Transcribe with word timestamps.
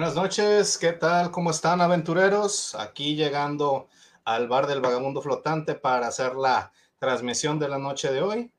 Buenas 0.00 0.16
noches, 0.16 0.78
¿qué 0.78 0.94
tal? 0.94 1.30
¿Cómo 1.30 1.50
están 1.50 1.82
aventureros? 1.82 2.74
Aquí 2.74 3.16
llegando 3.16 3.90
al 4.24 4.48
bar 4.48 4.66
del 4.66 4.80
vagabundo 4.80 5.20
flotante 5.20 5.74
para 5.74 6.06
hacer 6.06 6.36
la 6.36 6.72
transmisión 6.98 7.58
de 7.58 7.68
la 7.68 7.76
noche 7.76 8.10
de 8.10 8.22
hoy. 8.22 8.50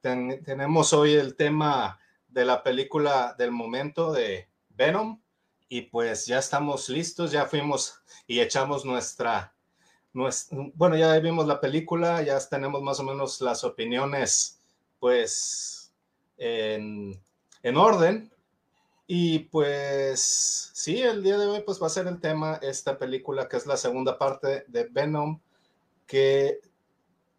tenemos 0.00 0.92
hoy 0.92 1.12
el 1.12 1.36
tema 1.36 2.00
de 2.26 2.44
la 2.44 2.64
película 2.64 3.36
del 3.38 3.52
momento 3.52 4.12
de 4.12 4.48
Venom 4.70 5.20
y 5.68 5.82
pues 5.82 6.26
ya 6.26 6.40
estamos 6.40 6.88
listos, 6.88 7.30
ya 7.30 7.46
fuimos 7.46 8.02
y 8.26 8.40
echamos 8.40 8.84
nuestra, 8.84 9.54
bueno, 10.12 10.96
ya 10.96 11.16
vimos 11.20 11.46
la 11.46 11.60
película, 11.60 12.22
ya 12.22 12.40
tenemos 12.48 12.82
más 12.82 12.98
o 12.98 13.04
menos 13.04 13.40
las 13.40 13.62
opiniones 13.62 14.60
pues 14.98 15.94
en, 16.38 17.22
en 17.62 17.76
orden 17.76 18.32
y 19.14 19.40
pues 19.40 20.70
sí, 20.72 21.02
el 21.02 21.22
día 21.22 21.36
de 21.36 21.44
hoy 21.44 21.60
pues 21.66 21.82
va 21.82 21.86
a 21.86 21.90
ser 21.90 22.06
el 22.06 22.18
tema 22.18 22.58
esta 22.62 22.96
película 22.96 23.46
que 23.46 23.58
es 23.58 23.66
la 23.66 23.76
segunda 23.76 24.16
parte 24.16 24.64
de 24.68 24.84
Venom, 24.84 25.38
que, 26.06 26.60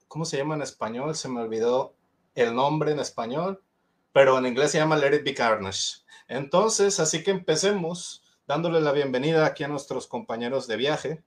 ¿cómo 0.07 0.23
se 0.23 0.37
llama 0.37 0.53
en 0.53 0.61
español? 0.61 1.15
Se 1.15 1.29
me 1.29 1.41
olvidó 1.41 1.95
el 2.35 2.53
nombre 2.53 2.91
en 2.91 2.99
español, 2.99 3.63
pero 4.11 4.37
en 4.37 4.45
inglés 4.45 4.69
se 4.69 4.77
llama 4.77 4.97
Let 4.97 5.15
It 5.15 5.23
Be 5.23 5.33
Carnage. 5.33 6.03
Entonces, 6.27 6.99
así 6.99 7.23
que 7.23 7.31
empecemos 7.31 8.21
dándole 8.45 8.79
la 8.79 8.91
bienvenida 8.91 9.43
aquí 9.43 9.63
a 9.63 9.67
nuestros 9.67 10.05
compañeros 10.05 10.67
de 10.67 10.77
viaje, 10.77 11.23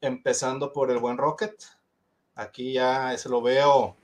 empezando 0.00 0.72
por 0.72 0.90
el 0.90 0.98
buen 0.98 1.16
Rocket. 1.16 1.62
Aquí 2.34 2.72
ya 2.72 3.16
se 3.16 3.28
lo 3.28 3.40
veo 3.40 3.96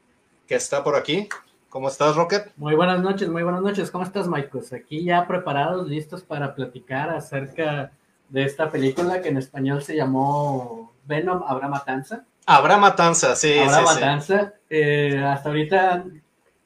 que 0.47 0.55
está 0.55 0.85
por 0.85 0.95
aquí. 0.95 1.29
¿Cómo 1.73 1.89
estás, 1.89 2.17
Rocket? 2.17 2.53
Muy 2.59 2.75
buenas 2.75 3.01
noches, 3.01 3.31
muy 3.31 3.43
buenas 3.43 3.63
noches. 3.63 3.91
¿Cómo 3.91 4.05
estás, 4.05 4.29
Mike? 4.29 4.51
Pues 4.53 4.75
aquí 4.75 5.05
ya 5.05 5.27
preparados, 5.27 5.89
listos 5.89 6.23
para 6.23 6.55
platicar 6.55 7.09
acerca 7.09 7.93
de 8.29 8.45
esta 8.45 8.69
película 8.69 9.23
que 9.23 9.31
en 9.31 9.39
español 9.39 9.83
se 9.83 9.97
llamó 9.97 10.93
Venom, 11.07 11.43
Habrá 11.47 11.69
Matanza. 11.69 12.27
Habrá 12.45 12.77
Matanza, 12.77 13.35
sí. 13.37 13.59
Habrá 13.59 13.81
Matanza. 13.81 14.53
Eh, 14.69 15.19
hasta 15.25 15.49
ahorita 15.49 16.05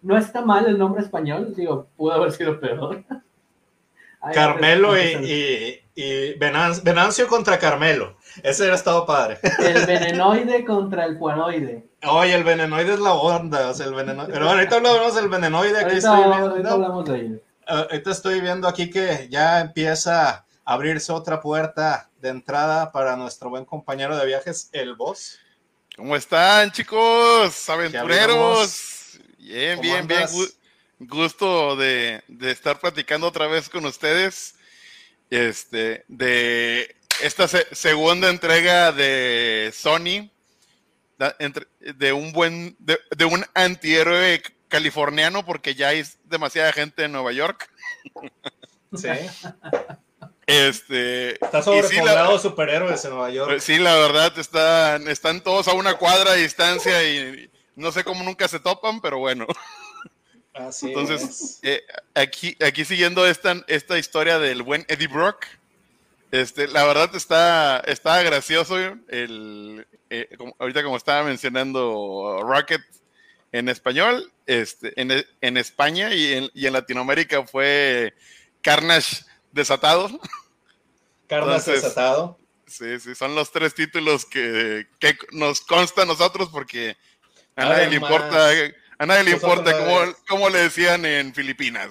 no 0.02 0.18
está 0.18 0.44
mal 0.44 0.66
el 0.66 0.76
nombre 0.76 1.04
español, 1.04 1.54
digo, 1.54 1.86
pudo 1.96 2.14
haber 2.14 2.32
sido 2.32 2.58
peor. 2.58 3.04
Carmelo 4.34 4.98
y, 4.98 5.82
y, 5.94 6.34
Venancio 6.34 7.28
contra 7.28 7.60
Carmelo. 7.60 8.16
Ese 8.42 8.62
hubiera 8.62 8.74
estado 8.74 9.06
padre. 9.06 9.38
El 9.60 9.86
venenoide 9.86 10.64
contra 10.64 11.04
el 11.04 11.16
cuanoide. 11.16 11.86
Oye, 12.06 12.34
el 12.34 12.44
venenoide 12.44 12.94
es 12.94 13.00
la 13.00 13.12
onda, 13.12 13.70
o 13.70 13.74
sea, 13.74 13.86
el 13.86 13.94
venenoide. 13.94 14.32
Pero 14.32 14.46
bueno, 14.46 14.60
ahorita 14.60 14.76
hablamos 14.76 15.14
del 15.14 15.28
venenoide. 15.28 15.78
Aquí 15.78 15.84
ahorita, 15.84 15.96
estoy 15.96 16.28
viendo, 16.28 16.50
ahorita 16.50 16.72
hablamos 16.72 17.08
de 17.08 17.20
ello. 17.20 17.40
Ah, 17.66 17.86
ahorita 17.90 18.10
estoy 18.10 18.40
viendo 18.40 18.68
aquí 18.68 18.90
que 18.90 19.28
ya 19.30 19.60
empieza 19.60 20.30
a 20.30 20.44
abrirse 20.64 21.12
otra 21.12 21.40
puerta 21.40 22.10
de 22.20 22.28
entrada 22.28 22.92
para 22.92 23.16
nuestro 23.16 23.50
buen 23.50 23.64
compañero 23.64 24.16
de 24.16 24.26
viajes, 24.26 24.68
el 24.72 24.94
boss. 24.94 25.38
¿Cómo 25.96 26.14
están, 26.14 26.70
chicos? 26.72 27.68
Aventureros. 27.68 29.18
Bien, 29.38 29.80
bien, 29.80 30.06
bien. 30.06 30.26
Gusto 30.98 31.76
de, 31.76 32.22
de 32.28 32.50
estar 32.50 32.78
platicando 32.78 33.26
otra 33.26 33.46
vez 33.46 33.68
con 33.68 33.84
ustedes. 33.84 34.54
Este, 35.30 36.04
de 36.08 36.94
esta 37.22 37.48
segunda 37.48 38.28
entrega 38.28 38.92
de 38.92 39.72
Sony, 39.74 40.30
de 41.18 42.12
un 42.12 42.32
buen, 42.32 42.76
de, 42.78 43.24
un 43.24 43.44
antihéroe 43.54 44.42
californiano, 44.68 45.44
porque 45.44 45.74
ya 45.74 45.88
hay 45.88 46.04
demasiada 46.24 46.72
gente 46.72 47.04
en 47.04 47.12
Nueva 47.12 47.32
York. 47.32 47.70
Sí. 48.94 49.08
Este, 50.46 51.44
está 51.44 51.60
sobrepoblado 51.60 52.38
superhéroes 52.38 53.04
en 53.04 53.10
Nueva 53.10 53.30
York. 53.30 53.58
Sí, 53.58 53.78
la 53.78 53.96
verdad, 53.96 54.38
están, 54.38 55.08
están 55.08 55.42
todos 55.42 55.66
a 55.66 55.72
una 55.72 55.94
cuadra 55.94 56.32
de 56.32 56.42
distancia 56.42 57.02
y 57.02 57.50
no 57.74 57.90
sé 57.90 58.04
cómo 58.04 58.22
nunca 58.22 58.46
se 58.46 58.60
topan, 58.60 59.00
pero 59.00 59.18
bueno. 59.18 59.46
Así 60.54 60.86
Entonces, 60.86 61.58
eh, 61.62 61.82
aquí, 62.14 62.56
aquí 62.64 62.84
siguiendo 62.84 63.26
esta, 63.26 63.62
esta 63.66 63.98
historia 63.98 64.38
del 64.38 64.62
buen 64.62 64.86
Eddie 64.88 65.08
Brock, 65.08 65.44
este, 66.30 66.68
la 66.68 66.84
verdad 66.84 67.14
está, 67.14 67.80
está 67.80 68.22
gracioso 68.22 68.76
el, 69.08 69.86
eh, 70.10 70.28
ahorita 70.58 70.82
como 70.82 70.96
estaba 70.96 71.22
mencionando 71.24 72.40
Rocket 72.42 72.82
en 73.52 73.68
español, 73.68 74.32
este, 74.46 74.92
en, 75.00 75.56
España 75.56 76.14
y 76.14 76.34
en, 76.34 76.50
y 76.54 76.66
en, 76.66 76.72
Latinoamérica 76.72 77.46
fue 77.46 78.14
Carnage 78.60 79.24
desatado. 79.52 80.20
Carnage 81.26 81.72
desatado. 81.72 82.38
Sí, 82.66 82.98
sí, 82.98 83.14
son 83.14 83.34
los 83.34 83.52
tres 83.52 83.74
títulos 83.74 84.24
que, 84.26 84.88
que 84.98 85.16
nos 85.32 85.60
consta 85.60 86.02
a 86.02 86.06
nosotros 86.06 86.48
porque 86.50 86.96
a 87.54 87.64
nadie 87.64 87.88
le 87.88 87.96
importa, 87.96 88.50
a 88.98 89.06
nadie 89.06 89.24
le 89.24 89.30
importa 89.30 89.78
cómo, 89.78 90.14
cómo 90.28 90.48
le 90.48 90.58
decían 90.58 91.04
en 91.04 91.32
Filipinas 91.32 91.90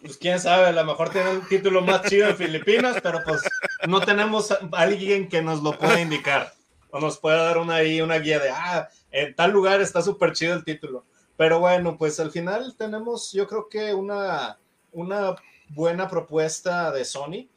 pues 0.00 0.16
quién 0.18 0.40
sabe, 0.40 0.66
a 0.66 0.72
lo 0.72 0.84
mejor 0.84 1.10
tiene 1.10 1.30
el 1.30 1.46
título 1.46 1.80
más 1.80 2.02
chido 2.08 2.28
en 2.28 2.36
Filipinas, 2.36 2.96
pero 3.02 3.22
pues 3.24 3.42
no 3.86 4.00
tenemos 4.00 4.50
a 4.50 4.58
alguien 4.72 5.28
que 5.28 5.42
nos 5.42 5.62
lo 5.62 5.78
pueda 5.78 6.00
indicar 6.00 6.55
o 6.90 7.00
nos 7.00 7.18
pueda 7.18 7.42
dar 7.42 7.58
una 7.58 7.76
ahí 7.76 8.00
una 8.00 8.18
guía 8.18 8.38
de, 8.38 8.50
ah, 8.50 8.88
en 9.10 9.34
tal 9.34 9.50
lugar 9.50 9.80
está 9.80 10.02
súper 10.02 10.32
chido 10.32 10.54
el 10.54 10.64
título. 10.64 11.04
Pero 11.36 11.60
bueno, 11.60 11.98
pues 11.98 12.18
al 12.18 12.30
final 12.30 12.74
tenemos, 12.76 13.32
yo 13.32 13.46
creo 13.46 13.68
que 13.68 13.92
una, 13.92 14.58
una 14.92 15.36
buena 15.68 16.08
propuesta 16.08 16.90
de 16.92 17.04
Sony. 17.04 17.48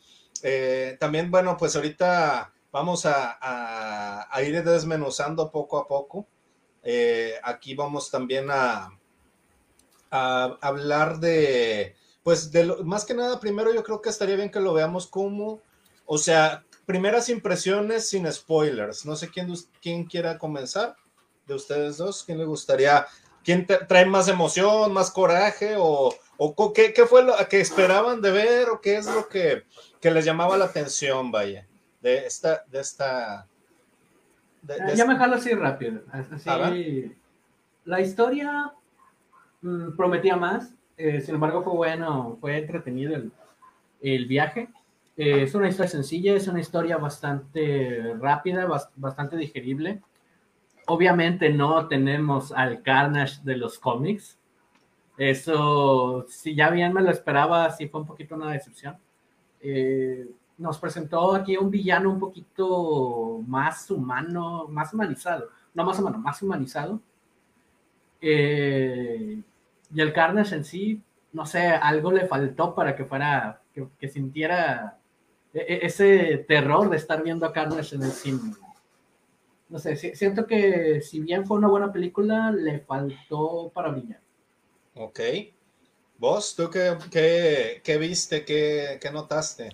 Eh, 0.43 0.97
también, 0.99 1.31
bueno, 1.31 1.55
pues 1.57 1.75
ahorita 1.75 2.53
vamos 2.71 3.05
a, 3.05 3.37
a, 4.31 4.41
ir 4.43 4.63
desmenuzando 4.63 5.51
poco 5.51 5.77
a 5.77 5.87
poco. 5.87 6.27
Eh, 6.83 7.35
aquí 7.43 7.75
vamos 7.75 8.09
también 8.09 8.47
a, 8.49 8.91
hablar 10.11 11.19
de 11.19 11.95
pues 12.23 12.51
de 12.51 12.63
lo, 12.63 12.83
más 12.83 13.05
que 13.05 13.13
nada, 13.13 13.39
primero 13.39 13.71
yo 13.73 13.83
creo 13.83 14.01
que 14.01 14.09
estaría 14.09 14.35
bien 14.35 14.49
que 14.49 14.59
lo 14.59 14.73
veamos 14.73 15.05
como, 15.05 15.61
o 16.05 16.17
sea, 16.17 16.65
primeras 16.89 17.29
impresiones 17.29 18.09
sin 18.09 18.25
spoilers. 18.31 19.05
No 19.05 19.15
sé 19.15 19.29
quién, 19.29 19.53
quién 19.79 20.05
quiera 20.05 20.39
comenzar 20.39 20.95
de 21.45 21.53
ustedes 21.53 21.97
dos, 21.97 22.23
quién 22.23 22.39
le 22.39 22.45
gustaría, 22.45 23.05
quién 23.43 23.67
trae 23.87 24.07
más 24.07 24.27
emoción, 24.27 24.91
más 24.91 25.11
coraje 25.11 25.75
o, 25.77 26.11
o 26.37 26.73
qué, 26.73 26.91
qué, 26.91 27.05
fue 27.05 27.23
lo 27.23 27.35
que 27.47 27.61
esperaban 27.61 28.21
de 28.23 28.31
ver 28.31 28.69
o 28.69 28.81
qué 28.81 28.97
es 28.97 29.05
lo 29.05 29.29
que, 29.29 29.65
que 30.01 30.09
les 30.09 30.25
llamaba 30.25 30.57
la 30.57 30.65
atención, 30.65 31.29
vaya, 31.31 31.67
de 32.01 32.25
esta, 32.25 32.63
de 32.65 32.79
esta. 32.79 33.45
ya 34.95 35.05
me 35.05 35.15
jalo 35.15 35.35
así 35.35 35.53
rápido. 35.53 36.01
Así, 36.11 37.15
la 37.85 38.01
historia 38.01 38.73
mm, 39.61 39.95
prometía 39.95 40.35
más, 40.37 40.73
eh, 40.97 41.21
sin 41.21 41.35
embargo, 41.35 41.61
fue 41.61 41.73
bueno, 41.73 42.35
fue 42.41 42.57
entretenido 42.57 43.15
el, 44.01 44.25
viaje. 44.25 44.69
Eh, 45.19 45.43
es 45.43 45.53
una 45.53 45.67
historia 45.67 45.89
sencilla, 45.89 46.33
es 46.33 46.47
una 46.47 46.61
historia 46.61 46.95
bastante 46.95 48.15
rápida, 48.21 48.65
bastante 48.95 49.35
digerible. 49.35 50.01
Obviamente 50.87 51.49
no 51.49 51.89
tenemos 51.89 52.53
al 52.53 52.81
Carnage 52.81 53.41
de 53.43 53.57
los 53.57 53.79
cómics. 53.79 54.39
Eso, 55.17 56.25
si 56.29 56.55
ya 56.55 56.69
bien 56.69 56.93
me 56.93 57.01
lo 57.01 57.11
esperaba, 57.11 57.69
sí 57.71 57.89
fue 57.89 57.99
un 57.99 58.07
poquito 58.07 58.35
una 58.35 58.49
decepción. 58.53 58.97
Eh, 59.59 60.25
nos 60.57 60.77
presentó 60.79 61.35
aquí 61.35 61.57
un 61.57 61.69
villano 61.69 62.09
un 62.09 62.19
poquito 62.19 63.43
más 63.45 63.91
humano, 63.91 64.67
más 64.69 64.93
humanizado. 64.93 65.49
No 65.73 65.83
más 65.83 65.99
humano, 65.99 66.17
más 66.19 66.41
humanizado. 66.41 67.01
Eh, 68.21 69.41
y 69.93 69.99
el 70.01 70.13
Carnage 70.13 70.55
en 70.55 70.63
sí, 70.63 71.03
no 71.33 71.45
sé, 71.45 71.67
algo 71.67 72.09
le 72.09 72.25
faltó 72.25 72.73
para 72.73 72.95
que 72.95 73.03
fuera, 73.03 73.61
que, 73.73 74.07
sintiera 74.07 74.95
e, 74.95 74.95
e, 74.95 74.98
ese 75.53 76.45
terror 76.47 76.89
de 76.89 76.97
estar 76.97 77.23
viendo 77.23 77.45
a 77.45 77.53
Carnage 77.53 77.95
en 77.95 78.03
el 78.03 78.11
cine. 78.11 78.53
No 79.69 79.77
sé, 79.77 79.95
siento 80.15 80.47
que 80.47 81.01
si 81.01 81.19
bien 81.19 81.45
fue 81.45 81.57
una 81.57 81.67
buena 81.67 81.91
película, 81.91 82.51
le 82.51 82.79
faltó 82.79 83.71
para 83.73 83.89
brillar. 83.89 84.19
Ok. 84.95 85.19
¿Vos, 86.17 86.55
tú 86.55 86.69
qué, 86.69 87.81
qué, 87.83 87.97
viste, 87.97 88.43
qué, 88.43 88.97
qué 89.01 89.11
notaste? 89.11 89.69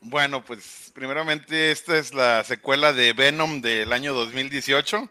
Bueno, 0.00 0.44
pues 0.44 0.92
primeramente 0.94 1.70
esta 1.70 1.96
es 1.96 2.12
la 2.12 2.44
secuela 2.44 2.92
de 2.92 3.12
Venom 3.12 3.60
del 3.60 3.92
año 3.92 4.12
2018 4.12 5.08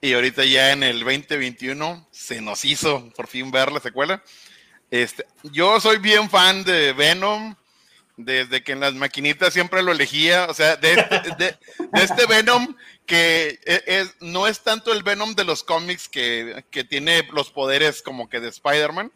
y 0.00 0.12
ahorita 0.12 0.44
ya 0.44 0.72
en 0.72 0.82
el 0.82 1.00
2021 1.00 2.08
se 2.10 2.40
nos 2.40 2.64
hizo 2.64 3.08
por 3.16 3.26
fin 3.26 3.50
ver 3.50 3.72
la 3.72 3.80
secuela. 3.80 4.22
Este, 4.90 5.24
yo 5.44 5.80
soy 5.80 5.98
bien 5.98 6.28
fan 6.28 6.64
de 6.64 6.92
Venom, 6.92 7.54
desde 8.24 8.62
que 8.62 8.72
en 8.72 8.80
las 8.80 8.94
maquinitas 8.94 9.52
siempre 9.52 9.82
lo 9.82 9.92
elegía, 9.92 10.46
o 10.48 10.54
sea, 10.54 10.76
de 10.76 10.92
este, 10.92 11.58
este 11.92 12.26
Venom 12.26 12.74
que 13.06 13.60
e, 13.64 13.82
es, 13.86 14.14
no 14.20 14.46
es 14.46 14.60
tanto 14.60 14.92
el 14.92 15.02
Venom 15.02 15.34
de 15.34 15.44
los 15.44 15.64
cómics 15.64 16.08
que, 16.08 16.64
que 16.70 16.84
tiene 16.84 17.28
los 17.32 17.50
poderes 17.50 18.02
como 18.02 18.28
que 18.28 18.40
de 18.40 18.48
Spider-Man, 18.48 19.12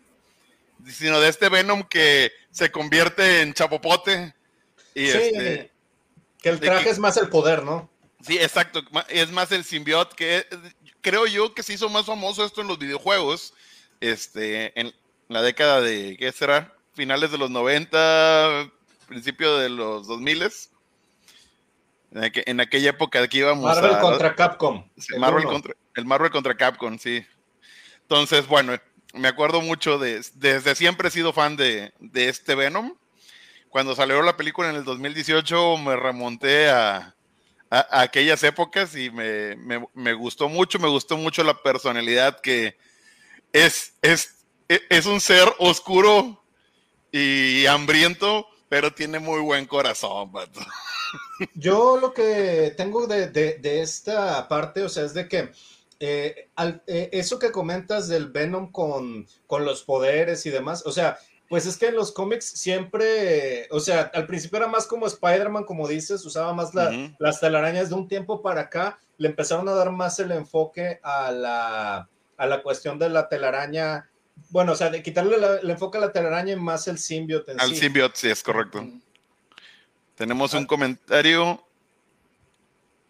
sino 0.87 1.21
de 1.21 1.29
este 1.29 1.49
Venom 1.49 1.83
que 1.85 2.33
se 2.51 2.71
convierte 2.71 3.43
en 3.43 3.55
chapopote 3.55 4.35
Y 4.95 5.07
sí, 5.07 5.19
este, 5.19 5.71
que 6.43 6.49
el 6.49 6.61
traje 6.61 6.91
es 6.91 6.99
más 6.99 7.17
el 7.17 7.29
poder, 7.29 7.63
¿no? 7.63 7.91
Sí, 8.27 8.39
exacto. 8.39 8.83
Es 9.09 9.31
más 9.31 9.53
el 9.53 9.65
simbionte 9.65 10.17
que 10.17 10.47
creo 11.01 11.27
yo 11.27 11.55
que 11.55 11.63
se 11.63 11.75
hizo 11.75 11.89
más 11.89 12.07
famoso 12.07 12.45
esto 12.45 12.61
en 12.61 12.69
los 12.69 12.79
videojuegos. 12.79 13.55
Este, 14.01 14.79
en 14.79 14.93
la 15.29 15.43
década 15.43 15.81
de, 15.81 16.17
¿qué 16.19 16.33
será? 16.33 16.75
Finales 16.95 17.31
de 17.31 17.39
los 17.39 17.51
90, 17.51 18.71
principio 19.07 19.57
de 19.59 19.69
los 19.69 20.07
2000 20.07 20.43
en, 22.13 22.61
aquella 22.61 22.91
época 22.91 23.27
que 23.29 23.39
íbamos 23.39 23.65
Marvel 23.65 23.99
contra 24.01 24.35
Capcom. 24.35 24.89
el, 25.09 25.21
Marvel 25.21 25.45
contra, 25.45 25.75
el 25.95 26.05
Marvel 26.05 26.31
contra 26.31 26.57
Capcom, 26.57 26.99
sí. 26.99 27.25
Entonces, 28.03 28.47
bueno, 28.47 28.77
me 29.15 29.29
acuerdo 29.29 29.61
mucho 29.61 29.99
de, 29.99 30.23
desde 30.35 30.75
siempre 30.75 31.09
he 31.09 31.11
sido 31.11 31.33
fan 31.33 31.57
de, 31.57 31.93
de, 31.99 32.29
este 32.29 32.55
Venom. 32.55 32.95
Cuando 33.69 33.95
salió 33.95 34.23
la 34.23 34.37
película 34.37 34.71
en 34.71 34.77
el 34.77 34.85
2018 34.85 35.77
me 35.79 35.97
remonté 35.97 36.71
a, 36.71 37.15
a, 37.71 38.01
aquellas 38.01 38.43
épocas 38.45 38.97
y 38.97 39.11
me, 39.11 39.57
me, 39.57 39.85
me, 39.93 40.13
gustó 40.15 40.49
mucho, 40.49 40.79
me 40.79 40.89
gustó 40.89 41.17
mucho 41.17 41.43
la 41.43 41.61
personalidad 41.63 42.41
que 42.41 42.79
es, 43.53 43.95
es, 44.03 44.47
es 44.69 45.07
un 45.07 45.21
ser 45.21 45.53
oscuro 45.59 46.43
y 47.13 47.67
hambriento, 47.67 48.47
pero 48.69 48.93
tiene 48.93 49.19
muy 49.19 49.41
buen 49.41 49.67
corazón, 49.67 50.33
Yo 51.55 51.99
lo 51.99 52.13
que 52.13 52.75
tengo 52.77 53.07
de, 53.07 53.29
de, 53.29 53.59
de, 53.59 53.81
esta 53.81 54.49
parte, 54.49 54.83
o 54.83 54.89
sea, 54.89 55.05
es 55.05 55.15
de 55.15 55.29
que 55.29 55.51
eh, 56.01 56.51
eh, 56.87 57.09
eso 57.13 57.39
que 57.39 57.53
comentas 57.53 58.09
del 58.09 58.31
Venom 58.31 58.73
con, 58.73 59.27
con 59.47 59.65
los 59.65 59.83
poderes 59.83 60.45
y 60.47 60.51
demás, 60.51 60.85
o 60.85 60.93
sea, 60.93 61.19
pues 61.49 61.65
es 61.67 61.77
que 61.77 61.87
en 61.87 61.95
los 61.95 62.13
cómics 62.13 62.45
siempre, 62.45 63.69
o 63.71 63.81
sea, 63.81 64.11
al 64.15 64.27
principio 64.27 64.59
era 64.59 64.67
más 64.67 64.87
como 64.87 65.07
Spider-Man, 65.07 65.65
como 65.65 65.87
dices, 65.87 66.25
usaba 66.25 66.53
más 66.53 66.73
las 66.75 67.41
telarañas 67.41 67.89
de 67.89 67.95
un 67.95 68.09
tiempo 68.09 68.43
para 68.43 68.63
acá, 68.63 68.99
le 69.17 69.29
empezaron 69.29 69.69
a 69.69 69.75
dar 69.75 69.93
más 69.93 70.19
el 70.19 70.33
enfoque 70.33 70.99
a 71.03 71.31
la, 71.31 72.09
a 72.37 72.47
la 72.47 72.63
cuestión 72.63 72.99
de 72.99 73.09
la 73.11 73.29
telaraña, 73.29 74.11
bueno, 74.51 74.73
o 74.73 74.77
sea, 74.77 74.91
de 74.91 75.03
quitarle 75.03 75.37
el 75.63 75.71
enfoque 75.71 75.99
a 75.99 76.01
la 76.03 76.13
telaraña 76.13 76.53
y 76.53 76.57
más 76.57 76.89
el 76.89 76.99
symbiote. 76.99 77.53
Al 77.59 77.71
sí. 77.71 77.77
symbiote, 77.77 78.17
sí, 78.17 78.29
es 78.29 78.43
correcto. 78.43 78.87
Tenemos 80.15 80.55
un 80.55 80.67
comentario. 80.67 81.63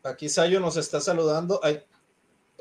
Aquí 0.02 0.28
Sayo 0.28 0.60
nos 0.60 0.76
está 0.76 1.00
saludando. 1.00 1.60
Ay, 1.62 1.82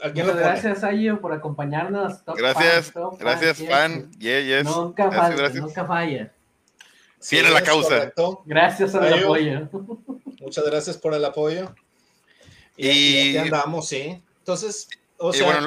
Muchas 0.04 0.36
gracias, 0.36 0.84
Ayo, 0.84 1.22
por 1.22 1.32
acompañarnos. 1.32 2.24
gracias, 2.26 2.94
gracias, 3.18 3.58
fan. 3.58 4.12
Nunca 4.64 5.12
falla, 5.12 5.50
nunca 5.50 5.86
falla. 5.86 6.34
Tiene 7.28 7.50
la 7.50 7.62
causa. 7.62 8.12
Gracias 8.46 8.92
por 8.92 9.06
el 9.06 9.24
apoyo. 9.24 9.70
Muchas 10.42 10.66
gracias 10.66 10.98
por 10.98 11.14
el 11.14 11.26
apoyo. 11.26 11.74
Y, 12.78 13.30
aquí 13.30 13.38
andamos, 13.38 13.88
sí. 13.88 14.22
Entonces, 14.40 14.88
o 15.18 15.32
sea. 15.32 15.66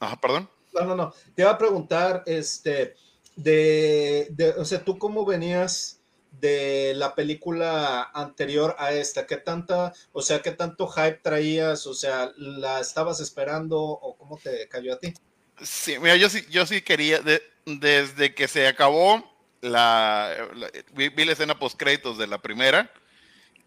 Ajá, 0.00 0.20
perdón. 0.20 0.48
No, 0.74 0.84
no, 0.84 0.96
no. 0.96 1.14
Te 1.34 1.42
iba 1.42 1.50
a 1.50 1.58
preguntar, 1.58 2.22
este, 2.26 2.94
de, 3.36 4.28
de, 4.30 4.50
o 4.50 4.64
sea, 4.64 4.84
tú 4.84 4.98
cómo 4.98 5.24
venías 5.24 6.00
de 6.40 6.92
la 6.96 7.14
película 7.14 8.10
anterior 8.14 8.74
a 8.78 8.92
esta? 8.92 9.26
¿Qué 9.26 9.36
tanta, 9.36 9.92
o 10.12 10.22
sea, 10.22 10.42
qué 10.42 10.50
tanto 10.50 10.88
hype 10.88 11.20
traías? 11.22 11.86
O 11.86 11.94
sea, 11.94 12.32
¿la 12.36 12.80
estabas 12.80 13.20
esperando 13.20 13.80
o 13.80 14.16
cómo 14.16 14.38
te 14.38 14.68
cayó 14.68 14.94
a 14.94 14.98
ti? 14.98 15.14
Sí, 15.62 15.98
mira, 15.98 16.16
yo 16.16 16.28
sí, 16.28 16.44
yo 16.50 16.66
sí 16.66 16.82
quería, 16.82 17.20
desde 17.64 18.34
que 18.34 18.48
se 18.48 18.66
acabó 18.66 19.24
la, 19.60 20.48
vi, 20.92 21.10
la 21.24 21.32
escena 21.32 21.58
post 21.58 21.78
créditos 21.78 22.18
de 22.18 22.26
la 22.26 22.42
primera, 22.42 22.90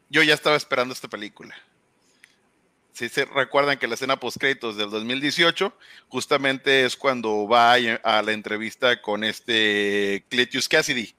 yo 0.10 0.22
ya 0.24 0.34
estaba 0.34 0.56
esperando 0.56 0.94
esta 0.94 1.08
película. 1.08 1.56
Si 2.98 3.10
se 3.10 3.26
recuerdan 3.26 3.78
que 3.78 3.88
la 3.88 3.94
escena 3.94 4.20
post 4.20 4.38
créditos 4.38 4.76
del 4.76 4.90
2018 4.90 5.72
justamente 6.08 6.84
es 6.84 6.98
cuando 6.98 7.48
va 7.48 7.74
a 7.74 8.22
la 8.24 8.32
entrevista 8.32 9.04
con 9.04 9.24
este 9.24 10.26
Cletus 10.30 10.68
Cassidy 10.68 11.14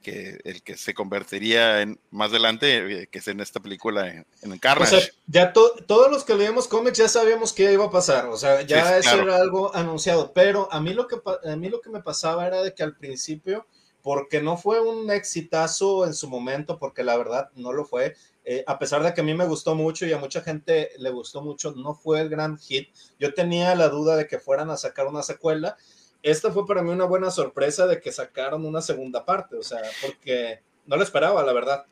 que 0.00 0.38
el 0.44 0.62
que 0.62 0.76
se 0.76 0.94
convertiría 0.94 1.82
en 1.82 1.98
más 2.12 2.30
adelante, 2.30 3.02
eh, 3.02 3.08
que 3.08 3.18
es 3.18 3.26
en 3.26 3.40
esta 3.40 3.58
película 3.58 4.06
en, 4.06 4.26
en 4.42 4.58
Carnage. 4.60 4.96
O 4.96 5.00
sea, 5.00 5.10
ya 5.26 5.52
todos 5.52 6.08
los 6.08 6.22
que 6.22 6.36
leíamos 6.36 6.68
cómics 6.68 6.98
ya 6.98 7.08
sabíamos 7.08 7.52
qué 7.52 7.72
iba 7.72 7.86
a 7.86 7.90
pasar, 7.90 8.26
o 8.26 8.36
sea, 8.36 8.62
ya 8.62 8.96
eso 8.96 9.20
era 9.20 9.38
algo 9.38 9.74
anunciado, 9.74 10.32
pero 10.32 10.72
a 10.72 10.80
mí 10.80 10.94
lo 10.94 11.08
que 11.08 11.16
a 11.44 11.56
mí 11.56 11.68
lo 11.68 11.80
que 11.80 11.90
me 11.90 12.00
pasaba 12.00 12.46
era 12.46 12.62
de 12.62 12.72
que 12.72 12.84
al 12.84 12.94
principio 12.96 13.66
porque 14.06 14.40
no 14.40 14.56
fue 14.56 14.78
un 14.78 15.10
exitazo 15.10 16.06
en 16.06 16.14
su 16.14 16.30
momento, 16.30 16.78
porque 16.78 17.02
la 17.02 17.16
verdad 17.16 17.50
no 17.56 17.72
lo 17.72 17.84
fue, 17.84 18.14
eh, 18.44 18.62
a 18.68 18.78
pesar 18.78 19.02
de 19.02 19.12
que 19.12 19.22
a 19.22 19.24
mí 19.24 19.34
me 19.34 19.46
gustó 19.46 19.74
mucho 19.74 20.06
y 20.06 20.12
a 20.12 20.18
mucha 20.18 20.42
gente 20.42 20.90
le 20.98 21.10
gustó 21.10 21.42
mucho, 21.42 21.72
no 21.72 21.92
fue 21.92 22.20
el 22.20 22.28
gran 22.28 22.56
hit. 22.56 22.88
Yo 23.18 23.34
tenía 23.34 23.74
la 23.74 23.88
duda 23.88 24.14
de 24.14 24.28
que 24.28 24.38
fueran 24.38 24.70
a 24.70 24.76
sacar 24.76 25.08
una 25.08 25.24
secuela 25.24 25.76
esta 26.22 26.50
fue 26.50 26.66
para 26.66 26.82
mí 26.82 26.90
una 26.90 27.04
buena 27.04 27.30
sorpresa 27.30 27.86
de 27.86 28.00
que 28.00 28.10
sacaron 28.10 28.64
una 28.64 28.82
segunda 28.82 29.24
parte, 29.24 29.56
o 29.56 29.62
sea, 29.62 29.80
porque 30.02 30.60
no 30.86 30.96
lo 30.96 31.02
esperaba, 31.04 31.42
la 31.44 31.52
verdad. 31.52 31.86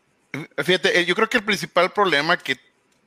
Fíjate, 0.59 0.99
eh, 0.99 1.05
yo 1.05 1.15
creo 1.15 1.29
que 1.29 1.37
el 1.37 1.45
principal 1.45 1.93
problema 1.93 2.37
que 2.37 2.57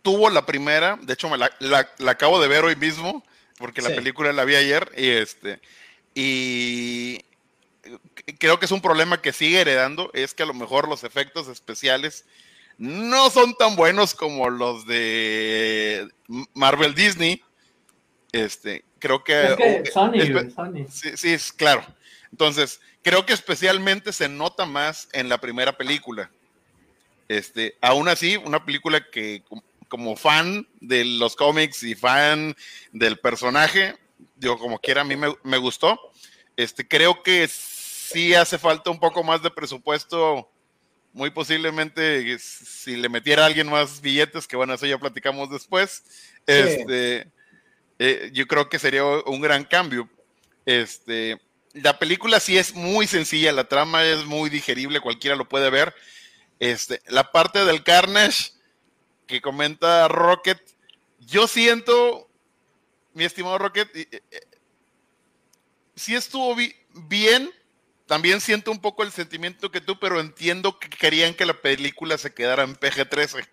tuvo 0.01 0.29
la 0.29 0.45
primera, 0.45 0.97
de 1.01 1.13
hecho 1.13 1.29
me 1.29 1.37
la, 1.37 1.89
acabo 2.07 2.39
de 2.39 2.47
ver 2.47 2.63
hoy 2.63 2.77
mismo, 2.77 3.25
porque 3.57 3.81
la 3.81 3.89
película 3.89 4.31
la 4.31 4.45
vi 4.45 4.55
ayer, 4.55 4.89
y 4.95 5.09
este, 5.09 5.59
y 6.15 7.25
creo 8.39 8.59
que 8.59 8.65
es 8.65 8.71
un 8.71 8.81
problema 8.81 9.21
que 9.21 9.33
sigue 9.33 9.61
heredando, 9.61 10.11
es 10.13 10.33
que 10.33 10.43
a 10.43 10.47
lo 10.47 10.53
mejor 10.53 10.87
los 10.87 11.03
efectos 11.03 11.47
especiales 11.47 12.25
no 12.77 13.29
son 13.29 13.55
tan 13.55 13.75
buenos 13.75 14.13
como 14.13 14.49
los 14.49 14.85
de 14.85 16.07
Marvel 16.53 16.93
Disney. 16.93 17.41
Este, 18.31 18.83
creo 18.99 19.23
que... 19.23 19.83
Sí, 20.89 21.09
sí, 21.15 21.33
es 21.33 21.51
claro. 21.51 21.83
Entonces, 22.31 22.79
creo 23.01 23.25
que 23.25 23.33
especialmente 23.33 24.13
se 24.13 24.29
nota 24.29 24.65
más 24.65 25.07
en 25.13 25.29
la 25.29 25.39
primera 25.39 25.77
película. 25.77 26.29
Este, 27.27 27.75
aún 27.81 28.07
así, 28.07 28.37
una 28.37 28.63
película 28.63 29.03
que 29.09 29.43
como 29.87 30.15
fan 30.15 30.67
de 30.81 31.05
los 31.05 31.35
cómics 31.35 31.83
y 31.83 31.95
fan 31.95 32.55
del 32.91 33.17
personaje, 33.19 33.95
digo, 34.35 34.57
como 34.59 34.79
quiera, 34.79 35.01
a 35.01 35.05
mí 35.05 35.15
me, 35.15 35.57
gustó. 35.57 35.99
Este, 36.55 36.87
creo 36.87 37.23
que 37.23 37.43
sí 38.09 38.33
hace 38.33 38.57
falta 38.57 38.89
un 38.89 38.99
poco 38.99 39.23
más 39.23 39.41
de 39.41 39.51
presupuesto. 39.51 40.49
Muy 41.13 41.31
posiblemente 41.31 42.37
si 42.39 42.95
le 42.95 43.09
metiera 43.09 43.43
a 43.43 43.45
alguien 43.47 43.69
más 43.69 44.01
billetes, 44.01 44.47
que 44.47 44.55
bueno, 44.55 44.73
eso 44.73 44.85
ya 44.85 44.97
platicamos 44.97 45.49
después. 45.49 46.03
Este, 46.45 47.31
eh, 47.97 48.29
yo 48.33 48.45
creo 48.45 48.69
que 48.69 48.77
sería 48.77 49.03
un 49.03 49.41
gran 49.41 49.63
cambio. 49.63 50.07
Este, 50.65 51.41
la 51.73 51.97
película 51.97 52.39
sí 52.39 52.57
es 52.57 52.75
muy 52.75 53.07
sencilla, 53.07 53.51
la 53.51 53.67
trama 53.67 54.03
es 54.03 54.25
muy 54.25 54.49
digerible, 54.49 55.01
cualquiera 55.01 55.35
lo 55.35 55.49
puede 55.49 55.69
ver. 55.69 55.95
Este, 56.59 57.01
la 57.07 57.31
parte 57.31 57.65
del 57.65 57.83
Carnage 57.83 58.51
que 59.25 59.41
comenta 59.41 60.07
Rocket, 60.07 60.59
yo 61.19 61.47
siento, 61.47 62.29
mi 63.13 63.25
estimado 63.25 63.57
Rocket, 63.57 63.93
eh, 63.95 64.07
eh, 64.11 64.41
sí 65.95 66.15
estuvo 66.15 66.55
bien, 66.93 67.51
también 68.07 68.41
siento 68.41 68.71
un 68.71 68.79
poco 68.79 69.03
el 69.03 69.11
sentimiento 69.11 69.69
que 69.69 69.81
tú, 69.81 69.99
pero 69.99 70.19
entiendo 70.19 70.79
que 70.79 70.89
querían 70.89 71.33
que 71.33 71.45
la 71.45 71.61
película 71.61 72.17
se 72.17 72.33
quedara 72.33 72.63
en 72.63 72.75
PG-13. 72.75 73.47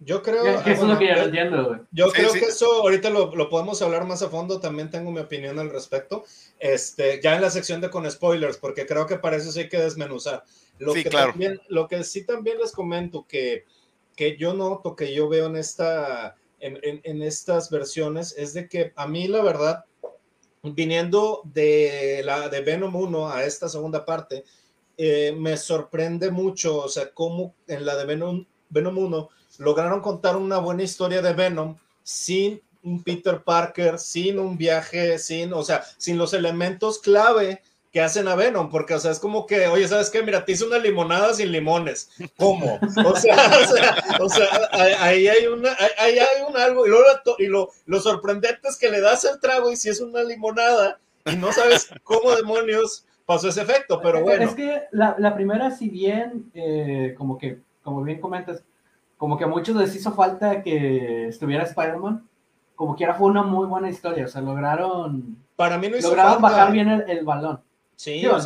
Yo 0.00 0.22
creo. 0.22 0.44
eso 0.44 0.68
es 0.68 0.80
lo 0.82 0.98
que 0.98 1.06
yo 1.06 1.14
entiendo, 1.14 1.86
Yo 1.92 2.10
creo 2.10 2.32
que 2.32 2.46
eso 2.46 2.82
ahorita 2.82 3.08
lo, 3.08 3.34
lo, 3.36 3.48
podemos 3.48 3.80
hablar 3.82 4.04
más 4.04 4.20
a 4.22 4.28
fondo. 4.28 4.58
También 4.58 4.90
tengo 4.90 5.12
mi 5.12 5.20
opinión 5.20 5.60
al 5.60 5.70
respecto. 5.70 6.24
Este, 6.58 7.20
ya 7.22 7.36
en 7.36 7.42
la 7.42 7.50
sección 7.50 7.80
de 7.80 7.88
con 7.88 8.10
spoilers, 8.10 8.56
porque 8.56 8.84
creo 8.84 9.06
que 9.06 9.16
para 9.16 9.36
eso 9.36 9.52
sí 9.52 9.60
hay 9.60 9.68
que 9.68 9.78
desmenuzar. 9.78 10.42
Lo 10.78 10.92
que 10.92 11.04
claro. 11.04 11.30
también, 11.30 11.60
lo 11.68 11.86
que 11.86 12.02
sí 12.02 12.24
también 12.24 12.58
les 12.58 12.72
comento 12.72 13.26
que, 13.28 13.64
que 14.16 14.36
yo 14.36 14.54
noto, 14.54 14.96
que 14.96 15.14
yo 15.14 15.28
veo 15.28 15.46
en 15.46 15.56
esta, 15.56 16.34
en, 16.58 16.80
en, 16.82 17.00
en 17.04 17.22
estas 17.22 17.70
versiones, 17.70 18.34
es 18.36 18.54
de 18.54 18.68
que 18.68 18.92
a 18.96 19.06
mí 19.06 19.28
la 19.28 19.42
verdad, 19.42 19.84
viniendo 20.62 21.42
de 21.44 22.22
la 22.24 22.48
de 22.48 22.60
Venom 22.60 22.94
1 22.94 23.28
a 23.30 23.44
esta 23.44 23.68
segunda 23.68 24.04
parte, 24.04 24.44
eh, 24.96 25.34
me 25.36 25.56
sorprende 25.56 26.30
mucho, 26.30 26.76
o 26.76 26.88
sea, 26.88 27.12
cómo 27.12 27.54
en 27.66 27.84
la 27.84 27.96
de 27.96 28.04
Venom, 28.04 28.46
Venom 28.68 28.98
1 28.98 29.28
lograron 29.58 30.00
contar 30.00 30.36
una 30.36 30.58
buena 30.58 30.82
historia 30.82 31.20
de 31.20 31.32
Venom 31.32 31.76
sin 32.02 32.62
un 32.84 33.02
Peter 33.02 33.42
Parker, 33.42 33.98
sin 33.98 34.38
un 34.38 34.56
viaje, 34.56 35.18
sin, 35.18 35.52
o 35.52 35.62
sea, 35.62 35.84
sin 35.98 36.18
los 36.18 36.32
elementos 36.34 36.98
clave 36.98 37.62
que 37.92 38.00
hacen 38.00 38.26
a 38.26 38.34
Venom, 38.34 38.70
porque, 38.70 38.94
o 38.94 38.98
sea, 38.98 39.10
es 39.10 39.20
como 39.20 39.46
que, 39.46 39.66
oye, 39.66 39.86
¿sabes 39.86 40.08
qué? 40.08 40.22
Mira, 40.22 40.44
te 40.44 40.52
hice 40.52 40.64
una 40.64 40.78
limonada 40.78 41.34
sin 41.34 41.52
limones. 41.52 42.10
¿Cómo? 42.38 42.78
O 43.04 43.16
sea, 43.16 43.36
o 44.20 44.28
sea, 44.28 44.48
ahí 45.00 45.28
hay 45.28 45.46
una, 45.46 45.70
ahí 45.98 46.18
hay 46.18 46.42
un 46.48 46.56
algo, 46.56 46.86
y, 46.86 46.88
luego, 46.88 47.04
y 47.38 47.46
lo, 47.46 47.68
lo 47.84 48.00
sorprendente 48.00 48.68
es 48.68 48.78
que 48.78 48.90
le 48.90 49.00
das 49.00 49.24
el 49.24 49.38
trago 49.40 49.70
y 49.70 49.76
si 49.76 49.90
es 49.90 50.00
una 50.00 50.22
limonada 50.22 50.98
y 51.26 51.36
no 51.36 51.52
sabes 51.52 51.90
cómo 52.02 52.34
demonios 52.34 53.04
pasó 53.26 53.48
ese 53.48 53.62
efecto, 53.62 54.00
pero 54.02 54.22
bueno. 54.22 54.44
Es 54.44 54.54
que 54.54 54.82
la, 54.90 55.14
la 55.18 55.34
primera, 55.34 55.70
si 55.70 55.88
bien, 55.88 56.50
eh, 56.54 57.14
como 57.16 57.38
que, 57.38 57.60
como 57.82 58.02
bien 58.02 58.20
comentas, 58.20 58.62
como 59.16 59.38
que 59.38 59.44
a 59.44 59.48
muchos 59.48 59.76
les 59.76 59.94
hizo 59.94 60.12
falta 60.12 60.62
que 60.62 61.28
estuviera 61.28 61.64
Spider-Man, 61.64 62.26
como 62.74 62.96
quiera 62.96 63.14
fue 63.14 63.28
una 63.28 63.42
muy 63.42 63.66
buena 63.66 63.88
historia, 63.88 64.24
o 64.24 64.28
sea, 64.28 64.40
lograron... 64.40 65.36
Para 65.54 65.78
mí 65.78 65.88
no 65.88 65.96
hizo 65.96 66.08
Lograron 66.08 66.42
bajar 66.42 66.72
bien 66.72 66.88
el, 67.06 67.24
balón. 67.24 67.60
Sí, 68.02 68.20
no, 68.20 68.36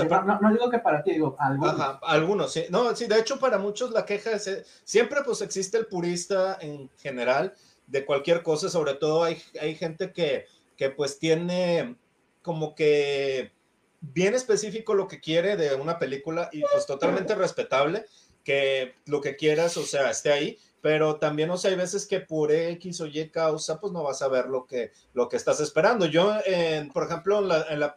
digo 0.52 0.68
que 0.70 0.80
para 0.80 1.02
ti, 1.02 1.12
digo 1.12 1.34
algunos. 1.38 1.80
Ajá, 1.80 1.98
algunos, 2.02 2.52
sí. 2.52 2.66
No, 2.68 2.94
sí, 2.94 3.06
de 3.06 3.18
hecho 3.18 3.40
para 3.40 3.56
muchos 3.56 3.90
la 3.90 4.04
queja 4.04 4.32
es, 4.32 4.66
siempre 4.84 5.22
pues 5.24 5.40
existe 5.40 5.78
el 5.78 5.86
purista 5.86 6.58
en 6.60 6.90
general 6.98 7.54
de 7.86 8.04
cualquier 8.04 8.42
cosa, 8.42 8.68
sobre 8.68 8.92
todo 8.92 9.24
hay, 9.24 9.40
hay 9.58 9.74
gente 9.74 10.12
que, 10.12 10.44
que 10.76 10.90
pues 10.90 11.18
tiene 11.18 11.96
como 12.42 12.74
que 12.74 13.50
bien 14.02 14.34
específico 14.34 14.92
lo 14.92 15.08
que 15.08 15.20
quiere 15.20 15.56
de 15.56 15.74
una 15.74 15.98
película 15.98 16.50
y 16.52 16.60
pues 16.60 16.84
totalmente 16.84 17.34
respetable 17.34 18.04
que 18.44 18.94
lo 19.06 19.22
que 19.22 19.36
quieras, 19.36 19.78
o 19.78 19.84
sea, 19.84 20.10
esté 20.10 20.32
ahí, 20.32 20.58
pero 20.86 21.16
también, 21.16 21.50
o 21.50 21.56
sea, 21.56 21.72
hay 21.72 21.76
veces 21.76 22.06
que 22.06 22.20
por 22.20 22.52
X 22.52 23.00
o 23.00 23.06
Y 23.06 23.28
causa, 23.30 23.80
pues 23.80 23.92
no 23.92 24.04
vas 24.04 24.22
a 24.22 24.28
ver 24.28 24.46
lo 24.46 24.66
que, 24.66 24.92
lo 25.14 25.28
que 25.28 25.34
estás 25.34 25.58
esperando. 25.58 26.06
Yo, 26.06 26.32
por 26.94 27.06
ejemplo, 27.06 27.42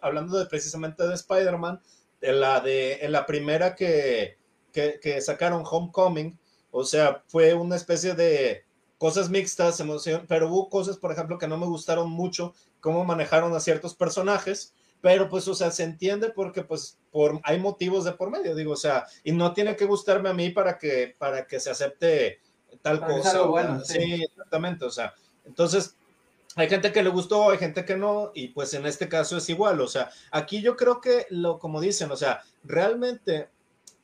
hablando 0.02 0.40
de 0.40 0.48
precisamente 0.48 1.08
de 1.08 1.14
Spider-Man, 1.14 1.80
en 2.20 2.40
la, 2.40 2.62
de, 2.62 2.94
en 3.06 3.12
la 3.12 3.28
primera 3.28 3.76
que, 3.76 4.40
que, 4.74 5.00
que, 5.00 5.22
sacaron 5.22 5.66
Homecoming, 5.70 6.40
o 6.72 6.84
sea, 6.84 7.24
fue 7.28 7.54
una 7.54 7.76
especie 7.76 8.16
de 8.16 8.64
cosas 8.98 9.30
mixtas, 9.30 9.80
emoción, 9.80 10.26
pero 10.28 10.50
hubo 10.50 10.68
cosas, 10.68 10.98
por 10.98 11.12
ejemplo, 11.12 11.38
que 11.38 11.48
no 11.48 11.60
me 11.60 11.68
gustaron 11.68 12.10
mucho, 12.10 12.56
cómo 12.80 13.06
manejaron 13.06 13.56
a 13.56 13.60
ciertos 13.60 13.94
personajes, 13.94 14.74
pero 15.00 15.30
pues, 15.30 15.48
o 15.48 15.54
sea, 15.54 15.70
se 15.70 15.84
entiende 15.84 16.32
porque 16.32 16.64
pues 16.64 16.98
por, 17.12 17.40
hay 17.44 17.60
motivos 17.60 18.04
de 18.04 18.14
por 18.14 18.32
medio, 18.32 18.56
digo, 18.56 18.74
o 18.74 18.78
sea, 18.78 19.06
y 19.24 19.32
no 19.32 19.54
tiene 19.54 19.76
que 19.76 19.86
gustarme 19.86 20.30
a 20.30 20.34
mí 20.34 20.50
para 20.50 20.80
que, 20.80 21.16
para 21.20 21.46
que 21.46 21.60
se 21.60 21.70
acepte 21.70 22.40
tal 22.82 23.00
cosa. 23.06 23.42
Bueno, 23.44 23.84
sí. 23.84 24.24
exactamente, 24.24 24.86
o 24.86 24.92
sea, 24.92 25.14
entonces 25.46 25.96
hay 26.56 26.70
gente 26.70 26.92
que 26.92 27.04
le 27.04 27.10
gustó, 27.10 27.52
hay 27.52 27.58
gente 27.58 27.86
que 27.86 27.96
no, 27.96 28.32
y 28.34 28.50
pues 28.50 28.74
en 28.74 28.86
este 28.86 29.08
caso 29.08 29.38
es 29.38 29.50
igual, 29.50 29.80
o 29.82 29.88
sea, 29.88 30.10
aquí 30.32 30.62
yo 30.62 30.76
creo 30.76 31.00
que 31.02 31.28
lo, 31.30 31.60
como 31.60 31.80
dicen, 31.82 32.12
o 32.12 32.16
sea, 32.16 32.42
realmente 32.64 33.50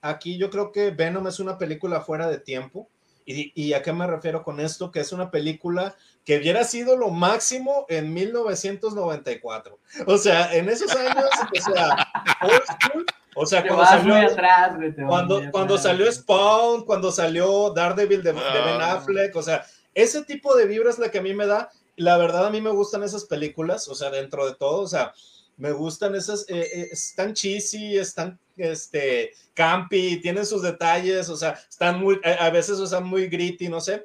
aquí 0.01 0.37
yo 0.37 0.49
creo 0.49 0.71
que 0.71 0.91
Venom 0.91 1.27
es 1.27 1.39
una 1.39 1.57
película 1.57 2.01
fuera 2.01 2.29
de 2.29 2.39
tiempo, 2.39 2.87
¿Y, 3.27 3.73
a 3.73 3.81
qué 3.81 3.91
me 3.91 4.05
refiero 4.05 4.43
con 4.43 4.59
esto? 4.59 4.91
Que 4.91 4.99
es 4.99 5.11
una 5.11 5.31
película 5.31 5.95
que 6.23 6.37
hubiera 6.37 6.63
sido 6.63 6.95
lo 6.95 7.09
máximo 7.09 7.87
en 7.89 8.13
1994. 8.13 9.79
O 10.05 10.17
sea, 10.19 10.53
en 10.53 10.69
esos 10.69 10.95
años, 10.95 11.25
o 11.51 11.73
sea, 11.73 12.07
old 12.43 12.63
school, 12.65 13.05
o 13.35 13.45
sea, 13.45 13.67
cuando 13.67 13.85
salió, 13.85 15.07
cuando, 15.07 15.41
cuando 15.51 15.77
salió 15.77 16.11
Spawn, 16.11 16.85
cuando 16.85 17.11
salió 17.11 17.71
Daredevil 17.71 18.23
de, 18.23 18.31
Ben 18.31 18.41
ah. 18.43 18.93
Affleck, 18.93 19.35
o 19.35 19.43
sea, 19.43 19.65
ese 19.93 20.23
tipo 20.23 20.55
de 20.55 20.65
vibra 20.65 20.89
es 20.89 20.99
la 20.99 21.11
que 21.11 21.19
a 21.19 21.21
mí 21.21 21.33
me 21.33 21.45
da. 21.45 21.69
La 21.97 22.17
verdad, 22.17 22.45
a 22.45 22.49
mí 22.49 22.61
me 22.61 22.71
gustan 22.71 23.03
esas 23.03 23.25
películas, 23.25 23.87
o 23.87 23.95
sea, 23.95 24.09
dentro 24.09 24.45
de 24.45 24.55
todo, 24.55 24.81
o 24.81 24.87
sea, 24.87 25.13
me 25.57 25.71
gustan 25.71 26.15
esas, 26.15 26.45
eh, 26.49 26.69
eh, 26.73 26.89
están 26.91 27.33
cheesy, 27.33 27.97
están 27.97 28.39
este, 28.57 29.31
campi, 29.53 30.21
tienen 30.21 30.45
sus 30.45 30.61
detalles, 30.61 31.29
o 31.29 31.37
sea, 31.37 31.59
están 31.69 31.99
muy, 31.99 32.19
a 32.23 32.49
veces, 32.49 32.79
o 32.79 32.87
sea, 32.87 32.99
muy 32.99 33.27
gritty, 33.27 33.69
no 33.69 33.79
sé. 33.79 34.03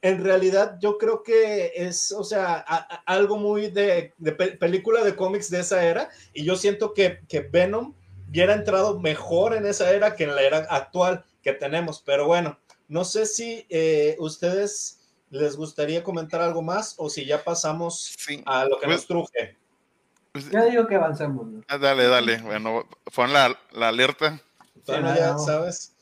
En 0.00 0.22
realidad, 0.22 0.78
yo 0.80 0.96
creo 0.96 1.22
que 1.22 1.72
es, 1.74 2.12
o 2.12 2.22
sea, 2.22 2.58
algo 3.04 3.36
muy 3.36 3.68
de, 3.70 4.14
película 4.60 5.02
de 5.02 5.16
cómics 5.16 5.50
de 5.50 5.60
esa 5.60 5.84
era, 5.84 6.10
y 6.32 6.44
yo 6.44 6.56
siento 6.56 6.94
que, 6.94 7.20
que 7.28 7.40
Venom 7.40 7.94
hubiera 8.28 8.54
entrado 8.54 8.98
mejor 9.00 9.54
en 9.54 9.66
esa 9.66 9.90
era 9.90 10.14
que 10.14 10.24
en 10.24 10.34
la 10.34 10.42
era 10.42 10.58
actual 10.70 11.24
que 11.42 11.52
tenemos, 11.52 12.02
pero 12.04 12.26
bueno, 12.26 12.58
no 12.88 13.04
sé 13.04 13.26
si 13.26 13.66
eh, 13.68 14.16
ustedes 14.18 15.00
les 15.30 15.56
gustaría 15.56 16.02
comentar 16.02 16.40
algo 16.40 16.62
más 16.62 16.94
o 16.98 17.10
si 17.10 17.24
ya 17.24 17.44
pasamos 17.44 18.14
a 18.46 18.64
lo 18.64 18.78
que 18.78 18.86
pues 18.86 18.96
nos 18.96 19.06
truje. 19.06 19.56
Pues, 20.32 20.50
Yo 20.50 20.64
digo 20.64 20.86
que 20.86 20.94
avancemos. 20.94 21.46
Ah, 21.68 21.78
dale, 21.78 22.06
dale. 22.06 22.38
Bueno, 22.38 22.88
pon 23.14 23.32
la, 23.32 23.58
la 23.72 23.88
alerta. 23.88 24.40
Bueno, 24.86 25.14
ya 25.14 25.36
sabes. 25.38 25.94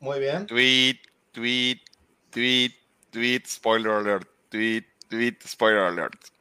Muy 0.00 0.18
bien. 0.18 0.46
Tweet, 0.46 1.00
tweet, 1.32 1.80
tweet, 2.30 2.72
tweet, 3.10 3.42
spoiler 3.46 3.92
alert. 3.92 4.28
Tweet, 4.50 4.84
tweet, 5.08 5.36
spoiler 5.46 5.84
alert. 5.84 6.33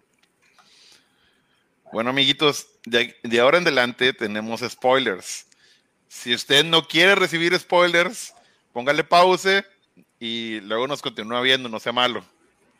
Bueno, 1.94 2.10
amiguitos, 2.10 2.66
de, 2.88 3.16
de 3.22 3.40
ahora 3.40 3.60
en 3.60 3.66
adelante 3.66 4.14
tenemos 4.14 4.62
spoilers. 4.68 5.46
Si 6.08 6.34
usted 6.34 6.66
no 6.66 6.88
quiere 6.88 7.14
recibir 7.14 7.58
spoilers, 7.60 8.34
póngale 8.72 9.04
pause 9.04 9.64
y 10.20 10.60
luego 10.62 10.88
nos 10.88 11.04
continúa 11.04 11.40
viendo, 11.42 11.70
no 11.70 11.80
sea 11.80 11.92
malo. 11.92 12.26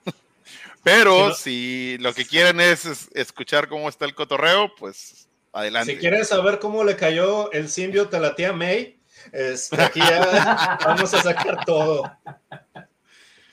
Pero 0.84 1.36
si 1.36 1.96
lo 2.00 2.12
que 2.16 2.26
quieren 2.26 2.60
es, 2.60 3.08
escuchar 3.14 3.68
cómo 3.68 3.88
está 3.88 4.06
el 4.06 4.16
cotorreo, 4.16 4.74
pues 4.80 5.28
adelante. 5.52 5.94
Si 5.94 6.00
quieren 6.00 6.26
saber 6.26 6.58
cómo 6.58 6.84
le 6.84 6.96
cayó 6.96 7.52
el 7.52 7.70
simbiote 7.70 8.18
a 8.18 8.20
la 8.20 8.34
tía 8.34 8.52
May, 8.52 9.00
este, 9.32 9.80
aquí 9.80 10.00
ya 10.00 10.80
vamos 10.88 11.14
a 11.14 11.22
sacar 11.22 11.64
todo. 11.66 12.12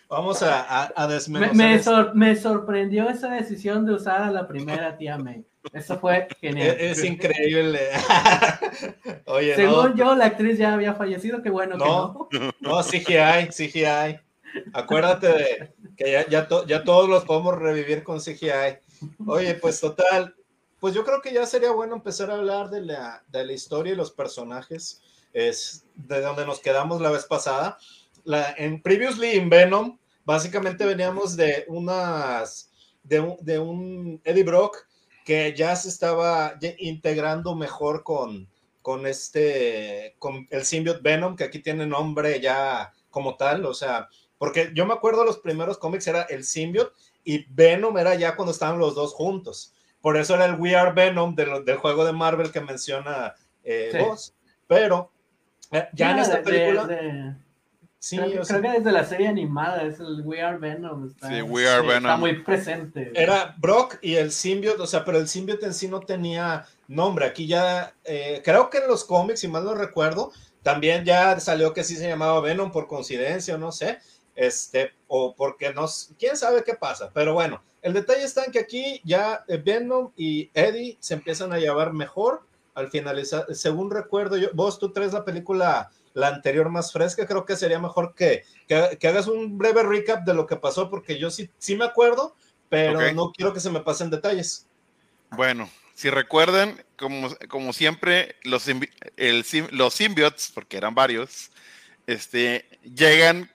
Vamos 0.08 0.42
a, 0.42 0.90
a, 0.96 1.06
desmenuzar. 1.06 2.14
Me, 2.14 2.34
sorprendió 2.34 3.10
esa 3.10 3.34
decisión 3.34 3.84
de 3.84 3.92
usar 3.92 4.22
a 4.22 4.30
la 4.30 4.48
primera 4.48 4.96
tía 4.96 5.18
May. 5.18 5.44
Eso 5.72 5.98
fue 5.98 6.26
genial. 6.40 6.76
Es, 6.78 7.04
increíble. 7.04 7.80
Oye, 9.26 9.54
Según 9.54 9.94
yo, 9.94 10.14
la 10.14 10.26
actriz 10.26 10.58
ya 10.58 10.74
había 10.74 10.94
fallecido, 10.94 11.42
qué 11.42 11.50
bueno 11.50 11.76
no, 11.76 12.28
que 12.30 12.38
no. 12.38 12.50
No, 12.60 12.82
que 12.84 13.20
hay. 13.20 14.20
Acuérdate 14.72 15.28
de 15.28 15.72
que 15.96 16.12
ya, 16.12 16.28
ya, 16.28 16.48
ya, 16.66 16.84
todos 16.84 17.08
los 17.08 17.24
podemos 17.24 17.56
revivir 17.58 18.02
con 18.02 18.20
CGI. 18.20 18.78
Oye, 19.26 19.54
pues 19.54 19.80
total, 19.80 20.34
pues 20.80 20.94
yo 20.94 21.04
creo 21.04 21.20
que 21.20 21.32
ya 21.32 21.46
sería 21.46 21.70
bueno 21.70 21.94
empezar 21.94 22.30
a 22.30 22.34
hablar 22.34 22.70
de 22.70 22.80
la, 22.80 23.22
de 23.28 23.44
la 23.44 23.52
historia 23.52 23.92
y 23.92 23.96
los 23.96 24.10
personajes. 24.10 25.02
Es 25.32 25.84
de 25.94 26.20
donde 26.20 26.46
nos 26.46 26.58
quedamos 26.60 27.00
la 27.00 27.10
vez 27.10 27.26
pasada. 27.26 27.78
La, 28.24 28.54
en 28.56 28.82
Previously 28.82 29.32
in 29.32 29.48
Venom, 29.48 29.98
básicamente 30.24 30.84
veníamos 30.84 31.36
de 31.36 31.64
unas, 31.68 32.72
de 33.04 33.20
un, 33.20 33.36
de 33.40 33.58
un 33.58 34.20
Eddie 34.24 34.42
Brock 34.42 34.86
que 35.24 35.54
ya 35.56 35.76
se 35.76 35.88
estaba 35.88 36.54
integrando 36.78 37.54
mejor 37.54 38.02
con, 38.02 38.48
con 38.82 39.06
este, 39.06 40.16
con 40.18 40.46
el 40.50 40.64
symbiote 40.64 41.00
Venom, 41.02 41.36
que 41.36 41.44
aquí 41.44 41.60
tiene 41.60 41.86
nombre 41.86 42.40
ya 42.40 42.92
como 43.10 43.36
tal, 43.36 43.64
o 43.66 43.74
sea, 43.74 44.08
porque 44.38 44.70
yo 44.74 44.86
me 44.86 44.94
acuerdo 44.94 45.24
los 45.24 45.38
primeros 45.38 45.78
cómics 45.78 46.06
era 46.06 46.22
el 46.22 46.44
symbiote 46.44 46.92
y 47.24 47.44
Venom 47.52 47.98
era 47.98 48.14
ya 48.14 48.36
cuando 48.36 48.52
estaban 48.52 48.78
los 48.78 48.94
dos 48.94 49.12
juntos. 49.12 49.74
Por 50.00 50.16
eso 50.16 50.34
era 50.34 50.46
el 50.46 50.54
We 50.54 50.74
Are 50.74 50.92
Venom 50.92 51.34
del, 51.34 51.64
del 51.64 51.76
juego 51.76 52.06
de 52.06 52.12
Marvel 52.12 52.50
que 52.50 52.62
menciona 52.62 53.34
eh, 53.62 54.02
vos. 54.02 54.34
Pero 54.66 55.12
eh, 55.72 55.88
ya 55.92 56.12
en 56.12 56.18
esta 56.20 56.42
película. 56.42 57.36
Sí, 58.02 58.16
creo, 58.16 58.42
que 58.42 58.68
desde 58.70 58.92
la 58.92 59.04
serie 59.04 59.28
animada 59.28 59.82
es 59.82 60.00
el 60.00 60.22
We 60.24 60.42
Are 60.42 60.56
Venom. 60.56 61.06
Está, 61.06 61.28
sí, 61.28 61.42
We 61.42 61.68
Are 61.68 61.86
Venom. 61.86 62.06
Está 62.06 62.16
muy 62.16 62.42
presente. 62.42 63.12
Era 63.14 63.54
Brock 63.58 63.98
y 64.00 64.16
el 64.16 64.32
symbiote, 64.32 64.82
o 64.82 64.86
sea, 64.86 65.04
pero 65.04 65.18
el 65.18 65.28
symbiote 65.28 65.66
en 65.66 65.74
sí 65.74 65.86
no 65.86 66.00
tenía 66.00 66.66
nombre. 66.88 67.26
Aquí 67.26 67.46
ya, 67.46 67.94
eh, 68.04 68.40
creo 68.42 68.70
que 68.70 68.78
en 68.78 68.88
los 68.88 69.04
cómics, 69.04 69.40
si 69.40 69.48
mal 69.48 69.64
no 69.64 69.74
recuerdo, 69.74 70.32
también 70.62 71.04
ya 71.04 71.38
salió 71.38 71.72
que 71.74 71.84
sí 71.84 71.94
se 71.94 72.08
llamaba 72.08 72.40
Venom 72.40 72.72
por 72.72 72.88
coincidencia 72.88 73.54
o 73.54 73.58
no 73.58 73.70
sé 73.70 73.98
este, 74.40 74.92
o 75.06 75.34
porque 75.34 75.72
no, 75.74 75.86
quién 76.18 76.34
sabe 76.34 76.64
qué 76.64 76.74
pasa, 76.74 77.10
pero 77.12 77.34
bueno, 77.34 77.62
el 77.82 77.92
detalle 77.92 78.24
está 78.24 78.44
en 78.44 78.52
que 78.52 78.60
aquí 78.60 79.00
ya 79.04 79.44
eh, 79.48 79.58
Venom 79.58 80.12
y 80.16 80.50
Eddie 80.54 80.96
se 80.98 81.12
empiezan 81.12 81.52
a 81.52 81.58
llevar 81.58 81.92
mejor 81.92 82.42
al 82.74 82.90
finalizar, 82.90 83.44
según 83.54 83.90
recuerdo 83.90 84.38
yo, 84.38 84.48
vos 84.54 84.78
tú 84.78 84.92
traes 84.92 85.12
la 85.12 85.26
película, 85.26 85.90
la 86.14 86.28
anterior 86.28 86.68
más 86.68 86.92
fresca, 86.92 87.26
creo 87.26 87.44
que 87.44 87.56
sería 87.56 87.78
mejor 87.78 88.14
que, 88.14 88.44
que, 88.66 89.08
hagas 89.08 89.26
un 89.26 89.58
breve 89.58 89.82
recap 89.82 90.24
de 90.24 90.34
lo 90.34 90.46
que 90.46 90.56
pasó, 90.56 90.90
porque 90.90 91.18
yo 91.18 91.30
sí, 91.30 91.50
sí 91.58 91.76
me 91.76 91.84
acuerdo, 91.84 92.34
pero 92.68 93.12
no 93.12 93.32
quiero 93.32 93.52
que 93.52 93.60
se 93.60 93.70
me 93.70 93.80
pasen 93.80 94.10
detalles. 94.10 94.66
Bueno, 95.30 95.70
si 95.94 96.10
recuerdan, 96.10 96.82
como, 96.96 97.28
como 97.48 97.72
siempre, 97.72 98.36
los, 98.42 98.66
el, 98.68 99.44
los 99.70 99.94
symbiotes, 99.94 100.50
porque 100.54 100.76
eran 100.76 100.94
varios, 100.94 101.50
este, 102.06 102.66
llegan 102.82 103.50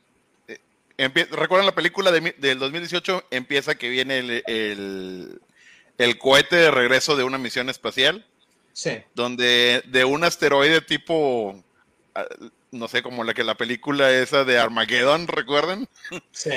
¿Recuerdan 0.97 1.65
la 1.65 1.75
película 1.75 2.11
del 2.11 2.59
2018? 2.59 3.25
Empieza 3.31 3.75
que 3.75 3.89
viene 3.89 4.19
el, 4.19 5.41
el, 5.97 6.17
cohete 6.19 6.55
de 6.55 6.71
regreso 6.71 7.17
de 7.17 7.25
una 7.25 7.37
misión 7.37 7.69
espacial. 7.69 8.25
Sí. 8.71 9.01
Donde 9.13 9.83
de 9.87 10.05
un 10.05 10.23
asteroide 10.23 10.81
tipo, 10.81 11.63
no 12.71 12.87
sé, 12.87 13.01
como 13.01 13.23
la 13.23 13.33
que 13.33 13.43
la 13.43 13.55
película 13.55 14.11
esa 14.11 14.43
de 14.43 14.57
Armageddon, 14.57 15.27
¿recuerdan? 15.27 15.87
Sí. 16.31 16.51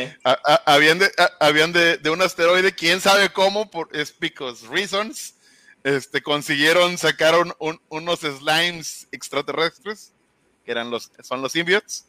habían 0.67 0.99
de, 0.99 1.11
habían 1.41 1.73
de, 1.73 2.11
un 2.11 2.23
asteroide, 2.23 2.73
quién 2.73 3.01
sabe 3.01 3.31
cómo, 3.31 3.71
por 3.71 3.89
es 3.97 4.17
because 4.19 4.67
reasons, 4.69 5.35
este, 5.85 6.23
consiguieron 6.23 6.99
sacar 6.99 7.35
unos 7.89 8.21
slimes 8.21 9.09
extraterrestres, 9.13 10.13
que 10.65 10.73
eran 10.73 10.91
los, 10.91 11.11
son 11.23 11.43
los 11.43 11.53
symbiotes, 11.53 12.07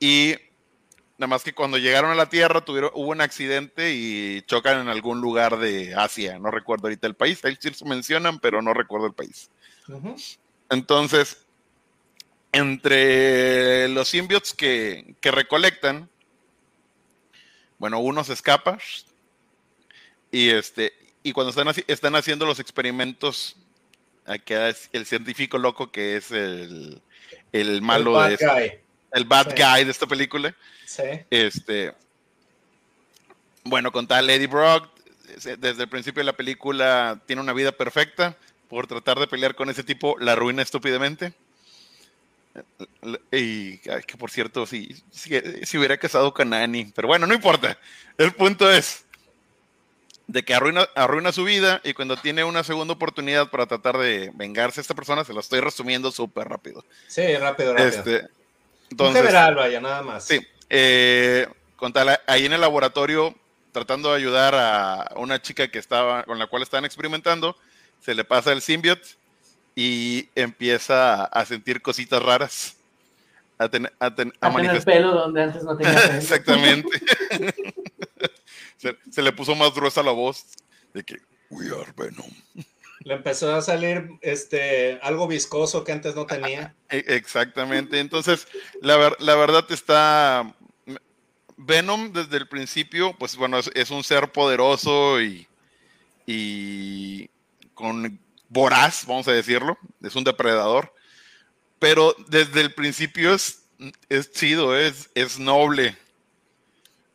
y 0.00 0.34
nada 1.18 1.28
más 1.28 1.42
que 1.42 1.54
cuando 1.54 1.78
llegaron 1.78 2.10
a 2.10 2.14
la 2.14 2.28
Tierra 2.28 2.64
tuvieron, 2.64 2.90
hubo 2.94 3.10
un 3.10 3.20
accidente 3.20 3.92
y 3.94 4.42
chocan 4.42 4.80
en 4.80 4.88
algún 4.88 5.20
lugar 5.20 5.58
de 5.58 5.94
Asia, 5.94 6.38
no 6.38 6.50
recuerdo 6.50 6.86
ahorita 6.86 7.06
el 7.06 7.14
país, 7.14 7.44
ahí 7.44 7.56
sí 7.60 7.70
mencionan, 7.84 8.38
pero 8.38 8.60
no 8.62 8.74
recuerdo 8.74 9.06
el 9.06 9.14
país. 9.14 9.50
Entonces, 10.68 11.45
entre 12.52 13.88
los 13.88 14.08
symbiotes 14.08 14.54
que, 14.54 15.14
que 15.20 15.30
recolectan, 15.30 16.08
bueno, 17.78 17.98
uno 17.98 18.24
se 18.24 18.32
escapa 18.32 18.78
y 20.30 20.50
este 20.50 20.92
y 21.22 21.32
cuando 21.32 21.50
están, 21.50 21.84
están 21.88 22.14
haciendo 22.14 22.46
los 22.46 22.60
experimentos, 22.60 23.56
aquí 24.26 24.54
es 24.54 24.88
el 24.92 25.06
científico 25.06 25.58
loco 25.58 25.90
que 25.90 26.16
es 26.16 26.30
el, 26.30 27.02
el 27.52 27.82
malo 27.82 28.24
el 28.24 28.36
bad 28.38 28.56
de 28.56 28.80
el 29.12 29.24
bad 29.24 29.54
guy 29.56 29.84
de 29.84 29.90
esta 29.90 30.06
película. 30.06 30.54
Sí. 30.84 31.02
Este, 31.30 31.94
bueno, 33.64 33.90
con 33.90 34.06
tal 34.06 34.30
Eddie 34.30 34.46
Brock, 34.46 34.88
desde 35.58 35.82
el 35.82 35.88
principio 35.88 36.20
de 36.20 36.26
la 36.26 36.36
película 36.36 37.20
tiene 37.26 37.42
una 37.42 37.52
vida 37.52 37.72
perfecta 37.72 38.36
por 38.68 38.86
tratar 38.86 39.18
de 39.18 39.26
pelear 39.26 39.54
con 39.54 39.68
ese 39.70 39.84
tipo, 39.84 40.16
la 40.18 40.34
ruina 40.34 40.62
estúpidamente. 40.62 41.34
Y 43.30 43.78
que 43.78 44.16
por 44.18 44.30
cierto, 44.30 44.66
si, 44.66 44.94
si, 45.10 45.78
hubiera 45.78 45.96
casado 45.96 46.32
con 46.32 46.52
Annie, 46.54 46.92
pero 46.94 47.08
bueno, 47.08 47.26
no 47.26 47.34
importa. 47.34 47.78
El 48.16 48.32
punto 48.32 48.70
es 48.70 49.04
de 50.26 50.44
que 50.44 50.54
arruina, 50.54 50.88
arruina 50.94 51.32
su 51.32 51.44
vida 51.44 51.80
y 51.84 51.94
cuando 51.94 52.16
tiene 52.16 52.44
una 52.44 52.64
segunda 52.64 52.94
oportunidad 52.94 53.50
para 53.50 53.66
tratar 53.66 53.98
de 53.98 54.30
vengarse 54.34 54.80
a 54.80 54.82
esta 54.82 54.94
persona, 54.94 55.24
se 55.24 55.32
lo 55.32 55.40
estoy 55.40 55.60
resumiendo 55.60 56.10
súper 56.10 56.48
rápido. 56.48 56.84
Sí, 57.06 57.36
rápido, 57.36 57.74
rápido. 57.74 57.88
Este, 57.88 58.26
entonces, 58.90 59.22
general, 59.22 59.54
vaya, 59.54 59.80
nada 59.80 60.02
más. 60.02 60.24
Sí. 60.24 60.40
Eh, 60.68 61.46
con 61.76 61.92
tal, 61.92 62.20
ahí 62.26 62.46
en 62.46 62.52
el 62.52 62.60
laboratorio, 62.60 63.34
tratando 63.72 64.10
de 64.10 64.16
ayudar 64.16 64.54
a 64.54 65.12
una 65.16 65.40
chica 65.40 65.68
que 65.68 65.78
estaba, 65.78 66.24
con 66.24 66.38
la 66.38 66.46
cual 66.46 66.62
estaban 66.62 66.84
experimentando, 66.84 67.56
se 68.00 68.14
le 68.14 68.24
pasa 68.24 68.52
el 68.52 68.62
symbiote 68.62 69.08
y 69.78 70.30
empieza 70.34 71.24
a 71.26 71.44
sentir 71.44 71.82
cositas 71.82 72.20
raras. 72.20 72.76
A, 73.58 73.68
tener 73.68 73.92
a, 74.00 74.14
pelo 74.84 75.12
donde 75.12 75.42
antes 75.42 75.62
no 75.62 75.76
tenía 75.76 75.94
pelo. 75.94 76.14
Exactamente. 76.18 76.88
se, 79.10 79.22
le 79.22 79.32
puso 79.32 79.54
más 79.54 79.74
gruesa 79.74 80.02
la 80.02 80.12
voz 80.12 80.44
de 80.92 81.04
que 81.04 81.16
We 81.50 81.66
are 81.66 81.92
Venom. 81.96 82.30
Le 83.00 83.14
empezó 83.14 83.54
a 83.54 83.62
salir 83.62 84.10
este 84.20 84.98
algo 85.02 85.28
viscoso 85.28 85.84
que 85.84 85.92
antes 85.92 86.14
no 86.16 86.26
tenía. 86.26 86.74
E, 86.88 87.04
exactamente. 87.08 87.98
Entonces, 87.98 88.46
la, 88.80 89.14
la 89.18 89.34
verdad 89.34 89.64
está. 89.70 90.54
Venom 91.58 92.12
desde 92.12 92.36
el 92.36 92.48
principio, 92.48 93.16
pues 93.18 93.36
bueno, 93.36 93.58
es, 93.58 93.90
un 93.90 94.04
ser 94.04 94.30
poderoso 94.30 95.20
y, 95.22 95.48
y 96.26 97.30
con 97.72 98.20
voraz, 98.48 99.04
vamos 99.06 99.28
a 99.28 99.32
decirlo. 99.32 99.78
Es 100.02 100.16
un 100.16 100.24
depredador. 100.24 100.92
Pero 101.78 102.14
desde 102.28 102.60
el 102.62 102.72
principio 102.72 103.34
es, 103.34 103.64
es 104.08 104.32
chido, 104.32 104.76
es, 104.76 105.10
es 105.14 105.38
noble. 105.38 105.96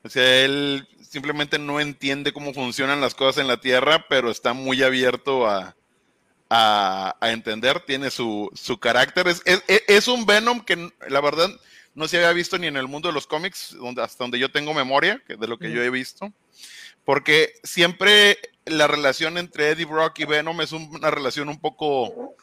O 0.04 0.10
sea, 0.10 0.44
él 0.44 0.88
simplemente 1.02 1.60
no 1.60 1.80
entiende 1.80 2.32
cómo 2.32 2.54
funcionan 2.54 3.02
las 3.02 3.16
cosas 3.16 3.42
en 3.42 3.48
la 3.48 3.60
Tierra, 3.60 4.06
pero 4.08 4.32
está 4.32 4.54
muy 4.54 4.82
abierto 4.82 5.48
a, 5.48 5.76
a, 6.50 7.16
entender, 7.22 7.80
tiene 7.82 8.12
su, 8.12 8.50
su 8.54 8.78
carácter. 8.78 9.28
Es, 9.28 9.42
es, 9.46 10.08
un 10.08 10.26
Venom 10.26 10.62
que 10.62 10.92
la 11.08 11.22
verdad 11.22 11.50
no 11.96 12.08
se 12.08 12.18
había 12.18 12.34
visto 12.34 12.58
ni 12.58 12.68
en 12.68 12.78
el 12.78 12.88
mundo 12.88 13.08
de 13.08 13.14
los 13.14 13.26
cómics, 13.26 13.76
donde, 13.80 14.02
hasta 14.02 14.24
donde 14.24 14.40
yo 14.40 14.52
tengo 14.52 14.74
memoria 14.74 15.24
de 15.28 15.48
lo 15.48 15.58
que 15.58 15.72
yo 15.72 15.82
he 15.82 15.90
visto, 15.90 16.32
porque 17.06 17.54
siempre 17.64 18.38
la 18.66 18.88
relación 18.88 19.38
entre 19.38 19.70
Eddie 19.70 19.86
Brock 19.86 20.20
y 20.20 20.26
Venom 20.26 20.62
es 20.62 20.72
una 20.72 21.12
relación 21.12 21.50
un 21.50 21.60
poco 21.60 22.36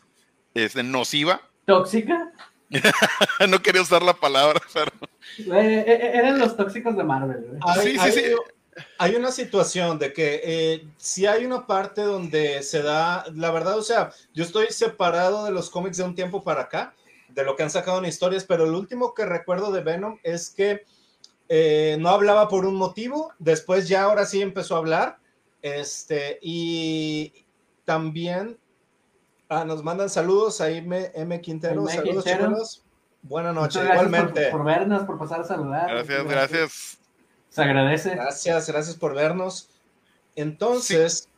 este, 0.54 0.82
nociva. 0.82 1.40
¿Tóxica? 1.66 2.32
no 3.48 3.62
quería 3.62 3.82
usar 3.82 4.02
la 4.02 4.14
palabra, 4.14 4.60
pero... 4.72 4.90
Eh, 5.38 5.84
eh, 5.86 6.10
eran 6.14 6.38
los 6.38 6.56
tóxicos 6.56 6.96
de 6.96 7.04
Marvel. 7.04 7.58
sí, 7.82 7.98
sí, 7.98 8.12
sí 8.12 8.22
hay 8.98 9.14
una 9.14 9.30
situación 9.30 9.98
de 9.98 10.12
que 10.12 10.40
eh, 10.44 10.88
si 10.96 11.26
hay 11.26 11.44
una 11.44 11.66
parte 11.66 12.02
donde 12.02 12.62
se 12.62 12.82
da, 12.82 13.24
la 13.34 13.50
verdad, 13.50 13.78
o 13.78 13.82
sea, 13.82 14.10
yo 14.34 14.44
estoy 14.44 14.66
separado 14.70 15.44
de 15.44 15.50
los 15.50 15.70
cómics 15.70 15.96
de 15.96 16.04
un 16.04 16.14
tiempo 16.14 16.42
para 16.42 16.62
acá, 16.62 16.94
de 17.28 17.44
lo 17.44 17.56
que 17.56 17.62
han 17.62 17.70
sacado 17.70 17.98
en 17.98 18.06
historias, 18.06 18.44
pero 18.44 18.64
el 18.64 18.74
último 18.74 19.14
que 19.14 19.26
recuerdo 19.26 19.70
de 19.72 19.82
Venom 19.82 20.18
es 20.22 20.50
que 20.50 20.84
eh, 21.48 21.96
no 22.00 22.10
hablaba 22.10 22.48
por 22.48 22.66
un 22.66 22.76
motivo, 22.76 23.32
después 23.38 23.88
ya 23.88 24.02
ahora 24.02 24.26
sí 24.26 24.42
empezó 24.42 24.74
a 24.74 24.78
hablar, 24.78 25.18
este, 25.62 26.38
y 26.42 27.46
también 27.84 28.58
ah, 29.48 29.64
nos 29.64 29.82
mandan 29.82 30.10
saludos 30.10 30.60
a 30.60 30.70
M, 30.70 31.10
M 31.14 31.40
Quintero, 31.40 31.86
saludos 31.86 32.24
chicos. 32.24 32.84
Buenas 33.22 33.54
noches, 33.54 33.82
igualmente. 33.82 34.50
Por, 34.50 34.64
vernos, 34.64 35.04
por 35.04 35.18
pasar 35.18 35.40
a 35.40 35.44
saludar. 35.44 35.88
Gracias, 35.90 36.24
gracias. 36.24 36.98
Se 37.48 37.62
agradece. 37.62 38.10
Gracias, 38.10 38.68
gracias 38.68 38.96
por 38.96 39.14
vernos. 39.14 39.70
Entonces, 40.36 41.28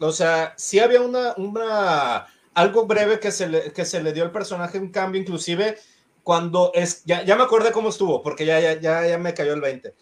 o 0.00 0.12
sea, 0.12 0.54
sí 0.56 0.78
había 0.78 1.02
una, 1.02 1.34
una 1.36 2.26
algo 2.54 2.86
breve 2.86 3.20
que 3.20 3.30
se, 3.30 3.48
le, 3.48 3.72
que 3.72 3.84
se 3.84 4.02
le 4.02 4.12
dio 4.12 4.24
al 4.24 4.32
personaje, 4.32 4.78
un 4.78 4.90
cambio, 4.90 5.20
inclusive 5.20 5.76
cuando 6.22 6.72
es, 6.74 7.04
ya, 7.04 7.22
ya 7.22 7.36
me 7.36 7.44
acordé 7.44 7.70
cómo 7.70 7.90
estuvo, 7.90 8.22
porque 8.22 8.46
ya, 8.46 8.58
ya, 8.58 8.80
ya, 8.80 9.06
ya 9.06 9.18
me 9.18 9.34
cayó 9.34 9.52
el 9.52 9.60
20. 9.60 9.94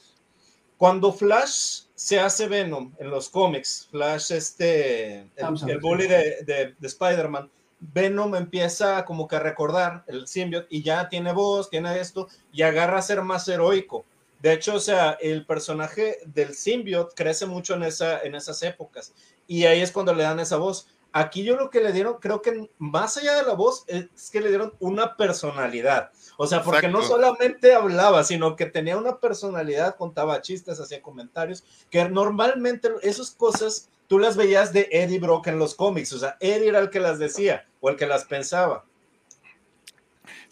Cuando 0.79 1.13
Flash 1.13 1.84
se 1.95 2.19
hace 2.19 2.49
Venom 2.49 2.93
en 2.99 3.11
los 3.11 3.29
cómics, 3.29 3.89
Flash, 3.91 4.33
este, 4.33 5.31
el, 5.37 5.79
bully 5.81 6.07
de, 6.07 6.43
de, 6.45 6.75
de 6.79 6.87
Spider-Man, 6.87 7.51
Venom 7.93 8.35
empieza 8.35 9.05
como 9.05 9.29
que 9.29 9.37
a 9.37 9.41
recordar 9.41 10.05
el 10.07 10.27
symbiote 10.27 10.67
y 10.71 10.83
ya 10.83 11.09
tiene 11.09 11.33
voz, 11.33 11.69
tiene 11.71 12.01
esto, 12.01 12.29
y 12.53 12.63
agarra 12.63 12.99
a 12.99 13.03
ser 13.03 13.23
más 13.23 13.47
heroico. 13.49 14.05
De 14.41 14.53
hecho, 14.53 14.75
o 14.75 14.81
sea, 14.81 15.17
el 15.21 15.47
personaje 15.47 16.19
del 16.27 16.55
symbiote 16.55 17.15
crece 17.15 17.47
mucho 17.47 17.75
en, 17.75 17.85
esa, 17.85 18.21
en 18.21 18.35
esas 18.35 18.63
épocas. 18.63 19.15
Y 19.47 19.65
ahí 19.65 19.81
es 19.81 19.93
cuando 19.93 20.15
le 20.15 20.23
dan 20.23 20.41
esa 20.41 20.57
voz. 20.57 20.89
Aquí 21.13 21.45
yo 21.45 21.57
lo 21.57 21.71
que 21.71 21.81
le 21.81 21.93
dieron, 21.93 22.19
creo 22.21 22.43
que 22.43 22.69
más 22.79 23.17
allá 23.17 23.37
de 23.37 23.45
la 23.45 23.55
voz, 23.55 23.85
es 23.87 24.31
que 24.31 24.41
le 24.41 24.49
dieron 24.49 24.75
una 24.81 25.17
personalidad. 25.17 26.11
O 26.37 26.47
sea, 26.47 26.63
porque 26.63 26.89
no 26.89 27.03
solamente 27.03 27.75
hablaba, 27.75 28.25
sino 28.25 28.57
que 28.57 28.67
tenía 28.67 28.97
una 28.97 29.19
personalidad, 29.19 29.97
contaba 29.97 30.43
chistes, 30.43 30.81
hacía 30.81 31.03
comentarios, 31.03 31.65
que 31.91 32.09
normalmente 32.09 32.91
esas 33.03 33.31
cosas 33.31 33.89
tú 34.09 34.19
las 34.19 34.37
veías 34.37 34.73
de 34.73 34.89
Eddie 34.91 35.21
Brock 35.21 35.47
en 35.47 35.59
los 35.59 35.75
cómics. 35.75 36.13
O 36.13 36.19
sea, 36.19 36.37
Eddie 36.41 36.69
era 36.69 36.81
el 36.81 36.91
que 36.91 37.01
las 37.01 37.19
decía 37.19 37.67
o 37.81 37.91
el 37.91 37.97
que 37.97 38.07
las 38.07 38.25
pensaba 38.25 38.85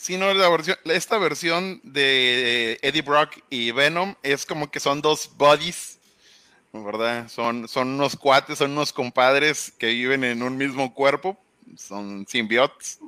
sino 0.02 0.34
la 0.34 0.48
versión, 0.48 0.76
esta 0.86 1.16
versión 1.16 1.80
de 1.84 2.76
Eddie 2.82 3.02
Brock 3.02 3.38
y 3.50 3.70
Venom 3.70 4.16
es 4.24 4.44
como 4.44 4.68
que 4.68 4.80
son 4.80 5.00
dos 5.00 5.30
buddies, 5.36 6.00
¿verdad? 6.72 7.28
Son, 7.28 7.68
son 7.68 7.86
unos 7.86 8.16
cuates, 8.16 8.58
son 8.58 8.72
unos 8.72 8.92
compadres 8.92 9.72
que 9.78 9.86
viven 9.86 10.24
en 10.24 10.42
un 10.42 10.56
mismo 10.56 10.92
cuerpo, 10.92 11.38
son 11.76 12.26
simbiotes. 12.26 12.98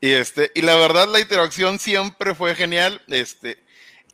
Y, 0.00 0.10
este, 0.12 0.50
y 0.54 0.62
la 0.62 0.76
verdad, 0.76 1.08
la 1.08 1.20
interacción 1.20 1.78
siempre 1.78 2.34
fue 2.34 2.54
genial. 2.54 3.02
Este, 3.08 3.58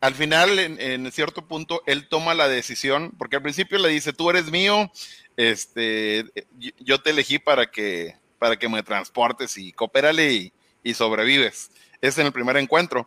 al 0.00 0.14
final, 0.14 0.58
en, 0.58 0.80
en, 0.80 1.10
cierto 1.12 1.46
punto, 1.46 1.82
él 1.86 2.08
toma 2.08 2.34
la 2.34 2.48
decisión, 2.48 3.12
porque 3.16 3.36
al 3.36 3.42
principio 3.42 3.78
le 3.78 3.88
dice, 3.88 4.12
tú 4.12 4.30
eres 4.30 4.50
mío, 4.50 4.90
este, 5.36 6.24
yo 6.80 7.00
te 7.00 7.10
elegí 7.10 7.38
para 7.38 7.70
que, 7.70 8.16
para 8.38 8.56
que 8.56 8.68
me 8.68 8.82
transportes 8.82 9.56
y 9.58 9.72
coopérale 9.72 10.32
y, 10.32 10.52
y 10.82 10.94
sobrevives 10.94 11.70
es 12.00 12.18
en 12.18 12.26
el 12.26 12.32
primer 12.32 12.56
encuentro. 12.56 13.06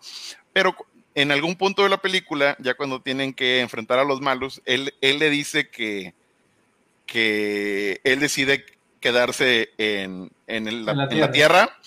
Pero 0.54 0.76
en 1.16 1.32
algún 1.32 1.56
punto 1.56 1.84
de 1.84 1.90
la 1.90 2.02
película, 2.02 2.56
ya 2.60 2.76
cuando 2.76 3.02
tienen 3.02 3.34
que 3.34 3.62
enfrentar 3.62 4.00
a 4.00 4.04
los 4.04 4.22
malos, 4.22 4.62
él, 4.66 4.94
él 5.02 5.20
le 5.20 5.30
dice 5.30 5.70
que, 5.70 6.14
que 7.06 8.02
él 8.04 8.20
decide 8.20 8.66
quedarse 9.00 9.70
en, 9.78 10.32
en, 10.48 10.86
la, 10.86 11.32
tierra. 11.32 11.78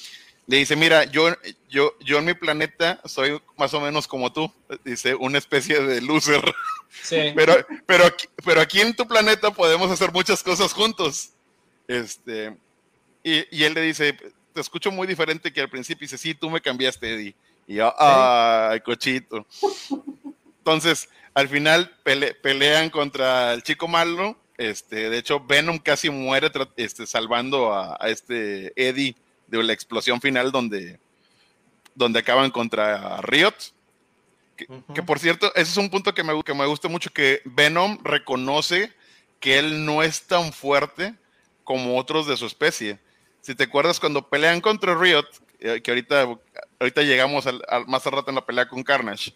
Le 0.46 0.56
dice, 0.58 0.74
mira, 0.76 1.04
yo, 1.04 1.28
yo, 1.68 1.96
yo 2.00 2.18
en 2.18 2.24
mi 2.24 2.34
planeta 2.34 3.00
soy 3.04 3.40
más 3.56 3.72
o 3.74 3.80
menos 3.80 4.08
como 4.08 4.32
tú, 4.32 4.52
dice, 4.84 5.14
una 5.14 5.38
especie 5.38 5.80
de 5.80 6.00
loser. 6.00 6.42
pero, 7.34 7.66
pero, 7.86 8.06
aquí, 8.06 8.26
pero 8.44 8.60
aquí 8.60 8.80
en 8.80 8.94
tu 8.94 9.06
planeta 9.06 9.50
podemos 9.50 9.90
hacer 9.90 10.12
muchas 10.12 10.42
cosas 10.42 10.72
juntos. 10.72 11.30
Este, 11.88 12.56
y, 13.22 13.56
y 13.56 13.64
él 13.64 13.74
le 13.74 13.82
dice, 13.82 14.16
te 14.52 14.60
escucho 14.60 14.90
muy 14.90 15.06
diferente 15.06 15.52
que 15.52 15.60
al 15.60 15.70
principio. 15.70 16.04
Y 16.04 16.06
dice, 16.06 16.18
sí, 16.18 16.34
tú 16.34 16.50
me 16.50 16.60
cambiaste, 16.60 17.14
Eddie. 17.14 17.34
Y 17.66 17.76
yo, 17.76 17.94
ay, 17.98 18.80
cochito. 18.80 19.46
Entonces, 20.58 21.08
al 21.34 21.48
final 21.48 21.90
pelean 22.42 22.90
contra 22.90 23.54
el 23.54 23.62
chico 23.62 23.88
malo 23.88 24.36
Este, 24.58 25.08
de 25.08 25.18
hecho, 25.18 25.40
Venom 25.40 25.78
casi 25.78 26.10
muere 26.10 26.50
este, 26.76 27.06
salvando 27.06 27.72
a, 27.72 27.96
este 28.08 28.72
Eddie 28.76 29.16
de 29.58 29.64
la 29.64 29.72
explosión 29.72 30.20
final 30.20 30.50
donde, 30.52 30.98
donde 31.94 32.18
acaban 32.18 32.50
contra 32.50 33.20
Riot. 33.22 33.54
Que, 34.94 35.02
por 35.02 35.18
cierto, 35.18 35.52
ese 35.54 35.72
es 35.72 35.76
un 35.76 35.90
punto 35.90 36.14
que 36.14 36.22
me, 36.22 36.40
que 36.42 36.54
me 36.54 36.66
gusta 36.66 36.88
mucho, 36.88 37.10
que 37.10 37.42
Venom 37.44 37.98
reconoce 38.04 38.92
que 39.40 39.58
él 39.58 39.84
no 39.84 40.02
es 40.02 40.22
tan 40.22 40.52
fuerte 40.52 41.14
como 41.64 41.98
otros 41.98 42.26
de 42.26 42.36
su 42.36 42.46
especie. 42.46 43.00
Si 43.40 43.54
te 43.54 43.64
acuerdas 43.64 43.98
cuando 43.98 44.28
pelean 44.28 44.60
contra 44.60 44.94
Riot, 44.94 45.26
eh, 45.58 45.80
que 45.82 45.90
ahorita, 45.90 46.28
ahorita 46.78 47.02
llegamos 47.02 47.46
al, 47.46 47.62
más 47.88 48.06
al 48.06 48.12
rato 48.12 48.30
en 48.30 48.36
la 48.36 48.46
pelea 48.46 48.68
con 48.68 48.84
Carnage, 48.84 49.32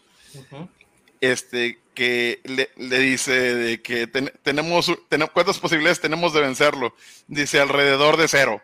este, 1.21 1.81
que 1.95 2.41
le, 2.45 2.99
dice 3.01 3.33
de 3.33 3.83
que 3.83 4.07
tenemos, 4.07 4.93
cuántas 5.33 5.59
posibilidades 5.59 6.01
tenemos 6.01 6.35
de 6.35 6.41
vencerlo. 6.41 6.95
Dice 7.27 7.59
alrededor 7.59 8.17
de 8.17 8.29
cero. 8.29 8.63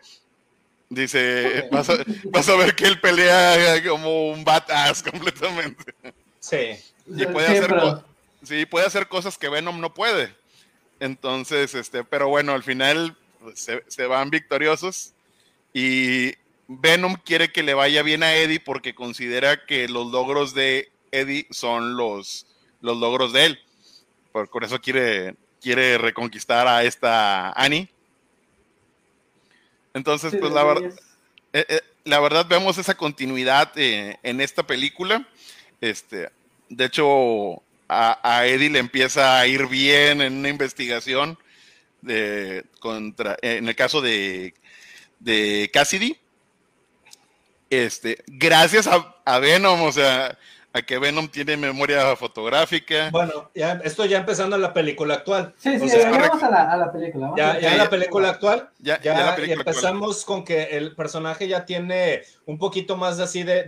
Dice, 0.93 1.67
vas, 1.71 1.89
a, 1.89 2.55
ver 2.55 2.75
que 2.75 2.85
él 2.85 2.99
pelea 2.99 3.81
como 3.87 4.31
un 4.31 4.43
badass 4.43 5.03
completamente. 5.03 5.93
Sí. 6.39 6.77
Y 7.07 7.25
puede 7.25 7.47
hacer, 7.47 7.75
sí, 8.43 8.65
puede 8.65 8.85
hacer 8.85 9.07
cosas 9.07 9.37
que 9.37 9.49
Venom 9.49 9.79
no 9.79 9.93
puede. 9.93 10.35
Entonces, 10.99 11.73
este, 11.75 12.03
pero 12.03 12.29
bueno, 12.29 12.53
al 12.53 12.63
final 12.63 13.17
se, 13.55 13.83
se, 13.87 14.05
van 14.05 14.29
victoriosos 14.29 15.13
y 15.73 16.33
Venom 16.67 17.15
quiere 17.15 17.51
que 17.51 17.63
le 17.63 17.73
vaya 17.73 18.03
bien 18.03 18.23
a 18.23 18.35
Eddie 18.35 18.59
porque 18.59 18.95
considera 18.95 19.65
que 19.65 19.87
los 19.89 20.11
logros 20.11 20.53
de 20.53 20.91
Eddie 21.11 21.47
son 21.51 21.97
los, 21.97 22.45
los 22.81 22.97
logros 22.97 23.33
de 23.33 23.45
él. 23.45 23.59
Por, 24.31 24.63
eso 24.63 24.79
quiere, 24.81 25.35
quiere 25.61 25.97
reconquistar 25.97 26.67
a 26.67 26.83
esta 26.83 27.51
Annie. 27.51 27.89
Entonces, 29.93 30.35
pues 30.39 30.51
la 30.51 30.63
verdad, 30.63 30.91
eh, 31.53 31.65
eh, 31.69 31.81
la 32.03 32.19
verdad 32.19 32.47
vemos 32.47 32.77
esa 32.77 32.95
continuidad 32.95 33.71
eh, 33.75 34.17
en 34.23 34.41
esta 34.41 34.63
película. 34.63 35.27
Este, 35.81 36.29
de 36.69 36.85
hecho, 36.85 37.61
a, 37.87 38.45
Eddie 38.47 38.71
le 38.71 38.79
empieza 38.79 39.39
a 39.39 39.45
ir 39.45 39.67
bien 39.67 40.21
en 40.21 40.37
una 40.37 40.49
investigación 40.49 41.37
de, 42.01 42.65
contra, 42.79 43.37
en 43.41 43.67
el 43.67 43.75
caso 43.75 44.01
de, 44.01 44.55
de 45.19 45.69
Cassidy. 45.71 46.17
Este, 47.69 48.23
gracias 48.27 48.87
a, 48.87 49.15
a 49.25 49.39
Venom, 49.39 49.81
o 49.81 49.91
sea, 49.91 50.37
a 50.75 50.81
que 50.81 50.97
Venom 50.97 51.27
tiene 51.27 51.55
memoria 51.55 52.15
fotográfica. 52.15 53.11
Bueno, 53.11 53.51
ya 53.53 53.79
esto 53.83 54.05
ya 54.05 54.17
empezando 54.17 54.55
en 54.55 54.63
la 54.63 54.73
película 54.73 55.13
actual. 55.13 55.53
Sí, 55.57 55.79
sí, 55.79 55.87
ya 55.87 56.09
vamos 56.09 56.41
a 56.41 56.49
la, 56.49 56.71
a 56.71 56.77
la 56.77 56.91
película. 56.91 57.31
ya, 57.37 57.59
en 57.59 57.77
la 57.77 57.89
película 57.91 58.29
actual. 58.29 58.69
Ya, 58.79 58.99
ya, 58.99 59.35
empezamos 59.35 60.25
con 60.25 60.43
que 60.43 60.63
el 60.63 60.95
personaje 60.95 61.47
ya 61.47 61.63
tiene 61.63 62.23
un 62.47 62.57
poquito 62.57 62.97
más 62.97 63.17
de 63.17 63.23
así 63.23 63.43
de, 63.43 63.63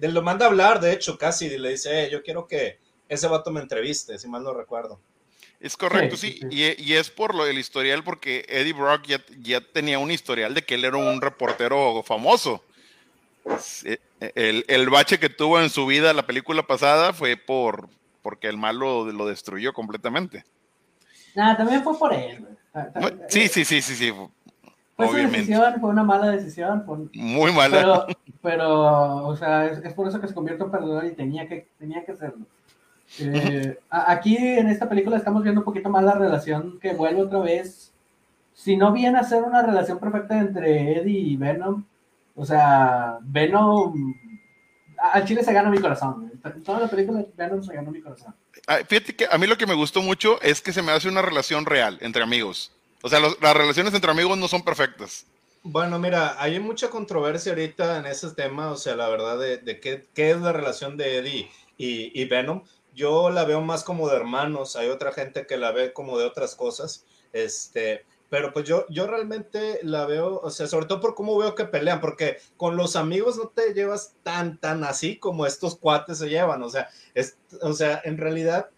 de, 0.00 0.08
lo 0.08 0.22
manda 0.22 0.46
a 0.46 0.48
hablar, 0.48 0.80
de 0.80 0.92
hecho, 0.92 1.18
casi 1.18 1.58
le 1.58 1.70
dice, 1.70 2.04
eh, 2.04 2.10
yo 2.10 2.22
quiero 2.22 2.46
que 2.46 2.78
ese 3.08 3.26
vato 3.26 3.50
me 3.50 3.60
entreviste, 3.60 4.16
si 4.16 4.28
mal 4.28 4.44
no 4.44 4.54
recuerdo. 4.54 5.00
Es 5.58 5.76
correcto, 5.76 6.16
sí, 6.16 6.38
Y, 6.50 6.80
y, 6.80 6.94
es 6.94 7.10
por 7.10 7.34
lo 7.34 7.46
del 7.46 7.58
historial, 7.58 8.04
porque 8.04 8.44
Eddie 8.48 8.74
Brock 8.74 9.06
ya, 9.06 9.20
ya 9.40 9.60
tenía 9.60 9.98
un 9.98 10.12
historial 10.12 10.54
de 10.54 10.62
que 10.62 10.74
él 10.76 10.84
era 10.84 10.98
un 10.98 11.20
reportero 11.20 12.02
famoso. 12.04 12.62
El, 14.34 14.64
el, 14.68 14.90
bache 14.90 15.18
que 15.18 15.28
tuvo 15.28 15.60
en 15.60 15.68
su 15.68 15.86
vida 15.86 16.12
la 16.14 16.26
película 16.26 16.66
pasada 16.66 17.12
fue 17.12 17.36
por 17.36 17.88
porque 18.24 18.48
el 18.48 18.56
malo 18.56 19.12
lo 19.12 19.26
destruyó 19.26 19.74
completamente. 19.74 20.44
Nada, 21.34 21.58
también 21.58 21.82
fue 21.84 21.98
por 21.98 22.14
él. 22.14 22.46
Sí, 23.28 23.48
sí, 23.48 23.66
sí, 23.66 23.82
sí, 23.82 23.94
sí. 23.94 24.12
Fue 24.96 25.08
su 25.08 25.14
decisión, 25.14 25.80
fue 25.80 25.90
una 25.90 26.04
mala 26.04 26.30
decisión. 26.30 26.84
Muy 27.12 27.52
mala. 27.52 27.76
Pero, 27.76 28.06
pero 28.40 29.26
o 29.26 29.36
sea, 29.36 29.66
es, 29.66 29.92
por 29.92 30.08
eso 30.08 30.20
que 30.20 30.28
se 30.28 30.34
convirtió 30.34 30.64
en 30.64 30.70
perdedor 30.70 31.04
y 31.04 31.12
tenía 31.12 31.46
que, 31.46 31.68
tenía 31.78 32.02
que 32.04 32.12
hacerlo. 32.12 32.46
Eh, 33.20 33.78
aquí 33.90 34.36
en 34.36 34.68
esta 34.68 34.88
película 34.88 35.18
estamos 35.18 35.42
viendo 35.42 35.60
un 35.60 35.66
poquito 35.66 35.90
más 35.90 36.02
la 36.02 36.14
relación 36.14 36.78
que 36.80 36.94
vuelve 36.94 37.22
otra 37.22 37.40
vez. 37.40 37.92
Si 38.54 38.76
no 38.76 38.92
viene 38.92 39.18
a 39.18 39.24
ser 39.24 39.42
una 39.42 39.62
relación 39.62 39.98
perfecta 39.98 40.38
entre 40.38 40.98
Eddie 40.98 41.18
y 41.18 41.36
Venom, 41.36 41.84
o 42.34 42.44
sea, 42.44 43.18
Venom. 43.22 44.14
Al 45.12 45.24
chile 45.24 45.44
se 45.44 45.52
gana 45.52 45.70
mi 45.70 45.78
corazón. 45.78 46.32
Toda 46.64 46.80
la 46.80 46.88
película, 46.88 47.24
Venom 47.36 47.62
se 47.62 47.74
ganó 47.74 47.90
mi 47.90 48.00
corazón. 48.00 48.34
Ah, 48.66 48.78
fíjate 48.86 49.14
que 49.14 49.26
a 49.30 49.36
mí 49.38 49.46
lo 49.46 49.58
que 49.58 49.66
me 49.66 49.74
gustó 49.74 50.02
mucho 50.02 50.40
es 50.40 50.60
que 50.60 50.72
se 50.72 50.82
me 50.82 50.92
hace 50.92 51.08
una 51.08 51.22
relación 51.22 51.66
real 51.66 51.98
entre 52.00 52.22
amigos. 52.22 52.72
O 53.02 53.08
sea, 53.08 53.20
las 53.20 53.56
relaciones 53.56 53.92
entre 53.92 54.10
amigos 54.10 54.38
no 54.38 54.48
son 54.48 54.62
perfectas. 54.62 55.26
Bueno, 55.62 55.98
mira, 55.98 56.40
hay 56.42 56.60
mucha 56.60 56.90
controversia 56.90 57.52
ahorita 57.52 57.98
en 57.98 58.06
ese 58.06 58.30
tema, 58.32 58.70
o 58.70 58.76
sea, 58.76 58.96
la 58.96 59.08
verdad 59.08 59.38
de, 59.38 59.80
qué, 59.80 60.06
qué, 60.14 60.30
es 60.30 60.40
la 60.40 60.52
relación 60.52 60.96
de 60.96 61.18
Eddie 61.18 61.50
y, 61.78 62.20
y, 62.20 62.24
Venom. 62.26 62.62
Yo 62.94 63.30
la 63.30 63.44
veo 63.44 63.62
más 63.62 63.82
como 63.82 64.08
de 64.08 64.16
hermanos, 64.16 64.76
hay 64.76 64.88
otra 64.88 65.12
gente 65.12 65.46
que 65.46 65.56
la 65.56 65.72
ve 65.72 65.92
como 65.92 66.18
de 66.18 66.26
otras 66.26 66.54
cosas. 66.54 67.04
Este, 67.32 68.04
pero 68.34 68.52
pues 68.52 68.66
yo, 68.66 68.84
yo 68.88 69.06
realmente 69.06 69.78
la 69.84 70.06
veo, 70.06 70.40
o 70.42 70.50
sea, 70.50 70.66
sobre 70.66 70.86
todo 70.86 71.00
por 71.00 71.14
cómo 71.14 71.38
veo 71.38 71.54
que 71.54 71.66
pelean, 71.66 72.00
porque 72.00 72.38
con 72.56 72.76
los 72.76 72.96
amigos 72.96 73.36
no 73.36 73.46
te 73.46 73.72
llevas 73.74 74.16
tan, 74.24 74.58
tan 74.58 74.82
así 74.82 75.18
como 75.18 75.46
estos 75.46 75.76
cuates 75.76 76.18
se 76.18 76.28
llevan, 76.28 76.60
o 76.64 76.68
sea, 76.68 76.88
es, 77.14 77.36
o 77.62 77.72
sea, 77.74 78.02
en 78.04 78.18
realidad 78.18 78.70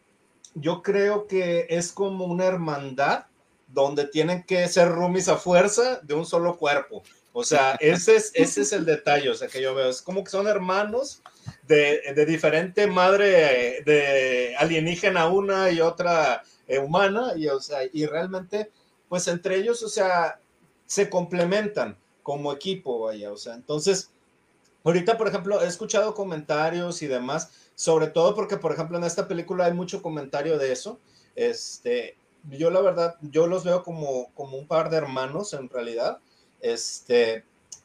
yo 0.53 0.83
creo 0.83 1.27
que 1.27 1.69
es 1.71 1.90
como 1.90 2.27
una 2.27 2.45
hermandad 2.45 3.25
donde 3.69 4.07
tienen 4.07 4.42
que 4.42 4.69
ser 4.69 4.90
roomies 4.90 5.31
a 5.31 5.38
fuerza 5.38 6.01
de 6.03 6.12
un 6.12 6.27
solo 6.27 6.59
cuerpo. 6.59 7.03
O 7.33 7.42
sea, 7.42 7.77
ese 7.81 8.16
es, 8.16 8.33
ese 8.35 8.61
es 8.61 8.75
el 8.75 8.85
detalle, 8.85 9.31
o 9.31 9.35
sea, 9.35 9.49
que 9.49 9.62
yo 9.62 9.75
veo. 9.75 9.88
Es 9.88 10.03
como 10.03 10.23
que 10.23 10.31
son 10.31 10.49
hermanos 10.49 11.23
de, 11.66 12.12
de 12.14 12.27
diferente 12.27 12.87
madre, 12.88 13.83
de 13.87 14.55
alienígena 14.59 15.29
una 15.29 15.71
y 15.71 15.81
otra 15.81 16.42
eh, 16.69 16.79
humana, 16.79 17.33
y, 17.37 17.49
o 17.49 17.59
sea, 17.59 17.79
y 17.90 18.05
realmente 18.05 18.71
pues 19.09 19.29
entre 19.29 19.57
ellos, 19.57 19.83
o 19.83 19.88
sea, 19.88 20.40
se 20.87 21.11
complementan 21.11 21.97
como 22.23 22.53
equipo, 22.53 23.01
vaya, 23.01 23.33
o 23.33 23.37
sea, 23.37 23.55
entonces, 23.55 24.11
ahorita, 24.85 25.16
por 25.16 25.29
ejemplo, 25.29 25.62
he 25.62 25.66
escuchado 25.66 26.14
comentarios 26.14 27.03
y 27.03 27.07
demás, 27.07 27.51
sobre 27.75 28.09
todo 28.09 28.35
porque, 28.35 28.57
por 28.57 28.73
ejemplo, 28.73 28.99
en 28.99 29.05
esta 29.05 29.29
película 29.29 29.66
hay 29.66 29.73
mucho 29.73 30.03
comentario 30.03 30.59
de 30.59 30.73
eso, 30.73 30.99
este, 31.35 32.16
yo 32.51 32.71
la 32.71 32.81
verdad, 32.81 33.16
yo 33.21 33.47
los 33.47 33.64
veo 33.64 33.83
como, 33.83 34.31
como 34.35 34.57
un 34.57 34.66
par 34.66 34.90
de 34.90 34.97
hermanos 34.97 35.53
en 35.53 35.69
realidad, 35.69 36.19
este, 36.61 37.45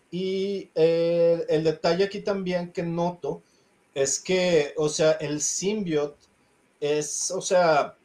y 0.10 0.70
eh, 0.76 1.46
el 1.50 1.64
detalle 1.64 2.04
aquí 2.04 2.22
también 2.22 2.72
que 2.72 2.84
noto 2.84 3.42
es 3.94 4.20
que, 4.20 4.74
o 4.78 4.90
sea, 4.90 5.12
el 5.14 5.42
symbiote 5.42 6.26
es, 6.80 7.32
o 7.32 7.42
sea, 7.42 7.96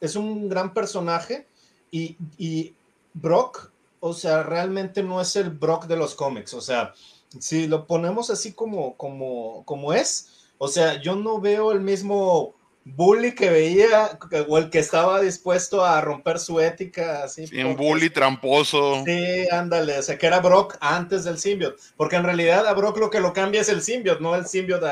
es 0.00 0.16
un 0.16 0.48
gran 0.48 0.72
personaje, 0.74 1.46
y, 1.90 2.74
Brock, 3.14 3.70
o 4.00 4.12
sea, 4.12 4.42
realmente 4.42 5.02
no 5.02 5.20
es 5.20 5.34
el 5.36 5.50
Brock 5.50 5.86
de 5.86 5.96
los 5.96 6.14
cómics. 6.14 6.54
O 6.54 6.60
sea, 6.60 6.94
si 7.38 7.66
lo 7.66 7.86
ponemos 7.86 8.30
así 8.30 8.52
como, 8.52 8.96
como, 8.96 9.64
como 9.64 9.92
es, 9.92 10.48
o 10.58 10.68
sea, 10.68 11.00
yo 11.00 11.16
no 11.16 11.40
veo 11.40 11.72
el 11.72 11.80
mismo 11.80 12.54
bully 12.96 13.34
que 13.34 13.50
veía 13.50 14.18
o 14.48 14.58
el 14.58 14.70
que 14.70 14.78
estaba 14.78 15.20
dispuesto 15.20 15.84
a 15.84 16.00
romper 16.00 16.38
su 16.38 16.60
ética. 16.60 17.24
Así, 17.24 17.44
un 17.62 17.76
bully 17.76 18.10
tramposo. 18.10 19.04
Sí, 19.04 19.48
ándale, 19.50 19.98
o 19.98 20.02
sea, 20.02 20.18
que 20.18 20.26
era 20.26 20.40
Brock 20.40 20.76
antes 20.80 21.24
del 21.24 21.38
symbiote, 21.38 21.80
porque 21.96 22.16
en 22.16 22.24
realidad 22.24 22.66
a 22.66 22.72
Brock 22.74 22.98
lo 22.98 23.10
que 23.10 23.20
lo 23.20 23.32
cambia 23.32 23.60
es 23.60 23.68
el 23.68 23.82
symbiote, 23.82 24.22
no 24.22 24.34
el 24.34 24.46
symbiote, 24.46 24.86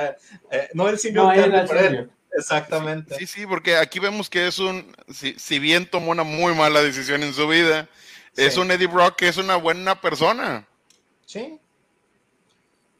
eh, 0.50 0.68
no 0.74 0.88
el 0.88 0.98
symbiote. 0.98 2.08
Exactamente. 2.36 3.14
Sí, 3.16 3.26
sí, 3.26 3.46
porque 3.46 3.76
aquí 3.76 3.98
vemos 3.98 4.28
que 4.28 4.46
es 4.46 4.58
un, 4.58 4.94
si, 5.08 5.58
bien 5.58 5.88
tomó 5.88 6.10
una 6.10 6.22
muy 6.22 6.54
mala 6.54 6.82
decisión 6.82 7.22
en 7.22 7.32
su 7.32 7.48
vida, 7.48 7.88
es 8.36 8.56
un 8.56 8.70
Eddie 8.70 8.86
Brock 8.86 9.16
que 9.16 9.28
es 9.28 9.38
una 9.38 9.56
buena 9.56 10.00
persona. 10.00 10.66
Sí. 11.24 11.58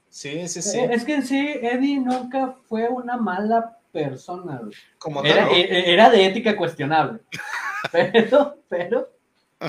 Sí, 0.09 0.49
sí, 0.49 0.63
sí. 0.63 0.81
Es 0.81 1.05
que 1.05 1.17
en 1.17 1.27
sí, 1.27 1.59
Eddie 1.61 2.01
nunca 2.01 2.57
fue 2.67 2.89
una 2.89 3.19
mala 3.19 3.77
persona. 3.93 4.63
Como 4.99 5.23
era, 5.23 5.51
e, 5.51 5.61
e, 5.61 5.93
era, 5.93 6.09
de 6.09 6.25
ética 6.25 6.57
cuestionable. 6.57 7.21
pero, 7.93 8.59
pero, 8.69 9.11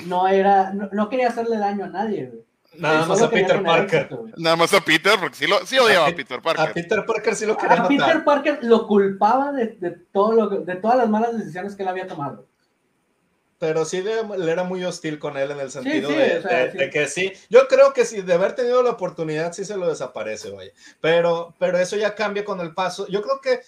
no 0.06 0.28
era, 0.28 0.72
no, 0.72 1.10
quería 1.10 1.28
hacerle 1.28 1.58
daño 1.58 1.86
a 1.86 1.90
nadie. 1.90 2.32
Nada 2.78 3.06
más 3.06 3.22
a 3.22 3.30
Peter 3.30 3.64
Parker. 3.64 4.10
Nada 4.38 4.56
más 4.56 4.74
a 4.74 4.82
Peter, 4.82 5.14
porque 5.20 5.36
sí, 5.36 5.48
lo, 5.48 5.66
sí 5.66 5.78
odiaba 5.78 6.08
a, 6.08 6.16
Peter 6.16 6.42
Parker. 6.42 6.70
A 6.70 6.74
Peter 6.74 7.06
Parker 7.06 7.36
sí 7.36 7.46
lo 7.46 7.58
quería 7.58 7.84
A 7.84 7.88
Peter 7.88 8.24
Parker 8.24 8.60
lo 8.64 8.88
culpaba 8.88 9.52
de, 9.52 9.78
de, 9.80 9.92
todo 9.92 10.34
lo, 10.34 10.50
de 10.50 10.76
todas 10.76 10.98
las 10.98 11.10
malas 11.10 11.38
decisiones 11.38 11.76
que 11.76 11.84
él 11.84 11.90
había 11.90 12.08
tomado. 12.08 12.46
Pero 13.60 13.86
sí 13.86 14.02
le, 14.02 14.22
era 14.52 14.64
muy 14.64 14.84
hostil 14.84 15.18
con 15.18 15.36
él 15.36 15.52
en 15.52 15.60
el 15.60 15.72
sentido 15.72 16.10
de, 16.10 16.90
que 16.92 17.08
sí. 17.08 17.34
Yo 17.50 17.68
creo 17.68 17.92
que 17.92 18.06
si 18.06 18.22
de 18.22 18.34
haber 18.34 18.54
tenido 18.54 18.84
la 18.84 18.92
oportunidad, 18.92 19.54
sí 19.54 19.66
se 19.66 19.78
lo 19.78 19.88
desaparece, 19.88 20.52
vaya. 20.52 20.72
Pero, 21.02 21.56
pero 21.58 21.80
eso 21.80 21.96
ya 21.96 22.14
cambia 22.14 22.46
con 22.46 22.60
el 22.60 22.74
paso. 22.74 23.08
Yo 23.08 23.22
creo 23.22 23.42
que, 23.42 23.62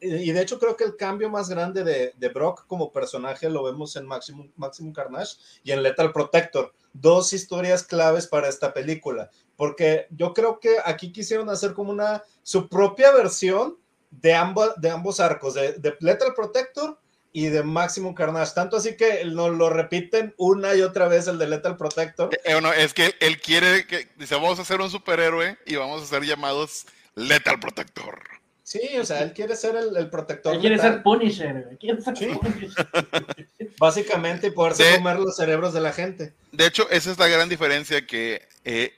y 0.00 0.32
de 0.32 0.40
hecho 0.40 0.58
creo 0.58 0.76
que 0.76 0.84
el 0.84 0.96
cambio 0.96 1.30
más 1.30 1.48
grande 1.48 1.84
de, 1.84 2.12
de 2.16 2.28
Brock 2.30 2.66
como 2.66 2.92
personaje 2.92 3.48
lo 3.48 3.62
vemos 3.62 3.94
en 3.96 4.06
Maximum, 4.06 4.50
Maximum 4.56 4.92
Carnage 4.92 5.36
y 5.62 5.70
en 5.70 5.82
Lethal 5.82 6.12
Protector. 6.12 6.72
Dos 6.92 7.32
historias 7.32 7.84
claves 7.84 8.26
para 8.26 8.48
esta 8.48 8.72
película. 8.72 9.30
Porque 9.56 10.06
yo 10.10 10.34
creo 10.34 10.58
que 10.58 10.78
aquí 10.84 11.12
quisieron 11.12 11.48
hacer 11.48 11.74
como 11.74 11.92
una, 11.92 12.24
su 12.42 12.68
propia 12.68 13.12
versión 13.12 13.76
de, 14.10 14.34
ambos, 14.34 14.72
de 14.80 14.90
ambos 14.90 15.20
arcos, 15.20 15.54
de, 15.54 15.74
de 15.74 15.96
Lethal 16.00 16.34
Protector 16.34 16.98
y 17.32 17.48
de 17.48 17.62
Maximum 17.62 18.14
Carnage. 18.14 18.52
Tanto 18.54 18.76
así 18.76 18.96
que 18.96 19.24
nos 19.24 19.50
lo 19.50 19.70
repiten 19.70 20.34
una 20.36 20.74
y 20.74 20.82
otra 20.82 21.08
vez 21.08 21.28
el 21.28 21.38
de 21.38 21.48
Lethal 21.48 21.76
Protector. 21.76 22.30
Eh, 22.44 22.60
no, 22.60 22.72
es 22.72 22.94
que 22.94 23.14
él 23.20 23.40
quiere 23.40 23.86
que 23.86 24.08
dice, 24.16 24.34
vamos 24.34 24.58
a 24.58 24.64
ser 24.64 24.80
un 24.80 24.90
superhéroe 24.90 25.58
y 25.66 25.76
vamos 25.76 26.02
a 26.02 26.06
ser 26.06 26.22
llamados 26.24 26.86
Lethal 27.14 27.60
Protector. 27.60 28.38
Sí, 28.68 28.98
o 28.98 29.04
sea, 29.06 29.22
él 29.22 29.32
quiere 29.32 29.56
ser 29.56 29.76
el, 29.76 30.10
protector. 30.10 30.54
Él 30.54 30.60
quiere 30.60 30.78
ser 30.78 31.02
Punisher, 31.02 31.78
quiere 31.80 32.02
ser 32.02 32.14
Básicamente, 33.78 34.52
poderse 34.52 34.96
comer 34.96 35.18
los 35.18 35.36
cerebros 35.36 35.72
de 35.72 35.80
la 35.80 35.90
gente. 35.90 36.34
De 36.52 36.66
hecho, 36.66 36.86
esa 36.90 37.10
es 37.10 37.18
la 37.18 37.28
gran 37.28 37.48
diferencia 37.48 38.06
que 38.06 38.46
eh, 38.66 38.92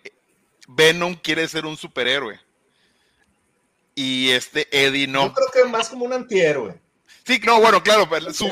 Venom 0.66 1.14
quiere 1.14 1.46
ser 1.46 1.66
un 1.66 1.76
superhéroe. 1.76 2.40
Y 3.94 4.30
este 4.30 4.66
Eddie 4.72 5.06
no. 5.06 5.28
Yo 5.28 5.34
creo 5.34 5.50
que 5.52 5.70
más 5.70 5.88
como 5.88 6.04
un 6.04 6.14
antihéroe. 6.14 6.79
Sí, 7.24 7.40
no, 7.44 7.60
bueno, 7.60 7.82
claro, 7.82 8.08
su, 8.32 8.48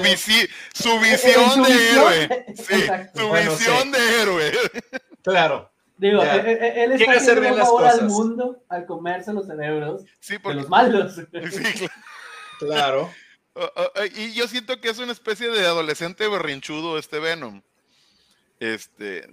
su 0.74 1.00
visión 1.00 1.62
de 1.62 1.90
héroe. 1.90 2.46
Sí, 2.54 2.86
su 3.14 3.30
visión 3.32 3.90
de 3.90 4.20
héroe. 4.20 4.52
Claro. 5.22 5.70
Digo, 5.96 6.22
e, 6.22 6.28
e, 6.28 6.52
e, 6.52 6.84
él, 6.84 6.92
está 6.92 7.12
haciendo 7.12 7.48
un 7.48 7.58
favor 7.58 7.86
al 7.86 8.06
mundo 8.06 8.64
al 8.68 8.86
comerse 8.86 9.32
los 9.32 9.46
cerebros 9.46 10.04
de 10.04 10.54
los 10.54 10.68
malos. 10.68 11.16
Sí, 11.50 11.86
claro. 12.58 13.12
y 14.16 14.32
yo 14.32 14.46
siento 14.46 14.80
que 14.80 14.90
es 14.90 14.98
una 14.98 15.12
especie 15.12 15.48
de 15.48 15.66
adolescente 15.66 16.28
berrinchudo 16.28 16.98
este 16.98 17.18
Venom. 17.18 17.62
Este. 18.60 19.28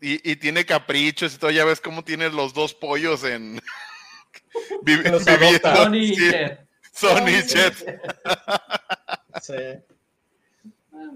Y, 0.00 0.30
y 0.30 0.36
tiene 0.36 0.66
caprichos 0.66 1.34
y 1.34 1.38
todo. 1.38 1.50
Ya 1.50 1.64
ves 1.64 1.80
cómo 1.80 2.04
tiene 2.04 2.30
los 2.30 2.52
dos 2.52 2.74
pollos 2.74 3.24
en. 3.24 3.60
viviendo. 4.82 5.18
Sony 6.96 7.42
Chet. 7.46 8.00
Sí. 9.42 9.54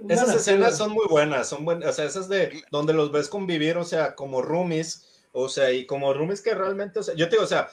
Esas 0.08 0.34
escenas 0.34 0.76
son 0.76 0.92
muy 0.92 1.06
buenas, 1.08 1.48
son 1.48 1.64
buenas, 1.64 1.90
o 1.90 1.92
sea, 1.92 2.04
esas 2.04 2.28
de 2.28 2.62
donde 2.70 2.92
los 2.92 3.10
ves 3.10 3.28
convivir, 3.28 3.76
o 3.76 3.84
sea, 3.84 4.14
como 4.14 4.42
roomies, 4.42 5.08
o 5.32 5.48
sea, 5.48 5.72
y 5.72 5.86
como 5.86 6.12
roomies 6.12 6.42
que 6.42 6.54
realmente, 6.54 7.00
o 7.00 7.02
sea, 7.02 7.14
yo 7.14 7.26
te 7.28 7.32
digo, 7.32 7.44
o 7.44 7.48
sea, 7.48 7.70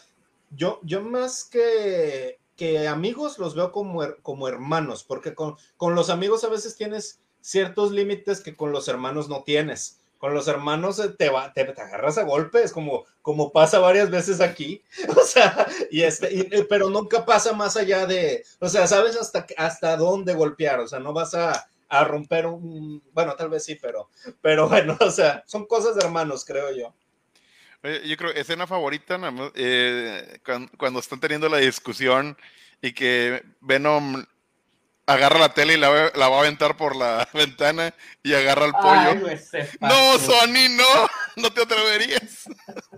yo, 0.51 0.79
yo 0.83 1.01
más 1.01 1.43
que, 1.43 2.39
que 2.55 2.87
amigos 2.87 3.39
los 3.39 3.55
veo 3.55 3.71
como, 3.71 4.01
como 4.21 4.47
hermanos, 4.47 5.03
porque 5.03 5.35
con, 5.35 5.57
con 5.75 5.95
los 5.95 6.09
amigos 6.09 6.43
a 6.43 6.49
veces 6.49 6.75
tienes 6.75 7.19
ciertos 7.41 7.91
límites 7.91 8.41
que 8.41 8.55
con 8.55 8.71
los 8.71 8.87
hermanos 8.87 9.29
no 9.29 9.43
tienes 9.43 9.99
con 10.17 10.33
los 10.33 10.47
hermanos 10.47 11.01
te, 11.17 11.29
va, 11.29 11.53
te, 11.53 11.61
agarras 11.61 12.17
a 12.17 12.23
golpes, 12.23 12.71
como, 12.71 13.05
como 13.21 13.51
pasa 13.51 13.79
varias 13.79 14.09
veces 14.09 14.41
aquí, 14.41 14.83
o 15.15 15.23
sea, 15.23 15.67
y 15.91 16.01
este, 16.01 16.65
pero 16.69 16.89
nunca 16.89 17.25
pasa 17.25 17.53
más 17.53 17.77
allá 17.77 18.05
de, 18.05 18.43
o 18.59 18.69
sea, 18.69 18.87
sabes 18.87 19.15
hasta, 19.15 19.45
hasta 19.57 19.97
dónde 19.97 20.33
golpear, 20.33 20.79
o 20.79 20.87
sea, 20.87 20.99
no 20.99 21.13
vas 21.13 21.33
a, 21.33 21.69
a 21.89 22.03
romper 22.03 22.47
un, 22.47 23.03
bueno, 23.13 23.35
tal 23.35 23.49
vez 23.49 23.65
sí, 23.65 23.77
pero, 23.81 24.09
pero 24.41 24.67
bueno, 24.69 24.97
o 24.99 25.11
sea, 25.11 25.43
son 25.45 25.65
cosas 25.65 25.95
de 25.95 26.05
hermanos, 26.05 26.45
creo 26.45 26.75
yo. 26.75 26.93
Yo 27.83 28.17
creo, 28.17 28.31
escena 28.31 28.67
favorita, 28.67 29.19
eh, 29.55 30.39
cuando, 30.43 30.71
cuando, 30.77 30.99
están 30.99 31.19
teniendo 31.19 31.47
la 31.47 31.57
discusión 31.57 32.35
y 32.81 32.91
que 32.91 33.43
Venom 33.61 34.25
agarra 35.07 35.39
la 35.39 35.53
tele 35.53 35.73
y 35.73 35.77
la, 35.77 35.89
va 35.89 36.35
a 36.35 36.39
aventar 36.39 36.77
por 36.77 36.95
la 36.95 37.27
ventana 37.33 37.95
y 38.21 38.33
agarra 38.33 38.65
el 38.65 38.73
pollo. 38.73 39.37
no, 39.79 40.19
Sony, 40.19 40.69
no, 40.69 41.07
no 41.41 41.51
te 41.51 41.63
atreverías. 41.63 42.43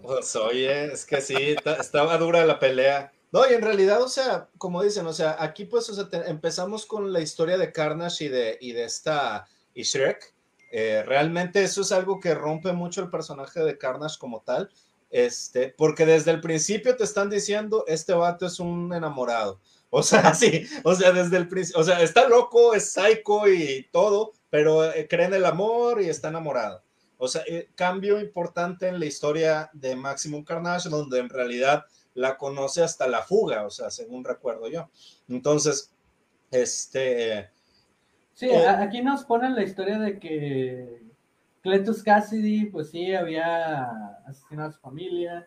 Pues 0.01 0.35
oye, 0.35 0.91
es 0.91 1.05
que 1.05 1.21
sí, 1.21 1.55
estaba 1.79 2.17
dura 2.17 2.45
la 2.45 2.59
pelea. 2.59 3.13
No, 3.31 3.49
y 3.49 3.53
en 3.53 3.61
realidad, 3.61 4.01
o 4.01 4.09
sea, 4.09 4.49
como 4.57 4.81
dicen, 4.81 5.05
o 5.05 5.13
sea, 5.13 5.37
aquí 5.39 5.65
pues 5.65 5.87
o 5.89 5.93
sea, 5.93 6.07
empezamos 6.25 6.87
con 6.87 7.13
la 7.13 7.21
historia 7.21 7.59
de 7.59 7.71
Carnage 7.71 8.25
y 8.25 8.27
de, 8.27 8.57
y 8.59 8.71
de 8.71 8.85
esta 8.85 9.47
y 9.75 9.83
Shrek. 9.83 10.33
Eh, 10.71 11.03
realmente 11.05 11.63
eso 11.63 11.81
es 11.81 11.91
algo 11.91 12.19
que 12.19 12.33
rompe 12.33 12.73
mucho 12.73 13.01
el 13.01 13.09
personaje 13.09 13.59
de 13.59 13.77
Carnage 13.77 14.17
como 14.19 14.41
tal, 14.41 14.69
este, 15.11 15.73
porque 15.77 16.05
desde 16.05 16.31
el 16.31 16.41
principio 16.41 16.95
te 16.95 17.03
están 17.03 17.29
diciendo, 17.29 17.85
este 17.87 18.13
vato 18.13 18.47
es 18.47 18.59
un 18.59 18.93
enamorado 18.93 19.59
o 19.89 20.03
sea, 20.03 20.33
sí, 20.33 20.65
o 20.83 20.93
sea, 20.95 21.11
desde 21.11 21.37
el 21.37 21.47
principio, 21.47 21.81
o 21.81 21.83
sea, 21.83 22.01
está 22.01 22.27
loco, 22.27 22.73
es 22.73 22.91
psycho 22.91 23.47
y 23.47 23.87
todo, 23.91 24.33
pero 24.49 24.91
eh, 24.91 25.07
cree 25.09 25.25
en 25.25 25.33
el 25.33 25.45
amor 25.45 26.01
y 26.01 26.09
está 26.09 26.29
enamorado. 26.29 26.83
O 27.17 27.27
sea, 27.27 27.41
eh, 27.47 27.69
cambio 27.75 28.19
importante 28.19 28.87
en 28.87 28.99
la 28.99 29.05
historia 29.05 29.69
de 29.73 29.95
Maximum 29.95 30.43
Carnage, 30.43 30.89
donde 30.89 31.19
en 31.19 31.29
realidad 31.29 31.85
la 32.13 32.37
conoce 32.37 32.81
hasta 32.81 33.07
la 33.07 33.21
fuga, 33.23 33.65
o 33.65 33.69
sea, 33.69 33.89
según 33.89 34.23
recuerdo 34.23 34.69
yo. 34.69 34.89
Entonces, 35.27 35.93
este... 36.51 37.49
Sí, 38.33 38.49
eh, 38.49 38.67
aquí 38.67 39.01
nos 39.01 39.25
ponen 39.25 39.53
la 39.53 39.63
historia 39.63 39.99
de 39.99 40.17
que 40.17 41.03
Cletus 41.61 42.03
Cassidy, 42.03 42.67
pues 42.67 42.91
sí, 42.91 43.13
había 43.13 43.89
asesinado 44.25 44.69
a 44.69 44.73
su 44.73 44.79
familia, 44.79 45.45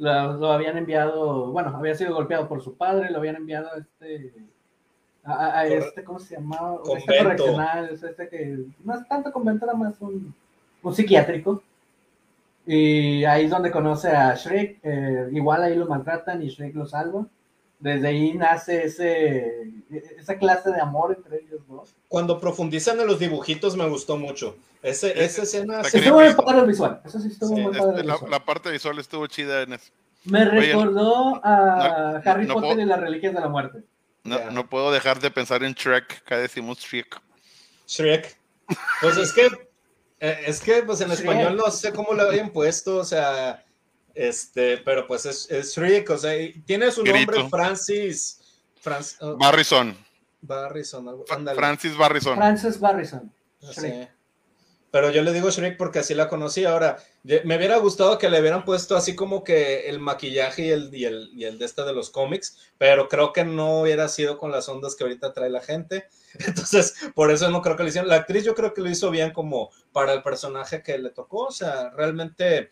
lo, 0.00 0.50
habían 0.50 0.78
enviado, 0.78 1.52
bueno, 1.52 1.76
había 1.76 1.94
sido 1.94 2.14
golpeado 2.14 2.48
por 2.48 2.62
su 2.62 2.74
padre, 2.74 3.10
lo 3.10 3.18
habían 3.18 3.36
enviado 3.36 3.68
a 3.70 3.78
este, 3.78 4.32
a, 5.22 5.66
este, 5.66 6.02
¿cómo 6.02 6.18
se 6.18 6.36
llamaba? 6.36 6.78
Este 6.96 7.18
correccional, 7.18 7.90
este 7.90 8.28
que 8.28 8.64
no 8.82 8.94
es 8.94 9.06
tanto 9.06 9.30
convento, 9.30 9.66
era 9.66 9.74
más 9.74 10.00
un, 10.00 10.34
un 10.82 10.94
psiquiátrico. 10.94 11.62
Y 12.66 13.24
ahí 13.24 13.44
es 13.44 13.50
donde 13.50 13.70
conoce 13.70 14.08
a 14.08 14.34
Shrek, 14.34 14.78
eh, 14.82 15.28
igual 15.32 15.62
ahí 15.62 15.74
lo 15.74 15.86
maltratan 15.86 16.42
y 16.42 16.48
Shrek 16.48 16.74
lo 16.74 16.86
salva. 16.86 17.26
Desde 17.80 18.08
ahí 18.08 18.34
nace 18.34 18.84
ese, 18.84 19.72
esa 20.18 20.36
clase 20.36 20.70
de 20.70 20.80
amor 20.80 21.16
entre 21.16 21.38
ellos 21.38 21.60
dos. 21.66 21.94
Cuando 22.08 22.38
profundizan 22.38 23.00
en 23.00 23.06
los 23.06 23.18
dibujitos 23.18 23.76
me 23.76 23.88
gustó 23.88 24.16
mucho. 24.16 24.56
Ese, 24.82 25.22
esa 25.22 25.42
escena. 25.42 25.80
Estuvo 25.80 26.20
muy 26.20 26.34
padre 26.34 26.66
visual. 26.66 27.00
Eso 27.04 27.18
sí 27.18 27.28
estuvo 27.28 27.56
muy 27.56 27.76
padre. 27.76 28.04
La, 28.04 28.18
la, 28.28 28.44
parte 28.44 28.70
visual 28.70 28.98
estuvo 28.98 29.26
chida 29.26 29.62
en 29.62 29.74
eso. 29.74 29.90
Me 30.24 30.44
recordó 30.44 31.40
a 31.44 32.20
Harry 32.24 32.46
Potter 32.46 32.80
y 32.80 32.84
las 32.84 33.00
Reliquias 33.00 33.34
de 33.34 33.40
la 33.40 33.48
Muerte. 33.48 33.82
No, 34.24 34.50
no 34.50 34.68
puedo 34.68 34.92
dejar 34.92 35.18
de 35.20 35.30
pensar 35.30 35.62
en 35.62 35.72
Shrek. 35.72 36.22
Acá 36.24 36.38
decimos 36.38 36.78
Shrek. 36.78 37.20
Shrek. 37.86 38.38
Pues 39.00 39.16
es 39.16 39.32
que, 39.32 39.46
eh, 40.20 40.40
es 40.46 40.60
que 40.60 40.82
pues 40.82 41.00
en 41.00 41.10
español 41.10 41.56
no 41.56 41.70
sé 41.70 41.92
cómo 41.92 42.12
lo 42.12 42.22
habían 42.22 42.50
puesto, 42.50 42.98
o 42.98 43.04
sea, 43.04 43.64
este, 44.14 44.78
pero 44.78 45.06
pues 45.06 45.26
es, 45.26 45.50
es 45.50 45.74
Shrek, 45.74 46.10
o 46.10 46.18
sea, 46.18 46.32
tiene 46.66 46.90
su 46.90 47.04
nombre 47.04 47.48
Francis. 47.48 48.40
Oh, 49.20 49.36
Barrison. 49.36 49.96
Barrison, 50.42 51.24
Francis 51.54 51.96
Barrison. 51.96 52.36
Francis 52.36 52.80
Barrison. 52.80 53.32
Sí. 53.60 54.08
Pero 54.90 55.10
yo 55.10 55.22
le 55.22 55.32
digo 55.32 55.50
Shrek 55.50 55.76
porque 55.76 56.00
así 56.00 56.14
la 56.14 56.28
conocí. 56.28 56.64
Ahora, 56.64 56.96
me 57.22 57.56
hubiera 57.56 57.76
gustado 57.76 58.18
que 58.18 58.28
le 58.28 58.40
hubieran 58.40 58.64
puesto 58.64 58.96
así 58.96 59.14
como 59.14 59.44
que 59.44 59.88
el 59.88 60.00
maquillaje 60.00 60.62
y 60.62 60.70
el, 60.70 60.94
y 60.94 61.04
el, 61.04 61.30
y 61.32 61.44
el 61.44 61.58
de 61.58 61.64
este 61.64 61.84
de 61.84 61.92
los 61.92 62.10
cómics, 62.10 62.58
pero 62.76 63.08
creo 63.08 63.32
que 63.32 63.44
no 63.44 63.82
hubiera 63.82 64.08
sido 64.08 64.36
con 64.36 64.50
las 64.50 64.68
ondas 64.68 64.96
que 64.96 65.04
ahorita 65.04 65.32
trae 65.32 65.50
la 65.50 65.60
gente. 65.60 66.08
Entonces, 66.40 66.96
por 67.14 67.30
eso 67.30 67.48
no 67.50 67.62
creo 67.62 67.76
que 67.76 67.84
lo 67.84 67.88
hicieron. 67.88 68.08
La 68.08 68.16
actriz 68.16 68.44
yo 68.44 68.54
creo 68.54 68.74
que 68.74 68.80
lo 68.80 68.90
hizo 68.90 69.10
bien 69.10 69.32
como 69.32 69.70
para 69.92 70.12
el 70.12 70.22
personaje 70.22 70.82
que 70.82 70.98
le 70.98 71.10
tocó. 71.10 71.46
O 71.46 71.52
sea, 71.52 71.90
realmente 71.90 72.70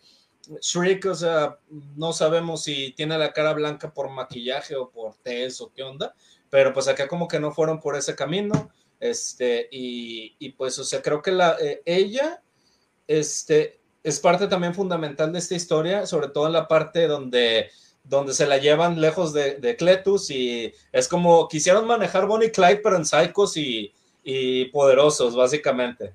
Shrek, 0.61 1.05
o 1.05 1.15
sea, 1.15 1.59
no 1.95 2.13
sabemos 2.13 2.63
si 2.63 2.91
tiene 2.91 3.17
la 3.17 3.33
cara 3.33 3.53
blanca 3.53 3.93
por 3.93 4.09
maquillaje 4.09 4.75
o 4.75 4.89
por 4.89 5.15
test 5.15 5.61
o 5.61 5.71
qué 5.71 5.83
onda, 5.83 6.15
pero 6.49 6.73
pues 6.73 6.87
acá 6.87 7.07
como 7.07 7.27
que 7.27 7.39
no 7.39 7.51
fueron 7.51 7.79
por 7.79 7.95
ese 7.95 8.15
camino. 8.15 8.71
Este, 8.99 9.69
y, 9.71 10.51
pues, 10.57 10.77
o 10.79 10.83
sea, 10.83 11.01
creo 11.01 11.21
que 11.21 11.31
la, 11.31 11.55
eh, 11.61 11.81
ella 11.85 12.41
este, 13.07 13.79
es 14.03 14.19
parte 14.19 14.47
también 14.47 14.73
fundamental 14.73 15.31
de 15.31 15.39
esta 15.39 15.55
historia, 15.55 16.05
sobre 16.05 16.27
todo 16.29 16.47
en 16.47 16.53
la 16.53 16.67
parte 16.67 17.07
donde, 17.07 17.69
donde 18.03 18.33
se 18.33 18.45
la 18.45 18.57
llevan 18.57 18.99
lejos 18.99 19.31
de, 19.31 19.55
de 19.55 19.75
Cletus 19.77 20.29
y 20.31 20.73
es 20.91 21.07
como 21.07 21.47
quisieron 21.47 21.87
manejar 21.87 22.25
Bonnie 22.25 22.51
Clyde, 22.51 22.81
pero 22.83 22.97
en 22.97 23.05
psychos 23.05 23.55
y, 23.55 23.93
y 24.23 24.65
poderosos, 24.65 25.35
básicamente. 25.35 26.13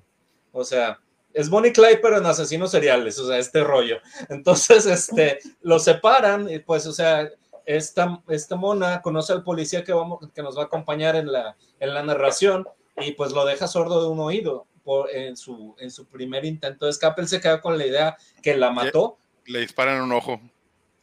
O 0.51 0.63
sea, 0.63 0.99
es 1.35 1.49
Bonnie 1.49 1.73
Clyde, 1.73 1.97
pero 1.97 2.17
en 2.17 2.25
asesinos 2.25 2.71
seriales, 2.71 3.19
o 3.19 3.27
sea, 3.27 3.37
este 3.37 3.63
rollo. 3.63 3.97
Entonces, 4.29 4.85
este, 4.85 5.39
lo 5.61 5.79
separan 5.79 6.49
y 6.49 6.59
pues, 6.59 6.87
o 6.87 6.93
sea, 6.93 7.29
esta, 7.65 8.21
esta 8.29 8.55
mona 8.55 9.01
conoce 9.01 9.33
al 9.33 9.43
policía 9.43 9.83
que, 9.83 9.91
vamos, 9.91 10.19
que 10.33 10.41
nos 10.41 10.57
va 10.57 10.63
a 10.63 10.65
acompañar 10.65 11.15
en 11.17 11.31
la, 11.31 11.57
en 11.79 11.93
la 11.93 12.03
narración 12.03 12.65
y 12.97 13.11
pues 13.11 13.33
lo 13.33 13.45
deja 13.45 13.67
sordo 13.67 14.01
de 14.01 14.09
un 14.09 14.19
oído. 14.21 14.65
en, 15.11 15.35
su, 15.35 15.75
en 15.79 15.91
su 15.91 16.05
primer 16.07 16.45
intento 16.45 16.85
de 16.85 16.91
escape. 16.91 17.21
Él 17.21 17.27
se 17.27 17.41
queda 17.41 17.59
con 17.59 17.77
la 17.77 17.85
idea 17.85 18.17
que 18.41 18.55
la 18.55 18.71
mató. 18.71 19.17
Le 19.45 19.59
disparan 19.59 20.01
un 20.01 20.13
ojo. 20.13 20.39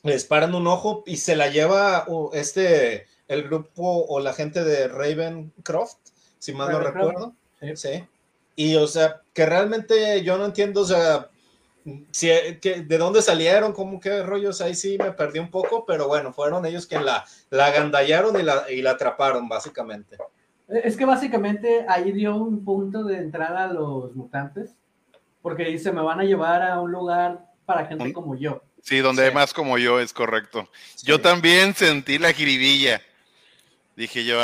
Le 0.03 0.15
disparan 0.15 0.55
un 0.55 0.67
ojo 0.67 1.03
y 1.05 1.19
se 1.19 1.37
la 1.37 1.49
lleva 1.49 2.07
este, 2.33 3.07
el 3.29 3.43
grupo 3.43 4.07
o 4.09 4.19
la 4.21 4.33
gente 4.33 4.65
de 4.65 4.89
Ravencroft, 4.89 5.99
si 6.39 6.53
mal 6.53 6.73
no 6.73 6.81
recuerdo. 6.81 7.35
Sí. 7.75 8.05
Y 8.57 8.77
o 8.77 8.87
sea, 8.87 9.23
que 9.33 9.47
realmente 9.47 10.23
yo 10.23 10.37
no 10.39 10.47
entiendo, 10.47 10.83
o 10.83 10.85
sea, 10.85 11.31
si, 12.11 12.29
que, 12.61 12.83
de 12.83 12.99
dónde 12.99 13.23
salieron, 13.23 13.73
cómo 13.73 13.99
qué 13.99 14.23
rollos, 14.23 14.61
ahí 14.61 14.75
sí 14.75 14.99
me 14.99 15.13
perdí 15.13 15.39
un 15.39 15.51
poco, 15.51 15.85
pero 15.87 16.07
bueno, 16.07 16.33
fueron 16.33 16.65
ellos 16.67 16.87
quienes 16.87 17.07
la, 17.07 17.25
la 17.51 17.67
agandallaron 17.67 18.39
y 18.39 18.43
la, 18.43 18.71
y 18.71 18.83
la 18.83 18.93
atraparon, 18.93 19.49
básicamente. 19.49 20.17
Es 20.69 20.97
que 20.97 21.05
básicamente 21.05 21.85
ahí 21.89 22.13
dio 22.13 22.37
un 22.37 22.65
punto 22.65 23.05
de 23.05 23.19
entrada 23.19 23.65
a 23.65 23.73
los 23.73 24.15
mutantes, 24.15 24.75
porque 25.43 25.65
dice, 25.65 25.93
me 25.93 26.03
van 26.03 26.21
a 26.21 26.25
llevar 26.25 26.63
a 26.63 26.81
un 26.81 26.93
lugar 26.93 27.47
para 27.67 27.87
gente 27.87 28.13
como 28.13 28.37
yo. 28.37 28.63
Sí, 28.81 28.99
donde 28.99 29.25
hay 29.25 29.33
más 29.33 29.53
como 29.53 29.79
yo, 29.79 30.01
es 30.01 30.13
correcto. 30.13 30.69
Yo 31.05 31.21
también 31.21 31.75
sentí 31.75 32.19
la 32.19 32.33
jiribilla. 32.33 33.01
Dije 33.97 34.25
yo, 34.25 34.39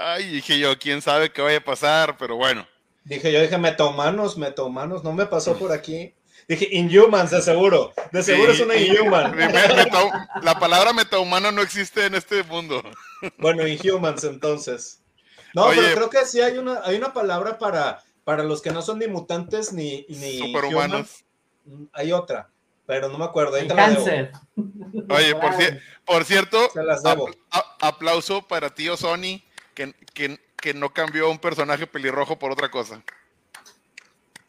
ay, 0.00 0.26
dije 0.28 0.58
yo, 0.58 0.78
quién 0.78 1.02
sabe 1.02 1.30
qué 1.30 1.42
vaya 1.42 1.58
a 1.58 1.64
pasar, 1.64 2.16
pero 2.16 2.36
bueno. 2.36 2.66
Dije 3.06 3.32
yo, 3.32 3.40
dije, 3.40 3.56
metahumanos, 3.56 4.36
metahumanos, 4.36 5.04
no 5.04 5.12
me 5.12 5.26
pasó 5.26 5.56
por 5.56 5.72
aquí. 5.72 6.12
Dije, 6.48 6.68
Inhumans, 6.72 7.30
de 7.30 7.40
seguro. 7.40 7.92
De 8.10 8.20
seguro 8.22 8.50
es 8.50 8.60
una 8.60 8.74
Inhuman. 8.76 9.36
la 10.42 10.58
palabra 10.58 10.92
metahumano 10.92 11.52
no 11.52 11.62
existe 11.62 12.06
en 12.06 12.16
este 12.16 12.42
mundo. 12.42 12.82
Bueno, 13.38 13.66
Inhumans 13.66 14.24
entonces. 14.24 15.00
No, 15.54 15.68
pero 15.68 15.94
creo 15.94 16.10
que 16.10 16.26
sí 16.26 16.40
hay 16.40 16.58
una, 16.58 16.80
hay 16.84 16.96
una 16.96 17.12
palabra 17.12 17.58
para, 17.58 18.02
para 18.24 18.42
los 18.42 18.60
que 18.60 18.72
no 18.72 18.82
son 18.82 18.98
ni 18.98 19.06
mutantes 19.06 19.72
ni, 19.72 20.04
ni 20.08 20.38
superhumanos. 20.38 21.24
Mm, 21.64 21.84
hay 21.92 22.12
otra, 22.12 22.50
pero 22.86 23.08
no 23.08 23.18
me 23.18 23.24
acuerdo. 23.24 23.56
cáncer. 23.74 24.32
Oye, 25.08 25.32
por, 25.34 25.52
por 26.04 26.24
cierto, 26.24 26.58
aplauso 27.80 28.46
para 28.46 28.74
tío 28.74 28.96
Sony, 28.96 29.42
que, 29.76 29.94
que, 30.14 30.40
que 30.56 30.74
no 30.74 30.92
cambió 30.92 31.30
un 31.30 31.38
personaje 31.38 31.86
pelirrojo 31.86 32.36
por 32.36 32.50
otra 32.50 32.68
cosa. 32.70 33.04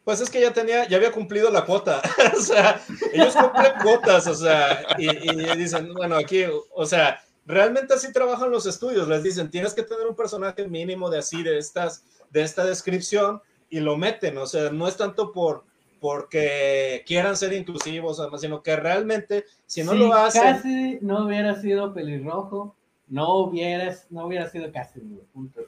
Pues 0.08 0.22
es 0.22 0.30
que 0.30 0.40
ya 0.40 0.54
tenía, 0.54 0.88
ya 0.88 0.96
había 0.96 1.12
cumplido 1.12 1.52
la 1.52 1.66
cuota. 1.66 2.02
o 2.38 2.40
sea, 2.40 2.82
ellos 3.12 3.36
cumplen 3.36 3.74
cuotas, 3.84 4.26
o 4.26 4.34
sea, 4.34 4.88
y, 4.98 5.58
dicen, 5.58 5.94
bueno, 5.94 6.16
aquí, 6.16 6.46
o 6.74 6.86
sea, 6.86 7.22
realmente 7.46 7.94
así 7.94 8.14
trabajan 8.14 8.50
los 8.50 8.66
estudios. 8.66 9.06
Les 9.10 9.22
dicen, 9.22 9.52
tienes 9.52 9.74
que 9.74 9.84
tener 9.84 10.08
un 10.08 10.16
personaje 10.16 10.66
mínimo 10.66 11.10
de 11.10 11.20
así, 11.20 11.44
de 11.44 11.58
estas, 11.58 12.06
de 12.30 12.42
esta 12.42 12.64
descripción, 12.64 13.42
y 13.70 13.82
lo 13.82 13.98
meten. 13.98 14.38
O 14.38 14.48
sea, 14.48 14.70
no 14.70 14.88
es 14.88 14.96
tanto 14.96 15.34
por 15.34 15.66
porque 16.00 17.04
quieran 17.06 17.36
ser 17.36 17.52
inclusivos, 17.52 18.22
sino 18.40 18.64
que 18.64 18.78
realmente, 18.78 19.44
si 19.66 19.84
no 19.84 19.94
lo 19.94 20.14
hacen. 20.14 20.42
Casi 20.42 21.00
no 21.02 21.26
hubiera 21.26 21.60
sido 21.60 21.94
pelirrojo, 21.94 22.77
no 23.08 23.38
hubieras, 23.40 24.06
no 24.10 24.26
hubiera 24.26 24.50
sido 24.50 24.72
casi, 24.72 25.00
punto. 25.34 25.62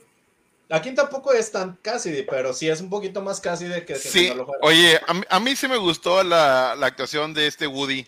Aquí 0.71 0.93
tampoco 0.93 1.33
es 1.33 1.51
tan 1.51 1.77
Cassidy, 1.81 2.23
pero 2.23 2.53
sí 2.53 2.69
es 2.69 2.79
un 2.79 2.91
poquito 2.91 3.23
más 3.23 3.41
Cassidy 3.41 3.85
que, 3.85 3.95
sí. 3.95 4.31
Oye, 4.61 4.99
a 5.29 5.39
mí, 5.39 5.55
sí 5.55 5.67
me 5.67 5.77
gustó 5.77 6.23
la, 6.23 6.73
actuación 6.73 7.33
de 7.33 7.47
este 7.47 7.65
Woody, 7.65 8.05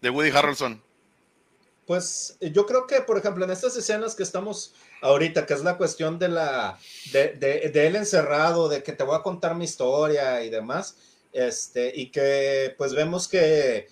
de 0.00 0.08
Woody 0.08 0.30
Harrelson. 0.30 0.82
Pues 1.86 2.38
yo 2.40 2.64
creo 2.64 2.86
que, 2.86 3.02
por 3.02 3.18
ejemplo, 3.18 3.44
en 3.44 3.50
estas 3.50 3.76
escenas 3.76 4.14
que 4.14 4.22
estamos 4.22 4.74
ahorita, 5.02 5.44
que 5.44 5.52
es 5.52 5.62
la 5.62 5.76
cuestión 5.76 6.18
de 6.18 6.28
la 6.28 6.78
de, 7.12 7.34
de, 7.34 7.86
él 7.86 7.96
encerrado, 7.96 8.70
de 8.70 8.82
que 8.82 8.92
te 8.92 9.04
voy 9.04 9.16
a 9.16 9.22
contar 9.22 9.54
mi 9.54 9.66
historia 9.66 10.42
y 10.42 10.48
demás, 10.48 10.96
este, 11.34 11.92
y 11.94 12.10
que 12.10 12.74
pues 12.78 12.94
vemos 12.94 13.28
que, 13.28 13.88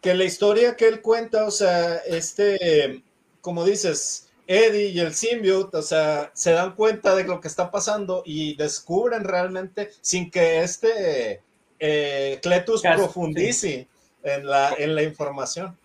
que 0.00 0.14
la 0.14 0.24
historia 0.24 0.76
que 0.76 0.88
él 0.88 1.02
cuenta, 1.02 1.44
o 1.44 1.50
sea, 1.50 1.96
este, 2.06 3.02
como 3.40 3.64
dices, 3.64 4.28
Eddie 4.46 4.88
y 4.88 4.98
el 4.98 5.14
symbiote, 5.14 5.76
o 5.76 5.82
sea, 5.82 6.32
se 6.34 6.50
dan 6.50 6.74
cuenta 6.74 7.14
de 7.14 7.22
lo 7.22 7.40
que 7.40 7.46
está 7.46 7.70
pasando 7.70 8.24
y 8.26 8.56
descubren 8.56 9.22
realmente, 9.22 9.92
sin 10.00 10.30
que 10.30 10.62
este 10.62 11.40
eh, 11.78 12.40
Cletus 12.42 12.82
profundice 12.82 13.86
en, 14.24 14.46
la, 14.46 14.74
en 14.76 14.94
la 14.94 15.04
información. 15.04 15.78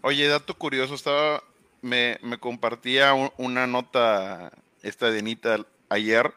Oye, 0.00 0.26
dato 0.28 0.54
curioso, 0.54 0.94
estaba, 0.94 1.42
me, 1.82 2.18
compartía 2.40 3.12
una 3.36 3.66
nota 3.66 4.50
esta 4.82 5.10
de 5.10 5.18
Anita 5.18 5.66
ayer, 5.88 6.32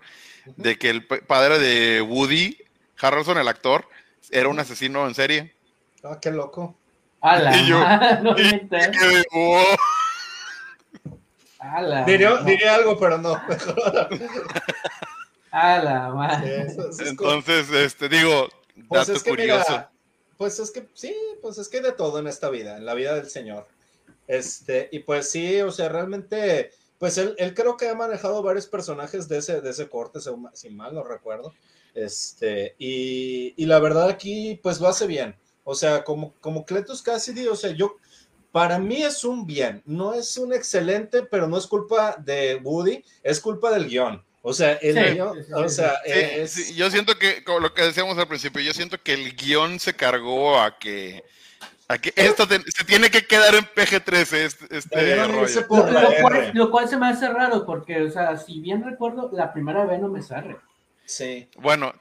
de 0.57 0.77
que 0.77 0.89
el 0.89 1.05
padre 1.05 1.59
de 1.59 2.01
Woody, 2.01 2.57
Harrelson, 2.99 3.37
el 3.37 3.47
actor, 3.47 3.87
era 4.31 4.49
un 4.49 4.59
asesino 4.59 5.07
en 5.07 5.15
serie. 5.15 5.53
Ah, 6.03 6.17
qué 6.21 6.31
loco. 6.31 6.75
y 7.23 7.67
yo, 7.67 7.79
diría, 12.05 12.75
algo, 12.75 12.97
pero 12.97 13.17
no. 13.17 13.33
Entonces, 16.99 17.69
este, 17.71 18.09
digo, 18.09 18.47
pues 18.87 19.09
es 19.09 19.23
que 19.23 19.31
curioso. 19.31 19.87
pues 20.37 20.59
es 20.59 20.71
que 20.71 20.87
sí, 20.93 21.15
pues 21.41 21.57
es 21.57 21.67
que 21.67 21.81
de 21.81 21.91
todo 21.91 22.19
en 22.19 22.27
esta 22.27 22.49
vida, 22.49 22.77
en 22.77 22.85
la 22.85 22.93
vida 22.93 23.15
del 23.15 23.29
Señor. 23.29 23.67
Este, 24.27 24.89
y 24.91 24.99
pues 24.99 25.31
sí, 25.31 25.59
o 25.61 25.71
sea, 25.71 25.89
realmente, 25.89 26.71
pues 26.97 27.17
él, 27.17 27.35
él 27.39 27.55
creo 27.55 27.77
que 27.77 27.89
ha 27.89 27.95
manejado 27.95 28.43
varios 28.43 28.67
personajes 28.67 29.27
de 29.27 29.39
ese, 29.39 29.59
de 29.59 29.71
ese 29.71 29.89
corte, 29.89 30.19
si 30.53 30.69
mal 30.69 30.93
no 30.93 31.03
recuerdo. 31.03 31.53
Este, 31.95 32.75
y, 32.77 33.55
y 33.57 33.65
la 33.65 33.79
verdad 33.79 34.07
aquí, 34.07 34.59
pues 34.61 34.79
lo 34.79 34.87
hace 34.87 35.07
bien. 35.07 35.35
O 35.63 35.75
sea, 35.75 36.03
como, 36.03 36.33
como 36.39 36.65
Cletus 36.65 37.01
Cassidy, 37.01 37.47
o 37.47 37.55
sea, 37.55 37.71
yo, 37.71 37.97
para 38.51 38.79
mí 38.79 39.03
es 39.03 39.23
un 39.23 39.45
bien, 39.45 39.81
no 39.85 40.13
es 40.13 40.37
un 40.37 40.53
excelente, 40.53 41.23
pero 41.23 41.47
no 41.47 41.57
es 41.57 41.67
culpa 41.67 42.15
de 42.17 42.59
Woody, 42.63 43.03
es 43.23 43.39
culpa 43.39 43.71
del 43.71 43.87
guion. 43.87 44.23
O 44.41 44.53
sea, 44.53 44.73
el 44.73 45.13
guion, 45.13 45.37
o 45.53 45.69
sea, 45.69 45.93
yo 46.75 46.89
siento 46.89 47.17
que, 47.17 47.43
como 47.43 47.59
lo 47.59 47.73
que 47.73 47.83
decíamos 47.83 48.17
al 48.17 48.27
principio, 48.27 48.61
yo 48.61 48.73
siento 48.73 49.01
que 49.01 49.13
el 49.13 49.35
guion 49.35 49.79
se 49.79 49.93
cargó 49.93 50.59
a 50.59 50.79
que, 50.79 51.23
a 51.87 51.97
que 51.97 52.13
esto 52.15 52.47
se 52.47 52.83
tiene 52.85 53.11
que 53.11 53.25
quedar 53.27 53.53
en 53.53 53.65
PG-13, 53.65 54.33
este, 54.33 54.77
este 54.77 55.25
rollo. 55.27 56.53
Lo, 56.53 56.71
cual, 56.71 56.89
se 56.89 56.97
me 56.97 57.07
hace 57.07 57.27
raro, 57.27 57.65
porque, 57.65 58.01
o 58.01 58.09
sea, 58.09 58.37
si 58.37 58.59
bien 58.59 58.83
recuerdo, 58.83 59.29
la 59.33 59.53
primera 59.53 59.85
vez 59.85 59.99
no 59.99 60.07
me 60.07 60.23
sale. 60.23 60.55
Sí. 61.05 61.49
Bueno, 61.57 61.93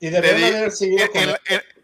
y 0.00 0.16
haber 0.16 0.72
seguido 0.72 1.06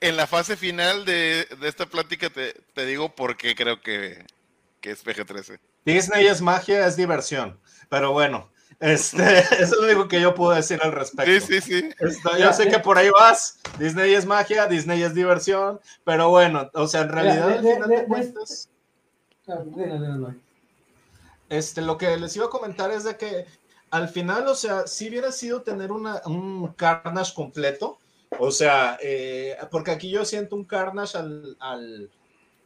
en, 0.00 0.16
la 0.16 0.26
fase 0.26 0.56
final 0.56 1.04
de, 1.04 1.46
esta 1.62 1.84
plática 1.84 2.30
te, 2.30 2.86
digo 2.86 3.14
por 3.14 3.36
qué 3.36 3.54
creo 3.54 3.80
que, 3.80 4.24
es 4.82 5.04
PG-13. 5.04 5.58
Disney 5.84 6.26
es 6.26 6.40
magia, 6.40 6.86
es 6.86 6.96
diversión. 6.96 7.58
Pero 7.88 8.12
bueno, 8.12 8.50
este, 8.80 9.40
eso 9.40 9.54
es 9.58 9.70
lo 9.72 9.82
único 9.82 10.08
que 10.08 10.20
yo 10.20 10.34
puedo 10.34 10.52
decir 10.52 10.80
al 10.82 10.92
respecto. 10.92 11.46
Sí, 11.46 11.60
sí, 11.60 11.60
sí. 11.60 11.90
yo 12.38 12.52
sé 12.52 12.68
que 12.68 12.78
por 12.78 12.96
ahí 12.96 13.10
vas. 13.10 13.58
Disney 13.78 14.14
es 14.14 14.24
magia, 14.24 14.66
Disney 14.66 15.02
es 15.02 15.14
diversión. 15.14 15.80
Pero 16.04 16.30
bueno, 16.30 16.70
o 16.74 16.86
sea, 16.86 17.02
en 17.02 17.08
realidad, 17.10 17.52
al 17.52 17.60
final 17.60 17.88
de 17.88 18.04
cuentas. 18.04 18.68
Este, 21.48 21.82
lo 21.82 21.98
que 21.98 22.16
les 22.16 22.34
iba 22.36 22.46
a 22.46 22.50
comentar 22.50 22.90
es 22.90 23.04
de 23.04 23.16
que 23.16 23.46
al 23.90 24.08
final, 24.08 24.46
o 24.48 24.54
sea, 24.54 24.86
si 24.86 25.08
hubiera 25.08 25.32
sido 25.32 25.62
tener 25.62 25.92
una, 25.92 26.20
un 26.26 26.72
Carnage 26.74 27.34
completo, 27.34 27.98
o 28.38 28.50
sea, 28.50 28.98
eh, 29.02 29.56
porque 29.70 29.90
aquí 29.90 30.10
yo 30.10 30.24
siento 30.24 30.56
un 30.56 30.64
Carnage 30.64 31.18
al, 31.18 31.56
al, 31.60 32.10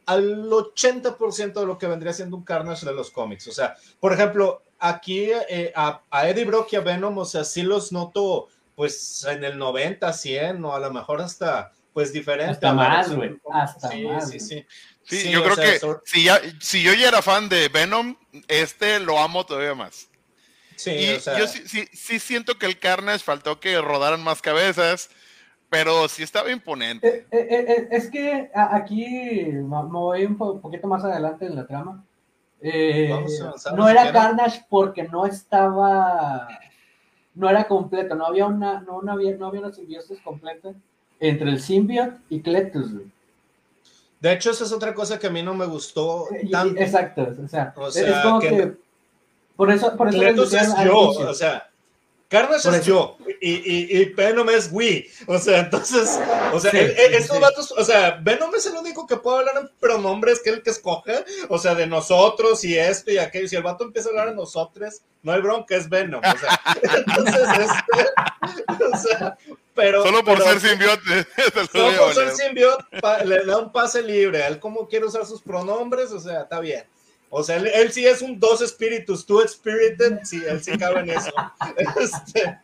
al 0.05 0.49
80% 0.49 1.53
de 1.53 1.65
lo 1.65 1.77
que 1.77 1.87
vendría 1.87 2.13
siendo 2.13 2.37
un 2.37 2.43
Carnage 2.43 2.85
de 2.85 2.93
los 2.93 3.11
cómics. 3.11 3.47
O 3.47 3.51
sea, 3.51 3.75
por 3.99 4.13
ejemplo, 4.13 4.63
aquí 4.79 5.29
eh, 5.49 5.71
a, 5.75 6.01
Eddie 6.27 6.45
Brock 6.45 6.73
y 6.73 6.75
a 6.75 6.81
Venom, 6.81 7.17
o 7.17 7.25
sea, 7.25 7.43
sí 7.43 7.61
los 7.61 7.91
noto 7.91 8.49
pues 8.75 9.25
en 9.29 9.43
el 9.43 9.57
90, 9.57 10.11
100 10.11 10.65
o 10.65 10.75
a 10.75 10.79
lo 10.79 10.91
mejor 10.91 11.21
hasta 11.21 11.71
pues 11.93 12.11
diferente. 12.11 12.51
Hasta 12.51 12.73
más, 12.73 13.13
güey. 13.13 13.37
Hasta 13.51 13.89
sí, 13.89 14.03
más. 14.03 14.29
Sí, 14.29 14.39
sí, 14.39 14.65
sí. 15.03 15.29
yo 15.29 15.43
creo 15.43 15.55
que 15.55 15.79
si, 16.05 16.23
ya, 16.23 16.41
si 16.59 16.81
yo 16.81 16.93
ya 16.93 17.09
era 17.09 17.21
fan 17.21 17.47
de 17.47 17.67
Venom, 17.69 18.17
este 18.47 18.99
lo 18.99 19.19
amo 19.19 19.45
todavía 19.45 19.75
más. 19.75 20.09
Sí, 20.75 21.13
o 21.15 21.19
sea... 21.19 21.37
yo 21.37 21.47
sí, 21.47 21.61
sí, 21.67 21.87
sí, 21.93 22.19
siento 22.19 22.57
que 22.57 22.65
el 22.65 22.79
Carnage 22.79 23.23
faltó 23.23 23.59
que 23.59 23.79
rodaran 23.79 24.23
más 24.23 24.41
cabezas, 24.41 25.11
pero 25.71 26.05
sí 26.09 26.21
estaba 26.21 26.51
imponente. 26.51 27.07
Eh, 27.07 27.25
eh, 27.31 27.65
eh, 27.69 27.87
es 27.91 28.09
que 28.09 28.51
aquí 28.53 29.05
me 29.53 29.83
voy 29.83 30.25
un 30.25 30.37
poquito 30.37 30.85
más 30.85 31.01
adelante 31.05 31.45
en 31.45 31.55
la 31.55 31.65
trama. 31.65 32.03
no 33.73 33.87
era 33.87 34.11
Carnage 34.11 34.65
porque 34.69 35.03
no 35.03 35.25
estaba, 35.25 36.45
no 37.33 37.49
era 37.49 37.63
completo, 37.69 38.15
no 38.15 38.25
había 38.25 38.47
una, 38.47 38.81
no, 38.81 39.01
había, 39.09 39.37
no 39.37 39.47
había 39.47 39.61
una 39.61 39.71
simbiosis 39.71 40.19
completa 40.19 40.73
entre 41.21 41.49
el 41.49 41.61
symbiote 41.61 42.17
y 42.27 42.41
Cletus. 42.41 42.91
De 44.19 44.33
hecho, 44.33 44.51
esa 44.51 44.65
es 44.65 44.73
otra 44.73 44.93
cosa 44.93 45.17
que 45.19 45.27
a 45.27 45.31
mí 45.31 45.41
no 45.41 45.53
me 45.53 45.67
gustó. 45.67 46.27
Exacto, 46.33 47.29
o 47.41 47.47
sea, 47.47 47.73
es 48.11 48.17
como 48.23 48.41
que, 48.41 48.73
por 49.55 49.71
eso, 49.71 49.95
por 49.95 50.09
eso 50.09 50.17
Cletus 50.17 50.53
es 50.53 50.75
yo, 50.83 51.11
o 51.11 51.33
sea, 51.33 51.70
Carnage 52.31 52.69
es 52.69 52.85
yo 52.85 53.17
y, 53.41 53.49
y, 53.49 54.01
y, 54.01 54.05
Venom 54.13 54.49
es 54.49 54.69
we. 54.71 55.05
O 55.27 55.37
sea, 55.37 55.59
entonces, 55.59 56.17
o 56.53 56.59
sea, 56.61 56.71
estos 56.71 57.41
vatos, 57.41 57.73
o 57.77 57.83
sea, 57.83 58.21
Venom 58.21 58.55
es 58.55 58.65
el 58.67 58.75
único 58.75 59.05
que 59.05 59.17
puede 59.17 59.39
hablar 59.39 59.57
en 59.57 59.69
pronombres 59.81 60.39
que 60.41 60.51
el 60.51 60.63
que 60.63 60.69
escoge, 60.69 61.25
o 61.49 61.57
sea, 61.57 61.75
de 61.75 61.87
nosotros 61.87 62.63
y 62.63 62.77
esto 62.77 63.11
y 63.11 63.17
aquello. 63.17 63.49
Si 63.49 63.57
el 63.57 63.63
vato 63.63 63.83
empieza 63.83 64.07
a 64.07 64.11
hablar 64.11 64.29
en 64.29 64.37
nosotros, 64.37 65.01
no 65.23 65.33
hay 65.33 65.41
bronca, 65.41 65.75
es 65.75 65.89
Venom. 65.89 66.21
O 66.23 66.37
sea, 66.37 66.61
entonces, 67.05 67.47
este, 67.59 68.85
o 68.93 68.97
sea, 68.97 69.37
pero. 69.75 70.01
Solo 70.01 70.23
por 70.23 70.41
ser 70.41 70.61
simbiote. 70.61 71.27
Solo 71.73 71.97
por 71.97 72.13
ser 72.13 72.31
simbiote, 72.31 72.85
le 73.25 73.43
da 73.43 73.57
un 73.57 73.73
pase 73.73 74.01
libre. 74.01 74.47
Él, 74.47 74.57
como 74.57 74.87
quiere 74.87 75.05
usar 75.05 75.25
sus 75.25 75.41
pronombres, 75.41 76.13
o 76.13 76.19
sea, 76.21 76.43
está 76.43 76.61
bien. 76.61 76.85
O 77.33 77.43
sea, 77.43 77.55
él, 77.55 77.91
sí 77.93 78.05
es 78.05 78.21
un 78.21 78.37
dos 78.37 78.61
espíritus, 78.61 79.25
two 79.25 79.41
spirited, 79.47 80.19
sí, 80.25 80.43
él 80.45 80.61
sí 80.61 80.77
cabe 80.77 80.99
en 80.99 81.11
eso. 81.11 81.31
Este, 81.99 82.59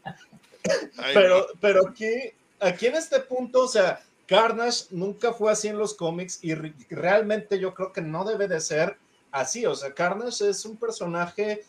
pero, 1.14 1.48
pero 1.62 1.88
aquí, 1.88 2.34
aquí 2.60 2.88
en 2.88 2.96
este 2.96 3.22
punto, 3.22 3.64
o 3.64 3.68
sea, 3.70 4.02
Carnage 4.26 4.88
nunca 4.92 5.32
fue 5.32 5.54
así 5.54 5.70
en 5.70 5.78
los 5.78 5.94
cómics 5.94 6.40
y 6.42 6.54
realmente 6.54 7.58
yo 7.58 7.74
creo 7.74 7.94
que 7.94 8.02
no 8.02 8.26
debe 8.26 8.50
de 8.50 8.60
ser 8.60 8.98
así. 9.32 9.66
O 9.66 9.74
sea, 9.74 9.94
Carnage 9.94 10.50
es 10.50 10.66
un 10.66 10.76
personaje 10.76 11.64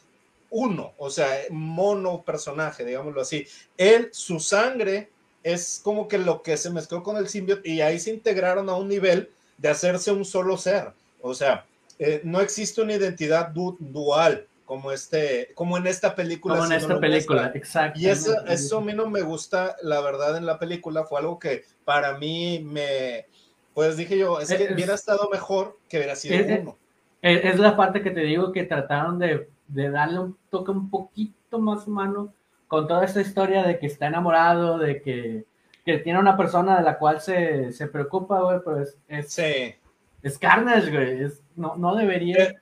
uno, 0.51 0.93
o 0.99 1.09
sea, 1.09 1.29
mono 1.51 2.23
personaje, 2.23 2.85
digámoslo 2.85 3.21
así. 3.21 3.47
Él, 3.77 4.09
su 4.13 4.41
sangre 4.41 5.09
es 5.45 5.81
como 5.85 6.09
que 6.09 6.19
lo 6.19 6.43
que 6.43 6.57
se 6.57 6.71
mezcló 6.71 7.05
con 7.05 7.17
el 7.17 7.29
simbionte 7.29 7.69
y 7.69 7.81
ahí 7.81 8.01
se 8.01 8.11
integraron 8.11 8.69
a 8.69 8.75
un 8.75 8.89
nivel 8.89 9.31
de 9.57 9.69
hacerse 9.69 10.11
un 10.11 10.25
solo 10.25 10.57
ser. 10.57 10.93
O 11.21 11.35
sea, 11.35 11.65
eh, 11.99 12.21
no 12.25 12.41
existe 12.41 12.81
una 12.83 12.95
identidad 12.95 13.49
dual 13.49 14.47
como 14.65 14.93
este, 14.93 15.53
como 15.55 15.79
en 15.79 15.87
esta 15.87 16.15
película. 16.15 16.57
Como 16.57 16.67
en 16.67 16.73
esta 16.73 17.01
película, 17.01 17.51
exacto. 17.55 17.99
Y 17.99 18.07
eso, 18.07 18.35
eso 18.47 18.79
a 18.79 18.81
mí 18.83 18.93
no 18.93 19.09
me 19.09 19.23
gusta, 19.23 19.77
la 19.83 20.01
verdad, 20.03 20.37
en 20.37 20.45
la 20.45 20.59
película 20.59 21.05
fue 21.05 21.21
algo 21.21 21.39
que 21.39 21.65
para 21.87 22.19
mí 22.19 22.61
me, 22.63 23.25
pues 23.73 23.97
dije 23.97 24.19
yo, 24.19 24.41
es 24.41 24.53
que 24.53 24.75
hubiera 24.75 24.95
estado 24.95 25.31
mejor 25.31 25.79
que 25.89 25.97
hubiera 25.97 26.17
sido 26.17 26.45
uno. 26.61 26.77
Es, 27.23 27.59
la 27.59 27.77
parte 27.77 28.03
que 28.03 28.11
te 28.11 28.21
digo 28.21 28.53
que 28.53 28.65
trataron 28.65 29.19
de, 29.19 29.49
de 29.69 29.91
darle 29.91 30.21
un 30.21 30.37
toque 30.51 30.71
un 30.71 30.91
poquito 30.91 31.59
más 31.59 31.87
humano 31.87 32.33
con 32.69 32.87
toda 32.87 33.05
esta 33.05 33.23
historia 33.23 33.63
de 33.63 33.79
que 33.79 33.87
está 33.87 34.09
enamorado, 34.09 34.79
de 34.79 35.01
que, 35.01 35.45
que 35.85 35.99
tiene 35.99 36.19
una 36.19 36.37
persona 36.37 36.77
de 36.77 36.85
la 36.85 36.99
cual 36.99 37.21
se, 37.21 37.73
se 37.73 37.87
preocupa, 37.87 38.41
güey, 38.43 38.59
pero 38.63 38.83
es, 38.83 38.99
es, 39.09 39.33
sí. 39.33 39.75
es 40.23 40.39
Carnage, 40.39 40.91
güey, 40.91 41.23
es, 41.23 41.41
no, 41.59 41.77
no 41.77 41.95
debería. 41.95 42.45
Eh, 42.45 42.57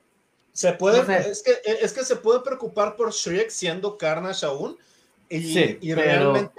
se 0.51 0.73
puede, 0.73 0.99
es, 1.29 1.43
que, 1.43 1.55
es 1.63 1.93
que 1.93 2.03
se 2.03 2.15
puede 2.15 2.39
preocupar 2.39 2.95
por 2.95 3.13
Shrek 3.13 3.49
siendo 3.49 3.97
Carnage 3.97 4.45
aún. 4.45 4.77
Y, 5.29 5.77
y 5.81 5.93
realmente, 5.93 6.51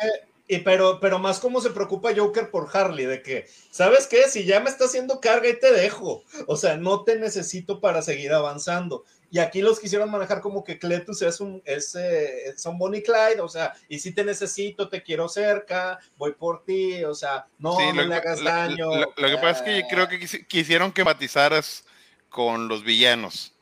y 0.46 0.58
pero, 0.58 0.98
pero 1.00 1.18
más 1.18 1.40
como 1.40 1.60
se 1.60 1.70
preocupa 1.70 2.14
Joker 2.16 2.50
por 2.50 2.68
Harley, 2.72 3.06
de 3.06 3.22
que, 3.22 3.46
¿sabes 3.70 4.06
qué? 4.06 4.28
Si 4.28 4.44
ya 4.44 4.60
me 4.60 4.70
está 4.70 4.84
haciendo 4.84 5.20
carga 5.20 5.48
y 5.48 5.58
te 5.58 5.72
dejo. 5.72 6.22
O 6.46 6.56
sea, 6.56 6.76
no 6.76 7.04
te 7.04 7.16
necesito 7.16 7.80
para 7.80 8.00
seguir 8.00 8.32
avanzando. 8.32 9.04
Y 9.30 9.40
aquí 9.40 9.60
los 9.60 9.78
quisieron 9.78 10.10
manejar 10.10 10.40
como 10.40 10.64
que 10.64 10.78
Cletus 10.78 11.20
es 11.20 11.40
un, 11.40 11.60
es, 11.66 11.94
eh, 11.94 12.54
son 12.56 12.78
Bonnie 12.78 13.02
Clyde, 13.02 13.40
o 13.42 13.48
sea, 13.48 13.74
y 13.86 13.98
si 13.98 14.12
te 14.12 14.24
necesito, 14.24 14.88
te 14.88 15.02
quiero 15.02 15.28
cerca, 15.28 15.98
voy 16.16 16.32
por 16.32 16.64
ti, 16.64 17.04
o 17.04 17.14
sea, 17.14 17.46
no, 17.58 17.76
no 17.92 18.04
le 18.04 18.14
hagas 18.14 18.42
daño. 18.42 18.88
Lo, 18.96 19.12
que 19.14 19.36
pasa 19.36 19.50
es 19.50 19.62
que 19.62 19.80
yo 19.80 19.86
creo 19.88 20.08
que 20.08 20.44
quisieron 20.46 20.92
que 20.92 21.04
matizaras 21.04 21.84
con 22.28 22.68
los 22.68 22.84
villanos. 22.84 23.52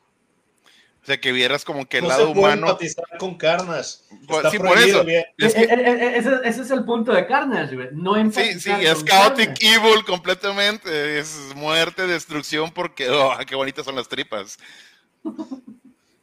O 1.01 1.05
sea, 1.07 1.21
que 1.21 1.31
vieras 1.31 1.63
como 1.63 1.87
que 1.87 1.99
el 1.99 2.07
lado 2.09 2.31
humano. 2.31 2.77
con 3.17 3.37
Carnage. 3.37 3.99
Pues, 4.27 4.51
sí, 4.51 4.59
por 4.59 4.77
eso. 4.77 5.05
Es 5.37 5.53
que... 5.53 5.63
ese, 5.63 6.61
es 6.61 6.69
el 6.69 6.83
punto 6.83 7.13
de 7.13 7.25
Carnage, 7.25 7.75
güey. 7.75 7.87
No 7.93 8.15
Sí, 8.29 8.59
sí, 8.59 8.71
es 8.71 9.05
chaotic 9.05 9.55
evil 9.61 10.03
completamente. 10.05 11.17
Es 11.17 11.53
muerte, 11.55 12.07
destrucción, 12.07 12.71
porque, 12.71 13.09
oh, 13.09 13.31
qué 13.47 13.55
bonitas 13.55 13.85
son 13.85 13.95
las 13.95 14.09
tripas. 14.09 14.57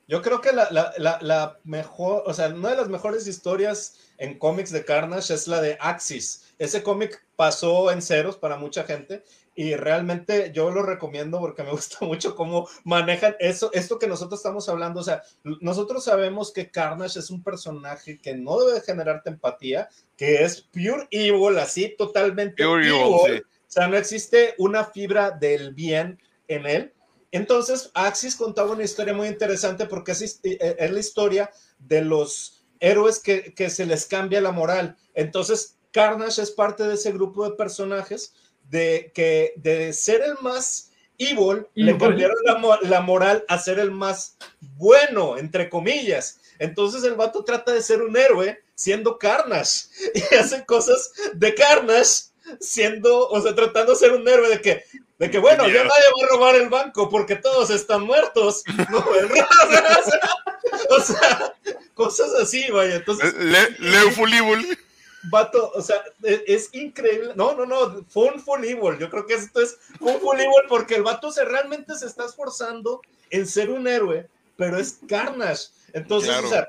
Yo 0.06 0.20
creo 0.20 0.42
que 0.42 0.52
la, 0.52 0.68
la, 0.70 1.18
la, 1.22 1.58
mejor, 1.64 2.22
o 2.26 2.34
sea, 2.34 2.48
una 2.48 2.68
de 2.68 2.76
las 2.76 2.90
mejores 2.90 3.26
historias 3.26 4.00
en 4.18 4.38
cómics 4.38 4.70
de 4.70 4.84
Carnage 4.84 5.32
es 5.32 5.48
la 5.48 5.62
de 5.62 5.78
Axis. 5.80 6.52
Ese 6.58 6.82
cómic 6.82 7.24
pasó 7.36 7.90
en 7.90 8.02
ceros 8.02 8.36
para 8.36 8.58
mucha 8.58 8.84
gente 8.84 9.24
y 9.54 9.74
realmente 9.76 10.50
yo 10.52 10.70
lo 10.70 10.82
recomiendo 10.82 11.38
porque 11.38 11.62
me 11.62 11.70
gusta 11.72 12.04
mucho 12.04 12.34
cómo 12.34 12.68
manejan 12.84 13.36
eso, 13.38 13.70
esto 13.72 13.98
que 13.98 14.06
nosotros 14.06 14.40
estamos 14.40 14.68
hablando, 14.68 15.00
o 15.00 15.04
sea, 15.04 15.22
nosotros 15.60 16.04
sabemos 16.04 16.52
que 16.52 16.70
Carnage 16.70 17.18
es 17.18 17.30
un 17.30 17.42
personaje 17.42 18.20
que 18.20 18.34
no 18.34 18.60
debe 18.64 18.80
generarte 18.80 19.30
empatía, 19.30 19.88
que 20.16 20.42
es 20.42 20.62
pure 20.62 21.06
evil, 21.10 21.58
así 21.58 21.94
totalmente 21.96 22.64
pure 22.64 22.88
evil, 22.88 23.42
o 23.66 23.70
sea, 23.74 23.88
no 23.88 23.96
existe 23.96 24.54
una 24.58 24.84
fibra 24.84 25.30
del 25.30 25.74
bien 25.74 26.20
en 26.48 26.66
él. 26.66 26.92
Entonces, 27.32 27.90
Axis 27.94 28.36
contaba 28.36 28.70
una 28.70 28.84
historia 28.84 29.12
muy 29.12 29.26
interesante 29.26 29.86
porque 29.86 30.12
es, 30.12 30.40
eh, 30.44 30.76
es 30.78 30.90
la 30.92 31.00
historia 31.00 31.50
de 31.80 32.02
los 32.02 32.64
héroes 32.78 33.18
que, 33.18 33.52
que 33.52 33.70
se 33.70 33.86
les 33.86 34.06
cambia 34.06 34.40
la 34.40 34.52
moral. 34.52 34.96
Entonces, 35.14 35.76
Carnage 35.90 36.42
es 36.42 36.52
parte 36.52 36.84
de 36.84 36.94
ese 36.94 37.10
grupo 37.10 37.48
de 37.48 37.56
personajes 37.56 38.34
de 38.74 39.12
que 39.14 39.52
de 39.54 39.92
ser 39.92 40.20
el 40.22 40.34
más 40.40 40.90
evil, 41.16 41.64
le 41.74 41.96
cambiaron 41.96 42.36
la, 42.82 43.00
moral 43.00 43.44
a 43.46 43.56
ser 43.56 43.78
el 43.78 43.92
más 43.92 44.36
bueno, 44.60 45.38
entre 45.38 45.70
comillas. 45.70 46.40
Entonces 46.58 47.04
el 47.04 47.14
vato 47.14 47.44
trata 47.44 47.70
de 47.70 47.80
ser 47.80 48.02
un 48.02 48.16
héroe 48.16 48.60
siendo 48.74 49.16
Carnage 49.16 49.84
y 50.14 50.34
hace 50.34 50.66
cosas 50.66 51.12
de 51.34 51.54
Carnage 51.54 52.24
siendo, 52.58 53.28
o 53.28 53.40
sea, 53.40 53.54
tratando 53.54 53.92
de 53.92 53.98
ser 53.98 54.10
un 54.10 54.26
héroe 54.26 54.48
de 54.48 54.60
que, 54.60 54.82
de 55.20 55.30
que 55.30 55.38
bueno, 55.38 55.68
ya 55.68 55.84
nadie 55.84 55.88
va 55.88 56.24
a 56.24 56.28
robar 56.30 56.56
el 56.56 56.68
banco 56.68 57.08
porque 57.08 57.36
todos 57.36 57.70
están 57.70 58.02
muertos. 58.02 58.64
o 60.90 61.00
sea, 61.00 61.54
cosas 61.94 62.34
así, 62.42 62.68
vaya. 62.72 62.96
Entonces, 62.96 63.34
le, 63.34 63.70
Leo 63.78 64.10
Full 64.10 64.32
Evil 64.32 64.78
vato, 65.30 65.72
o 65.74 65.82
sea, 65.82 66.02
e, 66.22 66.44
es, 66.46 66.70
increíble. 66.74 67.32
No, 67.36 67.54
no, 67.54 67.66
no, 67.66 68.04
fue 68.08 68.30
un 68.30 68.40
full 68.40 68.64
evil. 68.64 68.98
Yo 68.98 69.10
creo 69.10 69.26
que 69.26 69.34
esto 69.34 69.60
es 69.60 69.78
un 70.00 70.20
full 70.20 70.38
evil 70.38 70.64
porque 70.68 70.96
el 70.96 71.02
vato 71.02 71.30
se 71.30 71.44
realmente 71.44 71.96
se 71.96 72.06
está 72.06 72.24
esforzando 72.24 73.00
en 73.30 73.46
ser 73.46 73.70
un 73.70 73.86
héroe, 73.86 74.28
pero 74.56 74.78
es 74.78 74.98
Carnage. 75.08 75.68
Entonces, 75.92 76.36
o 76.42 76.48
sea, 76.48 76.68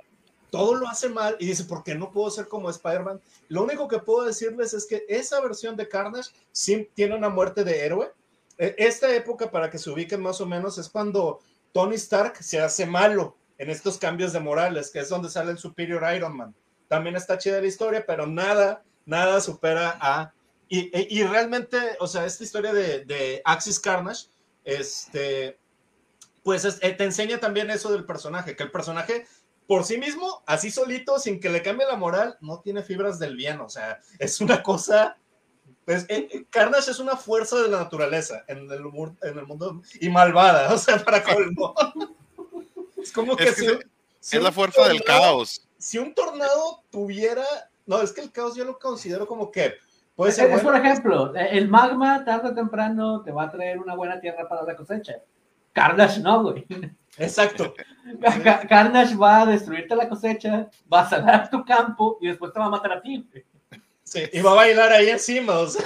todo 0.52 0.76
lo 0.76 0.88
hace 0.88 1.10
mal 1.10 1.36
y 1.40 1.48
dice, 1.48 1.66
¿por 1.66 1.84
qué 1.84 1.96
no 1.96 2.12
puedo 2.12 2.30
ser 2.30 2.48
como 2.48 2.70
Spider-Man? 2.70 3.22
Lo 3.50 3.64
único 3.64 3.88
que 3.88 4.00
puedo 4.00 4.26
decirles 4.26 4.74
es 4.74 4.86
que 4.86 5.06
esa 5.08 5.42
versión 5.42 5.76
de 5.76 5.88
Carnage 5.88 6.32
sí 6.52 6.90
tiene 6.94 7.16
una 7.16 7.30
muerte 7.30 7.64
de 7.64 7.86
héroe. 7.86 8.12
E, 8.58 8.76
esta 8.78 9.14
época, 9.14 9.52
para 9.52 9.70
que 9.70 9.80
se 9.80 9.90
ubiquen 9.90 10.22
más 10.22 10.40
o 10.42 10.46
menos, 10.46 10.78
es 10.78 10.90
cuando 10.90 11.40
Tony 11.74 11.96
Stark 11.96 12.42
se 12.44 12.60
hace 12.62 12.86
malo 12.86 13.36
en 13.58 13.70
estos 13.70 13.98
cambios 13.98 14.34
de 14.34 14.40
morales, 14.40 14.92
que 14.92 15.00
es 15.00 15.10
donde 15.10 15.30
sale 15.30 15.52
el 15.52 15.58
Superior 15.58 16.04
Iron 16.14 16.36
Man 16.36 16.56
también 16.88 17.16
está 17.16 17.38
chida 17.38 17.62
la 17.62 17.68
historia, 17.68 18.06
pero 18.06 18.28
nada, 18.28 18.84
nada 19.06 19.42
supera 19.42 19.98
a... 20.00 20.34
Y, 20.68 21.24
realmente, 21.24 21.78
o 22.00 22.08
sea, 22.08 22.26
esta 22.26 22.44
historia 22.44 22.74
de, 22.74 23.06
de 23.06 23.42
Axis 23.46 23.80
Carnage, 23.80 24.28
este, 24.66 25.58
pues 26.44 26.66
eh, 26.66 26.92
te 26.92 27.04
enseña 27.04 27.40
también 27.40 27.70
eso 27.70 27.92
del 27.94 28.04
personaje, 28.04 28.56
que 28.56 28.64
el 28.64 28.72
personaje 28.72 29.26
por 29.68 29.86
sí 29.86 29.98
mismo, 29.98 30.44
así 30.46 30.72
solito, 30.72 31.18
sin 31.20 31.40
que 31.40 31.50
le 31.50 31.62
cambie 31.62 31.88
la 31.88 31.96
moral, 31.96 32.38
no 32.42 32.60
tiene 32.60 32.84
fibras 32.84 33.20
del 33.20 33.36
bien, 33.36 33.62
o 33.62 33.70
sea, 33.70 34.02
es 34.20 34.42
una 34.42 34.62
cosa... 34.64 35.18
Pues, 35.86 36.04
eh, 36.10 36.28
eh, 36.32 36.46
Carnage 36.50 36.90
es 36.92 37.00
una 37.00 37.16
fuerza 37.16 37.62
de 37.62 37.70
la 37.70 37.78
naturaleza 37.78 38.44
en 38.48 38.70
el, 38.72 38.82
en 39.22 39.38
el 39.38 39.46
mundo 39.46 39.82
y 40.00 40.10
malvada, 40.10 40.74
o 40.74 40.78
sea, 40.78 41.04
para 41.04 41.24
colmo. 41.24 41.76
es 43.02 43.12
como 43.12 43.36
que, 43.36 43.50
es 43.50 44.34
la 44.34 44.52
fuerza 44.52 44.88
del 44.88 45.04
caos 45.04 45.65
si 45.86 46.00
un 46.00 46.16
tornado 46.16 46.84
tuviera, 46.90 47.46
no, 47.86 48.02
es 48.02 48.12
que 48.12 48.22
el 48.22 48.32
caos 48.32 48.56
yo 48.56 48.66
lo 48.66 48.80
considero 48.80 49.28
como 49.28 49.52
que 49.52 49.76
puede 50.16 50.32
ser. 50.32 50.50
Es, 50.50 50.64
por 50.64 50.76
ejemplo, 50.76 51.32
el 51.36 51.68
magma 51.68 52.26
tarde 52.26 52.50
o 52.50 52.56
temprano 52.56 53.22
te 53.22 53.32
va 53.32 53.44
a 53.44 53.52
traer 53.52 53.78
una 53.78 53.94
buena 53.94 54.20
tierra 54.20 54.50
para 54.50 54.64
la 54.64 54.76
cosecha. 54.76 55.14
Carnage 55.74 56.22
no, 56.22 56.42
güey. 56.42 56.66
Exacto. 57.20 57.76
Carnage 58.68 59.16
va 59.16 59.42
a 59.42 59.46
destruirte 59.46 59.96
la 59.96 60.10
cosecha, 60.10 60.68
va 60.92 61.02
a 61.02 61.10
sanar 61.10 61.52
tu 61.52 61.64
campo 61.64 62.18
y 62.20 62.30
después 62.30 62.52
te 62.52 62.60
va 62.60 62.66
a 62.66 62.70
matar 62.70 62.94
a 62.94 63.02
ti. 63.04 63.24
Sí, 64.04 64.24
y 64.34 64.42
va 64.42 64.54
a 64.54 64.56
bailar 64.56 64.92
ahí 64.92 65.10
encima, 65.10 65.60
o 65.60 65.68
sea. 65.68 65.86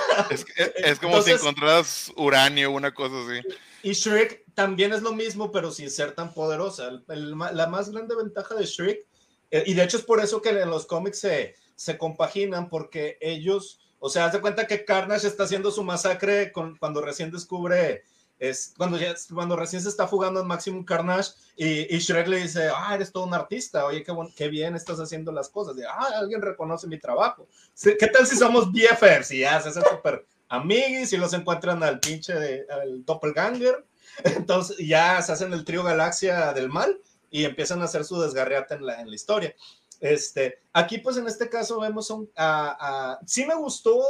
Es, 0.77 0.97
como 0.97 1.21
si 1.21 1.31
encontraras 1.31 2.09
uranio, 2.15 2.71
una 2.71 2.93
cosa 2.93 3.15
así. 3.25 3.45
Y 3.83 3.91
Shrek 3.91 4.45
también 4.53 4.93
es 4.93 5.01
lo 5.01 5.11
mismo, 5.11 5.51
pero 5.51 5.71
sin 5.71 5.89
ser 5.89 6.13
tan 6.13 6.33
poderosa. 6.33 6.89
la 7.07 7.67
más 7.67 7.89
grande 7.89 8.15
ventaja 8.15 8.55
de 8.55 8.63
Shrek 8.63 9.08
y 9.51 9.73
de 9.73 9.83
hecho 9.83 9.97
es 9.97 10.03
por 10.03 10.19
eso 10.19 10.41
que 10.41 10.49
en 10.49 10.69
los 10.69 10.85
cómics 10.85 11.19
se, 11.19 11.55
se 11.75 11.97
compaginan, 11.97 12.69
porque 12.69 13.17
ellos, 13.21 13.79
o 13.99 14.09
sea, 14.09 14.25
haz 14.25 14.33
de 14.33 14.41
cuenta 14.41 14.67
que 14.67 14.85
Carnage 14.85 15.27
está 15.27 15.43
haciendo 15.43 15.71
su 15.71 15.83
masacre 15.83 16.51
con, 16.51 16.77
cuando 16.77 17.01
recién 17.01 17.31
descubre 17.31 18.03
es 18.39 18.73
cuando, 18.77 18.97
ya, 18.97 19.13
cuando 19.33 19.55
recién 19.55 19.81
se 19.81 19.89
está 19.89 20.07
jugando 20.07 20.39
en 20.39 20.47
Maximum 20.47 20.85
Carnage 20.85 21.31
y, 21.57 21.93
y 21.93 21.99
Shrek 21.99 22.27
le 22.27 22.37
dice, 22.37 22.69
ah, 22.73 22.95
eres 22.95 23.11
todo 23.11 23.25
un 23.25 23.33
artista, 23.33 23.85
oye, 23.85 24.01
qué, 24.01 24.13
qué 24.35 24.47
bien 24.47 24.75
estás 24.75 24.99
haciendo 24.99 25.31
las 25.31 25.49
cosas, 25.49 25.77
y, 25.77 25.83
ah, 25.83 26.07
alguien 26.15 26.41
reconoce 26.41 26.87
mi 26.87 26.97
trabajo. 26.97 27.47
¿Qué 27.81 28.07
tal 28.07 28.25
si 28.25 28.37
somos 28.37 28.71
BFFs 28.71 29.31
y 29.31 29.39
ya 29.39 29.61
se 29.61 29.69
hacen 29.69 29.83
súper 29.83 30.25
amiguis 30.47 31.11
y 31.11 31.17
los 31.17 31.33
encuentran 31.33 31.83
al 31.83 31.99
pinche 31.99 32.33
de, 32.33 32.65
al 32.69 33.03
doppelganger? 33.03 33.85
Entonces 34.23 34.77
ya 34.79 35.21
se 35.21 35.33
hacen 35.33 35.51
el 35.53 35.65
trío 35.65 35.83
galaxia 35.83 36.53
del 36.53 36.69
mal 36.69 36.99
y 37.31 37.45
empiezan 37.45 37.81
a 37.81 37.85
hacer 37.85 38.03
su 38.05 38.19
desgarriata 38.19 38.75
en 38.75 38.85
la, 38.85 39.01
en 39.01 39.09
la 39.09 39.15
historia. 39.15 39.55
Este, 39.99 40.59
aquí 40.71 40.99
pues 40.99 41.17
en 41.17 41.27
este 41.27 41.49
caso 41.49 41.79
vemos 41.79 42.09
un, 42.09 42.29
a, 42.35 43.19
sí 43.25 43.45
me 43.45 43.55
gustó 43.55 44.01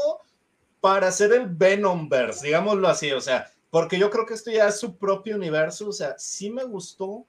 para 0.80 1.08
hacer 1.08 1.34
el 1.34 1.48
Venomverse, 1.48 2.46
digámoslo 2.46 2.88
así, 2.88 3.12
o 3.12 3.22
sea, 3.22 3.52
porque 3.70 3.98
yo 3.98 4.10
creo 4.10 4.26
que 4.26 4.36
esto 4.36 4.52
ya 4.52 4.68
es 4.68 4.80
su 4.80 4.98
propio 4.98 5.36
universo, 5.36 5.90
o 5.90 5.92
sea, 5.92 6.16
sí 6.18 6.50
me 6.50 6.64
gustó, 6.64 7.26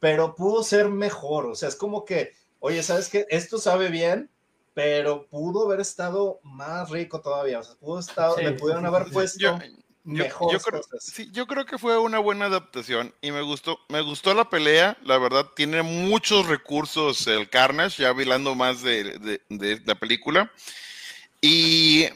pero 0.00 0.34
pudo 0.34 0.62
ser 0.62 0.88
mejor, 0.88 1.46
o 1.46 1.54
sea, 1.54 1.68
es 1.68 1.76
como 1.76 2.04
que, 2.04 2.32
oye, 2.58 2.82
¿sabes 2.82 3.08
qué? 3.08 3.26
Esto 3.30 3.58
sabe 3.58 3.88
bien, 3.88 4.28
pero 4.74 5.26
pudo 5.28 5.66
haber 5.66 5.80
estado 5.80 6.40
más 6.42 6.90
rico 6.90 7.20
todavía, 7.20 7.60
o 7.60 7.62
sea, 7.62 7.76
pudo 7.76 8.00
estar, 8.00 8.36
le 8.42 8.52
pudieron 8.52 8.84
haber 8.86 9.10
puesto 9.10 9.58
mejor. 10.04 10.52
Yo, 10.52 10.60
creo, 10.60 10.82
sí, 10.98 11.30
yo 11.32 11.46
creo 11.46 11.66
que 11.66 11.78
fue 11.78 11.98
una 11.98 12.18
buena 12.18 12.46
adaptación 12.46 13.14
y 13.20 13.30
me 13.32 13.42
gustó, 13.42 13.78
me 13.88 14.00
gustó 14.00 14.34
la 14.34 14.48
pelea, 14.48 14.96
la 15.02 15.18
verdad, 15.18 15.46
tiene 15.54 15.82
muchos 15.82 16.46
recursos 16.46 17.26
el 17.26 17.48
Carnage, 17.48 18.02
ya 18.02 18.10
hablando 18.10 18.54
más 18.54 18.82
de, 18.82 19.40
de, 19.48 19.82
la 19.84 19.94
película, 19.94 20.50
y 21.40 22.06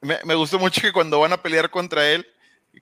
me, 0.00 0.18
me 0.24 0.34
gustó 0.34 0.58
mucho 0.58 0.80
que 0.80 0.92
cuando 0.92 1.20
van 1.20 1.32
a 1.32 1.42
pelear 1.42 1.70
contra 1.70 2.08
él, 2.10 2.26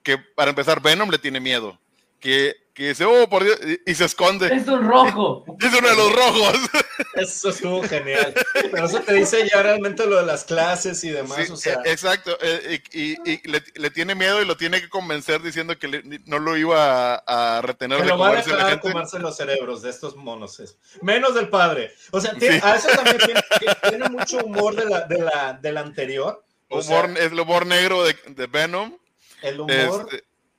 que 0.03 0.18
para 0.18 0.50
empezar 0.50 0.80
Venom 0.80 1.11
le 1.11 1.18
tiene 1.18 1.40
miedo. 1.40 1.78
Que, 2.20 2.57
que 2.74 2.88
dice, 2.88 3.04
oh, 3.04 3.28
por 3.28 3.44
Dios, 3.44 3.58
y, 3.86 3.94
se 3.94 4.04
esconde. 4.06 4.46
Es 4.54 4.66
un 4.66 4.86
rojo. 4.88 5.44
Es 5.60 5.72
uno 5.78 5.88
de 5.88 5.96
los 5.96 6.12
rojos. 6.12 6.54
Eso 7.14 7.50
estuvo 7.50 7.82
genial. 7.82 8.34
Pero 8.52 8.86
eso 8.86 9.00
te 9.00 9.14
dice 9.14 9.48
ya 9.48 9.62
realmente 9.62 10.06
lo 10.06 10.16
de 10.16 10.26
las 10.26 10.44
clases 10.44 11.02
y 11.04 11.10
demás. 11.10 11.50
o 11.50 11.56
sea. 11.56 11.80
E, 11.84 11.92
exacto. 11.92 12.36
E, 12.40 12.82
y, 12.92 13.30
y, 13.30 13.48
le, 13.48 13.62
le, 13.74 13.90
tiene 13.90 14.14
miedo 14.14 14.40
y 14.40 14.44
lo 14.44 14.56
tiene 14.56 14.80
que 14.80 14.88
convencer 14.88 15.42
diciendo 15.42 15.78
que 15.78 16.02
no 16.24 16.38
lo 16.38 16.56
iba 16.56 17.14
a, 17.14 17.58
a 17.58 17.62
retener 17.62 17.98
que 17.98 18.04
de 18.04 18.08
lo 18.10 18.18
va 18.18 18.30
a 18.30 18.36
dejar 18.36 18.80
comerse 18.80 19.18
los 19.18 19.36
cerebros 19.36 19.82
de 19.82 19.90
estos 19.90 20.16
monos. 20.16 20.62
Menos 21.02 21.34
del 21.34 21.48
padre. 21.48 21.92
O 22.10 22.20
sea, 22.20 22.34
tiene, 22.34 22.60
a 22.62 22.76
eso 22.76 22.88
también 22.88 23.18
tiene, 23.26 23.42
tiene, 23.88 24.08
mucho 24.08 24.38
humor 24.38 24.74
de 24.74 24.86
la, 24.86 25.00
de 25.02 25.18
la, 25.18 25.58
del 25.60 25.76
anterior. 25.76 26.44
Humor, 26.68 26.84
sea, 26.84 27.04
es 27.04 27.32
el 27.32 27.40
humor 27.40 27.66
negro 27.66 28.02
de, 28.04 28.16
de 28.28 28.46
Venom 28.46 28.96
el 29.42 29.60
humor. 29.60 30.08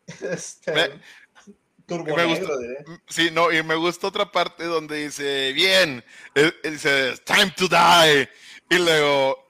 Este, 0.07 0.33
este 0.33 0.71
me, 0.71 0.89
turbo 1.97 2.15
me 2.15 2.25
gustó, 2.25 2.53
sí, 3.07 3.29
no, 3.31 3.51
y 3.51 3.63
me 3.63 3.75
gustó 3.75 4.07
otra 4.07 4.31
parte 4.31 4.65
donde 4.65 5.05
dice, 5.05 5.53
bien, 5.53 6.03
dice, 6.63 7.15
time 7.25 7.51
to 7.55 7.67
die. 7.67 8.29
Y 8.69 8.79
luego, 8.79 9.47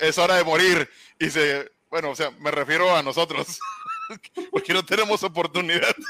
es 0.00 0.18
hora 0.18 0.36
de 0.36 0.44
morir. 0.44 0.88
Y 1.18 1.26
dice, 1.26 1.70
bueno, 1.90 2.10
o 2.10 2.16
sea, 2.16 2.30
me 2.32 2.50
refiero 2.50 2.94
a 2.94 3.02
nosotros, 3.02 3.58
porque 4.50 4.72
no 4.72 4.84
tenemos 4.84 5.22
oportunidad. 5.22 5.94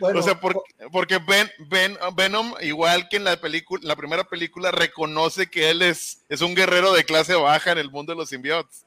Bueno, 0.00 0.18
o 0.18 0.22
sea, 0.22 0.38
porque, 0.40 0.60
porque 0.90 1.18
ben, 1.18 1.48
ben, 1.58 1.96
Venom, 2.16 2.54
igual 2.60 3.08
que 3.08 3.16
en 3.16 3.24
la 3.24 3.36
película, 3.36 3.80
la 3.84 3.96
primera 3.96 4.24
película, 4.24 4.72
reconoce 4.72 5.48
que 5.48 5.70
él 5.70 5.82
es, 5.82 6.24
es 6.28 6.40
un 6.40 6.54
guerrero 6.54 6.92
de 6.92 7.04
clase 7.04 7.34
baja 7.34 7.72
en 7.72 7.78
el 7.78 7.92
mundo 7.92 8.12
de 8.12 8.18
los 8.18 8.28
simbiotes. 8.28 8.84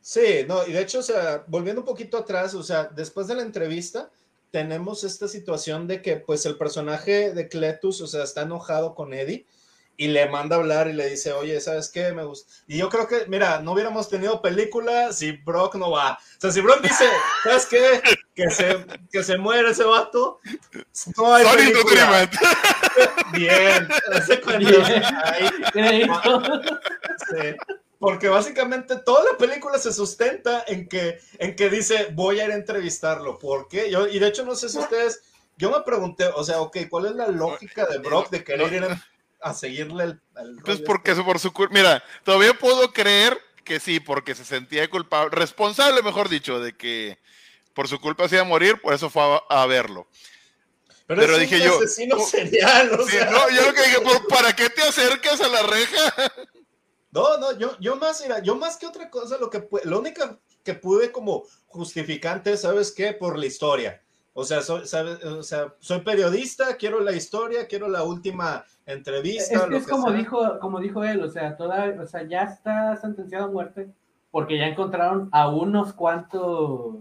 Sí, 0.00 0.44
no, 0.46 0.66
y 0.66 0.72
de 0.72 0.80
hecho, 0.80 1.00
o 1.00 1.02
sea, 1.02 1.44
volviendo 1.48 1.82
un 1.82 1.86
poquito 1.86 2.18
atrás, 2.18 2.54
o 2.54 2.62
sea, 2.62 2.84
después 2.84 3.26
de 3.26 3.34
la 3.34 3.42
entrevista, 3.42 4.10
tenemos 4.50 5.04
esta 5.04 5.28
situación 5.28 5.86
de 5.86 6.00
que, 6.02 6.16
pues, 6.16 6.46
el 6.46 6.56
personaje 6.56 7.32
de 7.32 7.48
Cletus, 7.48 8.00
o 8.00 8.06
sea, 8.06 8.24
está 8.24 8.42
enojado 8.42 8.94
con 8.94 9.12
Eddie 9.12 9.46
y 10.00 10.06
le 10.06 10.28
manda 10.28 10.54
a 10.54 10.60
hablar 10.60 10.88
y 10.88 10.92
le 10.92 11.10
dice, 11.10 11.32
oye, 11.32 11.60
¿sabes 11.60 11.90
qué? 11.90 12.12
Me 12.12 12.22
gusta. 12.22 12.50
Y 12.68 12.78
yo 12.78 12.88
creo 12.88 13.08
que, 13.08 13.26
mira, 13.26 13.60
no 13.60 13.72
hubiéramos 13.72 14.08
tenido 14.08 14.40
película 14.40 15.12
si 15.12 15.32
Brock 15.32 15.74
no 15.74 15.90
va. 15.90 16.12
O 16.12 16.40
sea, 16.40 16.52
si 16.52 16.60
Brock 16.60 16.80
dice, 16.80 17.04
¿sabes 17.42 17.66
qué? 17.66 18.00
Que 18.32 18.48
se, 18.48 18.86
que 19.10 19.24
se 19.24 19.36
muere 19.36 19.70
ese 19.70 19.82
vato, 19.82 20.38
no 21.16 21.34
hay 21.34 21.44
película. 21.44 22.30
Bien, 23.32 23.88
ese 24.14 24.36
Bien. 24.56 25.02
Ahí, 25.24 26.06
sí. 27.28 27.56
Porque 27.98 28.28
básicamente 28.28 28.96
toda 28.98 29.24
la 29.32 29.36
película 29.36 29.78
se 29.78 29.92
sustenta 29.92 30.64
en 30.68 30.88
que, 30.88 31.18
en 31.38 31.56
que 31.56 31.68
dice, 31.68 32.08
voy 32.12 32.38
a 32.38 32.44
ir 32.44 32.52
a 32.52 32.54
entrevistarlo. 32.54 33.38
¿Por 33.38 33.66
qué? 33.68 33.90
Yo, 33.90 34.06
y 34.06 34.18
de 34.20 34.28
hecho, 34.28 34.44
no 34.44 34.54
sé 34.54 34.68
si 34.68 34.78
ustedes, 34.78 35.22
yo 35.56 35.70
me 35.70 35.82
pregunté, 35.82 36.26
o 36.26 36.44
sea, 36.44 36.60
ok, 36.60 36.76
¿cuál 36.88 37.06
es 37.06 37.12
la 37.16 37.26
lógica 37.26 37.86
de 37.86 37.98
Brock 37.98 38.30
de 38.30 38.44
querer 38.44 38.72
ir 38.72 38.86
a, 39.40 39.52
seguirle 39.52 40.04
el, 40.04 40.20
Pues 40.64 40.80
porque 40.80 41.10
eso 41.10 41.24
por 41.24 41.40
su 41.40 41.52
culpa, 41.52 41.74
mira, 41.74 42.04
todavía 42.22 42.54
puedo 42.54 42.92
creer 42.92 43.36
que 43.64 43.80
sí, 43.80 43.98
porque 43.98 44.36
se 44.36 44.44
sentía 44.44 44.88
culpable, 44.88 45.30
responsable, 45.32 46.00
mejor 46.02 46.28
dicho, 46.28 46.60
de 46.60 46.76
que 46.76 47.18
por 47.74 47.88
su 47.88 48.00
culpa 48.00 48.28
se 48.28 48.36
iba 48.36 48.42
a 48.42 48.48
morir, 48.48 48.80
por 48.80 48.94
eso 48.94 49.10
fue 49.10 49.22
a, 49.48 49.66
verlo. 49.66 50.06
Pero, 51.08 51.20
Pero 51.20 51.38
dije 51.38 51.60
yo. 51.60 51.76
Asesino 51.78 52.16
oh, 52.16 52.26
serial, 52.26 52.92
o 52.92 53.06
sea. 53.06 53.30
No, 53.30 53.50
yo 53.50 53.62
lo 53.66 53.74
que 53.74 53.82
dije, 53.82 53.98
¿para 54.28 54.54
qué 54.54 54.70
te 54.70 54.82
acercas 54.82 55.40
a 55.40 55.48
la 55.48 55.62
reja? 55.62 56.32
No, 57.10 57.38
no, 57.38 57.56
yo, 57.58 57.78
yo 57.80 57.96
más, 57.96 58.22
mira, 58.22 58.42
yo 58.42 58.56
más 58.56 58.76
que 58.76 58.86
otra 58.86 59.08
cosa, 59.10 59.38
lo 59.38 59.48
que 59.48 59.66
lo 59.84 59.98
único 59.98 60.22
que 60.62 60.74
pude 60.74 61.10
como 61.10 61.44
justificante, 61.66 62.56
¿sabes 62.56 62.92
qué? 62.92 63.12
Por 63.12 63.38
la 63.38 63.46
historia. 63.46 64.02
O 64.34 64.44
sea, 64.44 64.62
soy, 64.62 64.82
O 65.24 65.42
sea, 65.42 65.74
soy 65.80 66.00
periodista, 66.02 66.76
quiero 66.76 67.00
la 67.00 67.12
historia, 67.12 67.66
quiero 67.66 67.88
la 67.88 68.04
última 68.04 68.64
entrevista. 68.86 69.66
Es, 69.66 69.82
es 69.82 69.88
como 69.88 70.12
dijo, 70.12 70.60
como 70.60 70.78
dijo 70.78 71.02
él, 71.02 71.22
o 71.24 71.28
sea, 71.28 71.56
toda, 71.56 71.92
o 72.00 72.06
sea, 72.06 72.22
ya 72.22 72.42
está 72.42 72.94
sentenciado 72.96 73.46
a 73.46 73.50
muerte 73.50 73.88
porque 74.30 74.56
ya 74.56 74.66
encontraron 74.66 75.28
a 75.32 75.48
unos 75.48 75.92
cuantos 75.92 76.98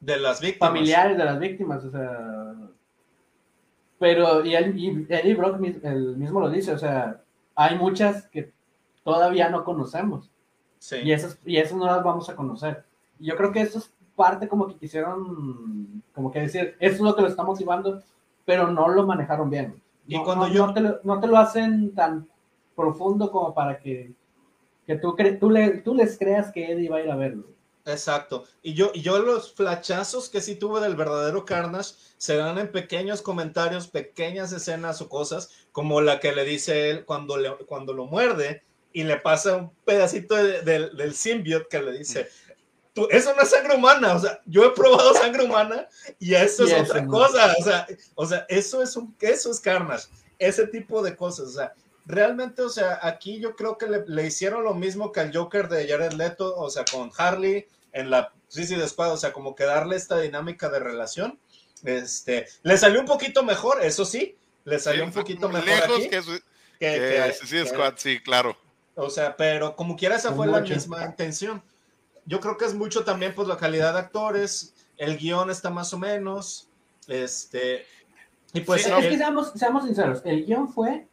de 0.00 0.16
las 0.18 0.40
víctimas. 0.40 0.70
Familiares 0.70 1.18
de 1.18 1.24
las 1.24 1.38
víctimas, 1.38 1.84
o 1.84 1.90
sea. 1.90 2.54
Pero, 3.98 4.42
y, 4.42 4.54
y 4.54 5.06
Eddie 5.10 5.34
Brock 5.34 5.60
el 5.82 6.16
mismo 6.16 6.40
lo 6.40 6.48
dice, 6.48 6.72
o 6.72 6.78
sea, 6.78 7.20
hay 7.54 7.76
muchas 7.76 8.26
que 8.28 8.53
todavía 9.04 9.48
no 9.48 9.62
conocemos. 9.62 10.30
Sí. 10.78 10.96
Y, 11.04 11.12
esas, 11.12 11.38
y 11.44 11.58
esas 11.58 11.78
no 11.78 11.86
las 11.86 12.02
vamos 12.02 12.28
a 12.28 12.34
conocer. 12.34 12.84
Y 13.20 13.26
yo 13.26 13.36
creo 13.36 13.52
que 13.52 13.60
eso 13.60 13.78
es 13.78 13.92
parte 14.16 14.48
como 14.48 14.66
que 14.66 14.76
quisieron, 14.76 16.02
como 16.12 16.30
que 16.30 16.40
decir, 16.40 16.76
eso 16.80 16.94
es 16.96 17.00
lo 17.00 17.14
que 17.14 17.22
lo 17.22 17.28
está 17.28 17.42
motivando, 17.42 18.02
pero 18.44 18.70
no 18.70 18.88
lo 18.88 19.06
manejaron 19.06 19.50
bien. 19.50 19.80
Y 20.06 20.22
cuando 20.22 20.48
yo... 20.48 20.66
No 20.66 20.74
te, 20.74 20.80
lo, 20.80 21.00
no 21.02 21.20
te, 21.20 21.26
lo, 21.26 21.38
hacen 21.38 21.94
tan 21.94 22.28
profundo 22.74 23.30
como 23.30 23.54
para 23.54 23.78
que, 23.78 24.12
que 24.86 24.96
tú, 24.96 25.14
cre 25.14 25.32
tú, 25.32 25.50
le, 25.50 25.78
tú 25.78 25.94
les 25.94 26.18
creas 26.18 26.52
que 26.52 26.72
Eddie 26.72 26.88
va 26.88 26.98
a 26.98 27.02
ir 27.02 27.10
a 27.10 27.16
verlo. 27.16 27.46
Exacto. 27.86 28.44
Y 28.62 28.74
yo, 28.74 28.90
y 28.94 29.02
yo 29.02 29.18
los 29.18 29.52
flachazos 29.52 30.30
que 30.30 30.40
sí 30.40 30.56
tuve 30.56 30.80
del 30.80 30.96
verdadero 30.96 31.44
Carnage 31.44 31.94
se 32.16 32.36
dan 32.36 32.58
en 32.58 32.72
pequeños 32.72 33.20
comentarios, 33.20 33.88
pequeñas 33.88 34.52
escenas 34.52 35.00
o 35.02 35.08
cosas, 35.08 35.50
como 35.72 36.00
la 36.00 36.18
que 36.20 36.32
le 36.32 36.44
dice 36.44 36.90
él 36.90 37.04
cuando, 37.04 37.36
le, 37.36 37.54
cuando 37.66 37.92
lo 37.92 38.06
muerde 38.06 38.62
y 38.94 39.02
le 39.02 39.18
pasa 39.18 39.56
un 39.56 39.70
pedacito 39.84 40.36
de, 40.36 40.62
de, 40.62 40.88
del 40.90 41.14
symbiote 41.14 41.66
que 41.68 41.82
le 41.82 41.98
dice, 41.98 42.30
Tú, 42.94 43.08
eso 43.10 43.34
no 43.34 43.42
es 43.42 43.50
sangre 43.50 43.74
humana, 43.74 44.14
o 44.14 44.20
sea, 44.20 44.40
yo 44.46 44.64
he 44.64 44.70
probado 44.70 45.12
sangre 45.14 45.44
humana 45.44 45.88
y 46.20 46.34
eso 46.34 46.64
es 46.64 46.72
otra 46.74 47.04
cosa, 47.04 47.52
o 47.58 47.64
sea, 47.64 47.86
o 48.14 48.24
sea, 48.24 48.46
eso 48.48 48.80
es 48.84 48.96
un, 48.96 49.16
eso 49.18 49.50
es 49.50 49.58
Carnage, 49.58 50.06
ese 50.38 50.68
tipo 50.68 51.02
de 51.02 51.16
cosas, 51.16 51.48
o 51.48 51.50
sea, 51.50 51.74
realmente, 52.06 52.62
o 52.62 52.68
sea, 52.68 53.00
aquí 53.02 53.40
yo 53.40 53.56
creo 53.56 53.76
que 53.78 53.88
le, 53.88 54.04
le 54.06 54.26
hicieron 54.28 54.62
lo 54.62 54.74
mismo 54.74 55.10
que 55.10 55.18
al 55.18 55.36
Joker 55.36 55.68
de 55.68 55.88
Jared 55.88 56.12
Leto, 56.12 56.54
o 56.56 56.70
sea, 56.70 56.84
con 56.84 57.10
Harley 57.18 57.66
en 57.92 58.10
la 58.10 58.32
Suicide 58.46 58.86
Squad, 58.86 59.14
o 59.14 59.16
sea, 59.16 59.32
como 59.32 59.56
que 59.56 59.64
darle 59.64 59.96
esta 59.96 60.20
dinámica 60.20 60.68
de 60.68 60.78
relación, 60.78 61.40
este, 61.82 62.46
le 62.62 62.78
salió 62.78 63.00
un 63.00 63.06
poquito 63.06 63.42
mejor, 63.42 63.84
eso 63.84 64.04
sí, 64.04 64.36
le 64.64 64.78
salió 64.78 65.02
un 65.02 65.12
poquito 65.12 65.48
mejor 65.48 65.82
aquí. 65.82 66.08
Que, 66.08 66.22
que, 66.78 66.78
que, 66.78 67.34
Suicide 67.40 67.66
Squad, 67.66 67.94
sí, 67.96 68.20
claro. 68.20 68.56
O 68.96 69.10
sea, 69.10 69.36
pero 69.36 69.74
como 69.74 69.96
quiera, 69.96 70.16
esa 70.16 70.32
fue 70.32 70.46
la 70.46 70.60
misma 70.60 71.04
intención. 71.04 71.62
Yo 72.26 72.40
creo 72.40 72.56
que 72.56 72.64
es 72.64 72.74
mucho 72.74 73.04
también, 73.04 73.34
pues, 73.34 73.48
la 73.48 73.56
calidad 73.56 73.92
de 73.92 73.98
actores, 73.98 74.74
el 74.96 75.18
guion 75.18 75.50
está 75.50 75.70
más 75.70 75.92
o 75.92 75.98
menos, 75.98 76.68
este, 77.06 77.86
y 78.52 78.60
pues... 78.60 78.86
es 78.86 79.06
que 79.06 79.18
seamos, 79.18 79.52
seamos, 79.54 79.84
sinceros, 79.84 80.22
el 80.24 80.46
guion 80.46 80.72
fue 80.72 81.06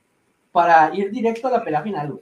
para 0.51 0.93
ir 0.95 1.11
directo 1.11 1.47
a 1.47 1.51
la 1.51 1.63
pelea 1.63 1.81
final, 1.81 2.21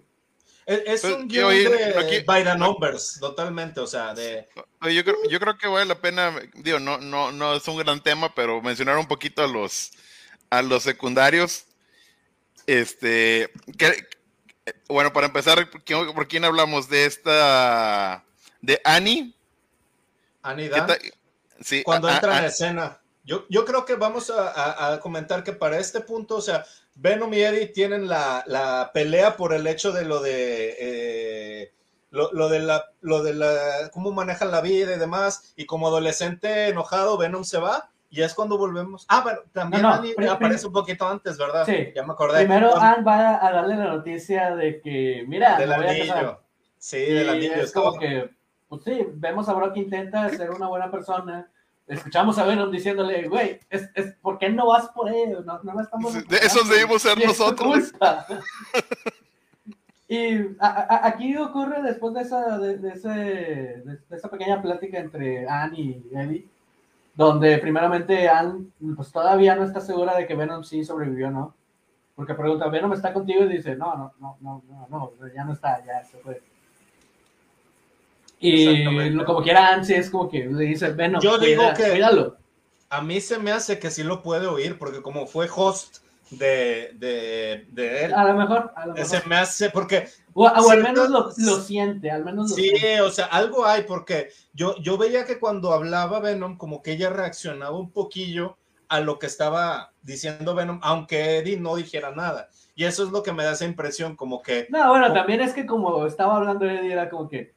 Es, 0.65 1.01
pues, 1.01 1.13
un 1.13 1.27
guion 1.27 1.51
de 1.51 2.23
by 2.25 2.43
the 2.43 2.57
numbers, 2.57 3.17
totalmente, 3.19 3.79
o 3.79 3.87
sea, 3.87 4.13
de... 4.13 4.47
Yo 4.81 5.03
creo, 5.03 5.17
yo 5.29 5.39
creo 5.39 5.57
que 5.57 5.67
vale 5.67 5.85
la 5.85 5.99
pena, 5.99 6.33
digo, 6.55 6.79
no, 6.79 6.97
no, 6.97 7.31
no 7.31 7.55
es 7.55 7.67
un 7.67 7.77
gran 7.77 8.01
tema, 8.01 8.33
pero 8.33 8.61
mencionar 8.61 8.97
un 8.97 9.07
poquito 9.07 9.43
a 9.43 9.47
los, 9.47 9.91
a 10.49 10.61
los 10.61 10.83
secundarios, 10.83 11.65
este, 12.65 13.51
que, 13.77 14.07
bueno, 14.87 15.13
para 15.13 15.27
empezar, 15.27 15.69
¿por 15.69 16.27
quién 16.27 16.45
hablamos? 16.45 16.89
De 16.89 17.05
esta. 17.05 18.23
De 18.61 18.81
Annie. 18.83 19.35
Anida, 20.41 20.87
sí, 21.61 21.83
cuando 21.83 22.09
entra 22.09 22.39
en 22.39 22.45
escena. 22.45 23.01
Yo, 23.23 23.45
yo 23.49 23.65
creo 23.65 23.85
que 23.85 23.95
vamos 23.95 24.31
a, 24.35 24.99
comentar 25.01 25.43
que 25.43 25.53
para 25.53 25.77
este 25.77 26.01
punto, 26.01 26.37
o 26.37 26.41
sea, 26.41 26.65
Venom 26.95 27.33
y 27.33 27.41
Eddie 27.41 27.67
tienen 27.67 28.07
la, 28.07 28.89
pelea 28.93 29.37
por 29.37 29.53
el 29.53 29.67
hecho 29.67 29.91
de 29.91 30.05
lo 30.05 30.19
de 30.21 30.75
eh, 30.79 31.73
lo, 32.09 32.49
de 32.49 32.59
la, 32.59 32.85
lo 33.01 33.21
de 33.21 33.33
la, 33.33 33.89
cómo 33.91 34.11
manejan 34.11 34.51
la 34.51 34.61
vida 34.61 34.95
y 34.95 34.99
demás, 34.99 35.53
y 35.55 35.65
como 35.65 35.87
adolescente 35.87 36.69
enojado, 36.69 37.17
Venom 37.17 37.43
se 37.43 37.59
va, 37.59 37.91
y 38.09 38.21
es 38.21 38.33
cuando 38.33 38.57
volvemos. 38.57 39.05
Ah, 39.07 39.21
pero 39.23 39.43
también 39.51 39.85
aparece 39.85 40.67
un 40.67 40.73
poquito 40.73 41.07
antes, 41.07 41.37
¿verdad? 41.37 41.65
Sí. 41.65 41.89
Ya 41.95 42.03
me 42.03 42.13
acordé. 42.13 42.39
Primero 42.39 42.75
Anne 42.75 43.03
va 43.03 43.45
a 43.45 43.51
darle 43.51 43.75
la 43.75 43.93
noticia 43.93 44.55
de 44.55 44.81
que, 44.81 45.25
mira, 45.27 45.57
del 45.57 45.71
anillo. 45.71 46.41
Sí, 46.77 46.99
del 46.99 47.29
anillo. 47.29 47.55
Es 47.55 47.71
como 47.71 47.97
que, 47.99 48.29
pues 48.67 48.83
sí, 48.83 49.05
vemos 49.13 49.47
a 49.47 49.53
Brock 49.53 49.73
que 49.73 49.81
intenta 49.81 50.29
ser 50.29 50.49
una 50.51 50.67
buena 50.67 50.89
persona. 50.89 51.49
Escuchamos 51.87 52.37
a 52.37 52.45
Venom 52.45 52.71
diciéndole, 52.71 53.27
güey, 53.27 53.59
es, 53.69 53.89
es, 53.95 54.13
¿por 54.21 54.37
qué 54.37 54.49
no 54.49 54.67
vas 54.67 54.89
por 54.89 55.09
él? 55.09 55.43
No, 55.43 55.59
no 55.63 55.81
estamos. 55.81 56.27
De 56.27 56.37
esos 56.37 56.69
debimos 56.69 57.01
ser 57.01 57.17
nosotros. 57.25 57.93
Y 60.11 60.39
aquí 60.59 61.37
ocurre 61.37 61.83
después 61.83 62.15
de 62.15 62.21
esa, 62.21 62.57
de, 62.57 62.89
ese, 62.89 63.09
de, 63.09 63.99
esa 64.09 64.27
pequeña 64.27 64.59
plática 64.59 64.97
entre 64.97 65.47
Anne 65.47 65.79
y 65.79 66.03
Eddie, 66.11 66.49
donde 67.19 67.57
primeramente 67.57 68.29
Anne 68.29 68.67
pues 68.95 69.11
todavía 69.11 69.53
no 69.53 69.65
está 69.65 69.81
segura 69.81 70.15
de 70.15 70.25
que 70.25 70.35
Venom 70.35 70.63
sí 70.63 70.85
sobrevivió, 70.85 71.29
¿no? 71.29 71.53
Porque 72.15 72.33
pregunta, 72.33 72.69
¿Venom 72.69 72.93
está 72.93 73.11
contigo? 73.11 73.43
Y 73.43 73.57
dice, 73.57 73.75
no, 73.75 73.93
no, 73.93 74.13
no, 74.21 74.37
no, 74.39 74.63
no, 74.69 74.87
no 74.89 75.11
ya 75.35 75.43
no 75.43 75.51
está, 75.51 75.83
ya 75.85 76.01
se 76.05 76.17
fue. 76.19 76.41
Y 78.39 79.17
como 79.25 79.41
quiera 79.41 79.67
Anne 79.67 79.83
sí 79.83 79.95
es 79.95 80.09
como 80.09 80.29
que 80.29 80.45
le 80.45 80.63
dice, 80.63 80.91
Venom, 80.91 81.21
Yo 81.21 81.37
digo 81.37 81.63
que 81.75 81.89
cuídalo. 81.89 82.37
A 82.89 83.01
mí 83.01 83.19
se 83.19 83.37
me 83.37 83.51
hace 83.51 83.79
que 83.79 83.91
sí 83.91 84.03
lo 84.03 84.23
puede 84.23 84.47
oír, 84.47 84.77
porque 84.79 85.01
como 85.01 85.27
fue 85.27 85.49
host 85.53 85.97
de, 86.31 86.91
de, 86.95 87.67
de 87.71 88.05
él. 88.05 88.13
A 88.13 88.23
lo 88.25 88.33
mejor. 88.35 88.71
A 88.75 88.87
lo 88.87 88.93
mejor. 88.93 89.27
me 89.27 89.35
hace, 89.37 89.69
porque. 89.69 90.07
O, 90.33 90.47
al 90.47 90.83
menos 90.83 91.09
lo, 91.09 91.31
lo, 91.37 91.61
siente, 91.61 92.11
al 92.11 92.23
menos 92.23 92.49
lo 92.49 92.55
Sí, 92.55 92.71
o 93.03 93.09
sea, 93.09 93.25
algo 93.25 93.65
hay, 93.65 93.83
porque 93.83 94.29
yo, 94.53 94.75
yo 94.77 94.97
veía 94.97 95.25
que 95.25 95.39
cuando 95.39 95.73
hablaba 95.73 96.19
Venom, 96.19 96.57
como 96.57 96.81
que 96.81 96.93
ella 96.93 97.09
reaccionaba 97.09 97.77
un 97.77 97.91
poquillo 97.91 98.57
a 98.87 99.01
lo 99.01 99.19
que 99.19 99.27
estaba 99.27 99.91
diciendo 100.01 100.55
Venom, 100.55 100.79
aunque 100.81 101.37
Eddie 101.37 101.59
no 101.59 101.75
dijera 101.75 102.11
nada. 102.11 102.49
Y 102.75 102.85
eso 102.85 103.03
es 103.03 103.09
lo 103.09 103.23
que 103.23 103.33
me 103.33 103.43
da 103.43 103.53
esa 103.53 103.65
impresión, 103.65 104.15
como 104.15 104.41
que. 104.41 104.67
No, 104.69 104.89
bueno, 104.89 105.11
también 105.13 105.41
es 105.41 105.53
que 105.53 105.65
como 105.65 106.05
estaba 106.05 106.37
hablando 106.37 106.65
Eddie, 106.65 106.93
era 106.93 107.09
como 107.09 107.27
que. 107.27 107.53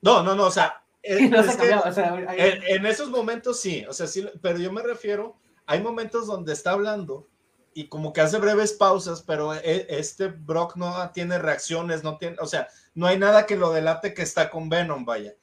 No, 0.00 0.22
no, 0.22 0.34
no, 0.34 0.46
o 0.46 0.50
sea. 0.50 0.78
en, 1.04 1.34
en 1.34 2.86
esos 2.86 3.10
momentos 3.10 3.60
sí, 3.60 3.84
o 3.88 3.92
sea, 3.92 4.06
sí, 4.06 4.24
pero 4.40 4.58
yo 4.58 4.72
me 4.72 4.82
refiero, 4.82 5.34
hay 5.66 5.82
momentos 5.82 6.28
donde 6.28 6.52
está 6.52 6.70
hablando 6.70 7.26
y 7.74 7.88
como 7.88 8.12
que 8.12 8.20
hace 8.20 8.38
breves 8.38 8.72
pausas, 8.72 9.22
pero 9.22 9.54
e, 9.54 9.86
este 9.88 10.28
Brock 10.28 10.76
no 10.76 11.10
tiene 11.12 11.38
reacciones, 11.38 12.02
no 12.02 12.18
tiene, 12.18 12.36
o 12.40 12.46
sea, 12.46 12.68
no 12.94 13.06
hay 13.06 13.18
nada 13.18 13.46
que 13.46 13.56
lo 13.56 13.72
delate 13.72 14.14
que 14.14 14.22
está 14.22 14.50
con 14.50 14.68
Venom, 14.68 15.04
vaya. 15.04 15.34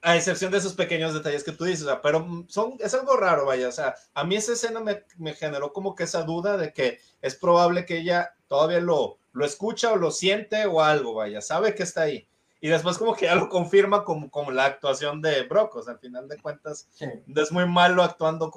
A 0.00 0.16
excepción 0.16 0.50
de 0.50 0.58
esos 0.58 0.74
pequeños 0.74 1.14
detalles 1.14 1.44
que 1.44 1.52
tú 1.52 1.64
dices, 1.64 1.84
o 1.84 1.86
sea, 1.86 2.02
pero 2.02 2.44
son, 2.48 2.76
es 2.80 2.92
algo 2.94 3.16
raro, 3.16 3.46
vaya, 3.46 3.68
o 3.68 3.72
sea, 3.72 3.94
a 4.14 4.24
mí 4.24 4.36
esa 4.36 4.52
escena 4.52 4.80
me, 4.80 5.04
me 5.16 5.34
generó 5.34 5.72
como 5.72 5.94
que 5.94 6.04
esa 6.04 6.22
duda 6.22 6.56
de 6.56 6.72
que 6.72 6.98
es 7.20 7.36
probable 7.36 7.86
que 7.86 7.98
ella 7.98 8.34
todavía 8.48 8.80
lo, 8.80 9.18
lo 9.32 9.44
escucha 9.44 9.92
o 9.92 9.96
lo 9.96 10.10
siente 10.10 10.66
o 10.66 10.82
algo, 10.82 11.14
vaya, 11.14 11.40
sabe 11.40 11.74
que 11.74 11.84
está 11.84 12.02
ahí. 12.02 12.26
Y 12.60 12.68
después 12.68 12.96
como 12.96 13.16
que 13.16 13.26
ya 13.26 13.34
lo 13.34 13.48
confirma 13.48 14.04
como, 14.04 14.30
como 14.30 14.52
la 14.52 14.66
actuación 14.66 15.20
de 15.20 15.42
Brock, 15.42 15.74
o 15.74 15.82
sea, 15.82 15.94
al 15.94 15.98
final 15.98 16.28
de 16.28 16.38
cuentas, 16.38 16.88
es 17.26 17.52
muy 17.52 17.66
malo 17.66 18.04
actuando 18.04 18.52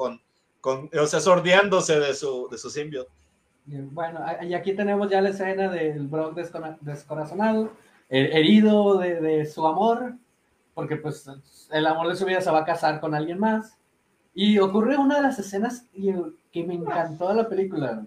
con, 0.66 0.90
o 1.00 1.06
sea, 1.06 1.20
sordeándose 1.20 2.00
de 2.00 2.16
su, 2.16 2.48
de 2.50 2.58
su 2.58 2.72
simbio. 2.72 3.06
Bueno, 3.68 4.20
y 4.42 4.56
aquí 4.56 4.74
tenemos 4.74 5.12
ya 5.12 5.22
la 5.22 5.30
escena 5.30 5.70
del 5.70 6.08
Brock 6.08 6.36
descorazonado, 6.82 7.70
herido 8.10 8.98
de, 8.98 9.46
su 9.46 9.68
amor, 9.68 10.16
porque 10.74 10.96
pues 10.96 11.30
el 11.72 11.86
amor 11.86 12.08
de 12.08 12.16
su 12.16 12.26
vida 12.26 12.42
se 12.42 12.50
va 12.50 12.62
a 12.62 12.66
casar 12.66 13.00
con 13.00 13.14
alguien 13.14 13.38
más. 13.38 13.78
Y 14.34 14.58
ocurre 14.58 14.98
una 14.98 15.18
de 15.18 15.22
las 15.22 15.38
escenas 15.38 15.86
que 16.52 16.64
me 16.64 16.74
encantó 16.74 17.30
de 17.30 17.36
la 17.36 17.48
película. 17.48 18.04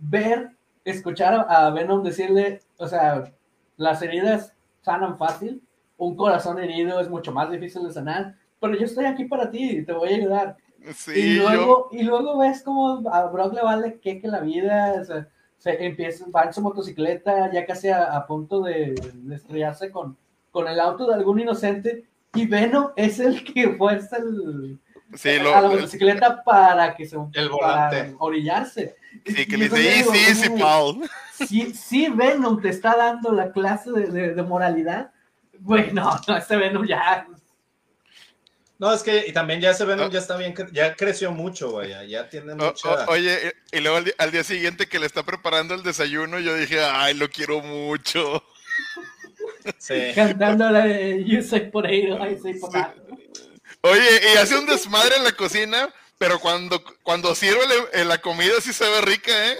Ver, 0.00 0.50
escuchar 0.84 1.46
a 1.48 1.70
Venom 1.70 2.02
decirle, 2.02 2.62
o 2.78 2.88
sea, 2.88 3.32
las 3.76 4.02
heridas 4.02 4.54
sanan 4.80 5.18
fácil, 5.18 5.62
un 5.98 6.16
corazón 6.16 6.58
herido 6.58 6.98
es 6.98 7.08
mucho 7.08 7.30
más 7.30 7.48
difícil 7.48 7.84
de 7.84 7.92
sanar, 7.92 8.34
pero 8.60 8.74
yo 8.74 8.86
estoy 8.86 9.04
aquí 9.04 9.24
para 9.24 9.52
ti 9.52 9.84
te 9.84 9.92
voy 9.92 10.08
a 10.08 10.16
ayudar 10.16 10.56
y, 11.14 11.34
luego, 11.34 11.88
y 11.92 12.02
luego 12.02 12.38
ves 12.38 12.62
como 12.62 13.08
a 13.10 13.26
Brock 13.26 13.54
le 13.54 13.62
vale 13.62 14.00
que, 14.00 14.20
que 14.20 14.28
la 14.28 14.40
vida, 14.40 15.02
se 15.58 15.84
empieza, 15.84 16.24
va 16.34 16.44
en 16.44 16.52
su 16.52 16.60
motocicleta 16.60 17.50
ya 17.52 17.64
casi 17.64 17.88
a, 17.88 18.24
punto 18.26 18.62
de, 18.62 18.94
estrellarse 19.32 19.90
con, 19.90 20.16
con 20.50 20.66
el 20.66 20.80
auto 20.80 21.06
de 21.06 21.14
algún 21.14 21.40
inocente 21.40 22.04
y 22.34 22.46
Venom 22.46 22.88
es 22.96 23.20
el 23.20 23.44
que 23.44 23.74
fuerza 23.76 24.16
el, 24.16 24.80
a 25.54 25.60
la 25.60 25.68
motocicleta 25.68 26.42
para 26.42 26.94
que 26.94 27.06
se 27.06 27.16
el 27.34 27.48
volante. 27.48 28.16
orillarse. 28.18 28.96
Sí, 29.26 29.46
que 29.46 29.56
le 29.56 29.68
dice, 29.68 30.04
sí, 30.04 30.34
sí, 30.34 30.50
Paul. 30.58 31.08
Sí, 31.46 31.74
sí, 31.74 32.08
Venom 32.08 32.60
te 32.60 32.70
está 32.70 32.96
dando 32.96 33.32
la 33.32 33.52
clase 33.52 33.92
de, 33.92 34.34
de, 34.34 34.42
moralidad. 34.42 35.12
Bueno, 35.58 36.10
no, 36.28 36.36
este 36.36 36.56
Venom 36.56 36.86
ya 36.86 37.26
no, 38.82 38.92
es 38.92 39.04
que 39.04 39.28
y 39.28 39.32
también 39.32 39.60
ya 39.60 39.72
se 39.74 39.84
ven, 39.84 40.00
ah. 40.00 40.08
ya 40.10 40.18
está 40.18 40.36
bien, 40.36 40.56
ya 40.72 40.96
creció 40.96 41.30
mucho, 41.30 41.70
güey, 41.70 42.08
ya 42.08 42.28
tiene 42.28 42.56
mucha... 42.56 43.06
oye, 43.06 43.54
y 43.70 43.78
luego 43.78 43.98
al 44.18 44.32
día, 44.32 44.42
siguiente 44.42 44.88
que 44.88 44.98
le 44.98 45.06
está 45.06 45.22
preparando 45.22 45.74
el 45.74 45.84
desayuno, 45.84 46.40
yo 46.40 46.56
dije, 46.56 46.82
ay, 46.82 47.14
lo 47.14 47.30
quiero 47.30 47.60
mucho. 47.60 48.42
Sí. 49.78 49.94
Cantando 50.12 50.68
la 50.70 50.86
de 50.86 51.22
You 51.24 51.40
say 51.40 51.70
potato, 51.70 52.26
I 52.26 52.36
say 52.42 52.54
potato. 52.54 53.00
Oye, 53.82 54.20
y 54.34 54.36
hace 54.36 54.58
un 54.58 54.66
desmadre 54.66 55.14
en 55.14 55.22
la 55.22 55.30
cocina, 55.30 55.94
pero 56.18 56.40
cuando, 56.40 56.82
cuando 57.04 57.32
sirve 57.36 57.60
la 58.04 58.20
comida 58.20 58.54
sí 58.60 58.72
se 58.72 58.88
ve 58.88 59.00
rica, 59.02 59.52
¿eh? 59.52 59.58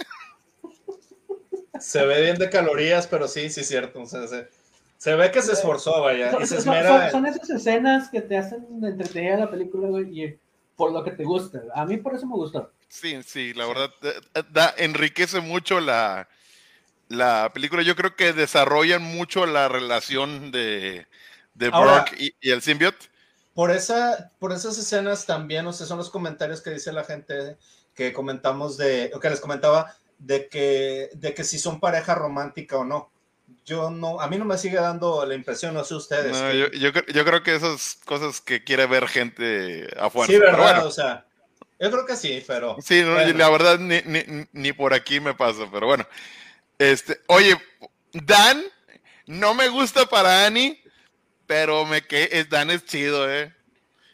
Se 1.79 2.05
ve 2.05 2.21
bien 2.21 2.37
de 2.37 2.49
calorías, 2.49 3.07
pero 3.07 3.29
sí, 3.29 3.49
sí 3.49 3.61
es 3.61 3.67
cierto. 3.69 4.01
O 4.01 4.05
sea, 4.05 4.27
se 4.27 4.49
ve 5.15 5.31
que 5.31 5.41
se 5.41 5.53
esforzó, 5.53 6.01
vaya. 6.01 6.31
Son, 6.31 6.43
y 6.43 6.45
se 6.45 6.57
esmera 6.57 7.11
son, 7.11 7.25
esas 7.25 7.49
escenas 7.49 8.09
que 8.09 8.21
te 8.21 8.37
hacen 8.37 8.65
entretener 8.81 9.33
a 9.33 9.39
la 9.39 9.51
película, 9.51 9.89
güey, 9.89 10.23
y 10.23 10.39
por 10.75 10.91
lo 10.91 11.03
que 11.03 11.11
te 11.11 11.23
gusta. 11.23 11.61
A 11.75 11.85
mí 11.85 11.97
por 11.97 12.15
eso 12.15 12.25
me 12.25 12.35
gustó. 12.35 12.71
Sí, 12.87 13.21
sí, 13.23 13.53
la 13.53 13.65
verdad, 13.65 13.91
eh, 14.01 14.13
eh, 14.35 14.43
da, 14.51 14.73
enriquece 14.77 15.41
mucho 15.41 15.79
la, 15.79 16.29
la 17.09 17.51
película. 17.53 17.81
Yo 17.83 17.95
creo 17.95 18.15
que 18.15 18.33
desarrollan 18.33 19.03
mucho 19.03 19.45
la 19.45 19.67
relación 19.67 20.51
de, 20.51 21.07
de 21.53 21.69
Brock 21.69 22.13
y, 22.17 22.33
el 22.49 22.61
symbiote. 22.61 23.07
Por, 23.53 23.71
esa, 23.71 24.31
por 24.39 24.51
esas 24.51 24.77
escenas 24.77 25.25
también, 25.25 25.67
o 25.67 25.73
sea, 25.73 25.85
son 25.85 25.97
los 25.97 26.09
comentarios 26.09 26.61
que 26.61 26.71
dice 26.71 26.91
la 26.91 27.03
gente 27.03 27.57
que 27.93 28.13
comentamos 28.13 28.77
de, 28.77 29.11
o 29.13 29.19
que 29.19 29.29
les 29.29 29.39
comentaba, 29.39 29.95
de 30.17 30.47
que, 30.47 31.09
de 31.13 31.33
que 31.33 31.43
si 31.43 31.59
son 31.59 31.79
pareja 31.79 32.15
romántica 32.15 32.77
o 32.77 32.85
no 32.85 33.12
yo 33.65 33.89
no, 33.89 34.19
a 34.19 34.27
mí 34.27 34.37
no 34.37 34.45
me 34.45 34.57
sigue 34.57 34.77
dando 34.77 35.25
la 35.25 35.35
impresión, 35.35 35.73
no 35.73 35.83
sé 35.83 35.95
ustedes. 35.95 36.37
yo, 36.73 36.91
yo, 36.91 37.25
creo 37.25 37.43
que 37.43 37.55
esas 37.55 37.99
cosas 38.05 38.41
que 38.41 38.63
quiere 38.63 38.85
ver 38.85 39.07
gente 39.07 39.87
afuera. 39.97 40.31
Sí, 40.31 40.39
verdad, 40.39 40.85
o 40.85 40.91
sea, 40.91 41.25
yo 41.79 41.91
creo 41.91 42.05
que 42.05 42.15
sí, 42.15 42.43
pero. 42.45 42.77
Sí, 42.81 43.03
la 43.03 43.49
verdad 43.49 43.79
ni, 43.79 44.01
ni, 44.01 44.47
ni, 44.51 44.73
por 44.73 44.93
aquí 44.93 45.19
me 45.19 45.33
pasa, 45.33 45.67
pero 45.71 45.87
bueno. 45.87 46.05
Este, 46.77 47.19
oye, 47.27 47.57
Dan, 48.11 48.63
no 49.27 49.53
me 49.53 49.69
gusta 49.69 50.05
para 50.05 50.45
Annie, 50.45 50.83
pero 51.47 51.85
me 51.85 52.01
que 52.05 52.45
Dan 52.49 52.71
es 52.71 52.85
chido, 52.85 53.31
eh. 53.31 53.53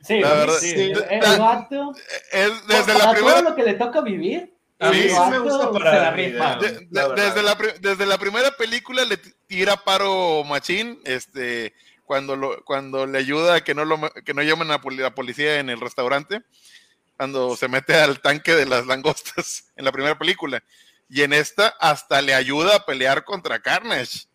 Sí, 0.01 0.19
la 0.19 0.33
verdad, 0.33 0.57
sí. 0.59 0.73
El, 0.73 0.91
es, 0.91 2.67
desde 2.67 2.97
la 2.97 3.11
primera... 3.11 3.39
todo 3.39 3.49
lo 3.49 3.55
que 3.55 3.63
le 3.63 3.73
toca 3.73 4.01
vivir 4.01 4.53
a 4.79 4.91
mí 4.91 5.01
sí 5.09 5.15
me 5.29 5.39
gusta 5.39 5.71
para 5.71 6.11
desde, 6.13 7.43
la, 7.43 7.57
desde 7.81 8.05
la 8.05 8.17
primera 8.17 8.51
película 8.51 9.03
le 9.03 9.17
tira 9.17 9.75
paro 9.75 10.43
Machín, 10.45 11.01
este, 11.03 11.73
cuando, 12.05 12.37
lo, 12.37 12.63
cuando 12.63 13.05
le 13.05 13.17
ayuda 13.17 13.55
a 13.55 13.63
que 13.63 13.75
no, 13.75 13.83
lo, 13.83 13.99
que 14.25 14.33
no 14.33 14.41
llamen 14.41 14.71
a 14.71 14.79
la 14.81 15.13
policía 15.13 15.59
en 15.59 15.69
el 15.69 15.81
restaurante, 15.81 16.41
cuando 17.17 17.57
se 17.57 17.67
mete 17.67 17.93
al 17.95 18.21
tanque 18.21 18.55
de 18.55 18.65
las 18.65 18.85
langostas 18.87 19.65
en 19.75 19.83
la 19.83 19.91
primera 19.91 20.17
película. 20.17 20.63
Y 21.09 21.23
en 21.23 21.33
esta 21.33 21.67
hasta 21.79 22.21
le 22.21 22.33
ayuda 22.33 22.77
a 22.77 22.85
pelear 22.85 23.25
contra 23.25 23.61
Carnage. 23.61 24.27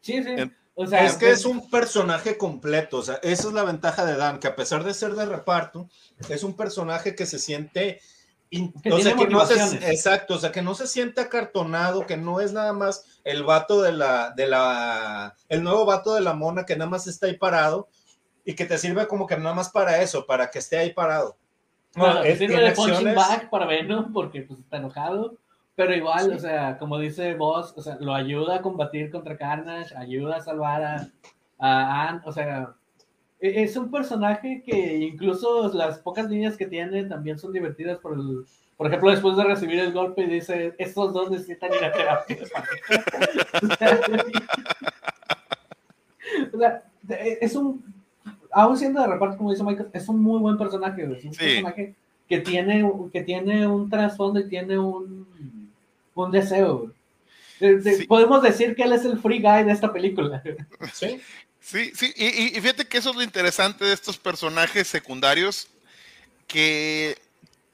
Sí, 0.00 0.22
sí. 0.22 0.52
es 0.92 1.14
que 1.14 1.30
es 1.30 1.44
un 1.44 1.70
personaje 1.70 2.36
completo, 2.36 2.98
o 2.98 3.02
sea, 3.02 3.20
esa 3.22 3.48
es 3.48 3.54
la 3.54 3.64
ventaja 3.64 4.04
de 4.04 4.16
Dan, 4.16 4.38
que 4.38 4.48
a 4.48 4.56
pesar 4.56 4.82
de 4.82 4.94
ser 4.94 5.14
de 5.14 5.26
reparto, 5.26 5.88
es 6.28 6.42
un 6.42 6.56
personaje 6.56 7.14
que 7.14 7.26
se 7.26 7.38
siente 7.38 8.00
o 8.90 8.98
sea, 9.00 9.14
que 9.14 9.26
no 9.26 9.44
se, 9.44 9.90
exacto, 9.90 10.34
o 10.34 10.38
sea, 10.38 10.52
que 10.52 10.62
no 10.62 10.74
se 10.74 10.86
siente 10.86 11.20
acartonado, 11.20 12.06
que 12.06 12.16
no 12.16 12.40
es 12.40 12.52
nada 12.52 12.72
más 12.72 13.20
el 13.24 13.42
vato 13.42 13.82
de 13.82 13.92
la, 13.92 14.30
de 14.30 14.46
la, 14.46 15.34
el 15.48 15.62
nuevo 15.62 15.84
vato 15.84 16.14
de 16.14 16.20
la 16.20 16.32
mona 16.34 16.64
que 16.64 16.76
nada 16.76 16.90
más 16.90 17.06
está 17.06 17.26
ahí 17.26 17.36
parado. 17.36 17.88
y 18.44 18.54
que 18.54 18.64
te 18.64 18.78
sirve 18.78 19.08
como 19.08 19.26
que 19.26 19.36
nada 19.36 19.54
más 19.54 19.70
para 19.70 20.00
eso, 20.00 20.24
para 20.24 20.50
que 20.50 20.60
esté 20.60 20.78
ahí 20.78 20.92
parado. 20.92 21.36
No, 21.96 22.22
es, 22.22 22.38
sirve 22.38 22.60
de 22.60 22.72
punching 22.72 23.14
bag 23.14 23.50
para 23.50 23.66
Venom 23.66 24.12
porque 24.12 24.42
pues, 24.42 24.60
está 24.60 24.76
enojado, 24.76 25.36
pero 25.74 25.94
igual, 25.94 26.32
o 26.32 26.38
sea, 26.38 26.78
como 26.78 26.98
dice 26.98 27.34
vos, 27.34 27.74
o 27.76 27.82
sea, 27.82 27.96
lo 28.00 28.14
ayuda 28.14 28.56
a 28.56 28.62
combatir 28.62 29.10
contra 29.10 29.36
Carnage, 29.36 29.96
ayuda 29.96 30.36
a 30.36 30.42
salvar 30.42 30.82
a, 30.84 31.08
a 31.58 32.08
Anne, 32.08 32.20
o 32.24 32.32
sea, 32.32 32.74
es 33.38 33.76
un 33.76 33.90
personaje 33.90 34.62
que 34.64 34.96
incluso 34.98 35.72
las 35.72 35.98
pocas 35.98 36.30
líneas 36.30 36.56
que 36.56 36.66
tiene 36.66 37.04
también 37.04 37.38
son 37.38 37.52
divertidas 37.52 37.98
por 37.98 38.14
el, 38.14 38.44
por 38.76 38.86
ejemplo, 38.86 39.10
después 39.10 39.36
de 39.36 39.44
recibir 39.44 39.80
el 39.80 39.92
golpe 39.92 40.26
dice, 40.26 40.74
estos 40.78 41.12
dos 41.12 41.30
necesitan 41.30 41.70
ir 41.72 41.84
a 41.84 41.92
terapia. 41.92 42.38
o 46.52 46.58
sea, 46.58 46.82
es 47.40 47.54
un, 47.54 47.84
aún 48.50 48.76
siendo 48.76 49.00
de 49.00 49.06
reparto, 49.06 49.38
como 49.38 49.50
dice 49.50 49.64
Michael, 49.64 49.88
es 49.92 50.08
un 50.08 50.22
muy 50.22 50.40
buen 50.40 50.58
personaje, 50.58 51.02
es 51.02 51.24
un 51.24 51.32
personaje 51.32 51.94
que 52.28 52.40
tiene, 52.40 52.90
que 53.12 53.22
tiene 53.22 53.66
un 53.66 53.88
trasfondo 53.88 54.40
y 54.40 54.48
tiene 54.48 54.78
un, 54.78 55.72
un 56.14 56.30
deseo. 56.30 56.92
Podemos 58.08 58.42
decir 58.42 58.74
que 58.74 58.82
él 58.82 58.92
es 58.92 59.06
el 59.06 59.18
free 59.18 59.40
guy 59.40 59.64
de 59.64 59.72
esta 59.72 59.90
película. 59.92 60.42
Sí. 60.92 61.20
Sí, 61.66 61.90
sí, 61.96 62.12
y, 62.14 62.60
fíjate 62.60 62.86
que 62.86 62.98
eso 62.98 63.10
es 63.10 63.16
lo 63.16 63.24
interesante 63.24 63.84
de 63.84 63.92
estos 63.92 64.18
personajes 64.18 64.86
secundarios, 64.86 65.66
que, 66.46 67.18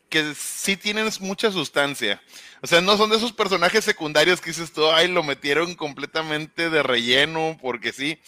que 0.09 0.35
sí 0.35 0.79
tienen 0.79 1.11
mucha 1.21 1.53
sustancia. 1.53 2.23
O 2.63 2.67
sea, 2.67 2.81
no 2.81 2.97
son 2.97 3.11
de 3.11 3.19
esos 3.19 3.35
personajes 3.35 3.85
secundarios 3.85 4.41
que 4.41 4.49
dices 4.49 4.73
tú, 4.73 4.89
ay, 4.91 5.09
lo 5.09 5.23
metieron 5.23 5.75
completamente 5.75 6.71
de 6.71 6.83
relleno, 6.83 7.59
porque 7.61 7.93
sí. 7.93 8.19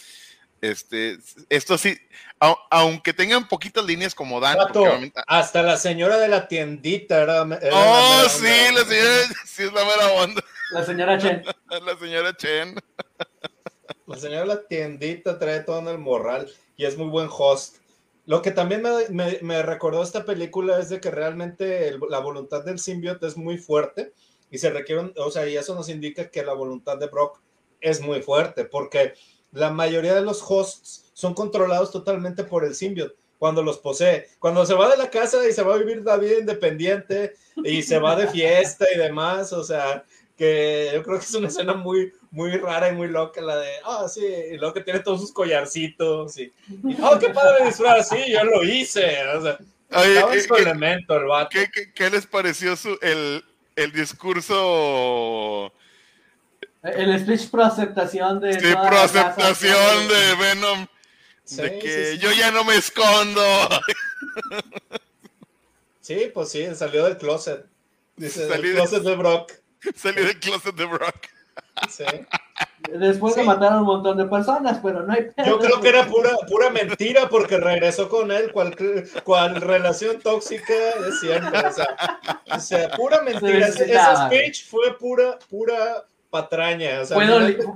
Este, 0.61 1.17
esto 1.49 1.79
sí, 1.79 1.97
aunque 2.69 3.13
tengan 3.13 3.47
poquitas 3.47 3.83
líneas 3.85 4.13
como 4.13 4.39
Dan. 4.39 4.57
hasta 5.25 5.63
la 5.63 5.77
señora 5.77 6.17
de 6.17 6.27
la 6.27 6.47
tiendita 6.47 7.23
era. 7.23 7.41
oh, 7.41 8.29
sí, 8.29 8.45
la 8.71 8.85
señora, 8.85 9.27
sí 9.47 9.63
es 9.63 9.73
la 9.73 9.83
mera 9.83 10.11
onda. 10.13 10.43
La 10.69 10.83
señora 10.83 11.17
Chen. 11.17 11.43
la 11.85 11.97
señora 11.97 12.37
Chen. 12.37 12.75
La 14.07 14.17
señora 14.17 14.45
la 14.45 14.67
tiendita 14.67 15.39
trae 15.39 15.61
todo 15.61 15.79
en 15.79 15.87
el 15.87 15.97
morral 15.97 16.47
y 16.77 16.85
es 16.85 16.97
muy 16.97 17.07
buen 17.07 17.27
host. 17.31 17.77
Lo 18.25 18.41
que 18.41 18.51
también 18.51 18.83
me, 19.09 19.63
recordó 19.63 20.03
esta 20.03 20.25
película 20.25 20.79
es 20.79 20.89
de 20.89 20.99
que 20.99 21.11
realmente 21.11 21.91
la 22.09 22.19
voluntad 22.19 22.63
del 22.63 22.79
simbionte 22.79 23.27
es 23.27 23.37
muy 23.37 23.57
fuerte 23.57 24.13
y 24.49 24.57
se 24.57 24.69
requiere, 24.69 25.11
o 25.17 25.31
sea, 25.31 25.47
y 25.47 25.57
eso 25.57 25.75
nos 25.75 25.89
indica 25.89 26.29
que 26.29 26.43
la 26.43 26.53
voluntad 26.53 26.97
de 26.97 27.07
Brock 27.07 27.39
es 27.81 28.01
muy 28.01 28.21
fuerte 28.21 28.65
porque 28.65 29.13
la 29.51 29.71
mayoría 29.71 30.13
de 30.13 30.21
los 30.21 30.43
hosts 30.47 31.11
son 31.13 31.33
controlados 31.33 31.91
totalmente 31.91 32.43
por 32.43 32.63
el 32.65 32.75
simbionte 32.75 33.15
cuando 33.37 33.63
los 33.63 33.77
posee. 33.77 34.27
Cuando 34.39 34.65
se 34.65 34.73
va 34.73 34.89
de 34.89 34.97
la 34.97 35.09
casa 35.09 35.47
y 35.47 35.51
se 35.51 35.63
va 35.63 35.75
a 35.75 35.77
vivir 35.77 36.03
la 36.03 36.17
vida 36.17 36.39
independiente 36.39 37.35
y 37.63 37.83
se 37.83 37.99
va 37.99 38.15
de 38.15 38.27
fiesta 38.27 38.85
y 38.93 38.97
demás, 38.97 39.53
o 39.53 39.63
sea, 39.63 40.03
que 40.37 40.91
yo 40.93 41.03
creo 41.03 41.19
que 41.19 41.25
es 41.25 41.33
una 41.33 41.47
escena 41.47 41.73
muy, 41.73 42.13
muy 42.31 42.57
rara 42.57 42.89
y 42.89 42.93
muy 42.93 43.07
loca, 43.07 43.41
la 43.41 43.57
de, 43.57 43.69
ah, 43.85 44.05
sí, 44.07 44.25
y 44.25 44.57
luego 44.57 44.73
que 44.73 44.81
tiene 44.81 44.99
todos 44.99 45.21
sus 45.21 45.31
collarcitos, 45.31 46.37
y, 46.37 46.51
oh, 47.01 47.17
qué 47.19 47.29
padre 47.29 47.65
disfraz, 47.65 48.09
sí, 48.09 48.17
yo 48.31 48.43
lo 48.43 48.63
hice, 48.63 49.23
o 49.29 49.41
sea, 49.41 49.57
Oye, 49.91 50.41
su 50.41 50.55
elemento 50.55 51.15
el 51.15 51.25
vato. 51.25 51.57
¿qué, 51.93 52.09
les 52.09 52.25
pareció 52.25 52.75
su, 52.75 52.97
el, 53.01 53.43
el 53.75 53.91
discurso? 53.91 55.71
El 56.83 57.19
speech 57.19 57.49
pro 57.49 57.63
aceptación 57.63 58.39
de. 58.39 58.59
Sí, 58.59 58.73
pro 58.73 58.99
aceptación 58.99 60.07
de 60.07 60.35
Venom. 60.35 60.87
de 61.51 61.79
que 61.79 62.17
yo 62.19 62.31
ya 62.31 62.51
no 62.51 62.63
me 62.63 62.75
escondo. 62.75 63.41
Sí, 66.01 66.29
pues 66.33 66.49
sí, 66.49 66.67
salió 66.75 67.05
del 67.05 67.17
closet. 67.17 67.65
Dice, 68.15 68.45
del 68.45 68.61
closet 68.61 69.01
de 69.01 69.15
Brock. 69.15 69.53
Salió 69.95 70.25
del 70.25 70.39
closet 70.39 70.75
de 70.75 70.85
Brock. 70.85 71.27
Sí. 71.89 72.05
Después 72.91 73.35
de 73.35 73.43
matar 73.43 73.73
a 73.73 73.79
un 73.79 73.85
montón 73.85 74.17
de 74.17 74.25
personas, 74.25 74.79
pero 74.81 75.01
no 75.03 75.11
hay 75.11 75.27
Yo 75.45 75.59
creo 75.59 75.81
que 75.81 75.89
era 75.89 76.05
pura, 76.05 76.31
pura 76.47 76.69
mentira 76.69 77.27
porque 77.29 77.57
regresó 77.57 78.07
con 78.07 78.31
él, 78.31 78.51
cual, 78.51 78.75
cual 79.23 79.55
relación 79.59 80.21
tóxica 80.21 80.73
de 80.73 81.11
siempre. 81.19 81.59
O 82.51 82.59
sea, 82.59 82.89
pura 82.91 83.21
mentira. 83.21 83.67
Ese 83.67 83.97
speech 84.27 84.65
fue 84.65 84.97
pura, 84.97 85.37
pura 85.49 86.05
patraña. 86.35 87.01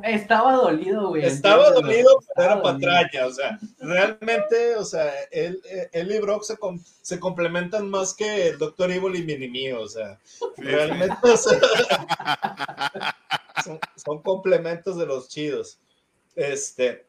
estaba 0.03 0.53
dolido, 0.53 1.10
güey. 1.10 1.24
Estaba 1.24 1.72
dolido, 1.72 2.20
pero 2.36 2.51
era 2.51 2.62
patraña. 2.62 3.26
O 3.26 3.32
sea, 3.32 3.57
realmente, 3.80 4.76
o 4.76 4.84
sea, 4.84 5.14
él, 5.32 5.62
él 5.93 6.12
y 6.12 6.20
Brock 6.20 6.43
se, 6.43 6.57
se 7.01 7.20
complementan 7.20 7.89
más 7.89 8.14
que 8.14 8.49
el 8.49 8.57
Doctor 8.57 8.91
Evil 8.91 9.16
y 9.16 9.24
Minimi. 9.24 9.72
O 9.72 9.88
sea, 9.88 10.20
realmente 10.57 11.38
son, 11.38 11.57
complementos 14.22 14.97
de 14.97 15.05
los 15.05 15.30
chidos. 15.30 15.80
Este, 16.36 17.05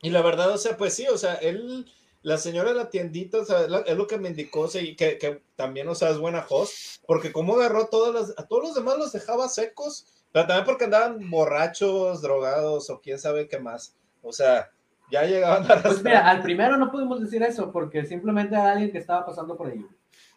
y 0.00 0.08
la 0.08 0.22
verdad, 0.22 0.52
o 0.52 0.58
sea, 0.58 0.78
pues 0.78 0.94
sí, 0.94 1.06
o 1.06 1.18
sea, 1.18 1.34
él 1.34 1.84
la 2.22 2.36
señora 2.36 2.70
de 2.70 2.76
la 2.76 2.90
tiendita, 2.90 3.38
o 3.38 3.44
sea, 3.44 3.66
es 3.86 3.96
lo 3.96 4.06
que 4.06 4.18
me 4.18 4.28
indicó, 4.28 4.68
sí, 4.68 4.96
que, 4.96 5.18
que, 5.18 5.42
también, 5.56 5.88
o 5.88 5.94
sea, 5.94 6.10
es 6.10 6.18
buena 6.18 6.44
host, 6.48 7.02
porque 7.06 7.32
como 7.32 7.54
agarró 7.54 7.86
todas 7.86 8.12
las, 8.12 8.38
a 8.38 8.46
todos 8.46 8.64
los 8.64 8.74
demás 8.74 8.98
los 8.98 9.12
dejaba 9.12 9.48
secos, 9.48 10.06
pero 10.32 10.46
también 10.46 10.64
porque 10.64 10.84
andaban 10.84 11.30
borrachos, 11.30 12.22
drogados 12.22 12.90
o 12.90 13.00
quién 13.00 13.18
sabe 13.18 13.48
qué 13.48 13.58
más. 13.58 13.96
O 14.22 14.32
sea, 14.32 14.70
ya 15.10 15.24
llegaban 15.24 15.70
a... 15.70 15.82
Pues 15.82 16.02
mira, 16.02 16.28
al 16.28 16.42
primero 16.42 16.76
no 16.76 16.90
pudimos 16.90 17.20
decir 17.20 17.42
eso 17.42 17.72
porque 17.72 18.04
simplemente 18.04 18.54
era 18.54 18.72
alguien 18.72 18.92
que 18.92 18.98
estaba 18.98 19.24
pasando 19.24 19.56
por 19.56 19.68
ahí. 19.68 19.84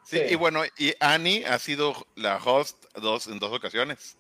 Sí, 0.03 0.19
y 0.29 0.35
bueno, 0.35 0.61
y 0.77 0.93
Annie 0.99 1.45
ha 1.45 1.59
sido 1.59 1.93
la 2.15 2.37
host 2.37 2.85
dos, 2.95 3.27
en 3.27 3.39
dos 3.39 3.53
ocasiones. 3.53 4.17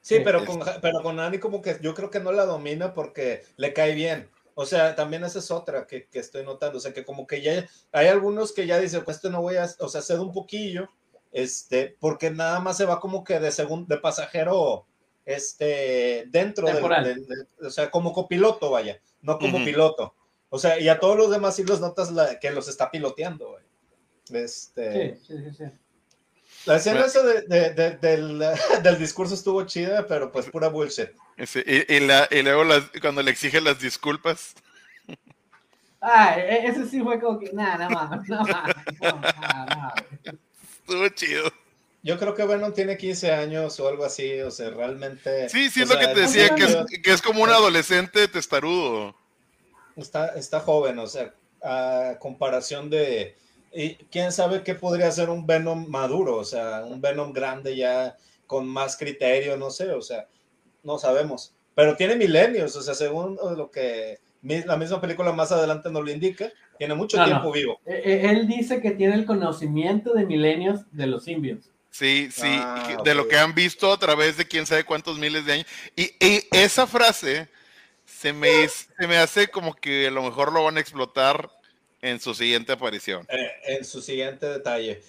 Sí, 0.00 0.20
pero 0.22 0.44
con, 0.44 0.60
pero 0.82 1.02
con 1.02 1.18
Annie 1.18 1.40
como 1.40 1.62
que 1.62 1.78
yo 1.80 1.94
creo 1.94 2.10
que 2.10 2.20
no 2.20 2.30
la 2.30 2.44
domina 2.44 2.92
porque 2.92 3.42
le 3.56 3.72
cae 3.72 3.94
bien. 3.94 4.30
O 4.54 4.66
sea, 4.66 4.94
también 4.94 5.24
esa 5.24 5.38
es 5.38 5.50
otra 5.50 5.86
que, 5.86 6.06
que 6.06 6.18
estoy 6.18 6.44
notando. 6.44 6.78
O 6.78 6.80
sea, 6.80 6.92
que 6.92 7.04
como 7.04 7.26
que 7.26 7.40
ya 7.40 7.66
hay 7.90 8.06
algunos 8.06 8.52
que 8.52 8.66
ya 8.66 8.78
dicen, 8.78 9.02
pues 9.02 9.16
esto 9.16 9.30
no 9.30 9.40
voy 9.42 9.56
a, 9.56 9.66
o 9.80 9.88
sea, 9.88 10.02
cedo 10.02 10.22
un 10.22 10.32
poquillo 10.32 10.90
este, 11.34 11.96
porque 11.98 12.30
nada 12.30 12.60
más 12.60 12.76
se 12.76 12.86
va 12.86 13.00
como 13.00 13.24
que 13.24 13.40
de 13.40 13.50
segundo, 13.50 13.92
de 13.92 14.00
pasajero, 14.00 14.86
este, 15.26 16.26
dentro 16.28 16.68
del, 16.68 17.26
o 17.60 17.70
sea, 17.70 17.90
como 17.90 18.12
copiloto, 18.12 18.70
vaya, 18.70 19.00
no 19.20 19.38
como 19.40 19.62
piloto. 19.64 20.14
O 20.48 20.60
sea, 20.60 20.78
y 20.78 20.88
a 20.88 21.00
todos 21.00 21.16
los 21.16 21.32
demás 21.32 21.56
sí 21.56 21.64
los 21.64 21.80
notas 21.80 22.12
que 22.40 22.52
los 22.52 22.68
está 22.68 22.88
piloteando, 22.88 23.58
Este, 24.30 25.16
sí, 25.16 25.34
sí, 25.36 25.54
sí, 25.58 25.64
La 26.66 26.76
escena 26.76 27.04
esa 27.04 27.24
de, 27.24 27.98
del, 28.82 28.98
discurso 28.98 29.34
estuvo 29.34 29.64
chida, 29.64 30.06
pero 30.06 30.30
pues 30.30 30.46
pura 30.46 30.68
bullshit. 30.68 31.10
y, 31.66 32.42
luego 32.42 32.62
cuando 33.00 33.22
le 33.22 33.32
exige 33.32 33.60
las 33.60 33.80
disculpas. 33.80 34.54
Ah, 36.00 36.38
e, 36.38 36.68
ese 36.68 36.86
sí 36.86 37.00
fue 37.00 37.18
como 37.18 37.40
que, 37.40 37.52
nada, 37.52 37.88
nada 37.88 37.90
más, 37.90 38.28
nada 38.28 38.74
nada, 39.00 39.94
Estuvo 40.86 41.08
chido. 41.08 41.50
Yo 42.02 42.18
creo 42.18 42.34
que 42.34 42.44
Venom 42.44 42.74
tiene 42.74 42.98
15 42.98 43.32
años 43.32 43.80
o 43.80 43.88
algo 43.88 44.04
así, 44.04 44.38
o 44.40 44.50
sea, 44.50 44.68
realmente. 44.68 45.48
Sí, 45.48 45.70
sí, 45.70 45.82
es 45.82 45.88
lo 45.88 45.98
que 45.98 46.08
te 46.08 46.20
decía, 46.20 46.54
que 46.54 47.10
es, 47.10 47.22
como 47.22 47.42
un 47.42 47.48
adolescente 47.48 48.28
testarudo. 48.28 49.16
Está, 49.96 50.26
está 50.36 50.60
joven, 50.60 50.98
o 50.98 51.06
sea, 51.06 51.32
a 51.62 52.18
comparación 52.18 52.90
de. 52.90 53.36
Y 53.72 53.94
quién 54.10 54.32
sabe 54.32 54.62
qué 54.62 54.74
podría 54.74 55.10
ser 55.10 55.30
un 55.30 55.46
Venom 55.46 55.88
maduro, 55.88 56.36
o 56.36 56.44
sea, 56.44 56.84
un 56.84 57.00
Venom 57.00 57.32
grande 57.32 57.74
ya 57.74 58.18
con 58.46 58.68
más 58.68 58.98
criterio, 58.98 59.56
no 59.56 59.70
sé, 59.70 59.90
o 59.90 60.02
sea, 60.02 60.28
no 60.82 60.98
sabemos. 60.98 61.54
Pero 61.74 61.96
tiene 61.96 62.16
milenios, 62.16 62.76
o 62.76 62.82
sea, 62.82 62.92
según 62.92 63.38
lo 63.56 63.70
que 63.70 64.20
la 64.42 64.76
misma 64.76 65.00
película 65.00 65.32
más 65.32 65.52
adelante 65.52 65.90
nos 65.90 66.04
lo 66.04 66.10
indica, 66.10 66.52
tiene 66.78 66.94
mucho 66.94 67.22
tiempo 67.24 67.52
vivo. 67.52 67.80
Eh, 67.86 68.02
eh, 68.04 68.30
él 68.30 68.46
dice 68.46 68.80
que 68.80 68.92
tiene 68.92 69.14
el 69.14 69.26
conocimiento 69.26 70.12
de 70.12 70.24
milenios 70.26 70.80
de 70.92 71.06
los 71.06 71.24
simbios. 71.24 71.70
Sí, 71.90 72.28
sí, 72.32 72.48
ah, 72.48 72.98
de 73.04 73.14
lo 73.14 73.28
que 73.28 73.38
han 73.38 73.54
visto 73.54 73.92
a 73.92 73.98
través 73.98 74.36
de 74.36 74.46
quién 74.46 74.66
sabe 74.66 74.84
cuántos 74.84 75.18
miles 75.18 75.46
de 75.46 75.52
años. 75.52 75.66
Y, 75.94 76.10
esa 76.50 76.88
frase 76.88 77.48
se 78.04 78.32
me, 78.32 78.68
se 78.68 79.06
me 79.06 79.16
hace 79.16 79.48
como 79.48 79.74
que 79.74 80.08
a 80.08 80.10
lo 80.10 80.22
mejor 80.22 80.52
lo 80.52 80.64
van 80.64 80.76
a 80.76 80.80
explotar 80.80 81.48
en 82.02 82.18
su 82.20 82.34
siguiente 82.34 82.72
aparición. 82.72 83.26
Eh, 83.28 83.50
en 83.66 83.84
su 83.84 84.02
siguiente 84.02 84.46
detalle. 84.46 85.02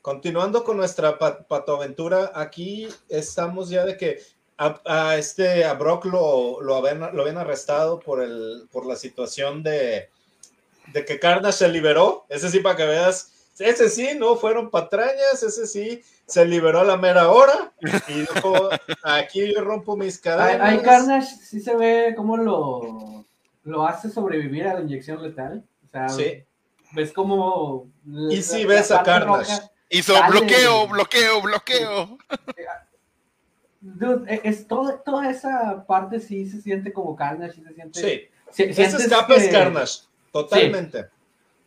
Continuando 0.00 0.64
con 0.64 0.78
nuestra 0.78 1.18
patoaventura, 1.18 2.32
aquí 2.34 2.88
estamos 3.10 3.68
ya 3.68 3.84
de 3.84 3.98
que 3.98 4.22
a, 4.56 5.16
este, 5.16 5.64
a 5.64 5.74
Brock 5.74 6.06
lo, 6.06 6.60
lo, 6.60 6.76
habían, 6.76 7.14
lo 7.14 7.22
habían 7.22 7.38
arrestado 7.38 8.00
por, 8.00 8.22
el, 8.22 8.66
por 8.72 8.86
la 8.86 8.96
situación 8.96 9.62
de, 9.62 10.08
de 10.92 11.04
que 11.04 11.18
Carnage 11.18 11.58
se 11.58 11.68
liberó. 11.68 12.26
Ese 12.28 12.50
sí, 12.50 12.60
para 12.60 12.76
que 12.76 12.86
veas, 12.86 13.32
ese 13.58 13.88
sí, 13.88 14.10
no 14.16 14.36
fueron 14.36 14.70
patrañas, 14.70 15.42
ese 15.42 15.66
sí 15.66 16.02
se 16.26 16.44
liberó 16.44 16.80
a 16.80 16.84
la 16.84 16.96
mera 16.96 17.30
hora 17.30 17.72
y 18.08 18.20
dijo, 18.20 18.70
aquí 19.02 19.52
yo 19.52 19.62
rompo 19.62 19.96
mis 19.96 20.18
cadenas. 20.18 20.60
Ahí 20.60 20.80
Carnage 20.80 21.36
sí 21.42 21.60
se 21.60 21.74
ve 21.76 22.14
como 22.16 22.36
lo, 22.36 23.24
lo 23.64 23.86
hace 23.86 24.10
sobrevivir 24.10 24.66
a 24.66 24.74
la 24.74 24.80
inyección 24.80 25.22
letal. 25.22 25.64
O 25.86 25.90
sea, 25.90 26.08
sí. 26.08 26.44
ves 26.92 27.12
como... 27.12 27.88
Y 28.30 28.42
si 28.42 28.64
ves 28.64 28.90
a 28.92 29.02
Carnage. 29.02 29.52
Hizo 29.88 30.14
bloqueo, 30.28 30.86
bloqueo, 30.86 31.40
bloqueo. 31.42 32.18
E, 34.28 34.40
es 34.44 34.68
todo, 34.68 35.00
toda 35.04 35.30
esa 35.30 35.84
parte 35.86 36.20
sí 36.20 36.48
se 36.48 36.62
siente 36.62 36.92
como 36.92 37.16
Carnage, 37.16 37.54
sí 37.54 37.64
se 37.66 37.74
siente... 37.74 38.30
Sí, 38.52 38.62
ese 38.62 38.96
escape 38.96 39.36
es 39.36 39.48
Carnage, 39.48 40.00
totalmente. 40.32 41.06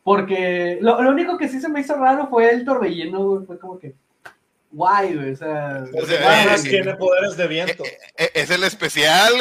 porque 0.03 0.78
lo, 0.82 1.01
lo, 1.01 1.09
único 1.09 1.38
que 1.38 1.49
sí 1.49 1.59
se 1.59 1.70
me 1.70 1.82
hizo 1.82 1.95
raro 1.95 2.28
fue 2.28 2.49
el 2.51 2.66
torbellino, 2.66 3.43
fue 3.45 3.59
como 3.59 3.80
que 3.80 3.93
guay, 4.74 5.16
güey. 5.16 5.32
O 5.32 5.36
sea, 5.36 5.86
tiene 6.64 6.95
poderes 6.95 7.38
de 7.38 7.47
viento. 7.47 7.86
Eh, 7.86 7.97
eh, 8.18 8.32
es 8.34 8.49
el 8.49 8.64
especial. 8.64 9.34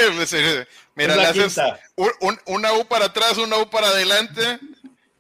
mira, 0.95 1.17
le 1.17 1.27
haces 1.27 1.59
un, 1.97 2.39
una 2.47 2.75
U 2.75 2.85
para 2.87 3.07
atrás, 3.07 3.39
una 3.39 3.59
U 3.59 3.69
para 3.69 3.89
adelante. 3.89 4.43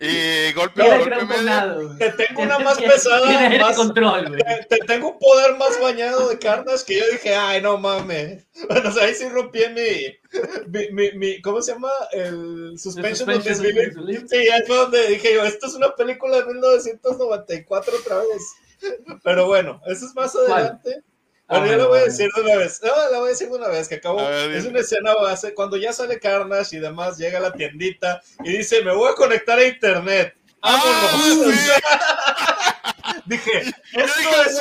Y 0.04 0.52
golpe, 0.54 0.82
golpe 0.82 1.24
medio. 1.26 1.96
Te 1.96 2.10
tengo 2.10 2.42
una 2.42 2.58
más 2.58 2.76
pesada. 2.76 3.50
Más, 3.60 3.76
control, 3.76 4.36
te, 4.36 4.66
te, 4.68 4.78
tengo 4.84 5.12
un 5.12 5.18
poder 5.20 5.56
más 5.56 5.80
bañado 5.80 6.28
de 6.28 6.40
carnas 6.40 6.82
que 6.82 6.98
yo 6.98 7.04
dije, 7.12 7.36
ay, 7.36 7.62
no 7.62 7.78
mames. 7.78 8.44
Bueno, 8.68 8.88
o 8.88 8.92
sea, 8.92 9.04
ahí 9.04 9.14
sí 9.14 9.28
rompí 9.28 9.60
mi, 9.70 10.90
mi, 10.90 11.12
mi, 11.12 11.40
¿cómo 11.40 11.62
se 11.62 11.72
llama? 11.72 11.90
El 12.12 12.78
Suspension, 12.78 13.30
of 13.30 13.44
Disbelief. 13.44 13.94
Sí, 14.28 14.36
ahí 14.36 14.62
fue 14.66 14.76
donde 14.76 15.06
dije 15.06 15.34
yo, 15.34 15.44
esto 15.44 15.68
es 15.68 15.74
una 15.74 15.94
película 15.94 16.38
de 16.38 16.46
1994 16.46 17.94
otra 17.96 18.18
vez. 18.18 18.42
Pero 19.22 19.46
bueno, 19.46 19.80
eso 19.86 20.06
es 20.06 20.14
más 20.16 20.34
adelante. 20.34 21.02
Bueno, 21.52 21.66
yo 21.66 21.76
lo 21.76 21.88
voy 21.88 21.98
a 21.98 22.04
decir 22.04 22.30
de 22.34 22.42
una 22.42 22.56
vez. 22.56 22.80
No, 22.82 23.10
la 23.10 23.18
voy 23.18 23.26
a 23.26 23.30
decir 23.30 23.48
de 23.48 23.56
una 23.56 23.68
vez, 23.68 23.88
que 23.88 23.96
acabo. 23.96 24.20
es 24.20 24.64
una 24.64 24.80
escena 24.80 25.14
base. 25.14 25.54
Cuando 25.54 25.76
ya 25.76 25.92
sale 25.92 26.18
Carnage 26.18 26.76
y 26.76 26.80
demás, 26.80 27.18
llega 27.18 27.38
a 27.38 27.42
la 27.42 27.52
tiendita 27.52 28.22
y 28.42 28.56
dice: 28.56 28.82
Me 28.82 28.94
voy 28.94 29.10
a 29.10 29.14
conectar 29.14 29.58
a 29.58 29.64
internet. 29.64 30.34
¡Vámonos! 30.62 31.54
Ah, 31.90 33.16
dije, 33.26 33.60
esto 33.92 34.30
es, 34.46 34.60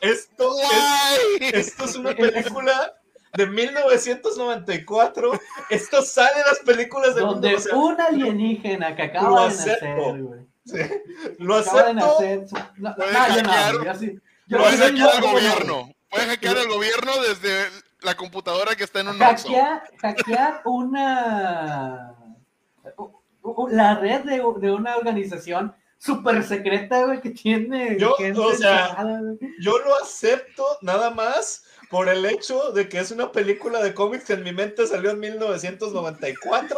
esto, 0.00 0.56
es, 0.60 1.54
esto 1.54 1.84
es 1.84 1.96
una 1.96 2.14
película 2.14 2.94
de 3.34 3.46
1994. 3.46 5.40
Esto 5.70 6.02
sale 6.02 6.40
en 6.40 6.46
las 6.46 6.58
películas 6.60 7.14
de 7.14 7.20
Donde 7.20 7.52
mundo, 7.52 7.78
un 7.78 8.00
alienígena 8.00 8.96
que 8.96 9.02
acaba 9.02 9.48
de 9.48 9.54
nacer, 9.54 9.96
güey. 9.96 10.40
Sí, 10.64 10.78
lo 11.38 11.56
acepto. 11.56 11.92
Nacer, 11.92 12.46
no, 12.78 12.96
no, 12.96 13.82
no, 13.84 14.16
Puedes 14.48 14.80
hackear 14.80 15.16
al 15.16 15.22
gobierno. 15.22 15.92
Puedes 16.08 16.28
hackear 16.28 16.58
al 16.58 16.68
gobierno 16.68 17.12
desde 17.22 17.66
la 18.00 18.16
computadora 18.16 18.76
que 18.76 18.84
está 18.84 19.00
en 19.00 19.08
un 19.08 19.18
hackear, 19.18 19.82
hackear 20.00 20.62
una 20.64 22.14
la 23.70 23.94
red 23.96 24.24
de, 24.24 24.42
de 24.60 24.72
una 24.72 24.96
organización 24.96 25.74
súper 25.98 26.44
secreta, 26.44 27.04
güey, 27.04 27.20
que 27.20 27.30
tiene 27.30 27.98
yo, 27.98 28.14
o 28.14 28.54
sea, 28.54 28.96
yo 29.60 29.78
lo 29.78 29.96
acepto 30.02 30.64
nada 30.82 31.10
más 31.10 31.64
por 31.90 32.08
el 32.08 32.24
hecho 32.26 32.72
de 32.72 32.88
que 32.88 32.98
es 32.98 33.10
una 33.10 33.32
película 33.32 33.82
de 33.82 33.94
cómics 33.94 34.24
que 34.24 34.34
en 34.34 34.42
mi 34.42 34.52
mente 34.52 34.86
salió 34.86 35.10
en 35.10 35.20
1994. 35.20 36.76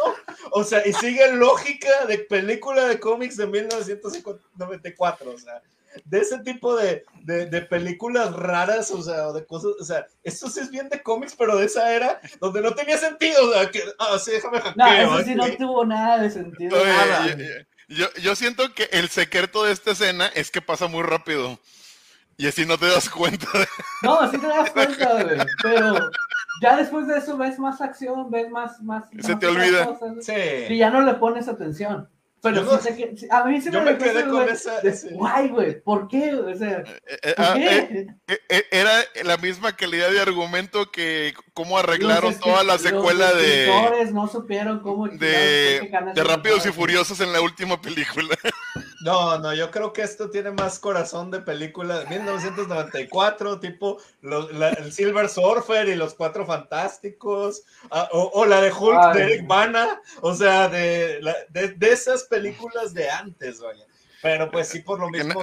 O 0.51 0.63
sea, 0.63 0.85
y 0.87 0.93
sigue 0.93 1.33
lógica 1.33 2.05
de 2.07 2.19
película 2.19 2.87
de 2.87 2.99
cómics 2.99 3.35
de 3.37 3.47
1994. 3.47 5.31
O 5.31 5.37
sea, 5.37 5.61
de 6.05 6.19
ese 6.19 6.39
tipo 6.39 6.75
de, 6.75 7.03
de, 7.23 7.61
películas 7.61 8.33
raras, 8.33 8.91
o 8.91 9.01
sea, 9.01 9.31
de 9.31 9.45
cosas, 9.45 9.71
o 9.79 9.83
sea, 9.83 10.05
esto 10.23 10.49
sí 10.49 10.59
es 10.59 10.71
bien 10.71 10.89
de 10.89 11.01
cómics, 11.01 11.35
pero 11.37 11.57
de 11.57 11.65
esa 11.65 11.93
era 11.93 12.19
donde 12.39 12.61
no 12.61 12.73
tenía 12.73 12.97
sentido, 12.97 13.49
o 13.49 13.53
sea, 13.53 13.69
que, 13.69 13.81
ah, 13.99 14.17
sí, 14.19 14.31
déjame 14.31 14.59
hackeo. 14.59 14.75
No, 14.75 15.19
eso 15.19 15.25
sí 15.25 15.35
no 15.35 15.57
tuvo 15.57 15.85
nada 15.85 16.19
de 16.19 16.29
sentido. 16.29 16.83
nada. 16.83 17.35
Yo, 17.87 18.07
yo, 18.21 18.35
siento 18.35 18.73
que 18.73 18.87
el 18.91 19.09
secreto 19.09 19.63
de 19.63 19.71
esta 19.71 19.91
escena 19.91 20.27
es 20.27 20.51
que 20.51 20.61
pasa 20.61 20.87
muy 20.87 21.01
rápido. 21.01 21.59
Y 22.37 22.47
así 22.47 22.65
no 22.65 22.77
te 22.77 22.87
das 22.87 23.09
cuenta. 23.09 23.47
No, 24.01 24.21
así 24.21 24.37
te 24.37 24.47
das 24.47 24.71
cuenta, 24.71 25.23
güey. 25.23 25.37
Pero 25.61 26.09
ya 26.61 26.77
después 26.77 27.05
de 27.07 27.17
eso 27.17 27.35
ves 27.35 27.59
más 27.59 27.81
acción, 27.81 28.31
ves 28.31 28.49
más. 28.49 28.81
más 28.81 29.05
Se 29.19 29.35
te 29.35 29.47
olvida. 29.47 29.97
sí. 30.21 30.33
Y 30.69 30.77
ya 30.77 30.89
no 30.89 31.01
le 31.01 31.15
pones 31.15 31.49
atención. 31.49 32.07
Pero 32.41 32.63
no, 32.63 32.71
a 32.71 33.43
mí 33.45 33.61
sí 33.61 33.69
yo 33.71 33.81
me, 33.81 33.97
quedé 33.97 34.25
con 34.27 34.47
esa. 34.47 34.81
Guay, 35.11 35.49
güey, 35.49 35.81
¿por 35.81 36.07
qué? 36.07 36.33
O 36.33 36.55
sea, 36.55 36.83
eh, 37.05 37.19
eh, 37.23 37.33
¿por 37.35 37.45
ah, 37.45 37.53
qué? 37.55 38.07
Eh, 38.27 38.63
era 38.71 38.91
la 39.23 39.37
misma 39.37 39.75
calidad 39.75 40.09
de 40.09 40.21
argumento 40.21 40.89
que 40.89 41.33
cómo 41.53 41.77
arreglaron 41.77 42.39
toda 42.39 42.63
la 42.63 42.77
secuela 42.77 43.31
los 43.31 43.41
de. 43.41 44.11
no 44.13 44.27
supieron 44.27 44.79
cómo. 44.79 45.07
De, 45.09 45.91
de 46.15 46.23
Rápidos 46.23 46.65
y 46.65 46.71
Furiosos 46.71 47.19
en 47.19 47.33
la 47.33 47.41
última 47.41 47.81
película. 47.81 48.37
No, 49.01 49.39
no, 49.39 49.53
yo 49.53 49.71
creo 49.71 49.93
que 49.93 50.01
esto 50.01 50.29
tiene 50.29 50.51
más 50.51 50.77
corazón 50.77 51.31
de 51.31 51.39
película 51.39 51.99
de 51.99 52.07
1994, 52.07 53.59
tipo 53.59 53.97
el 54.21 54.91
Silver 54.91 55.29
Surfer 55.29 55.87
y 55.87 55.95
los 55.95 56.15
Cuatro 56.15 56.45
Fantásticos, 56.45 57.63
ah, 57.91 58.09
o, 58.11 58.45
la 58.45 58.61
de 58.61 58.71
Hulk 58.71 59.13
de 59.13 59.23
Eric 59.23 59.47
Bana, 59.47 60.01
o 60.21 60.33
sea, 60.33 60.67
de, 60.67 61.21
de, 61.49 61.89
esas 61.89 62.23
películas 62.23 62.93
de 62.93 63.09
antes, 63.09 63.61
vaya. 63.61 63.85
Pero 64.21 64.51
pues 64.51 64.67
sí, 64.67 64.79
por 64.79 64.99
lo 64.99 65.09
mismo. 65.09 65.41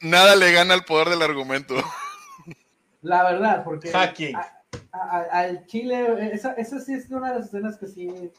nada 0.00 0.36
le 0.36 0.52
gana 0.52 0.74
el 0.74 0.84
poder 0.84 1.08
del 1.08 1.22
argumento. 1.22 1.74
La 3.00 3.24
verdad, 3.24 3.64
porque. 3.64 3.90
Hacking. 3.90 4.36
al 4.92 5.66
Chile, 5.66 6.30
esa, 6.32 6.52
esa 6.52 6.78
sí 6.78 6.94
es 6.94 7.10
una 7.10 7.32
de 7.32 7.38
las 7.38 7.46
escenas 7.46 7.78
que 7.78 7.86
sí 7.86 8.30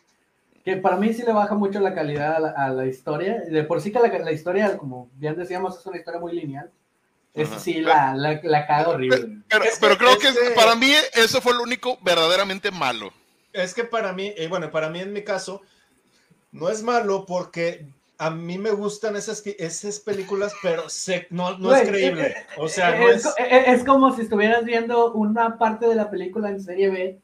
que 0.63 0.77
para 0.77 0.95
mí 0.95 1.13
sí 1.13 1.23
le 1.23 1.33
baja 1.33 1.55
mucho 1.55 1.79
la 1.79 1.93
calidad 1.93 2.55
a 2.55 2.69
la, 2.69 2.85
historia. 2.85 3.41
De 3.47 3.63
por 3.63 3.81
sí 3.81 3.91
que 3.91 3.99
la, 3.99 4.31
historia, 4.31 4.77
como 4.77 5.09
bien 5.15 5.35
decíamos, 5.35 5.77
es 5.77 5.85
una 5.85 5.97
historia 5.97 6.19
muy 6.19 6.33
lineal. 6.33 6.71
Es 7.33 7.49
sí 7.57 7.81
la, 7.81 8.13
la, 8.15 8.39
la 8.43 8.67
caga 8.67 8.89
horrible. 8.89 9.41
Pero, 9.49 9.97
creo 9.97 10.17
que, 10.19 10.29
para 10.55 10.75
mí 10.75 10.91
eso 11.15 11.41
fue 11.41 11.53
lo 11.53 11.63
único 11.63 11.97
verdaderamente 12.01 12.71
malo. 12.71 13.11
Es 13.51 13.73
que 13.73 13.83
para 13.83 14.13
mí, 14.13 14.33
y 14.37 14.47
bueno, 14.47 14.71
para 14.71 14.89
mí 14.89 14.99
en 14.99 15.11
mi 15.11 15.23
caso, 15.23 15.61
no 16.51 16.69
es 16.69 16.81
malo 16.81 17.25
porque 17.25 17.85
a 18.17 18.29
mí 18.29 18.57
me 18.57 18.71
gustan 18.71 19.15
esas, 19.15 19.45
esas 19.45 19.99
películas, 19.99 20.53
pero 20.61 20.83
no, 21.29 21.57
no 21.57 21.75
es 21.75 21.89
creíble. 21.89 22.27
Eh, 22.27 22.45
o 22.57 22.69
sea, 22.69 22.97
no 22.97 23.09
es, 23.09 23.25
es, 23.25 23.67
es, 23.67 23.83
como 23.83 24.15
si 24.15 24.21
estuvieras 24.21 24.63
viendo 24.63 25.11
una 25.11 25.57
parte 25.57 25.87
de 25.87 25.95
la 25.95 26.09
película 26.09 26.49
en 26.49 26.61
serie 26.61 26.89
B 26.89 27.22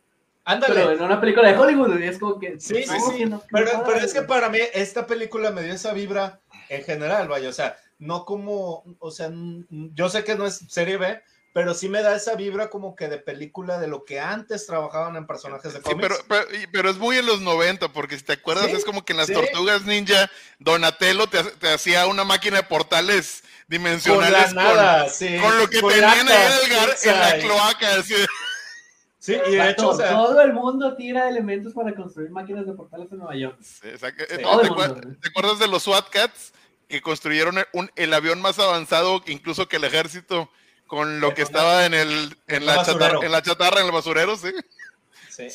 Ándale. 0.49 0.73
Pero 0.73 0.91
en 0.93 1.01
una 1.03 1.21
película 1.21 1.47
de 1.47 1.57
Hollywood, 1.57 2.01
es 2.01 2.17
como 2.17 2.39
que. 2.39 2.59
Sí, 2.59 2.83
sí, 2.83 2.97
sí. 3.17 3.29
pero, 3.51 3.83
pero 3.85 3.99
es 3.99 4.13
que 4.13 4.23
para 4.23 4.49
mí, 4.49 4.57
esta 4.73 5.05
película 5.05 5.51
me 5.51 5.61
dio 5.61 5.73
esa 5.73 5.93
vibra 5.93 6.39
en 6.69 6.83
general, 6.83 7.27
vaya. 7.27 7.49
O 7.49 7.53
sea, 7.53 7.77
no 7.99 8.25
como. 8.25 8.83
O 8.97 9.11
sea, 9.11 9.29
yo 9.69 10.09
sé 10.09 10.23
que 10.23 10.35
no 10.35 10.47
es 10.47 10.57
serie 10.67 10.97
B, 10.97 11.21
pero 11.53 11.75
sí 11.75 11.87
me 11.87 12.01
da 12.01 12.15
esa 12.15 12.33
vibra 12.33 12.71
como 12.71 12.95
que 12.95 13.07
de 13.07 13.19
película 13.19 13.77
de 13.77 13.87
lo 13.87 14.05
que 14.05 14.19
antes 14.19 14.65
trabajaban 14.65 15.15
en 15.17 15.27
personajes 15.27 15.71
de 15.71 15.81
cómics. 15.81 16.15
Sí, 16.15 16.23
pero, 16.27 16.47
pero, 16.71 16.89
es 16.89 16.97
muy 16.97 17.17
en 17.17 17.27
los 17.27 17.41
90, 17.41 17.89
porque 17.93 18.17
si 18.17 18.23
te 18.23 18.33
acuerdas, 18.33 18.69
es 18.69 18.83
como 18.83 19.05
que 19.05 19.13
en 19.13 19.17
las 19.17 19.31
Tortugas 19.31 19.85
Ninja, 19.85 20.31
Donatello 20.57 21.27
te, 21.27 21.43
te, 21.43 21.71
hacía 21.71 22.07
una 22.07 22.23
máquina 22.23 22.57
de 22.57 22.63
portales 22.63 23.43
dimensionales 23.67 24.45
con, 24.45 24.55
nada, 24.55 25.05
con 25.41 25.59
lo 25.59 25.69
que 25.69 25.79
tenían 25.79 26.27
a 26.27 26.45
Edgar 26.47 26.95
en 27.03 27.19
la 27.19 27.37
cloaca. 27.37 27.95
Así. 27.99 28.15
Sí, 29.19 29.37
y 29.47 29.55
de 29.55 29.69
hecho, 29.69 29.97
todo 29.97 30.41
el 30.41 30.53
mundo 30.53 30.95
tira 30.95 31.27
elementos 31.27 31.73
para 31.73 31.93
construir 31.93 32.31
máquinas 32.31 32.65
de 32.65 32.71
portales 32.71 33.11
en 33.11 33.17
Nueva 33.17 33.35
York. 33.35 33.59
¿Te, 33.81 35.27
acuerdas 35.29 35.59
de 35.59 35.67
los 35.67 35.83
SWAT 35.83 36.09
Cats 36.09 36.53
que 36.87 37.01
construyeron 37.01 37.57
un, 37.73 37.91
el 37.97 38.13
avión 38.13 38.41
más 38.41 38.59
avanzado 38.59 39.21
incluso 39.27 39.67
que 39.67 39.75
el 39.75 39.83
ejército 39.83 40.49
con 40.87 41.19
lo 41.19 41.33
que 41.33 41.41
estaba 41.41 41.85
en 41.85 41.93
el 41.93 42.37
en 42.47 42.65
la, 42.65 42.83
chatarra, 42.83 43.19
en 43.21 43.31
la 43.31 43.41
chatarra 43.41 43.81
en 43.81 43.87
el 43.87 43.91
basurero, 43.91 44.37
sí? 44.37 44.51
Sí. 45.29 45.47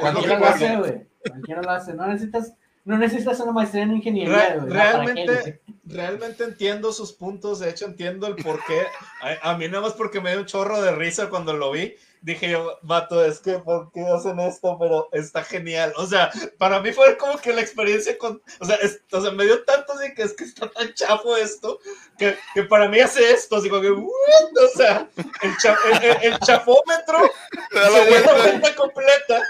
Cualquiera 0.00 0.38
lo 0.38 0.46
hace, 0.46 0.76
güey. 0.76 1.06
Cualquiera 1.28 1.62
lo 1.62 1.70
hace. 1.70 1.94
No 1.94 2.06
necesitas 2.06 2.54
no 2.88 2.96
necesitas 2.96 3.38
una 3.40 3.52
maestría 3.52 3.82
en 3.82 3.96
ingeniería. 3.96 4.60
realmente, 4.64 5.60
realmente 5.84 6.44
entiendo 6.44 6.90
sus 6.90 7.12
puntos, 7.12 7.58
de 7.58 7.68
hecho 7.68 7.84
entiendo 7.84 8.26
el 8.26 8.36
por 8.36 8.64
qué. 8.64 8.80
A, 9.20 9.50
a, 9.50 9.58
mí 9.58 9.68
nada 9.68 9.82
más 9.82 9.92
porque 9.92 10.22
me 10.22 10.30
dio 10.30 10.40
un 10.40 10.46
chorro 10.46 10.80
de 10.80 10.92
risa 10.92 11.28
cuando 11.28 11.52
lo 11.52 11.70
vi, 11.70 11.96
dije 12.22 12.50
yo, 12.50 12.78
vato, 12.82 13.24
es 13.24 13.38
que, 13.40 13.58
¿por 13.58 13.90
qué 13.92 14.04
hacen 14.06 14.40
esto? 14.40 14.76
Pero 14.78 15.08
está 15.12 15.42
genial. 15.42 15.92
O 15.96 16.06
sea, 16.06 16.30
para 16.58 16.80
mí 16.80 16.92
fue 16.92 17.16
como 17.16 17.38
que 17.38 17.52
la 17.52 17.60
experiencia 17.60 18.16
con, 18.18 18.42
o 18.60 18.64
sea, 18.64 18.78
o 19.12 19.20
sea 19.20 19.30
me 19.30 19.44
dio 19.44 19.64
tanto 19.64 19.96
de 19.96 20.14
que 20.14 20.22
es 20.22 20.34
que 20.34 20.44
está 20.44 20.68
tan 20.70 20.92
chafo 20.94 21.36
esto, 21.36 21.78
que, 22.16 22.36
que 22.54 22.62
para 22.64 22.88
mí 22.88 23.00
hace 23.00 23.30
esto, 23.30 23.56
así 23.56 23.68
como 23.68 23.82
que, 23.82 23.90
o 23.90 24.08
sea, 24.74 25.08
el, 25.42 25.50
el, 26.02 26.32
el, 26.32 26.38
chafómetro 26.40 27.18
se 27.70 27.78
da 27.78 27.90
la 27.90 28.04
vuelta. 28.04 28.74
completa. 28.74 29.42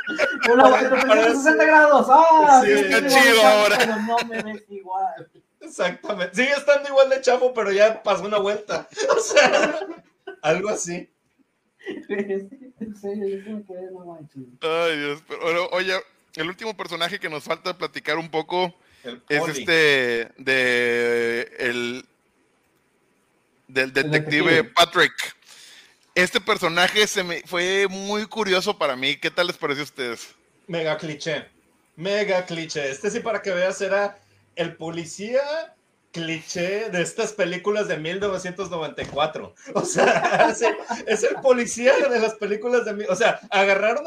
Una 0.52 0.68
vuelta 0.68 1.14
de 1.14 1.36
60 1.36 1.64
grados, 1.64 2.06
¡ah! 2.10 2.62
Sí, 2.64 2.72
está 2.72 3.06
chido 3.06 3.42
ahora. 3.42 3.76
Pero 3.78 3.96
no 3.96 4.16
me 4.28 4.42
ves 4.42 4.64
igual. 4.68 5.30
Exactamente. 5.60 6.34
Sigue 6.34 6.52
estando 6.52 6.88
igual 6.88 7.10
de 7.10 7.20
chafo, 7.20 7.52
pero 7.52 7.72
ya 7.72 8.02
pasó 8.02 8.24
una 8.24 8.38
vuelta. 8.38 8.88
O 9.16 9.20
sea, 9.20 9.80
algo 10.42 10.68
así. 10.68 11.10
Ay, 14.60 14.98
Dios, 14.98 15.22
pero 15.28 15.68
oye, 15.70 15.94
el 16.34 16.48
último 16.48 16.76
personaje 16.76 17.18
que 17.18 17.28
nos 17.28 17.44
falta 17.44 17.76
platicar 17.76 18.18
un 18.18 18.30
poco 18.30 18.74
es 19.28 19.48
este 19.48 20.30
de 20.36 21.50
el 21.58 22.04
del 23.68 23.92
detective, 23.92 24.64
Patrick. 24.64 25.12
Este 26.14 26.40
personaje 26.40 27.06
se 27.06 27.22
me 27.22 27.42
fue 27.42 27.86
muy 27.88 28.26
curioso 28.26 28.76
para 28.76 28.96
mí. 28.96 29.16
¿Qué 29.16 29.30
tal 29.30 29.46
les 29.46 29.56
pareció 29.56 29.82
a 29.82 29.84
ustedes? 29.84 30.34
Mega 30.66 30.96
cliché. 30.96 31.46
Mega 31.96 32.44
cliché. 32.44 32.90
Este 32.90 33.10
sí, 33.10 33.20
para 33.20 33.40
que 33.40 33.52
veas, 33.52 33.80
era 33.80 34.18
el 34.56 34.74
policía 34.74 35.40
cliché 36.12 36.90
de 36.90 37.02
estas 37.02 37.32
películas 37.32 37.88
de 37.88 37.98
1994. 37.98 39.54
O 39.74 39.80
sea, 39.82 40.50
es 41.06 41.22
el, 41.22 41.34
policía 41.36 41.92
de 42.08 42.20
las 42.20 42.34
películas 42.34 42.84
de... 42.84 43.06
O 43.08 43.16
sea, 43.16 43.40
agarraron, 43.50 44.04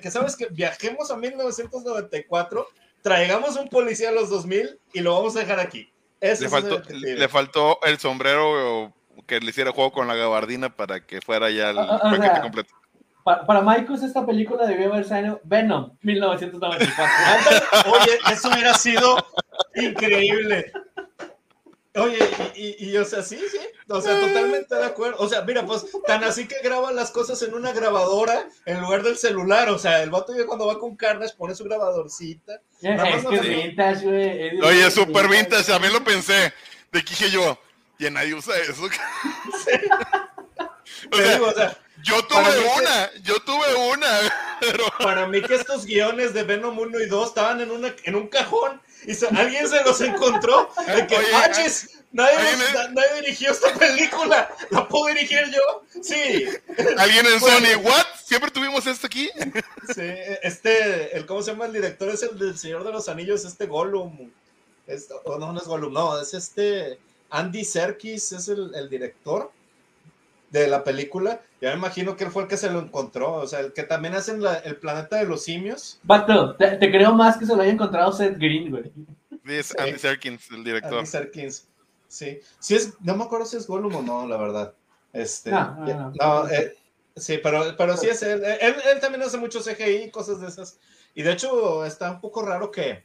que 0.00 0.10
sabes 0.10 0.36
que 0.36 0.46
viajemos 0.46 1.10
a 1.10 1.16
1994, 1.16 2.66
traigamos 3.02 3.56
un 3.56 3.68
policía 3.68 4.10
a 4.10 4.12
los 4.12 4.30
2000 4.30 4.78
y 4.92 5.00
lo 5.00 5.14
vamos 5.14 5.36
a 5.36 5.40
dejar 5.40 5.60
aquí. 5.60 5.90
le, 6.20 6.48
faltó, 6.48 6.82
le 6.90 7.28
faltó 7.28 7.78
el 7.82 7.98
sombrero 7.98 8.92
que 9.26 9.40
le 9.40 9.50
hiciera 9.50 9.72
juego 9.72 9.92
con 9.92 10.08
la 10.08 10.14
gabardina 10.14 10.74
para 10.74 11.06
que 11.06 11.20
fuera 11.20 11.50
ya 11.50 11.70
el 11.70 11.76
paquete 11.76 12.40
completo. 12.40 12.74
Para, 13.22 13.46
para 13.46 13.60
Michaels 13.60 14.02
esta 14.02 14.24
película 14.24 14.66
debió 14.66 14.92
haber 14.92 15.04
sido 15.04 15.40
Venom, 15.44 15.92
1994. 16.00 17.66
Oye, 17.92 18.18
eso 18.32 18.48
hubiera 18.48 18.74
sido 18.74 19.16
increíble. 19.74 20.72
Oye, 22.00 22.18
y, 22.54 22.90
y, 22.90 22.96
o 22.96 23.04
sea, 23.04 23.22
sí, 23.22 23.38
sí, 23.50 23.58
o 23.88 24.00
sea, 24.00 24.20
totalmente 24.20 24.74
de 24.74 24.84
acuerdo. 24.84 25.16
O 25.18 25.28
sea, 25.28 25.42
mira, 25.42 25.66
pues 25.66 25.86
tan 26.06 26.24
así 26.24 26.46
que 26.46 26.56
graba 26.62 26.92
las 26.92 27.10
cosas 27.10 27.42
en 27.42 27.54
una 27.54 27.72
grabadora 27.72 28.48
en 28.64 28.80
lugar 28.80 29.02
del 29.02 29.16
celular. 29.16 29.68
O 29.70 29.78
sea, 29.78 30.02
el 30.02 30.10
vato 30.10 30.36
ya 30.36 30.46
cuando 30.46 30.66
va 30.66 30.78
con 30.78 30.96
Carnage 30.96 31.34
pone 31.36 31.54
su 31.54 31.64
grabadorcita. 31.64 32.60
Es, 32.80 33.24
que 33.26 33.40
vintage, 33.40 34.04
güey. 34.04 34.60
Oye, 34.60 34.90
super 34.90 35.28
vintage, 35.28 35.72
a 35.72 35.78
mí 35.78 35.88
lo 35.92 36.02
pensé. 36.02 36.52
De 36.92 37.02
que 37.04 37.10
dije 37.10 37.30
yo, 37.30 37.58
y 37.98 38.10
nadie 38.10 38.34
usa 38.34 38.56
eso. 38.58 38.82
o, 41.12 41.52
sea, 41.52 41.76
yo 42.02 42.24
tuve 42.26 42.58
una, 42.78 43.10
yo 43.22 43.40
tuve 43.40 43.74
una. 43.92 44.06
Pero... 44.60 44.84
Para 44.98 45.26
mí 45.26 45.40
que 45.42 45.54
estos 45.54 45.86
guiones 45.86 46.34
de 46.34 46.42
Venom 46.42 46.78
1 46.78 47.00
y 47.00 47.06
2 47.06 47.28
estaban 47.28 47.60
en, 47.60 47.70
una, 47.70 47.94
en 48.04 48.14
un 48.14 48.28
cajón 48.28 48.80
y 49.06 49.12
alguien 49.34 49.68
se 49.68 49.82
los 49.82 50.00
encontró. 50.00 50.70
De 50.86 51.06
que, 51.06 51.16
nadie, 52.12 52.42
nadie, 52.92 53.20
dirigió 53.22 53.52
esta 53.52 53.72
película. 53.74 54.50
¿La 54.70 54.86
puedo 54.86 55.06
dirigir 55.06 55.50
yo? 55.50 56.02
Sí. 56.02 56.46
¿Alguien 56.98 57.26
en 57.26 57.40
Sony? 57.40 57.80
¿What? 57.82 58.06
¿Siempre 58.22 58.50
tuvimos 58.50 58.86
esto 58.86 59.06
aquí? 59.06 59.30
Sí, 59.94 60.10
este, 60.42 61.16
el, 61.16 61.24
¿cómo 61.24 61.42
se 61.42 61.52
llama 61.52 61.66
el 61.66 61.72
director? 61.72 62.10
Es 62.10 62.22
el 62.22 62.38
del 62.38 62.58
Señor 62.58 62.84
de 62.84 62.92
los 62.92 63.08
Anillos, 63.08 63.44
este 63.44 63.66
Gollum. 63.66 64.30
o 65.24 65.38
no, 65.38 65.52
no 65.52 65.58
es 65.58 65.66
Gollum, 65.66 65.92
no, 65.92 66.20
es 66.20 66.34
este 66.34 66.98
Andy 67.30 67.64
Serkis 67.64 68.32
es 68.32 68.48
el, 68.48 68.88
director 68.90 69.52
de 70.50 70.68
la 70.68 70.84
película. 70.84 71.40
Ya 71.60 71.70
me 71.70 71.76
imagino 71.76 72.16
que 72.16 72.24
él 72.24 72.30
fue 72.30 72.42
el 72.42 72.48
que 72.48 72.56
se 72.56 72.70
lo 72.70 72.80
encontró, 72.80 73.34
o 73.34 73.46
sea, 73.46 73.60
el 73.60 73.72
que 73.72 73.82
también 73.82 74.14
hacen 74.14 74.42
el 74.64 74.76
planeta 74.76 75.16
de 75.16 75.26
los 75.26 75.44
simios. 75.44 76.00
Bato, 76.02 76.56
te, 76.56 76.78
creo 76.78 77.12
más 77.14 77.36
que 77.36 77.46
se 77.46 77.54
lo 77.54 77.62
haya 77.62 77.72
encontrado 77.72 78.12
Seth 78.12 78.38
Green, 78.38 78.70
güey. 78.70 78.92
Sí, 79.44 79.54
es 79.54 79.78
Andy 79.78 79.98
Serkins, 79.98 80.50
el 80.50 80.64
director. 80.64 80.98
Andy 80.98 81.06
Serkins, 81.06 81.68
sí. 82.08 82.40
Sí 82.58 82.74
es, 82.74 82.94
no 83.00 83.16
me 83.16 83.24
acuerdo 83.24 83.46
si 83.46 83.56
es 83.56 83.66
Gollum 83.66 83.94
o 83.96 84.02
no, 84.02 84.26
la 84.26 84.36
verdad. 84.36 84.74
Este, 85.12 85.50
no, 85.50 86.12
no, 86.20 86.48
eh, 86.48 86.76
sí, 87.16 87.38
pero, 87.42 87.74
pero 87.76 87.96
sí 87.96 88.08
es 88.08 88.22
él. 88.22 88.42
él. 88.44 88.76
él. 88.92 89.00
también 89.00 89.22
hace 89.22 89.38
mucho 89.38 89.60
CGI 89.60 90.04
y 90.04 90.10
cosas 90.10 90.40
de 90.40 90.48
esas. 90.48 90.78
Y 91.14 91.22
de 91.22 91.32
hecho 91.32 91.84
está 91.84 92.10
un 92.12 92.20
poco 92.20 92.42
raro 92.42 92.70
que 92.70 93.04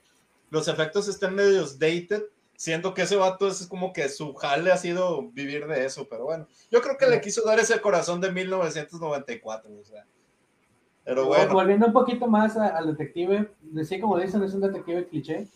los 0.50 0.68
efectos 0.68 1.08
estén 1.08 1.34
medios 1.34 1.80
dated, 1.80 2.24
siento 2.56 2.94
que 2.94 3.04
ese 3.04 3.16
vato 3.16 3.48
es 3.48 3.68
como 3.68 3.94
que 3.94 4.10
su 4.10 4.34
jale 4.34 4.72
ha 4.72 4.78
sido 4.78 5.30
vivir 5.32 5.68
de 5.68 5.86
eso, 5.86 6.08
pero 6.10 6.26
bueno, 6.26 6.48
yo 6.72 6.82
creo 6.82 6.98
que 6.98 7.08
le 7.08 7.22
quiso 7.22 7.44
dar 7.46 7.60
ese 7.60 7.80
corazón 7.82 8.22
de 8.22 8.32
1994, 8.32 9.72
o 9.74 9.84
sea. 9.84 10.06
Pero 11.04 11.28
bueno. 11.28 11.54
Volviendo 11.54 11.88
un 11.88 11.94
poquito 11.94 12.28
más 12.28 12.58
al 12.58 12.88
detective, 12.88 13.52
decía 13.62 14.02
como 14.02 14.18
dicen, 14.18 14.44
es 14.44 14.54
un 14.54 14.62
detective 14.62 15.08
cliché, 15.08 15.48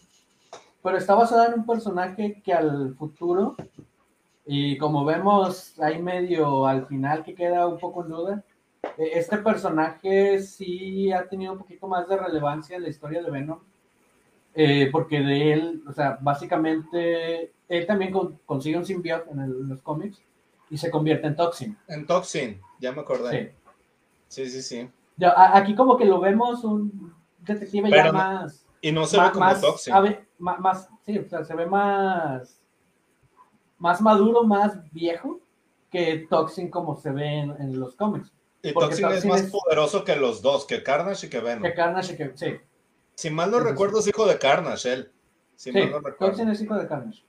pero 0.83 0.97
está 0.97 1.15
basado 1.15 1.47
en 1.47 1.59
un 1.59 1.65
personaje 1.65 2.41
que 2.43 2.53
al 2.53 2.95
futuro, 2.95 3.55
y 4.45 4.77
como 4.77 5.05
vemos 5.05 5.79
ahí 5.79 6.01
medio 6.01 6.67
al 6.67 6.85
final 6.85 7.23
que 7.23 7.35
queda 7.35 7.67
un 7.67 7.79
poco 7.79 8.03
en 8.03 8.09
duda, 8.09 8.43
e, 8.97 9.19
este 9.19 9.37
personaje 9.39 10.39
sí 10.41 11.11
ha 11.11 11.27
tenido 11.27 11.53
un 11.53 11.59
poquito 11.59 11.87
más 11.87 12.07
de 12.07 12.17
relevancia 12.17 12.75
en 12.75 12.83
la 12.83 12.89
historia 12.89 13.23
de 13.23 13.31
Venom 13.31 13.59
eh, 14.55 14.89
porque 14.91 15.19
de 15.19 15.53
él, 15.53 15.83
o 15.87 15.93
sea, 15.93 16.17
básicamente, 16.21 17.53
él 17.67 17.85
también 17.85 18.11
consigue 18.45 18.77
un 18.77 18.85
simbionte 18.85 19.29
en, 19.31 19.69
los 19.69 19.81
cómics 19.81 20.21
y 20.69 20.77
se 20.77 20.89
convierte 20.89 21.27
en 21.27 21.35
Toxin. 21.35 21.77
En 21.87 22.05
Toxin, 22.05 22.59
ya 22.79 22.91
me 22.91 23.01
acordé. 23.01 23.55
Sí, 24.27 24.49
sí, 24.49 24.61
sí. 24.61 24.89
Aquí 25.35 25.75
como 25.75 25.97
que 25.97 26.05
lo 26.05 26.19
vemos 26.19 26.63
un 26.63 27.13
detective 27.39 27.89
ya 27.89 28.11
más... 28.11 28.65
Y 28.81 28.91
no 28.91 29.05
se 29.05 29.19
ve 29.19 29.31
como 29.31 29.53
Toxin. 29.59 29.93
más, 30.37 30.89
sí, 31.05 31.17
o 31.17 31.27
sea, 31.27 31.43
se 31.43 31.53
ve 31.53 31.65
más, 31.65 32.61
más 33.77 34.01
maduro, 34.01 34.43
más 34.43 34.91
viejo 34.91 35.41
que 35.91 36.27
Toxin 36.29 36.69
como 36.69 36.95
se 36.95 37.11
ve 37.11 37.39
en, 37.39 37.79
los 37.79 37.95
cómics. 37.95 38.31
Y 38.61 38.73
Toxin, 38.73 39.07
es 39.07 39.25
más 39.25 39.43
poderoso 39.43 40.03
que 40.03 40.15
los 40.15 40.41
dos, 40.41 40.65
que 40.65 40.83
Carnage 40.83 41.27
y 41.27 41.29
que 41.29 41.39
Venom. 41.39 41.63
Que 41.63 41.73
Carnage 41.73 42.13
y 42.13 42.17
que, 42.17 42.31
sí. 42.35 42.57
Si 43.19 43.29
mal 43.29 43.51
no 43.51 43.59
recuerdo, 43.59 43.99
es 43.99 44.07
hijo 44.07 44.25
de 44.25 44.39
Carnage, 44.39 44.93
él. 44.93 45.11
Si 45.57 45.73
sí, 45.73 45.77
mal 45.77 45.91
no 45.91 45.99
recuerdo. 45.99 46.41
es 46.49 46.61
hijo 46.61 46.75
de 46.75 46.87
Carnage. 46.87 47.21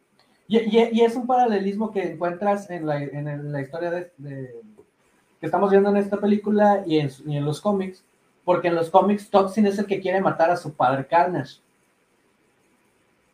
Y, 0.47 0.59
y, 0.59 1.01
es 1.01 1.17
un 1.17 1.27
paralelismo 1.27 1.91
que 1.91 2.13
encuentras 2.13 2.71
en 2.71 2.87
la, 2.87 3.03
en 3.03 3.51
la 3.51 3.61
historia 3.61 3.91
de, 3.91 4.13
que 5.41 5.47
estamos 5.47 5.69
viendo 5.69 5.91
en 5.91 5.97
esta 5.97 6.21
película 6.21 6.85
y 6.87 7.01
en, 7.01 7.11
y 7.27 7.37
en 7.37 7.45
los 7.45 7.61
cómics, 7.61 8.05
porque 8.45 8.69
en 8.69 8.77
los 8.77 8.89
cómics 8.89 9.31
Toxin 9.31 9.67
es 9.67 9.81
el 9.81 9.87
que 9.87 10.01
quiere 10.01 10.21
matar 10.21 10.53
a 10.53 10.57
su 10.57 10.75
padre 10.75 11.09
Carnage. 11.09 11.57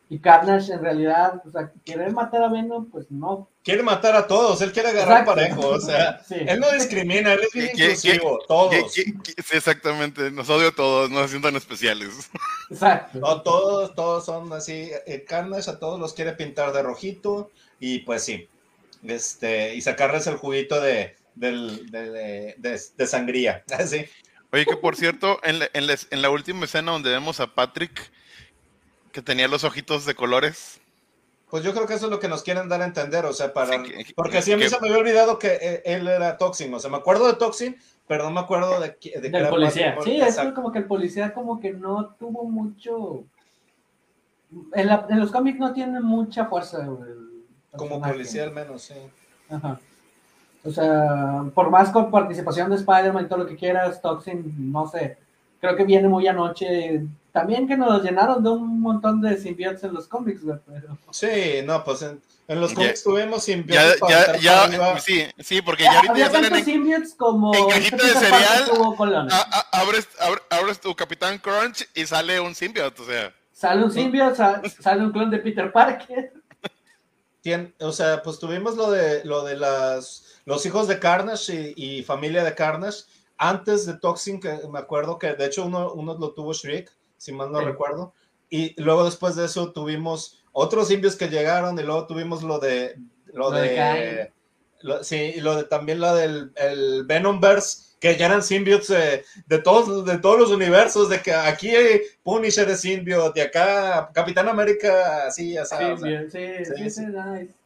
Y 0.08 0.20
Carnage 0.20 0.72
en 0.72 0.80
realidad, 0.80 1.42
o 1.44 1.50
sea, 1.50 1.72
querer 1.84 2.12
matar 2.12 2.44
a 2.44 2.48
Venom, 2.48 2.88
pues 2.90 3.10
no. 3.10 3.50
Quiere 3.64 3.82
matar 3.82 4.14
a 4.14 4.28
todos, 4.28 4.62
él 4.62 4.70
quiere 4.70 4.90
agarrar 4.90 5.24
parejo, 5.24 5.66
o 5.66 5.80
sea, 5.80 6.20
él 6.30 6.60
no 6.60 6.70
discrimina, 6.70 7.32
él 7.32 7.40
es 7.42 7.52
bien 7.52 7.70
inclusivo, 7.72 8.38
todos. 8.46 8.92
sí, 8.92 9.14
exactamente, 9.52 10.30
nos 10.30 10.48
odio 10.48 10.68
a 10.68 10.74
todos, 10.74 11.10
no 11.10 11.22
se 11.22 11.30
sientan 11.30 11.56
especiales. 11.56 12.30
Exacto. 12.70 13.18
No, 13.18 13.42
todos, 13.42 13.96
todos 13.96 14.24
son 14.24 14.52
así, 14.52 14.92
eh, 15.06 15.24
Carnage 15.26 15.70
a 15.70 15.80
todos 15.80 15.98
los 15.98 16.14
quiere 16.14 16.32
pintar 16.34 16.72
de 16.72 16.82
rojito, 16.82 17.50
y 17.80 18.00
pues 18.00 18.22
sí, 18.22 18.48
este, 19.02 19.74
y 19.74 19.80
sacarles 19.80 20.28
el 20.28 20.36
juguito 20.36 20.80
de, 20.80 21.16
de, 21.34 22.54
de, 22.58 23.06
sangría, 23.08 23.64
así. 23.76 24.04
Oye, 24.52 24.66
que 24.66 24.76
por 24.76 24.94
cierto, 24.94 25.40
en 25.42 25.60
en, 25.74 25.88
la, 25.88 25.96
en 26.10 26.22
la 26.22 26.30
última 26.30 26.66
escena 26.66 26.92
donde 26.92 27.10
vemos 27.10 27.40
a 27.40 27.52
Patrick 27.52 28.12
que 29.16 29.22
tenía 29.22 29.48
los 29.48 29.64
ojitos 29.64 30.04
de 30.04 30.14
colores. 30.14 30.78
Pues 31.48 31.64
yo 31.64 31.72
creo 31.72 31.86
que 31.86 31.94
eso 31.94 32.04
es 32.04 32.10
lo 32.10 32.20
que 32.20 32.28
nos 32.28 32.42
quieren 32.42 32.68
dar 32.68 32.82
a 32.82 32.84
entender, 32.84 33.24
o 33.24 33.32
sea, 33.32 33.54
para... 33.54 33.82
porque 34.14 34.42
si 34.42 34.52
a 34.52 34.58
mí 34.58 34.68
se 34.68 34.78
me 34.78 34.88
había 34.88 34.98
olvidado 34.98 35.38
que 35.38 35.56
eh, 35.58 35.82
él 35.86 36.06
era 36.06 36.36
Toxin, 36.36 36.74
o 36.74 36.78
sea, 36.78 36.90
me 36.90 36.98
acuerdo 36.98 37.26
de 37.26 37.32
Toxin, 37.32 37.78
pero 38.06 38.24
no 38.24 38.30
me 38.30 38.40
acuerdo 38.40 38.78
de, 38.78 38.94
de 39.00 39.30
Del 39.30 39.48
policía. 39.48 39.96
Sí, 40.04 40.20
es 40.20 40.38
como 40.54 40.70
que 40.70 40.80
el 40.80 40.84
policía 40.84 41.32
como 41.32 41.58
que 41.58 41.72
no 41.72 42.08
tuvo 42.18 42.44
mucho... 42.44 43.24
En, 44.74 45.18
los 45.18 45.32
cómics 45.32 45.58
no 45.58 45.72
tiene 45.72 45.98
mucha 46.02 46.44
fuerza. 46.44 46.86
como 47.74 48.02
policía 48.02 48.42
al 48.42 48.52
menos, 48.52 48.82
sí. 48.82 48.96
Ajá. 49.48 49.80
O 50.62 50.70
sea, 50.70 51.42
por 51.54 51.70
más 51.70 51.88
con 51.88 52.10
participación 52.10 52.68
de 52.68 52.76
Spider-Man 52.76 53.24
y 53.24 53.28
todo 53.28 53.38
lo 53.38 53.46
que 53.46 53.56
quieras, 53.56 54.02
Toxin, 54.02 54.70
no 54.70 54.86
sé, 54.86 55.16
creo 55.58 55.74
que 55.74 55.84
viene 55.84 56.06
muy 56.06 56.28
anoche 56.28 57.02
también 57.36 57.68
que 57.68 57.76
nos 57.76 58.02
llenaron 58.02 58.42
de 58.42 58.48
un 58.48 58.80
montón 58.80 59.20
de 59.20 59.36
simbiontes 59.36 59.84
en 59.84 59.92
los 59.92 60.08
cómics, 60.08 60.42
güey. 60.42 60.58
Sí, 61.10 61.60
no, 61.66 61.84
pues 61.84 62.00
en, 62.00 62.18
los 62.48 62.72
cómics 62.72 63.04
tuvimos 63.04 63.44
simbiontes. 63.44 64.00
Ya, 64.08 64.38
ya, 64.38 64.70
ya 64.70 64.98
sí, 64.98 65.26
sí, 65.38 65.60
porque 65.60 65.82
ya 65.82 65.96
ahorita 65.96 66.16
ya 66.16 66.30
salen 66.30 66.54
en, 66.54 67.10
como 67.18 67.54
en 67.54 67.68
cajita 67.68 68.06
de 68.06 68.12
cereal. 68.14 68.70
abres, 69.70 70.08
abres, 70.48 70.80
tu 70.80 70.96
Capitán 70.96 71.36
Crunch 71.36 71.86
y 71.94 72.06
sale 72.06 72.40
un 72.40 72.54
simbionte, 72.54 73.02
o 73.02 73.04
sea. 73.04 73.34
Sale 73.52 73.84
un 73.84 73.92
simbionte, 73.92 74.42
sale 74.80 75.02
un 75.02 75.12
clon 75.12 75.30
de 75.30 75.36
Peter 75.36 75.70
Parker. 75.70 76.32
o 77.80 77.92
sea, 77.92 78.22
pues 78.22 78.38
tuvimos 78.38 78.76
lo 78.76 78.90
de 78.90 79.22
lo 79.26 79.44
de 79.44 79.58
las 79.58 80.40
los 80.46 80.64
hijos 80.64 80.88
de 80.88 80.98
Carnage 80.98 81.74
y, 81.76 82.02
familia 82.02 82.44
de 82.44 82.54
Carnage 82.54 83.00
antes 83.36 83.84
de 83.84 83.98
Toxin, 83.98 84.40
que 84.40 84.58
me 84.72 84.78
acuerdo 84.78 85.18
que 85.18 85.34
de 85.34 85.44
hecho 85.44 85.66
uno, 85.66 85.92
uno 85.92 86.16
lo 86.16 86.32
tuvo 86.32 86.54
Shriek 86.54 86.95
si 87.16 87.32
mal 87.32 87.52
no 87.52 87.60
recuerdo. 87.60 88.12
Y 88.48 88.80
luego 88.80 89.04
después 89.04 89.36
de 89.36 89.46
eso 89.46 89.72
tuvimos 89.72 90.44
otros 90.52 90.88
simbios 90.88 91.16
que 91.16 91.28
llegaron 91.28 91.78
y 91.78 91.82
luego 91.82 92.06
tuvimos 92.06 92.42
lo 92.42 92.58
de 92.58 92.96
lo, 93.32 93.50
de, 93.50 94.30
sí, 95.02 95.32
y 95.36 95.40
lo 95.40 95.56
de, 95.56 95.64
también 95.64 96.00
lo 96.00 96.14
del 96.14 96.52
el 96.56 97.04
Venomverse, 97.04 97.96
que 98.00 98.16
ya 98.16 98.26
eran 98.26 98.42
symbiotes 98.42 98.88
de, 99.46 99.58
todos, 99.58 100.04
de 100.04 100.18
todos 100.18 100.38
los 100.38 100.50
universos, 100.50 101.08
de 101.08 101.20
que 101.20 101.34
aquí 101.34 101.72
Punisher 102.22 102.68
es 102.70 102.80
symbiote, 102.80 103.40
y 103.40 103.42
acá 103.42 104.10
Capitán 104.12 104.48
América, 104.48 105.26
así, 105.26 105.52
ya 105.52 105.64
sabes. 105.64 106.00
Sí, 106.30 106.64
sí, 106.64 106.90
sí, 106.90 107.04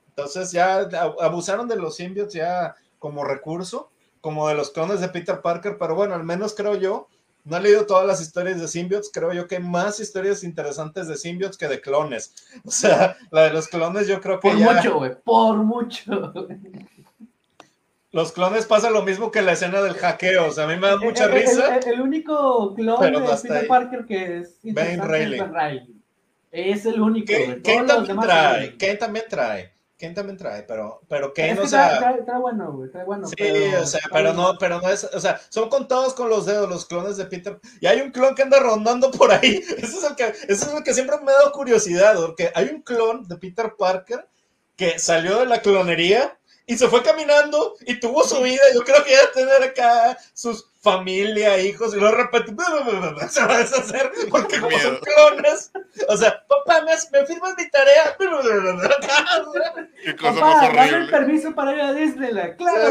Entonces 0.08 0.50
ya 0.52 0.88
abusaron 1.20 1.68
de 1.68 1.76
los 1.76 1.96
symbiotes 1.96 2.34
ya 2.34 2.74
como 2.98 3.24
recurso, 3.24 3.90
como 4.20 4.48
de 4.48 4.54
los 4.54 4.70
clones 4.70 5.00
de 5.00 5.08
Peter 5.08 5.40
Parker, 5.40 5.76
pero 5.78 5.94
bueno, 5.94 6.14
al 6.14 6.24
menos 6.24 6.54
creo 6.54 6.74
yo 6.74 7.08
no 7.50 7.56
he 7.56 7.60
leído 7.60 7.84
todas 7.84 8.06
las 8.06 8.20
historias 8.20 8.60
de 8.60 8.68
symbiotes, 8.68 9.10
creo 9.12 9.32
yo 9.32 9.48
que 9.48 9.56
hay 9.56 9.62
más 9.62 9.98
historias 9.98 10.44
interesantes 10.44 11.08
de 11.08 11.16
symbiotes 11.16 11.58
que 11.58 11.68
de 11.68 11.80
clones. 11.80 12.34
O 12.64 12.70
sea, 12.70 13.16
la 13.30 13.44
de 13.44 13.50
los 13.50 13.66
clones 13.68 14.06
yo 14.06 14.20
creo 14.20 14.38
que 14.38 14.50
Por 14.50 14.56
mucho, 14.56 14.98
güey, 14.98 15.12
por 15.24 15.56
mucho. 15.56 16.32
Los 18.12 18.32
clones 18.32 18.66
pasa 18.66 18.90
lo 18.90 19.02
mismo 19.02 19.30
que 19.30 19.42
la 19.42 19.52
escena 19.52 19.82
del 19.82 19.94
hackeo, 19.94 20.48
o 20.48 20.50
sea, 20.52 20.64
a 20.64 20.66
mí 20.68 20.76
me 20.76 20.88
da 20.88 20.96
mucha 20.96 21.26
risa. 21.26 21.78
El, 21.78 22.00
único 22.00 22.74
clon 22.74 23.00
de 23.00 23.20
Peter 23.42 23.66
Parker 23.66 24.04
que 24.04 24.38
es 24.38 24.58
Ben 24.62 25.00
Riley. 25.02 25.40
Es 26.50 26.86
el 26.86 27.00
único. 27.00 27.32
Kane, 27.64 27.86
también 27.86 28.20
trae, 28.20 28.76
Kane 28.76 28.96
también 28.96 29.24
trae. 29.28 29.72
Ken 30.00 30.14
también 30.14 30.38
trae, 30.38 30.62
pero, 30.62 31.02
pero 31.08 31.34
Ken, 31.34 31.58
o 31.58 31.66
sea. 31.66 31.98
Trae, 31.98 32.38
bueno, 32.40 32.72
güey, 32.72 32.90
trae 32.90 33.04
bueno. 33.04 33.28
Sí, 33.28 33.74
o 33.78 33.86
sea, 33.86 34.00
pero 34.10 34.32
no, 34.32 34.56
pero 34.58 34.80
no 34.80 34.88
es, 34.88 35.04
o 35.04 35.20
sea, 35.20 35.38
son 35.50 35.68
contados 35.68 36.14
con 36.14 36.30
los 36.30 36.46
dedos 36.46 36.70
los 36.70 36.86
clones 36.86 37.18
de 37.18 37.26
Peter. 37.26 37.60
Y 37.80 37.86
hay 37.86 38.00
un 38.00 38.10
clon 38.10 38.34
que 38.34 38.40
anda 38.40 38.58
rondando 38.58 39.10
por 39.10 39.30
ahí. 39.30 39.62
Eso 39.76 39.98
es 39.98 40.04
el 40.04 40.16
que, 40.16 40.24
eso 40.48 40.66
es 40.66 40.72
lo 40.72 40.82
que 40.82 40.94
siempre 40.94 41.18
me 41.18 41.30
ha 41.30 41.34
dado 41.34 41.52
curiosidad, 41.52 42.16
porque 42.16 42.50
hay 42.54 42.70
un 42.70 42.80
clon 42.80 43.28
de 43.28 43.36
Peter 43.36 43.74
Parker 43.78 44.26
que 44.74 44.98
salió 44.98 45.40
de 45.40 45.46
la 45.46 45.60
clonería 45.60 46.39
y 46.66 46.76
se 46.76 46.88
fue 46.88 47.02
caminando 47.02 47.76
y 47.86 47.98
tuvo 48.00 48.24
su 48.24 48.40
vida. 48.42 48.62
Yo 48.74 48.84
creo 48.84 49.02
que 49.04 49.12
iba 49.12 49.22
a 49.22 49.32
tener 49.32 49.62
acá 49.62 50.16
sus 50.34 50.66
familia, 50.80 51.58
hijos, 51.58 51.92
y 51.92 51.98
luego 51.98 52.16
de 52.16 52.22
repente 52.22 52.54
se 53.28 53.44
va 53.44 53.56
a 53.56 53.58
deshacer 53.58 54.10
porque 54.30 54.60
como 54.60 54.78
son 54.78 54.98
clones. 54.98 55.70
O 56.08 56.16
sea, 56.16 56.42
papá, 56.46 56.82
¿me, 56.82 56.92
me 57.12 57.26
firmas 57.26 57.54
mi 57.56 57.68
tarea? 57.70 58.16
Qué 60.04 60.16
cosa 60.16 60.40
papá, 60.40 60.54
más 60.54 60.74
dame 60.74 60.96
el 61.04 61.10
permiso 61.10 61.54
para 61.54 61.74
ir 61.74 61.80
a 61.80 61.92
Disneyland. 61.92 62.56
Claro. 62.56 62.88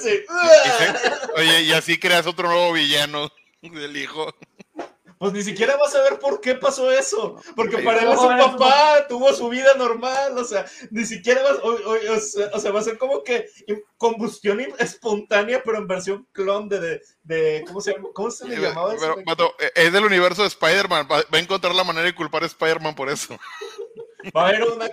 Sí. 0.00 0.24
Oye, 1.36 1.62
y 1.62 1.72
así 1.72 1.98
creas 1.98 2.26
otro 2.26 2.48
nuevo 2.48 2.72
villano 2.72 3.28
del 3.62 3.96
hijo 3.96 4.32
pues 5.18 5.32
ni 5.32 5.42
siquiera 5.42 5.76
vas 5.76 5.94
a 5.94 6.02
ver 6.02 6.18
por 6.18 6.40
qué 6.40 6.54
pasó 6.54 6.90
eso. 6.90 7.40
Porque 7.54 7.78
para 7.78 8.02
él 8.02 8.10
es 8.10 8.20
su 8.20 8.28
papá, 8.28 9.06
tuvo 9.08 9.32
su 9.32 9.48
vida 9.48 9.74
normal, 9.76 10.36
o 10.36 10.44
sea, 10.44 10.66
ni 10.90 11.04
siquiera 11.04 11.42
vas, 11.42 11.58
o, 11.62 12.58
sea, 12.58 12.70
va 12.70 12.80
a 12.80 12.84
ser 12.84 12.98
como 12.98 13.22
que 13.22 13.46
combustión 13.96 14.60
espontánea, 14.78 15.62
pero 15.64 15.78
en 15.78 15.86
versión 15.86 16.26
clon 16.32 16.68
de, 16.68 17.00
de, 17.22 17.64
¿cómo 17.66 17.80
se 17.80 17.92
llama? 17.92 18.08
¿Cómo 18.14 18.30
se 18.30 18.46
le 18.48 18.56
llamaba 18.56 18.94
eso? 18.94 19.14
Pero, 19.24 19.54
es 19.74 19.92
del 19.92 20.04
universo 20.04 20.42
de 20.42 20.48
Spider-Man, 20.48 21.08
va 21.10 21.24
a 21.30 21.38
encontrar 21.38 21.74
la 21.74 21.84
manera 21.84 22.04
de 22.04 22.14
culpar 22.14 22.42
a 22.42 22.46
Spider-Man 22.46 22.94
por 22.94 23.08
eso. 23.08 23.36
Va 24.36 24.44
a 24.44 24.48
haber 24.48 24.64
una 24.64 24.88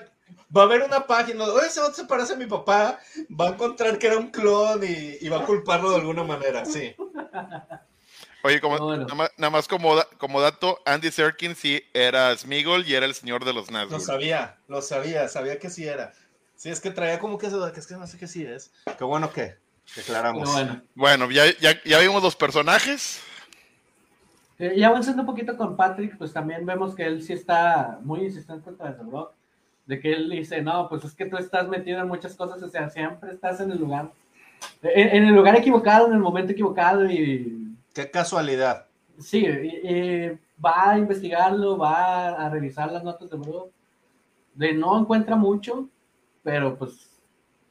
va 0.56 0.62
a 0.62 0.66
haber 0.66 0.84
una 0.84 1.08
página, 1.08 1.46
oye, 1.46 1.66
ese 1.66 1.82
se 1.94 2.06
parece 2.06 2.34
a 2.34 2.38
mi 2.38 2.46
papá, 2.46 3.00
va 3.30 3.48
a 3.48 3.50
encontrar 3.50 3.98
que 3.98 4.06
era 4.06 4.18
un 4.18 4.30
clon 4.30 4.84
y, 4.84 5.18
y 5.20 5.28
va 5.28 5.40
a 5.40 5.46
culparlo 5.46 5.90
de 5.90 5.96
alguna 5.96 6.24
manera, 6.24 6.64
sí. 6.64 6.96
Oye, 8.46 8.60
como, 8.60 8.78
nada, 9.38 9.50
más, 9.50 9.70
como, 9.70 9.96
como 10.18 10.42
dato, 10.42 10.78
Andy 10.86 11.12
Serkins 11.12 11.58
sí 11.58 11.82
era 11.94 12.36
Smigol 12.36 12.86
y 12.86 12.94
era 12.94 13.06
el 13.06 13.14
señor 13.14 13.46
de 13.46 13.54
los 13.54 13.72
Nazgûl. 13.72 13.92
Lo 13.92 14.00
sabía, 14.02 14.58
lo 14.68 14.82
sabía, 14.82 15.30
sabía 15.30 15.60
que 15.60 15.70
sí 15.70 15.88
era. 15.88 16.12
Sí, 16.58 16.70
es 16.70 16.82
que 16.82 16.92
traía 16.92 17.20
como 17.20 17.38
que 17.38 17.48
eso, 17.48 17.72
que 17.72 17.80
es 17.80 17.88
que 17.88 17.96
no 17.96 18.06
sé 18.06 18.18
qué 18.18 18.28
sí 18.28 18.46
es. 18.46 18.74
Qué 18.98 19.04
bueno 19.06 19.32
que 19.32 19.56
declaramos. 19.96 20.52
Bueno, 20.52 20.82
bueno 20.94 21.32
ya, 21.32 21.46
ya, 21.62 21.82
ya, 21.86 22.00
vimos 22.00 22.22
los 22.22 22.36
personajes. 22.36 23.22
Eh, 24.60 24.74
y 24.76 24.84
avanzando 24.84 25.22
un 25.22 25.26
poquito 25.26 25.56
con 25.56 25.78
Patrick, 25.78 26.18
pues 26.18 26.34
también 26.34 26.66
vemos 26.66 26.96
que 26.96 27.06
él 27.06 27.24
sí 27.24 27.32
está 27.32 27.98
muy 28.02 28.26
insistente 28.26 28.66
contra 28.66 28.94
The 28.94 29.04
Rock. 29.04 29.32
De 29.86 30.02
que 30.02 30.12
él 30.12 30.30
dice, 30.30 30.62
no, 30.62 30.90
pues 30.90 31.06
es 31.06 31.14
que 31.14 31.28
tú 31.28 31.38
estás 31.38 31.70
metido 31.70 32.02
en 32.02 32.10
muchas 32.10 32.36
cosas, 32.36 32.62
o 32.62 32.70
sea, 32.70 32.90
siempre 32.90 33.32
estás 33.32 33.62
en 33.62 33.72
el 33.72 33.78
lugar, 33.78 34.12
en 34.82 35.26
el 35.28 35.34
lugar 35.34 35.56
equivocado, 35.56 36.08
en 36.08 36.14
el 36.14 36.20
momento 36.20 36.52
equivocado 36.52 37.10
y 37.10 37.63
Qué 37.94 38.10
casualidad. 38.10 38.88
Sí, 39.20 39.46
va 40.64 40.92
a 40.92 40.98
investigarlo, 40.98 41.78
va 41.78 42.30
a 42.30 42.50
revisar 42.50 42.92
las 42.92 43.04
notas 43.04 43.30
de 43.30 43.38
Brock. 43.38 43.72
De 44.56 44.74
no 44.74 45.00
encuentra 45.00 45.36
mucho, 45.36 45.90
pero 46.44 46.76
pues 46.78 47.22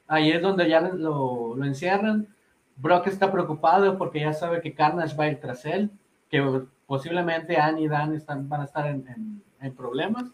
ahí 0.07 0.31
es 0.31 0.41
donde 0.41 0.69
ya 0.69 0.81
lo, 0.81 1.57
lo, 1.57 1.65
encierran. 1.65 2.29
Brock 2.77 3.09
está 3.09 3.31
preocupado 3.31 3.99
porque 3.99 4.21
ya 4.21 4.33
sabe 4.33 4.61
que 4.61 4.75
Carnage 4.75 5.17
va 5.17 5.25
a 5.25 5.29
ir 5.29 5.41
tras 5.41 5.65
él, 5.65 5.91
que 6.29 6.65
posiblemente 6.87 7.57
Annie 7.57 7.85
y 7.85 7.89
Dan 7.89 8.15
están, 8.15 8.49
van 8.49 8.63
a 8.63 8.65
estar 8.65 8.87
en, 8.87 9.43
en, 9.61 9.75
problemas. 9.75 10.25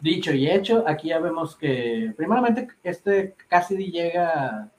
Dicho 0.00 0.32
y 0.32 0.48
hecho, 0.48 0.84
aquí 0.86 1.08
ya 1.08 1.18
vemos 1.18 1.56
que 1.56 2.12
primeramente 2.16 2.68
este 2.82 3.34
Cassidy 3.48 3.90
llega 3.90 4.70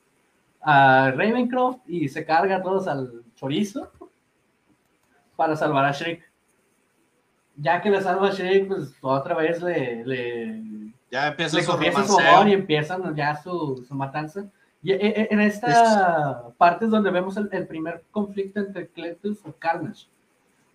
a 0.62 1.12
Ravencroft 1.12 1.80
y 1.88 2.08
se 2.08 2.26
carga 2.26 2.58
a 2.58 2.62
todos 2.62 2.88
al 2.88 3.24
chorizo 3.36 3.92
para 5.38 5.56
salvar 5.56 5.86
a 5.86 5.94
Shrek. 5.94 6.30
Ya 7.56 7.82
que 7.82 7.90
le 7.90 8.02
salva 8.02 8.28
a 8.28 8.32
Shrek, 8.32 8.68
pues 8.68 8.94
otra 9.02 9.36
vez 9.36 9.62
le, 9.62 10.06
le 10.06 10.94
ya 11.10 11.28
empieza 11.28 11.62
su, 11.62 12.20
y 12.48 12.54
empiezan 12.54 13.16
ya 13.16 13.38
su, 13.38 13.86
su 13.88 13.96
matanza. 13.96 14.46
Y 14.84 14.92
eh, 14.92 15.00
eh, 15.02 15.28
en 15.32 15.40
esta 15.40 16.50
parte 16.58 16.86
es 16.86 16.92
donde 16.92 17.12
vemos 17.12 17.38
el, 17.38 17.68
primer 17.68 18.04
conflicto 18.12 18.60
entre 18.60 18.88
Cletus 18.88 19.40
y 19.46 19.52
Carnage, 19.58 20.08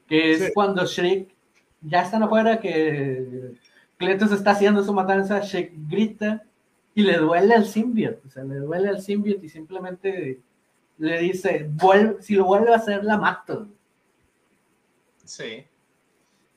que 0.08 0.32
es 0.32 0.52
cuando 0.54 0.84
Shrek 0.84 1.28
ya 1.82 2.02
están 2.02 2.22
afuera, 2.22 2.60
que 2.60 3.54
Cletus 3.98 4.32
está 4.32 4.52
haciendo 4.52 4.82
su 4.82 4.92
matanza, 4.92 5.40
Shrek 5.40 5.72
grita 5.88 6.42
y 6.94 7.02
le 7.02 7.18
duele 7.18 7.54
al 7.54 7.66
symbiote, 7.66 8.26
o 8.26 8.30
sea, 8.30 8.44
le 8.44 8.56
duele 8.56 8.88
al 8.88 9.00
symbiote 9.00 9.46
y 9.46 9.50
simplemente 9.50 10.40
le 10.98 11.18
dice, 11.18 11.70
si 12.20 12.34
lo 12.34 12.44
vuelve 12.44 12.72
a 12.72 12.76
hacer, 12.76 13.04
la 13.04 13.18
mato. 13.18 13.68
Sí. 15.32 15.66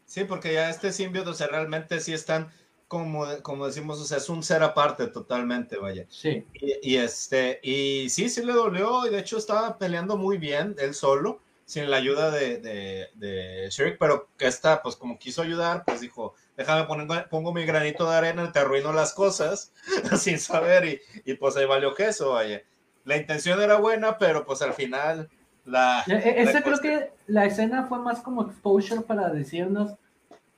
Sí, 0.05 0.26
porque 0.26 0.53
ya 0.53 0.69
este 0.69 0.91
simbionte, 0.91 1.30
o 1.30 1.34
sea, 1.34 1.47
realmente 1.47 2.01
sí 2.01 2.13
están, 2.13 2.51
como, 2.89 3.26
como 3.41 3.67
decimos, 3.67 4.01
o 4.01 4.03
sea, 4.03 4.17
es 4.17 4.28
un 4.28 4.43
ser 4.43 4.63
aparte 4.63 5.07
totalmente, 5.07 5.78
vaya. 5.78 6.05
Sí. 6.09 6.45
Y, 6.53 6.97
este, 6.97 7.61
y 7.63 8.09
sí, 8.09 8.28
sí 8.28 8.43
le 8.43 8.51
dolió, 8.51 9.07
y 9.07 9.11
de 9.11 9.19
hecho 9.19 9.38
estaba 9.38 9.78
peleando 9.78 10.17
muy 10.17 10.38
bien 10.38 10.76
él 10.78 10.93
solo, 10.93 11.39
sin 11.64 11.89
la 11.89 11.97
ayuda 11.97 12.31
de, 12.31 12.57
de, 12.57 13.07
de 13.15 13.69
Shrek, 13.69 13.97
pero 13.97 14.27
que 14.38 14.47
está, 14.47 14.84
pues 14.84 14.97
como 14.97 15.18
quiso 15.18 15.41
ayudar, 15.41 15.85
pues 15.85 16.02
dijo, 16.02 16.35
déjame 16.57 16.84
poner, 16.84 17.30
pongo 17.30 17.53
mi 17.53 17.65
granito 17.65 18.10
de 18.10 18.18
arena, 18.18 18.52
te 18.52 18.60
arruino 18.60 18.91
las 18.91 19.14
cosas, 19.14 19.72
sin 20.19 20.38
saber, 20.38 20.85
y, 20.85 21.02
y 21.23 21.35
pues 21.35 21.56
ahí 21.56 21.65
valió 21.65 21.95
queso, 21.95 22.34
vaya. 22.34 22.61
La 23.06 23.15
intención 23.15 23.61
era 23.61 23.77
buena, 23.77 24.18
pero 24.18 24.45
pues 24.45 24.61
al 24.61 24.73
final 24.73 25.30
la, 25.66 26.04
e, 26.08 26.14
e, 26.14 26.42
ese 26.44 26.62
creo 26.62 26.80
que 26.80 27.12
la 27.28 27.46
escena 27.46 27.86
fue 27.88 28.00
más 28.00 28.22
como 28.22 28.44
exposure 28.44 29.02
para 29.02 29.30
decirnos, 29.30 29.96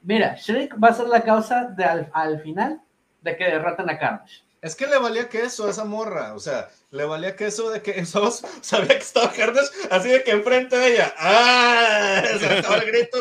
mira, 0.04 0.36
Shrek 0.36 0.76
va 0.82 0.90
a 0.90 0.94
ser 0.94 1.08
la 1.08 1.24
causa 1.24 1.64
de 1.64 1.84
al, 1.86 2.42
final 2.42 2.82
de 3.22 3.38
que 3.38 3.46
derrotan 3.46 3.90
a 3.90 3.98
Carnage. 3.98 4.44
Es 4.62 4.76
que 4.76 4.88
le 4.88 4.98
valía 4.98 5.30
queso 5.30 5.68
a 5.68 5.70
esa 5.70 5.86
morra, 5.86 6.34
o 6.34 6.40
sea, 6.40 6.68
le 6.92 7.06
valía 7.06 7.36
queso 7.36 7.70
de 7.70 7.82
que 7.82 7.92
esos 8.00 8.44
sabía 8.62 8.90
que 8.90 8.98
estaba 8.98 9.32
Carnage, 9.32 9.70
así 9.90 10.10
de 10.10 10.24
que 10.24 10.32
enfrente 10.32 10.78
de 10.78 10.94
ella, 10.94 11.14
¡ah! 11.18 12.22
Se 12.40 12.58
estaba 12.58 12.78
el 12.78 12.88
grito, 12.92 13.18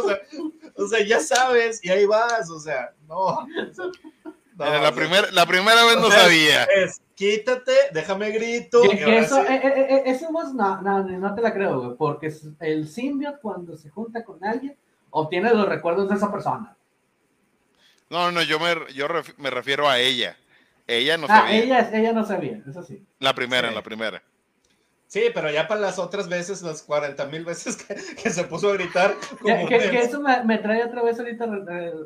o 0.77 0.89
sea, 0.89 1.05
ya 1.05 1.21
sabes, 1.21 1.85
y 1.85 1.91
ahí 1.91 2.05
vas, 2.05 2.51
o 2.51 2.59
sea, 2.59 2.93
no. 3.07 3.47
La, 4.57 4.93
primera 4.93 5.31
la 5.33 5.47
primera 5.47 5.85
vez 5.85 5.97
no 5.97 6.11
sabía. 6.11 6.65
Es, 6.65 7.01
quítate, 7.15 7.73
déjame 7.93 8.31
grito. 8.31 8.83
eso, 8.85 9.43
eh, 9.43 9.61
eh, 9.63 9.87
eh, 9.89 10.03
eso 10.07 10.31
no, 10.31 10.83
no, 10.83 11.03
no, 11.03 11.35
te 11.35 11.43
la 11.43 11.53
creo, 11.53 11.97
porque 11.97 12.33
el 12.61 12.89
symbiote 12.89 13.39
cuando 13.41 13.77
se 13.77 13.91
junta 13.91 14.25
con 14.25 14.43
alguien 14.45 14.77
obtiene 15.11 15.53
los 15.53 15.69
recuerdos 15.69 16.09
de 16.09 16.15
esa 16.15 16.31
persona. 16.31 16.77
No, 18.09 18.31
no, 18.31 18.43
yo 18.43 18.61
me, 18.61 18.93
yo 18.95 19.09
me 19.39 19.51
refiero 19.51 19.89
a 19.89 19.99
ella. 19.99 20.37
Ella 20.87 21.17
no 21.17 21.27
ah, 21.29 21.41
sabía. 21.41 21.63
Ella, 21.63 21.91
ella 21.93 22.13
no 22.13 22.25
sabía, 22.25 22.61
eso 22.69 22.83
sí. 22.83 23.05
La 23.19 23.35
primera, 23.35 23.71
la 23.73 23.83
primera. 23.83 24.23
Sí, 25.07 25.25
pero 25.33 25.51
ya 25.51 25.69
para 25.69 25.81
las 25.81 25.99
otras 25.99 26.29
veces, 26.29 26.63
las 26.63 26.83
40 26.83 27.27
mil 27.27 27.45
veces 27.45 27.77
que, 27.77 28.31
se 28.31 28.45
puso 28.45 28.71
a 28.71 28.75
gritar. 28.75 29.15
que, 29.69 29.99
eso 29.99 30.21
me, 30.21 30.59
trae 30.59 30.85
otra 30.85 31.03
vez 31.03 31.19
ahorita 31.19 31.45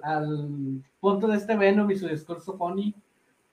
al, 0.02 0.82
punto 1.00 1.26
de 1.26 1.36
este 1.38 1.56
Venom 1.56 1.90
y 1.90 1.96
su 1.96 2.06
discurso 2.06 2.56
funny. 2.58 2.94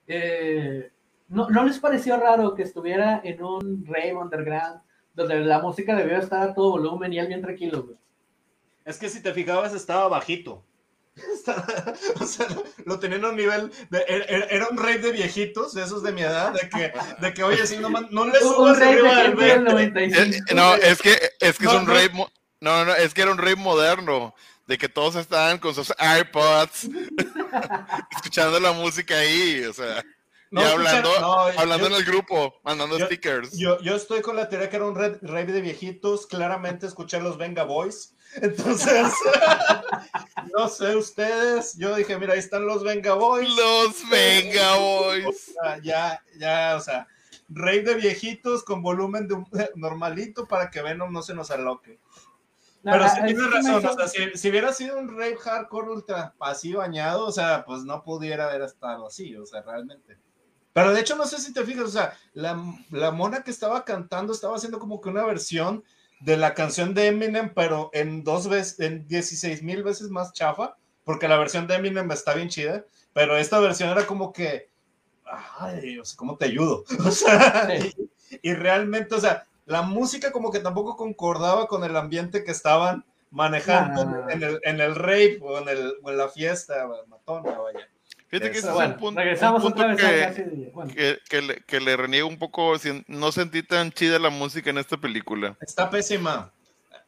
Eh, 0.06 0.90
¿no, 1.28 1.48
¿no, 1.48 1.64
les 1.64 1.78
pareció 1.78 2.18
raro 2.18 2.54
que 2.54 2.62
estuviera 2.62 3.20
en 3.24 3.42
un 3.42 3.86
rave 3.86 4.14
underground 4.14 4.80
donde 5.14 5.40
la 5.40 5.60
música 5.60 5.96
debió 5.96 6.18
estar 6.18 6.48
a 6.48 6.54
todo 6.54 6.72
volumen 6.72 7.12
y 7.12 7.18
él 7.18 7.26
bien 7.26 7.42
tranquilo, 7.42 7.88
Es 8.84 8.98
que 8.98 9.08
si 9.08 9.22
te 9.22 9.32
fijabas 9.32 9.74
estaba 9.74 10.08
bajito. 10.08 10.62
o 12.20 12.26
sea, 12.26 12.46
lo 12.84 12.98
tenían 12.98 13.24
a 13.24 13.30
un 13.30 13.36
nivel 13.36 13.72
de, 13.90 13.98
er, 14.08 14.26
er, 14.28 14.46
era, 14.50 14.68
un 14.68 14.78
rey 14.78 14.98
de 14.98 15.12
viejitos, 15.12 15.74
de 15.74 15.82
esos 15.82 16.02
de 16.02 16.12
mi 16.12 16.22
edad, 16.22 16.52
de 16.52 16.68
que, 16.68 16.92
de 17.20 17.34
que 17.34 17.42
oye, 17.42 17.66
si 17.66 17.78
no, 17.78 17.88
no 17.88 18.26
le 18.26 18.38
subas 18.40 18.78
arriba 18.78 19.22
del 19.24 19.64
95. 19.64 20.20
Eh, 20.20 20.54
no, 20.54 20.74
es 20.74 21.00
que, 21.00 21.18
es 21.40 21.58
que 21.58 21.66
es 21.66 21.72
un 21.72 21.86
rey, 21.86 22.08
no, 22.60 22.84
no, 22.84 22.94
es 22.94 23.14
que 23.14 23.22
era 23.22 23.32
un 23.32 23.38
rey 23.38 23.56
moderno, 23.56 24.34
de 24.66 24.76
que 24.76 24.88
todos 24.88 25.16
estaban 25.16 25.58
con 25.58 25.74
sus 25.74 25.92
iPods, 25.98 26.88
escuchando 28.12 28.60
la 28.60 28.72
música 28.72 29.16
ahí, 29.16 29.64
o 29.64 29.72
sea. 29.72 30.04
Y 30.50 30.62
hablando, 30.62 31.10
hablando 31.58 31.86
en 31.88 31.92
el 31.92 32.04
grupo, 32.04 32.60
mandando 32.64 32.98
stickers. 32.98 33.56
Yo, 33.56 33.80
yo 33.80 33.94
estoy 33.94 34.22
con 34.22 34.36
la 34.36 34.48
teoría 34.48 34.70
que 34.70 34.76
era 34.76 34.86
un 34.86 34.94
rey 34.94 35.46
de 35.46 35.60
viejitos. 35.60 36.26
Claramente 36.26 36.86
escuché 36.86 37.20
los 37.20 37.36
Venga 37.36 37.64
Boys. 37.64 38.14
Entonces, 38.42 39.12
no 40.56 40.68
sé 40.68 40.96
ustedes. 40.96 41.76
Yo 41.78 41.94
dije, 41.96 42.18
mira, 42.18 42.34
ahí 42.34 42.38
están 42.38 42.66
los 42.66 42.82
Venga 42.82 43.14
Boys. 43.14 43.48
Los 43.56 44.08
Venga 44.10 44.76
Boys. 44.76 45.54
ya, 45.82 46.22
ya, 46.38 46.76
o 46.76 46.80
sea, 46.80 47.06
rey 47.48 47.82
de 47.82 47.94
viejitos 47.94 48.64
con 48.64 48.82
volumen 48.82 49.28
de 49.28 49.70
normalito 49.76 50.46
para 50.46 50.70
que 50.70 50.82
Venom 50.82 51.12
no 51.12 51.22
se 51.22 51.34
nos 51.34 51.50
aloque. 51.50 51.98
Pero 52.82 53.08
sí 53.08 53.16
tienes 53.26 53.50
razón, 53.50 53.84
o 53.84 53.92
sea, 53.94 54.08
si, 54.08 54.38
si, 54.38 54.50
hubiera 54.50 54.72
sido 54.72 54.98
un 54.98 55.14
rey 55.16 55.34
hardcore 55.34 55.90
ultra 55.90 56.34
pasivo 56.38 56.78
bañado, 56.78 57.26
o 57.26 57.32
sea, 57.32 57.64
pues 57.66 57.82
no 57.82 58.02
pudiera 58.02 58.48
haber 58.48 58.62
estado 58.62 59.06
así, 59.06 59.36
o 59.36 59.44
sea, 59.44 59.62
realmente. 59.62 60.16
Pero 60.72 60.92
de 60.92 61.00
hecho, 61.00 61.16
no 61.16 61.26
sé 61.26 61.38
si 61.40 61.52
te 61.52 61.64
fijas, 61.64 61.84
o 61.84 61.90
sea, 61.90 62.16
la, 62.34 62.62
la 62.90 63.10
mona 63.10 63.42
que 63.42 63.50
estaba 63.50 63.84
cantando 63.84 64.32
estaba 64.32 64.56
haciendo 64.56 64.78
como 64.78 65.00
que 65.00 65.08
una 65.08 65.24
versión 65.24 65.82
de 66.20 66.36
la 66.36 66.54
canción 66.54 66.94
de 66.94 67.06
Eminem, 67.06 67.52
pero 67.54 67.90
en 67.92 68.24
dos 68.24 68.48
veces, 68.48 68.80
en 68.80 69.06
16 69.06 69.62
mil 69.62 69.82
veces 69.82 70.10
más 70.10 70.32
chafa, 70.32 70.76
porque 71.04 71.28
la 71.28 71.38
versión 71.38 71.66
de 71.66 71.76
Eminem 71.76 72.10
está 72.10 72.34
bien 72.34 72.48
chida, 72.48 72.84
pero 73.12 73.36
esta 73.36 73.58
versión 73.60 73.90
era 73.90 74.06
como 74.06 74.32
que, 74.32 74.68
ay, 75.24 75.98
o 75.98 76.04
sea, 76.04 76.16
¿cómo 76.16 76.36
te 76.36 76.46
ayudo? 76.46 76.84
O 77.06 77.10
sea, 77.10 77.68
y, 78.42 78.52
realmente, 78.52 79.14
o 79.14 79.20
sea, 79.20 79.46
la 79.66 79.82
música 79.82 80.32
como 80.32 80.50
que 80.50 80.60
tampoco 80.60 80.96
concordaba 80.96 81.66
con 81.66 81.84
el 81.84 81.96
ambiente 81.96 82.44
que 82.44 82.50
estaban 82.50 83.04
manejando 83.30 84.28
en, 84.30 84.42
el, 84.42 84.60
en 84.62 84.80
el 84.80 84.94
rape 84.94 85.38
o 85.42 85.58
en, 85.58 85.68
el, 85.68 85.94
en 86.04 86.16
la 86.16 86.28
fiesta 86.28 86.88
matona, 87.08 87.58
vaya. 87.58 87.88
Fíjate 88.28 88.50
que 88.50 88.58
ese 88.58 88.68
es 88.68 88.74
un 88.74 88.96
punto, 88.96 89.20
que, 90.94 91.18
que, 91.28 91.42
le, 91.42 91.62
que, 91.62 91.80
le, 91.80 91.96
reniego 91.96 92.28
un 92.28 92.38
poco. 92.38 92.74
No 93.06 93.32
sentí 93.32 93.62
tan 93.62 93.90
chida 93.90 94.18
la 94.18 94.28
música 94.28 94.68
en 94.68 94.76
esta 94.76 94.98
película. 94.98 95.56
Está 95.62 95.88
pésima. 95.88 96.52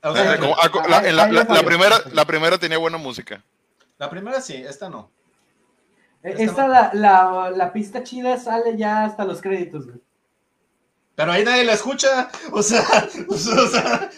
la, 0.03 1.63
primera, 1.63 1.97
la 2.13 2.25
primera 2.25 2.57
tenía 2.57 2.79
buena 2.79 2.97
música. 2.97 3.45
La 3.99 4.09
primera 4.09 4.41
sí, 4.41 4.55
esta 4.55 4.89
no. 4.89 5.11
E, 6.23 6.43
esta, 6.43 6.67
la, 6.67 6.91
la, 6.95 7.51
la, 7.51 7.73
pista 7.73 8.03
chida 8.03 8.39
sale 8.39 8.79
ya 8.79 9.05
hasta 9.05 9.27
los 9.27 9.43
créditos. 9.43 9.89
Pero 11.21 11.33
ahí 11.33 11.45
nadie 11.45 11.65
la 11.65 11.75
escucha. 11.75 12.31
O 12.51 12.63
sea, 12.63 12.83
o 13.29 13.37
sea, 13.37 14.11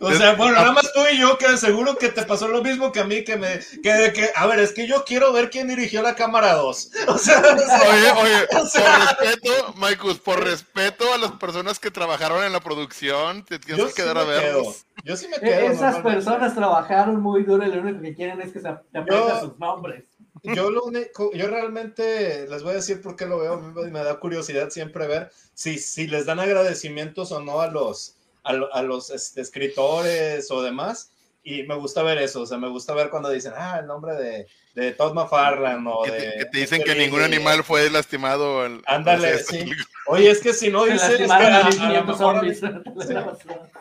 o 0.00 0.12
sea, 0.12 0.34
bueno, 0.34 0.54
nada 0.54 0.72
más 0.72 0.90
tú 0.94 1.00
y 1.12 1.18
yo, 1.18 1.36
que 1.36 1.58
seguro 1.58 1.98
que 1.98 2.08
te 2.08 2.22
pasó 2.22 2.48
lo 2.48 2.62
mismo 2.62 2.90
que 2.90 3.00
a 3.00 3.04
mí, 3.04 3.22
que 3.22 3.36
me, 3.36 3.58
que, 3.82 4.12
que 4.14 4.30
a 4.34 4.46
ver, 4.46 4.60
es 4.60 4.72
que 4.72 4.86
yo 4.86 5.04
quiero 5.04 5.30
ver 5.34 5.50
quién 5.50 5.68
dirigió 5.68 6.00
la 6.00 6.14
cámara 6.14 6.54
2. 6.54 6.90
O 7.08 7.18
sea, 7.18 7.42
oye, 7.42 8.10
oye, 8.12 8.46
por 8.50 8.64
respeto, 8.64 9.74
Michael, 9.76 10.20
por 10.24 10.42
respeto 10.42 11.12
a 11.12 11.18
las 11.18 11.32
personas 11.32 11.78
que 11.78 11.90
trabajaron 11.90 12.42
en 12.42 12.52
la 12.54 12.60
producción, 12.60 13.44
te 13.44 13.58
tienes 13.58 13.92
que 13.92 14.02
quedar 14.02 14.16
a 14.16 14.24
verlos. 14.24 14.86
Yo 15.04 15.16
sí 15.18 15.28
me 15.28 15.38
quedo. 15.38 15.70
Esas 15.70 15.98
personas 15.98 16.54
trabajaron 16.54 17.20
muy 17.20 17.42
duro 17.42 17.66
y 17.66 17.70
lo 17.70 17.82
único 17.82 18.00
que 18.00 18.14
quieren 18.14 18.40
es 18.40 18.52
que 18.52 18.60
se 18.60 18.68
aprendan 18.68 19.40
sus 19.40 19.58
nombres. 19.58 20.04
Yo, 20.42 20.70
lo 20.70 20.84
único, 20.84 21.32
yo 21.32 21.46
realmente 21.46 22.46
les 22.48 22.62
voy 22.62 22.72
a 22.72 22.76
decir 22.76 23.00
por 23.00 23.14
qué 23.14 23.26
lo 23.26 23.38
veo, 23.38 23.60
me 23.60 24.02
da 24.02 24.18
curiosidad 24.18 24.70
siempre 24.70 25.06
ver 25.06 25.30
si, 25.54 25.78
si 25.78 26.08
les 26.08 26.26
dan 26.26 26.40
agradecimientos 26.40 27.30
o 27.30 27.40
no 27.40 27.60
a 27.60 27.68
los, 27.68 28.16
a, 28.42 28.82
los 28.82 29.10
este, 29.10 29.40
escritores 29.40 30.50
o 30.50 30.62
demás. 30.62 31.12
Y 31.44 31.64
me 31.64 31.74
gusta 31.74 32.02
ver 32.02 32.18
eso, 32.18 32.42
o 32.42 32.46
sea, 32.46 32.58
me 32.58 32.68
gusta 32.68 32.94
ver 32.94 33.10
cuando 33.10 33.28
dicen, 33.28 33.52
ah, 33.56 33.78
el 33.80 33.86
nombre 33.86 34.14
de, 34.14 34.46
de 34.74 34.92
Todd 34.92 35.12
McFarlane 35.12 35.90
o 35.90 36.02
que 36.02 36.10
te, 36.10 36.16
de... 36.16 36.32
Que 36.38 36.44
te 36.46 36.58
dicen 36.58 36.82
que 36.82 36.94
ningún 36.94 37.22
animal 37.22 37.64
fue 37.64 37.90
lastimado. 37.90 38.62
Ándale, 38.86 39.38
sí. 39.38 39.70
Oye, 40.06 40.30
es 40.30 40.40
que 40.40 40.52
si 40.52 40.70
no 40.70 40.84
dicen, 40.84 41.10
es 41.10 41.16
que 41.16 41.32
a, 41.32 41.68
lo 42.00 42.04
mejor, 42.04 42.44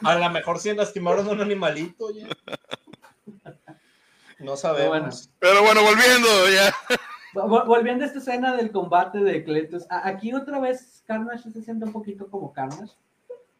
a, 0.03 0.15
lo 0.15 0.29
mejor 0.29 0.59
sí 0.59 0.73
lastimaron 0.73 1.27
a 1.27 1.31
un 1.31 1.41
animalito, 1.41 2.05
oye. 2.05 2.27
No 4.41 4.55
sabemos. 4.55 5.29
Pero 5.39 5.61
bueno, 5.63 5.81
volviendo 5.83 6.27
ya. 6.49 6.73
Volviendo 7.33 8.03
a 8.03 8.07
esta 8.07 8.19
escena 8.19 8.55
del 8.55 8.71
combate 8.71 9.19
de 9.19 9.43
Cletus, 9.43 9.85
aquí 9.89 10.33
otra 10.33 10.59
vez 10.59 11.01
Carnage 11.07 11.49
se 11.49 11.61
siente 11.61 11.85
un 11.85 11.93
poquito 11.93 12.27
como 12.29 12.51
Carnage 12.51 12.93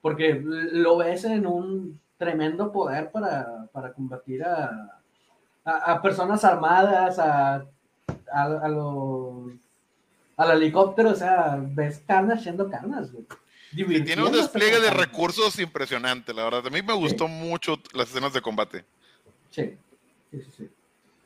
porque 0.02 0.42
lo 0.44 0.98
ves 0.98 1.24
en 1.26 1.46
un 1.46 2.00
tremendo 2.18 2.72
poder 2.72 3.12
para, 3.12 3.68
para 3.72 3.94
combatir 3.94 4.44
a, 4.44 5.00
a, 5.64 6.02
personas 6.02 6.44
armadas, 6.44 7.20
a, 7.20 7.66
a, 8.32 8.68
los 8.68 9.54
al 10.38 10.52
helicóptero, 10.52 11.12
o 11.12 11.16
sea, 11.16 11.60
ves 11.62 12.04
carnas 12.08 12.42
siendo 12.42 12.68
carnas, 12.70 13.10
Y 13.74 14.04
tiene 14.04 14.24
un 14.24 14.32
despliegue 14.32 14.80
de 14.80 14.90
recursos 14.90 15.60
impresionante, 15.60 16.34
la 16.34 16.46
verdad. 16.46 16.66
A 16.66 16.70
mí 16.72 16.82
me 16.82 16.94
gustó 16.94 17.28
mucho 17.28 17.80
las 17.94 18.10
escenas 18.10 18.34
de 18.34 18.42
combate. 18.42 18.84
Sí. 19.52 19.78
Sí, 20.32 20.42
sí, 20.58 20.70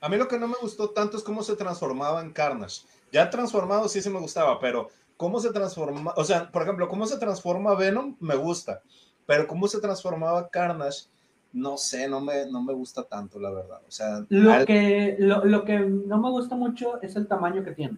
A 0.01 0.09
mí 0.09 0.17
lo 0.17 0.27
que 0.27 0.39
no 0.39 0.47
me 0.47 0.55
gustó 0.61 0.89
tanto 0.89 1.17
es 1.17 1.23
cómo 1.23 1.43
se 1.43 1.55
transformaba 1.55 2.21
en 2.21 2.31
Carnage. 2.31 2.81
Ya 3.11 3.29
transformado 3.29 3.87
sí 3.87 4.01
se 4.01 4.09
me 4.09 4.19
gustaba, 4.19 4.59
pero 4.59 4.89
cómo 5.17 5.39
se 5.39 5.51
transforma, 5.51 6.13
o 6.17 6.23
sea, 6.23 6.51
por 6.51 6.63
ejemplo, 6.63 6.87
cómo 6.87 7.05
se 7.05 7.17
transforma 7.17 7.75
Venom, 7.75 8.15
me 8.19 8.35
gusta, 8.35 8.81
pero 9.25 9.47
cómo 9.47 9.67
se 9.67 9.79
transformaba 9.79 10.49
Carnage, 10.49 11.07
no 11.53 11.77
sé, 11.77 12.09
no 12.09 12.19
me, 12.19 12.45
no 12.51 12.61
me 12.61 12.73
gusta 12.73 13.03
tanto, 13.03 13.39
la 13.39 13.49
verdad. 13.49 13.79
O 13.87 13.91
sea, 13.91 14.25
lo, 14.27 14.65
que, 14.65 15.15
lo, 15.19 15.63
que 15.63 15.79
no 15.79 16.17
me 16.17 16.29
gusta 16.29 16.55
mucho 16.55 17.01
es 17.01 17.15
el 17.15 17.27
tamaño 17.27 17.63
que 17.63 17.71
tiene. 17.71 17.97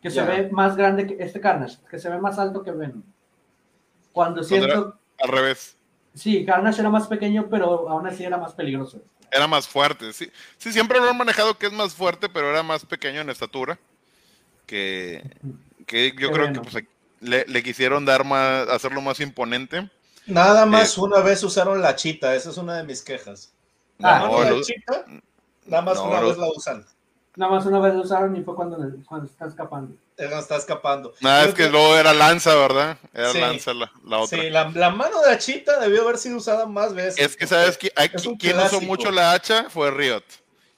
Que 0.00 0.10
se 0.10 0.20
ve 0.22 0.50
más 0.50 0.76
grande 0.76 1.06
que 1.06 1.22
este 1.22 1.40
Carnage, 1.40 1.78
que 1.88 2.00
se 2.00 2.10
ve 2.10 2.18
más 2.18 2.40
alto 2.40 2.64
que 2.64 2.72
Venom. 2.72 3.04
Cuando 4.10 4.42
siento... 4.42 4.98
al 5.20 5.28
revés. 5.28 5.76
Sí, 6.14 6.44
Carnage 6.44 6.80
era 6.80 6.90
más 6.90 7.06
pequeño, 7.06 7.46
pero 7.50 7.88
aún 7.88 8.06
así 8.06 8.24
era 8.24 8.36
más 8.36 8.52
peligroso. 8.52 9.00
Era 9.30 9.46
más 9.46 9.66
fuerte, 9.66 10.12
sí. 10.12 10.30
Sí, 10.58 10.72
siempre 10.72 11.00
lo 11.00 11.08
han 11.08 11.16
manejado 11.16 11.56
que 11.56 11.66
es 11.66 11.72
más 11.72 11.94
fuerte, 11.94 12.28
pero 12.28 12.50
era 12.50 12.62
más 12.62 12.84
pequeño 12.84 13.22
en 13.22 13.30
estatura 13.30 13.78
que, 14.66 15.22
yo 16.18 16.32
creo 16.32 16.52
que 16.52 16.60
pues, 16.60 16.84
le, 17.20 17.62
quisieron 17.62 18.04
dar 18.04 18.24
más, 18.24 18.68
hacerlo 18.68 19.00
más 19.00 19.20
imponente. 19.20 19.90
Nada 20.26 20.66
más 20.66 20.96
eh, 20.96 21.00
una 21.00 21.20
vez 21.20 21.42
usaron 21.42 21.80
la 21.82 21.96
chita, 21.96 22.34
esa 22.34 22.50
es 22.50 22.56
una 22.56 22.76
de 22.76 22.84
mis 22.84 23.02
quejas. 23.02 23.52
Ah, 24.02 24.28
chita, 24.62 25.04
nada 25.66 25.82
más 25.82 25.98
una 25.98 26.20
vez 26.20 26.38
la 26.38 26.48
usan. 26.48 26.86
Nada 27.34 27.52
más 27.52 27.64
una 27.64 27.78
vez 27.80 27.94
la 27.94 28.00
usaron 28.00 28.36
y 28.36 28.42
fue 28.42 28.54
cuando, 28.54 28.76
cuando 29.06 29.26
está 29.26 29.46
escapando. 29.46 29.96
está 30.18 30.56
escapando. 30.56 31.14
Nada, 31.20 31.44
es 31.46 31.54
que, 31.54 31.70
luego 31.70 31.96
era 31.96 32.12
lanza, 32.12 32.54
¿verdad? 32.54 32.98
Era 33.14 33.32
lanza 33.32 33.72
la, 33.72 33.90
otra. 34.18 34.38
Sí, 34.38 34.50
la, 34.50 34.90
mano 34.90 35.22
de 35.22 35.32
Achita 35.32 35.80
debió 35.80 36.02
haber 36.02 36.18
sido 36.18 36.36
usada 36.36 36.66
más 36.66 36.92
veces. 36.94 37.18
Es 37.18 37.36
que, 37.36 37.46
¿sabes? 37.46 37.78
que 37.78 37.90
quien 38.38 38.58
usó 38.58 38.82
mucho 38.82 39.10
la 39.10 39.32
hacha 39.32 39.70
fue 39.70 39.90
Riot. 39.90 40.24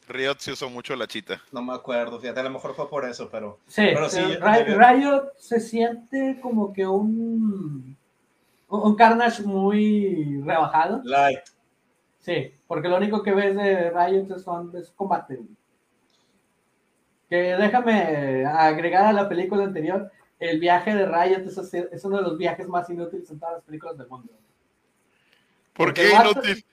Riot 0.07 0.39
se 0.39 0.53
usó 0.53 0.69
mucho 0.71 0.95
la 0.95 1.07
chita. 1.07 1.41
No 1.51 1.63
me 1.63 1.75
acuerdo, 1.75 2.21
fíjate, 2.21 2.41
a 2.41 2.45
lo 2.45 2.51
mejor 2.51 2.75
fue 2.75 2.89
por 2.89 3.05
eso, 3.09 3.29
pero. 3.31 3.59
Sí, 3.67 3.87
pero 3.93 4.09
sí 4.09 4.21
Riot 4.21 5.33
se 5.39 5.59
siente 5.61 6.39
como 6.41 6.73
que 6.73 6.87
un. 6.87 7.97
Un 8.69 8.97
Carnage 8.97 9.43
muy 9.43 10.41
rebajado. 10.45 11.01
Light. 11.05 11.41
Sí, 12.21 12.55
porque 12.67 12.89
lo 12.89 12.97
único 12.97 13.23
que 13.23 13.33
ves 13.33 13.55
de 13.55 13.91
Riot 13.91 14.39
son, 14.39 14.73
es 14.77 14.91
combate. 14.91 15.41
Que 17.35 17.57
déjame 17.57 18.47
agregar 18.47 19.07
a 19.07 19.13
la 19.13 19.29
película 19.29 19.65
anterior, 19.65 20.09
el 20.39 20.61
viaje 20.61 20.95
de 20.95 21.05
Riot 21.05 21.45
es, 21.49 22.05
uno 22.05 22.19
de 22.19 22.23
los 22.23 22.39
viajes 22.39 22.69
más 22.69 22.89
inútiles 22.89 23.29
en 23.29 23.41
todas 23.41 23.57
las 23.57 23.65
películas 23.65 23.99
del 23.99 24.07
mundo. 24.07 24.33
¿Por 25.73 25.93
qué 25.93 26.13
inútil? 26.13 26.65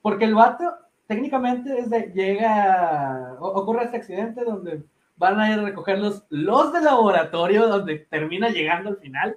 Porque 0.00 0.24
el 0.24 0.34
vato 0.34 0.72
técnicamente 1.06 1.68
desde 1.68 2.12
llega, 2.14 3.36
ocurre 3.40 3.84
este 3.84 3.98
accidente 3.98 4.42
donde 4.42 4.84
van 5.18 5.38
a 5.38 5.52
ir 5.52 5.58
a 5.58 5.64
recoger 5.64 5.98
los, 5.98 6.22
los 6.30 6.72
de 6.72 6.80
laboratorio, 6.80 7.68
donde 7.68 7.98
termina 8.08 8.48
llegando 8.48 8.88
al 8.88 8.96
final. 8.96 9.36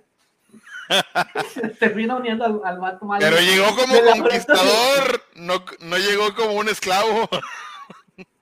termina 1.79 2.15
uniendo 2.15 2.45
al, 2.45 2.61
al 2.63 2.79
vato 2.79 3.03
malo. 3.03 3.19
Pero 3.19 3.41
llegó 3.41 3.75
como 3.75 4.23
conquistador, 4.23 5.23
no, 5.35 5.55
no 5.81 5.97
llegó 5.97 6.33
como 6.35 6.53
un 6.53 6.69
esclavo. 6.69 7.27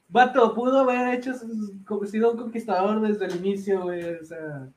Vato, 0.09 0.53
pudo 0.53 0.79
haber 0.79 1.15
hecho, 1.15 1.33
sido 2.05 2.31
un 2.31 2.37
conquistador 2.37 3.01
desde 3.01 3.25
el 3.25 3.45
inicio, 3.45 3.85
O 3.85 4.25
sea, 4.25 4.69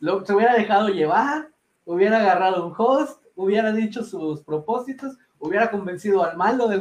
lo, 0.00 0.24
se 0.24 0.34
hubiera 0.34 0.54
dejado 0.54 0.88
llevar, 0.88 1.50
hubiera 1.84 2.20
agarrado 2.20 2.66
un 2.66 2.74
host, 2.76 3.22
hubiera 3.36 3.72
dicho 3.72 4.02
sus 4.02 4.42
propósitos, 4.42 5.16
hubiera 5.38 5.70
convencido 5.70 6.24
al 6.24 6.36
malo 6.36 6.68
de 6.68 6.80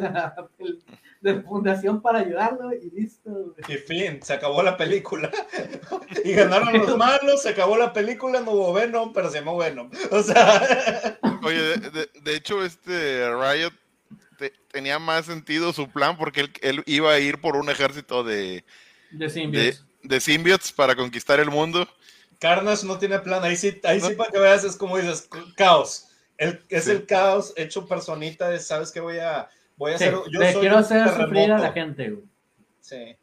de 1.24 1.42
fundación 1.42 2.02
para 2.02 2.20
ayudarlo 2.20 2.74
y 2.74 2.90
listo. 2.92 3.56
Y 3.70 3.76
fin, 3.76 4.22
se 4.22 4.34
acabó 4.34 4.62
la 4.62 4.76
película. 4.76 5.32
y 6.26 6.34
ganaron 6.34 6.78
los 6.78 6.98
malos, 6.98 7.42
se 7.42 7.50
acabó 7.50 7.78
la 7.78 7.94
película, 7.94 8.42
no 8.42 8.52
hubo 8.52 8.74
Venom, 8.74 9.14
pero 9.14 9.32
se 9.32 9.40
llamó 9.40 9.58
Venom. 9.58 9.90
O 10.12 10.22
sea. 10.22 11.18
Oye, 11.44 11.78
de, 12.24 12.36
hecho, 12.36 12.64
este 12.64 13.30
Riot 13.34 13.72
tenía 14.72 15.00
más 15.00 15.26
sentido 15.26 15.74
su 15.74 15.90
plan 15.90 16.18
porque 16.18 16.50
él, 16.62 16.84
iba 16.86 17.12
a 17.12 17.20
ir 17.20 17.40
por 17.40 17.56
un 17.56 17.70
ejército 17.70 18.24
de. 18.24 18.64
De 19.12 19.30
symbiotes. 19.30 19.86
De, 20.02 20.20
symbiotes 20.20 20.72
para 20.72 20.96
conquistar 20.96 21.40
el 21.40 21.50
mundo. 21.50 21.88
Carnage 22.40 22.86
no 22.86 22.98
tiene 22.98 23.20
plan, 23.20 23.44
ahí 23.44 23.56
sí, 23.56 23.80
ahí 23.84 24.02
sí 24.02 24.16
para 24.16 24.32
que 24.32 24.40
veas, 24.40 24.64
es 24.64 24.76
como 24.76 24.98
dices, 24.98 25.30
caos. 25.56 26.10
El, 26.38 26.62
es 26.68 26.88
el 26.88 27.06
caos 27.06 27.54
hecho 27.56 27.88
personita 27.88 28.50
de, 28.50 28.60
¿sabes 28.60 28.92
qué 28.92 29.00
voy 29.00 29.20
a 29.20 29.48
Voy 29.76 29.92
a 29.92 29.96
hacer, 29.96 30.14
yo 30.32 30.40
soy 30.40 30.62
quiero 30.62 30.78
hacer 30.78 31.10
sufrir 31.10 31.52
a 31.52 31.60
la 31.60 31.72
gente, 31.72 32.20
Sí. 32.80 33.16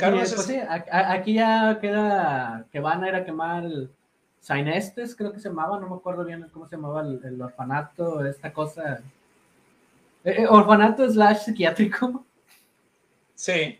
aquí, 0.00 0.18
pues 0.34 0.50
aquí 0.90 1.34
ya 1.34 1.78
queda 1.80 2.66
que 2.70 2.80
van 2.80 3.04
a 3.04 3.08
ir 3.08 3.14
a 3.14 3.24
quemar 3.24 3.64
Sainestes, 4.40 5.16
creo 5.16 5.32
que 5.32 5.40
se 5.40 5.48
llamaba, 5.48 5.78
no 5.78 5.88
me 5.88 5.96
acuerdo 5.96 6.24
bien 6.24 6.48
cómo 6.52 6.66
se 6.66 6.76
llamaba 6.76 7.02
el, 7.02 7.42
orfanato, 7.42 8.24
esta 8.24 8.52
cosa. 8.52 9.02
Eh, 10.24 10.42
eh, 10.42 10.46
orfanato 10.48 11.10
slash 11.10 11.44
psiquiátrico. 11.44 12.24
Sí, 13.34 13.78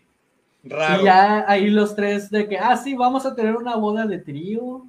raro. 0.63 1.01
Y 1.01 1.05
ya 1.05 1.45
ahí 1.47 1.69
los 1.69 1.95
tres 1.95 2.29
de 2.29 2.47
que, 2.47 2.57
ah, 2.57 2.77
sí, 2.77 2.95
vamos 2.95 3.25
a 3.25 3.35
tener 3.35 3.55
una 3.55 3.75
boda 3.75 4.05
de 4.05 4.19
trío. 4.19 4.85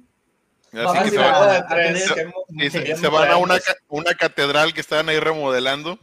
Así 0.73 1.03
que 1.03 1.09
se, 1.09 1.17
van, 1.17 2.97
se, 2.97 3.07
van 3.09 3.29
a 3.29 3.37
una, 3.37 3.55
una 3.89 4.13
catedral 4.13 4.73
que 4.73 4.79
estaban 4.79 5.09
ahí 5.09 5.19
remodelando. 5.19 5.99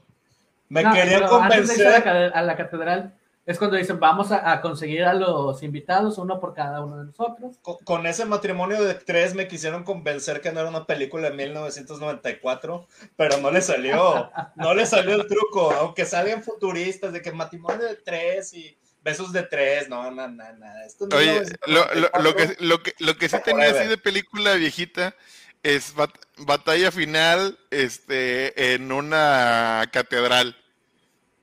Me 0.68 0.84
quería 0.84 1.26
convencer. 1.26 2.06
a, 2.06 2.42
la, 2.42 2.56
catedral 2.56 3.17
es 3.48 3.56
cuando 3.56 3.78
dicen 3.78 3.98
vamos 3.98 4.30
a, 4.30 4.60
conseguir 4.60 5.04
a 5.04 5.14
los 5.14 5.62
invitados, 5.62 6.18
uno 6.18 6.38
por 6.38 6.52
cada 6.52 6.84
uno 6.84 6.98
de 6.98 7.06
nosotros. 7.06 7.56
Con, 7.62 8.06
ese 8.06 8.26
matrimonio 8.26 8.84
de 8.84 8.92
tres 8.92 9.34
me 9.34 9.48
quisieron 9.48 9.84
convencer 9.84 10.42
que 10.42 10.52
no 10.52 10.60
era 10.60 10.68
una 10.68 10.84
película 10.84 11.30
de 11.30 11.36
1994, 11.36 12.86
pero 13.16 13.38
no 13.38 13.50
le 13.50 13.62
salió, 13.62 14.30
no 14.56 14.74
le 14.74 14.84
salió 14.84 15.14
el 15.14 15.26
truco, 15.26 15.72
aunque 15.72 16.04
salgan 16.04 16.42
futuristas 16.42 17.10
de 17.14 17.22
que 17.22 17.32
matrimonio 17.32 17.86
de 17.86 17.96
tres 17.96 18.52
y 18.52 18.76
besos 19.02 19.32
de 19.32 19.44
tres, 19.44 19.88
no, 19.88 20.10
no, 20.10 20.28
no, 20.28 20.44
no. 20.52 21.16
Oye, 21.16 21.42
lo, 21.66 22.36
que, 22.36 22.54
lo, 22.60 22.82
que, 22.82 22.94
lo 22.98 23.16
que 23.16 23.30
sí 23.30 23.36
tenía 23.42 23.70
así 23.70 23.88
de 23.88 23.96
película 23.96 24.52
viejita 24.56 25.16
es 25.62 25.94
batalla 26.36 26.92
final 26.92 27.58
este, 27.70 28.74
en 28.74 28.92
una 28.92 29.88
catedral. 29.90 30.54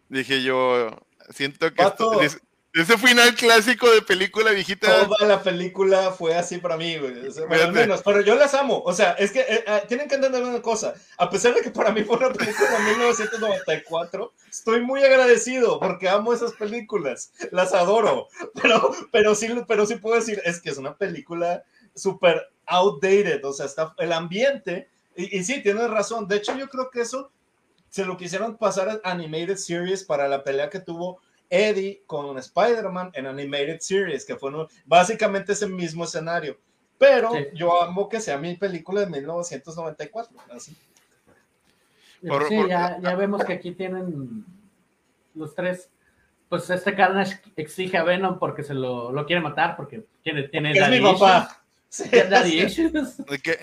Dije 0.07 0.43
yo, 0.43 1.04
siento 1.33 1.73
que 1.73 1.83
ese 2.75 2.97
final 2.97 3.33
clásico 3.35 3.89
de 3.89 4.01
película 4.01 4.51
viejita. 4.51 5.07
Toda 5.07 5.25
la 5.25 5.41
película 5.41 6.11
fue 6.11 6.35
así 6.35 6.57
para 6.57 6.75
mí, 6.75 6.97
güey. 6.97 7.13
menos, 7.71 8.01
pero 8.03 8.19
yo 8.19 8.35
las 8.35 8.53
amo. 8.53 8.83
O 8.85 8.91
sea, 8.91 9.13
es 9.13 9.31
que 9.31 9.39
eh, 9.39 9.63
eh, 9.65 9.83
tienen 9.87 10.09
que 10.09 10.15
entender 10.15 10.43
una 10.43 10.61
cosa. 10.61 10.93
A 11.17 11.29
pesar 11.29 11.53
de 11.53 11.61
que 11.61 11.71
para 11.71 11.93
mí 11.93 12.03
fue 12.03 12.17
una 12.17 12.33
película 12.33 12.69
de 12.71 12.83
1994, 12.83 14.33
estoy 14.49 14.81
muy 14.81 15.01
agradecido 15.05 15.79
porque 15.79 16.09
amo 16.09 16.33
esas 16.33 16.51
películas. 16.51 17.31
Las 17.51 17.73
adoro. 17.73 18.27
Pero, 18.61 18.91
pero, 19.11 19.35
sí, 19.35 19.47
pero 19.67 19.85
sí 19.85 19.95
puedo 19.95 20.15
decir, 20.15 20.41
es 20.43 20.59
que 20.59 20.71
es 20.71 20.77
una 20.77 20.97
película 20.97 21.63
súper 21.95 22.41
outdated, 22.65 23.43
o 23.45 23.53
sea, 23.53 23.67
está 23.67 23.93
el 23.97 24.11
ambiente, 24.11 24.89
y, 25.15 25.43
sí, 25.43 25.61
tienes 25.61 25.89
razón, 25.89 26.27
de 26.27 26.37
hecho 26.37 26.57
yo 26.57 26.67
creo 26.67 26.89
que 26.89 27.01
eso 27.01 27.31
se 27.95 28.03
lo 28.03 28.17
quisieron 28.17 28.57
pasar 28.57 28.89
a 28.89 29.09
Animated 29.09 29.55
Series 29.55 30.03
para 30.03 30.27
la 30.27 30.43
pelea 30.43 30.69
que 30.69 30.81
tuvo 30.81 31.21
Eddie 31.49 32.03
con 32.05 32.37
Spider-Man 32.37 33.11
en 33.13 33.25
Animated 33.25 33.79
Series, 33.79 34.25
que 34.25 34.35
fue 34.35 34.51
básicamente 34.83 35.53
ese 35.53 35.65
mismo 35.65 36.03
escenario, 36.03 36.59
pero 36.97 37.31
yo 37.53 37.81
amo 37.81 38.09
que 38.09 38.19
sea 38.19 38.37
mi 38.37 38.57
película 38.57 38.99
de 38.99 39.07
1994, 39.07 40.37
así. 40.53 40.75
sí, 42.49 42.57
ya, 42.67 42.99
ya 42.99 43.15
vemos 43.15 43.45
que 43.45 43.53
aquí 43.53 43.71
tienen 43.71 44.43
los 45.33 45.55
tres. 45.55 45.89
Pues 46.49 46.69
este 46.69 46.95
Carnage 46.95 47.39
exige 47.55 47.97
a 47.97 48.03
Venom 48.03 48.39
porque 48.39 48.63
se 48.63 48.73
lo, 48.73 49.13
lo 49.13 49.25
quiere 49.25 49.41
matar, 49.41 49.77
porque 49.77 50.03
tiene, 50.21 50.49
tiene 50.49 50.73
es 50.73 50.89
mi 50.89 50.99
papá. 50.99 51.63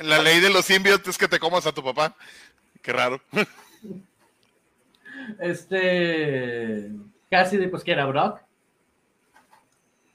la 0.01 0.23
ley 0.23 0.41
de 0.41 0.49
los 0.49 0.65
simbiotes 0.65 1.09
es 1.09 1.19
que 1.19 1.29
te 1.29 1.39
comas 1.39 1.67
a 1.67 1.73
tu 1.73 1.85
papá. 1.85 2.17
Qué 2.81 2.95
raro. 2.95 3.21
Este. 5.41 6.91
Cassidy, 7.31 7.69
pues 7.69 7.83
que 7.83 7.93
era 7.93 8.07
Brock. 8.07 8.41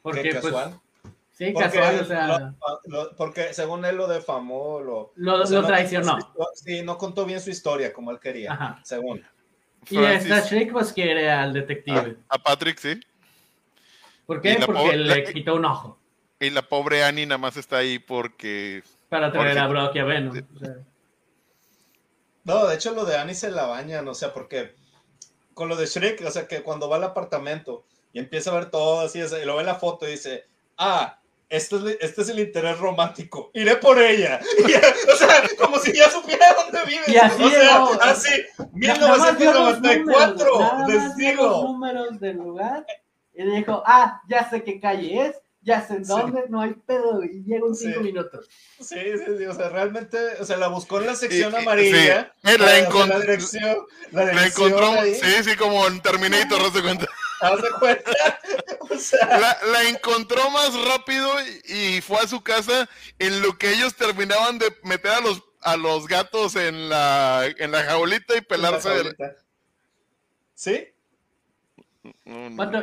Porque, 0.02 0.30
pues, 0.30 0.44
casual? 0.44 0.80
sí, 1.32 1.54
casual, 1.54 2.00
o 2.00 2.06
sea. 2.06 2.54
porque 3.18 3.54
según 3.54 3.84
él 3.86 3.98
lo 3.98 4.08
defamó, 4.08 4.80
lo. 4.80 5.12
Lo, 5.16 5.66
traicionó. 5.66 6.18
sí, 6.54 6.82
no 6.84 6.98
contó 6.98 7.26
bien 7.26 7.42
su 7.42 7.50
historia 7.50 7.92
como 7.92 8.12
él 8.12 8.20
quería, 8.20 8.80
según. 8.84 9.24
Y 9.90 9.98
esta 10.04 10.42
Shriek, 10.42 10.72
pues 10.72 10.92
quiere 10.94 11.30
al 11.30 11.54
detective. 11.54 12.18
A, 12.30 12.38
Patrick, 12.38 12.78
sí. 12.78 13.00
¿Por 14.26 14.42
qué? 14.42 14.60
Porque 14.66 14.98
le 14.98 15.24
quitó 15.34 15.56
un 15.56 15.66
ojo. 15.66 16.00
Y 16.40 16.50
la 16.50 16.62
pobre 16.62 17.04
Annie 17.04 17.26
nada 17.26 17.38
más 17.38 17.58
está 17.58 17.78
ahí 17.78 18.00
porque. 18.00 18.84
Para 19.10 19.32
traer 19.32 19.58
a 19.58 19.68
Brock 19.68 19.96
y 19.96 20.00
a 20.00 20.04
Venom. 20.04 20.42
No, 22.44 22.66
de 22.68 22.76
hecho 22.76 22.94
lo 22.94 23.04
de 23.06 23.18
Annie 23.18 23.36
se 23.36 23.52
la 23.52 23.66
bañan, 23.66 24.08
o 24.08 24.14
sea, 24.14 24.34
porque 24.34 24.76
con 25.58 25.68
lo 25.70 25.76
de 25.76 25.88
Shrek, 25.88 26.24
o 26.24 26.30
sea, 26.30 26.48
que 26.48 26.62
cuando 26.62 26.88
va 26.88 26.98
al 26.98 27.04
apartamento 27.04 27.84
y 28.14 28.20
empieza 28.20 28.52
a 28.52 28.54
ver 28.54 28.70
todo 28.70 29.00
así, 29.00 29.18
y 29.20 29.46
lo 29.46 29.56
ve 29.56 29.62
en 29.62 29.66
la 29.66 29.74
foto 29.76 30.08
y 30.08 30.12
dice, 30.12 30.46
ah, 30.78 31.20
este 31.50 31.78
es, 31.78 31.84
este 32.00 32.22
es 32.22 32.30
el 32.30 32.38
interés 32.38 32.78
romántico, 32.78 33.50
iré 33.56 33.76
por 33.78 34.00
ella. 34.00 34.40
o 35.12 35.16
sea, 35.16 35.42
como 35.60 35.80
si 35.80 35.94
ya 35.94 36.12
supiera 36.12 36.54
dónde 36.54 36.80
vive. 36.86 37.06
Y 37.08 37.18
así, 37.18 37.44
o 37.44 37.50
sea, 37.50 37.86
así, 38.04 38.30
1994, 38.72 40.60
les 40.88 41.16
digo. 41.16 41.44
los 41.44 41.64
números 41.64 42.20
del 42.20 42.38
lugar 42.38 42.86
y 43.34 43.44
dijo, 43.44 43.82
ah, 43.88 44.22
ya 44.30 44.48
sé 44.48 44.64
qué 44.64 44.80
calle 44.80 45.26
es, 45.26 45.42
ya 45.68 45.86
sé 45.86 46.00
dónde, 46.00 46.46
no 46.48 46.62
hay 46.62 46.74
pedo, 46.74 47.22
y 47.26 47.44
llega 47.44 47.68
en 47.68 47.76
cinco 47.76 48.00
minutos. 48.00 48.48
Sí, 48.80 48.96
sí, 48.96 49.38
sí, 49.38 49.46
o 49.46 49.54
sea, 49.54 49.68
realmente, 49.68 50.18
o 50.40 50.46
sea, 50.46 50.56
la 50.56 50.70
buscó 50.70 51.02
en 51.02 51.08
la 51.08 51.16
sección 51.16 51.54
amarilla. 51.54 52.34
Sí. 52.42 52.58
La, 52.58 52.80
encontró. 52.80 53.18
La 53.18 53.20
dirección, 53.20 53.78
la, 54.12 54.46
encontró, 54.46 54.94
sí, 55.04 55.44
sí, 55.44 55.56
como 55.58 55.86
en 55.88 56.02
Terminator, 56.02 56.62
¿no 56.62 56.72
se 56.72 56.82
cuenta? 56.82 57.06
¿Haz 57.42 57.62
de 57.62 57.70
cuenta? 57.80 58.12
O 58.90 58.98
sea, 58.98 59.60
la, 59.70 59.84
encontró 59.90 60.50
más 60.50 60.74
rápido 60.88 61.30
y, 61.66 62.00
fue 62.00 62.20
a 62.20 62.28
su 62.28 62.42
casa 62.42 62.90
en 63.20 63.42
lo 63.42 63.58
que 63.58 63.74
ellos 63.74 63.96
terminaban 63.96 64.58
de 64.58 64.74
meter 64.84 65.12
a 65.12 65.20
los, 65.20 65.44
a 65.62 65.76
los 65.76 66.08
gatos 66.08 66.56
en 66.56 66.88
la, 66.88 67.46
en 67.58 67.72
la 67.72 67.84
jaulita 67.84 68.38
y 68.38 68.42
pelarse. 68.42 68.90
¿Sí? 70.56 70.88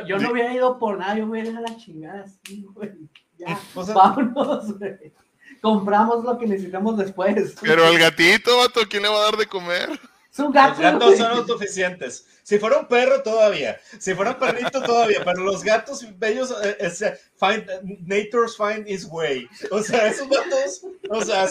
Yo 0.07 0.17
no 0.17 0.29
había 0.29 0.53
ido 0.53 0.77
por 0.79 0.97
nada, 0.97 1.17
yo 1.17 1.25
me 1.25 1.39
ido 1.39 1.57
a 1.57 1.61
la 1.61 1.77
chingada, 1.77 2.25
sí, 2.43 2.65
güey. 2.73 2.91
Ya, 3.37 3.59
vámonos, 3.93 4.77
güey. 4.77 5.13
Compramos 5.61 6.23
lo 6.23 6.37
que 6.37 6.47
necesitamos 6.47 6.97
después. 6.97 7.55
Pero 7.61 7.87
el 7.87 7.99
gatito, 7.99 8.57
vato, 8.57 8.81
¿quién 8.89 9.03
le 9.03 9.09
va 9.09 9.19
a 9.19 9.25
dar 9.25 9.37
de 9.37 9.47
comer? 9.47 9.89
Son 10.35 10.51
gatos. 10.51 10.79
Los 10.79 10.91
gatos 10.93 11.17
son 11.17 11.31
autosuficientes. 11.31 12.25
Si 12.43 12.59
fuera 12.59 12.77
un 12.77 12.87
perro, 12.87 13.23
todavía. 13.23 13.79
Si 13.99 14.13
fuera 14.13 14.31
un 14.31 14.37
perrito, 14.37 14.81
todavía. 14.81 15.23
Pero 15.23 15.43
los 15.43 15.63
gatos 15.63 16.05
bellos, 16.17 16.53
eh, 16.61 16.77
eh, 16.79 17.17
find, 17.39 17.65
nature's 18.05 18.57
find 18.57 18.85
its 18.87 19.05
way. 19.05 19.47
O 19.71 19.81
sea, 19.81 20.07
esos 20.07 20.27
gatos, 20.27 20.85
o 21.09 21.21
sea, 21.23 21.47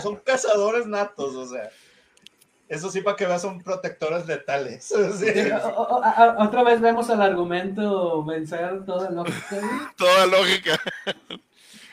son 0.00 0.16
cazadores 0.16 0.86
natos, 0.86 1.34
o 1.34 1.48
sea. 1.48 1.70
Eso 2.68 2.90
sí, 2.90 3.00
para 3.00 3.16
que 3.16 3.26
veas, 3.26 3.42
son 3.42 3.62
protectores 3.62 4.26
letales. 4.26 4.92
otra 6.38 6.64
vez 6.64 6.80
vemos 6.80 7.08
el 7.10 7.22
argumento 7.22 8.24
vencer 8.24 8.84
toda 8.84 9.10
lógica. 9.10 9.92
toda 9.96 10.26
lógica. 10.26 10.80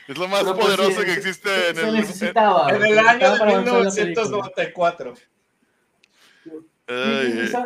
Es 0.08 0.18
lo 0.18 0.26
más 0.28 0.42
pues, 0.42 0.56
poderoso 0.56 1.02
que 1.02 1.12
existe 1.12 1.70
en, 1.70 1.78
el, 1.78 1.96
en 1.96 2.82
el 2.82 2.98
año 2.98 3.36
de 3.36 3.46
1994. 3.62 5.14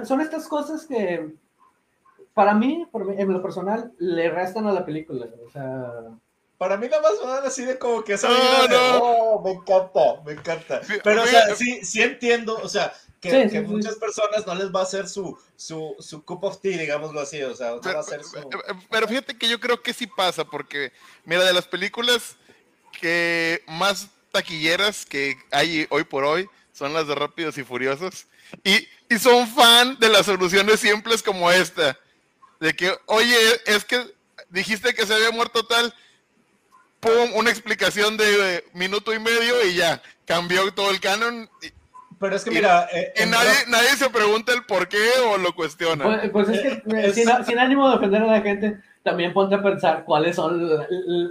son, 0.05 0.21
estas 0.21 0.47
cosas 0.47 0.87
que, 0.87 1.35
para 2.35 2.55
mí, 2.55 2.87
en 2.93 3.33
lo 3.33 3.43
personal, 3.43 3.91
le 3.99 4.31
restan 4.31 4.67
a 4.67 4.73
la 4.73 4.85
película. 4.85 5.27
O 5.47 5.51
sea, 5.51 5.91
para 6.59 6.77
mí 6.77 6.89
nada 6.89 7.01
más 7.01 7.13
van 7.23 7.47
así 7.47 7.65
de 7.65 7.79
como 7.79 8.03
que 8.03 8.15
esa 8.15 8.29
no, 8.29 8.99
oh, 8.99 9.43
me 9.43 9.53
encanta, 9.53 10.21
me 10.27 10.33
encanta. 10.33 10.81
Pero, 11.05 11.23
o 11.23 11.27
sea, 11.27 11.55
sí, 11.55 11.85
sí 11.85 12.03
entiendo, 12.03 12.59
o 12.61 12.69
sea, 12.69 12.93
que, 13.21 13.49
que 13.49 13.61
muchas 13.61 13.95
personas 13.95 14.45
no 14.45 14.55
les 14.57 14.75
va 14.75 14.81
a 14.81 14.83
hacer 14.83 15.09
su, 15.09 15.39
su, 15.57 15.95
su 16.01 16.25
cup 16.25 16.45
of 16.45 16.61
tea, 16.61 16.77
digámoslo 16.77 17.21
así, 17.21 17.41
o 17.43 17.55
sea, 17.55 17.81
pero, 17.81 17.95
va 17.95 18.01
a 18.01 18.05
ser 18.05 18.25
su... 18.25 18.37
pero 18.91 19.07
fíjate 19.07 19.39
que 19.39 19.49
yo 19.49 19.61
creo 19.61 19.81
que 19.81 19.95
sí 19.95 20.09
pasa, 20.09 20.45
porque, 20.45 20.93
mira, 21.25 21.45
de 21.45 21.53
las 21.53 21.67
películas 21.67 22.37
que 23.01 23.63
más 23.69 24.09
taquilleras 24.33 25.07
que 25.07 25.37
hay 25.53 25.87
hoy 25.91 26.05
por 26.05 26.25
hoy 26.25 26.49
son 26.73 26.93
las 26.93 27.07
de 27.07 27.15
Rápidos 27.15 27.57
y 27.59 27.65
Furiosos. 27.65 28.27
Y, 28.65 28.89
y 29.09 29.19
son 29.19 29.47
fan 29.47 29.99
de 29.99 30.09
las 30.09 30.27
soluciones 30.27 30.81
simples 30.81 31.23
como 31.23 31.51
esta. 31.51 31.99
De 32.61 32.75
que, 32.75 32.97
oye, 33.07 33.37
es 33.67 33.85
que 33.85 34.05
dijiste 34.49 34.95
que 34.95 35.07
se 35.07 35.15
había 35.15 35.31
muerto 35.31 35.67
tal, 35.67 35.95
pum, 37.01 37.35
una 37.35 37.51
explicación 37.51 38.17
de 38.17 38.65
minuto 38.75 39.15
y 39.15 39.19
medio 39.19 39.65
y 39.67 39.77
ya, 39.77 40.03
cambió 40.25 40.73
todo 40.73 40.91
el 40.91 41.01
canon. 41.01 41.49
Pero 42.19 42.35
es 42.35 42.45
que 42.45 42.51
mira, 42.51 42.89
eh, 42.93 43.13
nadie, 43.29 43.53
nadie, 43.69 43.91
se 43.91 44.11
pregunta 44.11 44.53
el 44.53 44.65
por 44.65 44.89
qué 44.89 44.99
o 45.33 45.39
lo 45.39 45.55
cuestiona. 45.55 46.05
Pues, 46.05 46.31
pues 46.31 46.49
es 46.49 46.61
que 46.61 46.83
eh, 46.97 47.13
Sin, 47.13 47.59
ánimo 47.59 47.89
de 47.89 47.97
ofender 47.97 48.23
a 48.23 48.27
la 48.27 48.41
gente, 48.41 48.79
también 49.05 49.33
ponte 49.33 49.55
a 49.55 49.63
pensar 49.63 50.05
cuáles 50.05 50.37
son 50.37 50.69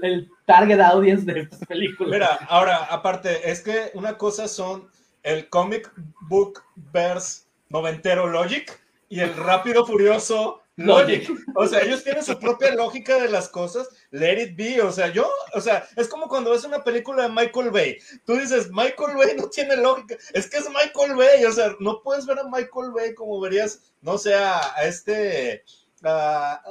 el, 0.01 0.29
target 0.45 0.79
audience 0.79 1.25
de 1.25 1.41
estas 1.41 1.65
películas. 1.65 2.13
Mira, 2.13 2.39
ahora, 2.47 2.85
aparte, 2.85 3.51
es 3.51 3.61
que 3.61 3.91
una 3.95 4.17
cosa 4.17 4.47
son 4.47 4.87
el 5.23 5.49
comic 5.49 5.91
book 6.21 6.63
verse 6.93 7.41
noventero 7.69 8.27
Logic 8.27 8.79
y 9.09 9.19
el 9.19 9.35
rápido 9.35 9.85
furioso 9.85 10.61
Logic. 10.77 11.27
O 11.55 11.67
sea, 11.67 11.81
ellos 11.81 12.03
tienen 12.03 12.23
su 12.23 12.37
propia 12.39 12.73
lógica 12.75 13.19
de 13.19 13.29
las 13.29 13.49
cosas. 13.49 13.89
Let 14.11 14.41
it 14.41 14.55
be. 14.55 14.81
O 14.81 14.91
sea, 14.91 15.11
yo, 15.11 15.29
o 15.53 15.59
sea, 15.59 15.87
es 15.95 16.07
como 16.07 16.27
cuando 16.27 16.51
ves 16.51 16.63
una 16.63 16.83
película 16.83 17.23
de 17.23 17.29
Michael 17.29 17.71
Bay. 17.71 17.97
Tú 18.25 18.35
dices, 18.35 18.69
Michael 18.69 19.17
Bay 19.17 19.35
no 19.35 19.49
tiene 19.49 19.75
lógica. 19.75 20.15
Es 20.33 20.47
que 20.47 20.57
es 20.57 20.69
Michael 20.69 21.15
Bay. 21.15 21.43
O 21.45 21.51
sea, 21.51 21.75
no 21.79 22.01
puedes 22.03 22.27
ver 22.27 22.39
a 22.39 22.43
Michael 22.43 22.91
Bay 22.93 23.15
como 23.15 23.39
verías, 23.39 23.81
no 24.01 24.19
sé, 24.19 24.35
a, 24.35 24.61
este. 24.83 25.63
A, 26.03 26.61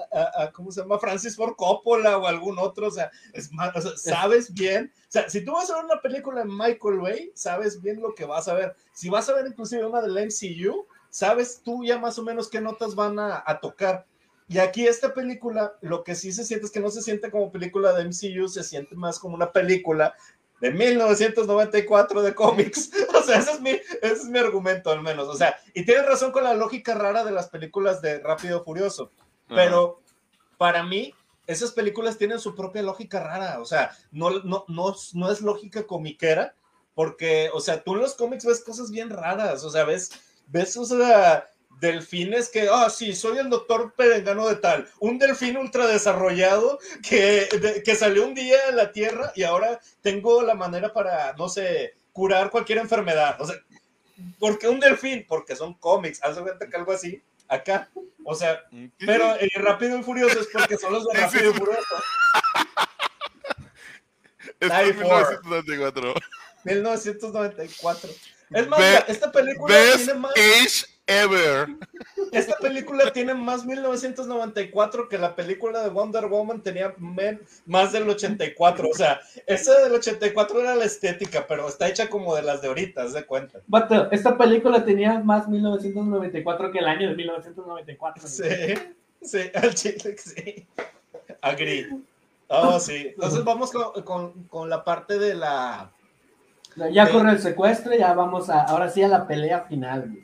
¿cómo 0.55 0.71
se 0.71 0.83
llama? 0.83 1.01
Francis 1.01 1.35
Ford 1.35 1.57
Coppola 1.57 2.17
o 2.17 2.29
algún 2.29 2.61
otro, 2.61 2.87
o 2.87 2.91
sea, 2.93 3.11
es 3.33 3.53
más, 3.53 3.75
o 3.75 3.81
sea, 3.81 3.97
sabes 3.97 4.55
bien, 4.55 4.93
o 4.95 5.13
sea, 5.13 5.29
si 5.29 5.45
tú 5.45 5.51
vas 5.51 5.69
a 5.69 5.75
ver 5.75 5.85
una 5.85 6.01
película 6.01 6.43
de 6.43 6.49
Michael 6.49 7.01
Bay, 7.01 7.33
sabes 7.35 7.83
bien 7.83 8.01
lo 8.01 8.15
que 8.15 8.25
vas 8.25 8.47
a 8.47 8.55
ver. 8.55 8.77
Si 8.93 9.09
vas 9.09 9.29
a 9.29 9.35
ver 9.35 9.49
inclusive 9.49 9.85
una 9.85 10.01
del 10.01 10.27
MCU, 10.27 10.87
sabes 11.11 11.61
tú 11.65 11.85
ya 11.85 11.99
más 11.99 12.19
o 12.19 12.23
menos 12.23 12.49
qué 12.49 12.61
notas 12.61 12.95
van 12.95 13.19
a, 13.19 13.59
tocar. 13.61 14.07
Y 14.49 14.59
aquí 14.59 14.87
esta 14.87 15.13
película, 15.13 15.77
lo 15.81 16.05
que 16.05 16.15
sí 16.15 16.33
se 16.33 16.45
siente 16.45 16.67
es 16.67 16.73
que 16.73 16.81
no 16.81 16.91
se 16.91 17.03
siente 17.03 17.31
como 17.31 17.51
película 17.51 17.93
de 17.93 18.05
MCU, 18.05 18.49
se 18.49 18.63
siente 18.63 18.95
más 18.95 19.19
como 19.19 19.35
una 19.35 19.51
película 19.51 20.15
de 20.61 20.71
1994 20.71 22.23
de 22.23 22.35
cómics. 22.35 22.91
O 23.17 23.23
sea, 23.29 23.39
ese 23.41 23.53
es, 23.53 23.61
mi, 23.61 23.71
ese 23.71 24.13
es 24.13 24.25
mi 24.27 24.39
argumento 24.39 24.89
al 24.89 25.03
menos. 25.03 25.27
O 25.27 25.35
sea, 25.35 25.59
y 25.75 25.85
tiene 25.85 26.03
razón 26.03 26.31
con 26.31 26.45
la 26.45 26.55
lógica 26.55 26.95
rara 26.95 27.25
de 27.25 27.33
las 27.33 27.49
películas 27.49 28.01
de 28.01 28.21
Rápido 28.21 28.63
Furioso. 28.63 29.11
Pero 29.49 30.01
para 30.57 30.85
mí, 30.85 31.13
esas 31.47 31.73
películas 31.73 32.19
tienen 32.19 32.39
su 32.39 32.55
propia 32.55 32.83
lógica 32.83 33.21
rara. 33.21 33.61
O 33.61 33.65
sea, 33.65 33.91
no, 34.13 34.31
no, 34.45 34.65
no, 34.69 34.95
no 35.15 35.31
es 35.33 35.41
lógica 35.41 35.89
comiquera, 35.89 36.55
porque, 36.95 37.51
o 37.53 37.61
sea, 37.61 37.83
tú 37.83 37.95
en 37.95 38.03
los 38.03 38.15
cómics 38.15 38.45
ves 38.45 38.63
cosas 38.63 38.91
bien 38.91 39.11
raras. 39.11 39.65
O 39.65 39.71
sea, 39.71 39.85
ves 39.85 40.13
ves, 40.47 40.77
o 40.77 40.85
sea, 40.85 41.49
delfines 41.81 42.49
que, 42.49 42.69
ah, 42.71 42.89
sí, 42.91 43.15
soy 43.15 43.39
el 43.39 43.51
doctor 43.51 43.95
perengano 43.95 44.49
de 44.49 44.57
tal, 44.57 44.89
un 45.01 45.19
delfín 45.19 45.57
ultra 45.57 45.87
desarrollado 45.87 46.79
que, 47.07 47.83
que 47.85 47.95
salió 47.95 48.27
un 48.27 48.35
día 48.35 48.59
a 48.69 48.73
la 48.73 48.93
Tierra 48.93 49.33
y 49.35 49.43
ahora 49.43 49.79
tengo 50.01 50.43
la 50.43 50.55
manera 50.55 50.93
para, 50.93 51.35
no 51.35 51.49
sé, 51.49 51.95
curar 52.13 52.51
cualquier 52.51 52.79
enfermedad. 52.79 53.41
O 53.41 53.47
sea, 53.47 53.57
¿por 54.39 54.59
qué 54.59 54.69
un 54.69 54.81
delfín? 54.81 55.25
Porque 55.29 55.55
son 55.55 55.75
cómics, 55.75 56.23
hace 56.23 56.41
cuenta 56.41 56.67
que 56.67 56.77
algo 56.77 56.93
así, 56.93 57.23
acá. 57.49 57.91
O 58.25 58.35
sea, 58.35 58.65
pero 58.99 59.37
el 59.37 59.51
Rápido 59.57 59.99
y 59.99 60.03
Furioso 60.03 60.41
es 60.41 60.49
porque 60.53 60.77
son 60.77 60.93
los 60.93 61.07
de 61.07 61.13
Rápido 61.21 61.51
y 61.51 61.55
Furioso. 61.55 62.03
Es 64.59 64.71
1994. 64.97 66.15
1994. 66.65 68.11
Es 68.51 68.69
más, 68.69 68.81
esta 69.09 69.33
película 69.33 69.75
tiene 69.97 70.15
más. 70.15 70.33
ever. 71.07 71.69
Esta 72.33 72.57
película 72.59 73.13
tiene 73.13 73.35
más 73.35 73.65
1994 73.65 75.09
que 75.09 75.19
la 75.19 75.35
película 75.35 75.83
de 75.83 75.89
Wonder 75.89 76.27
Woman 76.27 76.63
tenía 76.63 76.95
más 77.67 77.93
del 77.93 78.09
84. 78.09 78.89
O 78.89 78.95
sea, 78.95 79.21
esa 79.47 79.81
del 79.81 79.95
84 79.95 80.61
era 80.61 80.75
la 80.75 80.85
estética, 80.85 81.47
pero 81.47 81.69
está 81.69 81.89
hecha 81.89 82.11
como 82.11 82.35
de 82.35 82.43
las 82.43 82.61
de 82.63 82.69
ahorita, 82.69 83.09
¿se 83.09 83.25
cuenta? 83.25 83.61
Bato, 83.67 84.11
esta 84.11 84.37
película 84.37 84.85
tenía 84.85 85.21
más 85.21 85.49
1994 85.49 86.73
que 86.73 86.79
el 86.79 86.87
año 86.87 87.09
de 87.09 87.15
1994. 87.15 88.27
Sí, 88.27 88.75
sí, 89.23 89.51
al 89.55 89.75
chile, 89.75 90.17
sí. 90.19 90.67
Agree. 91.41 91.89
Oh, 92.49 92.79
sí. 92.79 93.09
Entonces 93.15 93.45
vamos 93.45 93.71
con 93.71 94.71
la 94.71 94.85
parte 94.85 95.19
de 95.19 95.35
la 95.35 95.91
ya 96.93 97.11
corre 97.11 97.33
el 97.33 97.41
secuestro, 97.41 97.95
ya 97.95 98.13
vamos 98.13 98.51
a, 98.51 98.63
ahora 98.63 98.91
sí 98.91 99.03
a 99.03 99.09
la 99.09 99.27
pelea 99.27 99.63
final. 99.63 100.17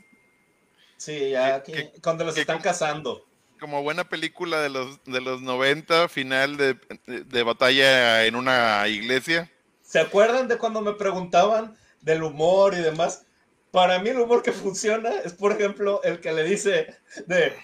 Sí, 0.97 1.31
ya 1.31 1.62
cuando 2.03 2.24
los 2.24 2.37
están 2.37 2.61
cazando. 2.61 3.27
Como 3.59 3.83
buena 3.83 4.09
película 4.09 4.61
de 4.61 4.69
los, 4.69 5.03
de 5.05 5.20
los 5.20 5.41
90, 5.41 6.09
final 6.09 6.57
de, 6.57 6.77
de 7.07 7.43
batalla 7.43 8.24
en 8.24 8.37
una 8.37 8.87
iglesia. 8.89 9.51
¿Se 9.83 10.01
acuerdan 10.01 10.49
de 10.49 10.59
cuando 10.59 10.81
me 10.81 10.93
preguntaban 10.93 11.77
del 12.01 12.23
humor 12.23 12.74
y 12.74 12.79
demás? 12.79 13.24
Para 13.70 13.99
mí 14.01 14.11
el 14.11 14.20
humor 14.20 14.43
que 14.43 14.53
funciona 14.53 15.11
es, 15.24 15.33
por 15.33 15.53
ejemplo, 15.53 16.01
el 16.03 16.20
que 16.20 16.33
le 16.33 16.45
dice 16.45 16.95
de, 17.27 17.57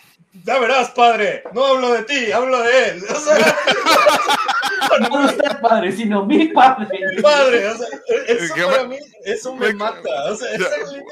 ya 0.44 0.58
verás, 0.58 0.90
padre, 0.90 1.42
no 1.52 1.64
hablo 1.64 1.92
de 1.92 2.02
ti, 2.04 2.32
hablo 2.32 2.62
de 2.62 2.88
él. 2.88 3.04
O 3.14 3.20
sea, 3.20 3.56
no 5.00 5.24
usted 5.26 5.60
padre, 5.60 5.92
sino 5.92 6.24
mi 6.26 6.48
padre. 6.48 6.88
Mi 7.14 7.22
padre, 7.22 7.68
o 7.68 7.76
sea, 7.76 7.88
eso 8.26 8.54
para 8.54 8.84
mí, 8.84 8.96
eso 9.24 9.54
me 9.54 9.72
mata. 9.74 10.30
O 10.30 10.36
sea, 10.36 10.52
esa 10.52 10.92
línea 10.92 11.04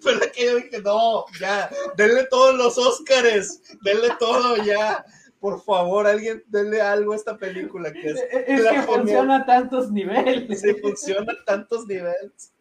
fue 0.00 0.16
la 0.16 0.26
que 0.30 0.44
yo 0.44 0.56
dije, 0.56 0.80
no, 0.82 1.24
ya, 1.38 1.70
denle 1.96 2.24
todos 2.24 2.54
los 2.56 2.78
Óscares, 2.78 3.62
denle 3.82 4.08
todo 4.18 4.56
ya. 4.58 5.04
Por 5.40 5.62
favor, 5.62 6.06
alguien 6.06 6.44
denle 6.48 6.82
algo 6.82 7.14
a 7.14 7.16
esta 7.16 7.38
película. 7.38 7.90
Que 7.92 8.10
es, 8.10 8.20
es 8.30 8.62
que 8.62 8.82
funciona 8.82 9.36
a 9.36 9.46
tantos 9.46 9.90
niveles. 9.90 10.60
Sí, 10.60 10.74
funciona 10.74 11.32
a 11.32 11.44
tantos 11.46 11.86
niveles. 11.86 12.52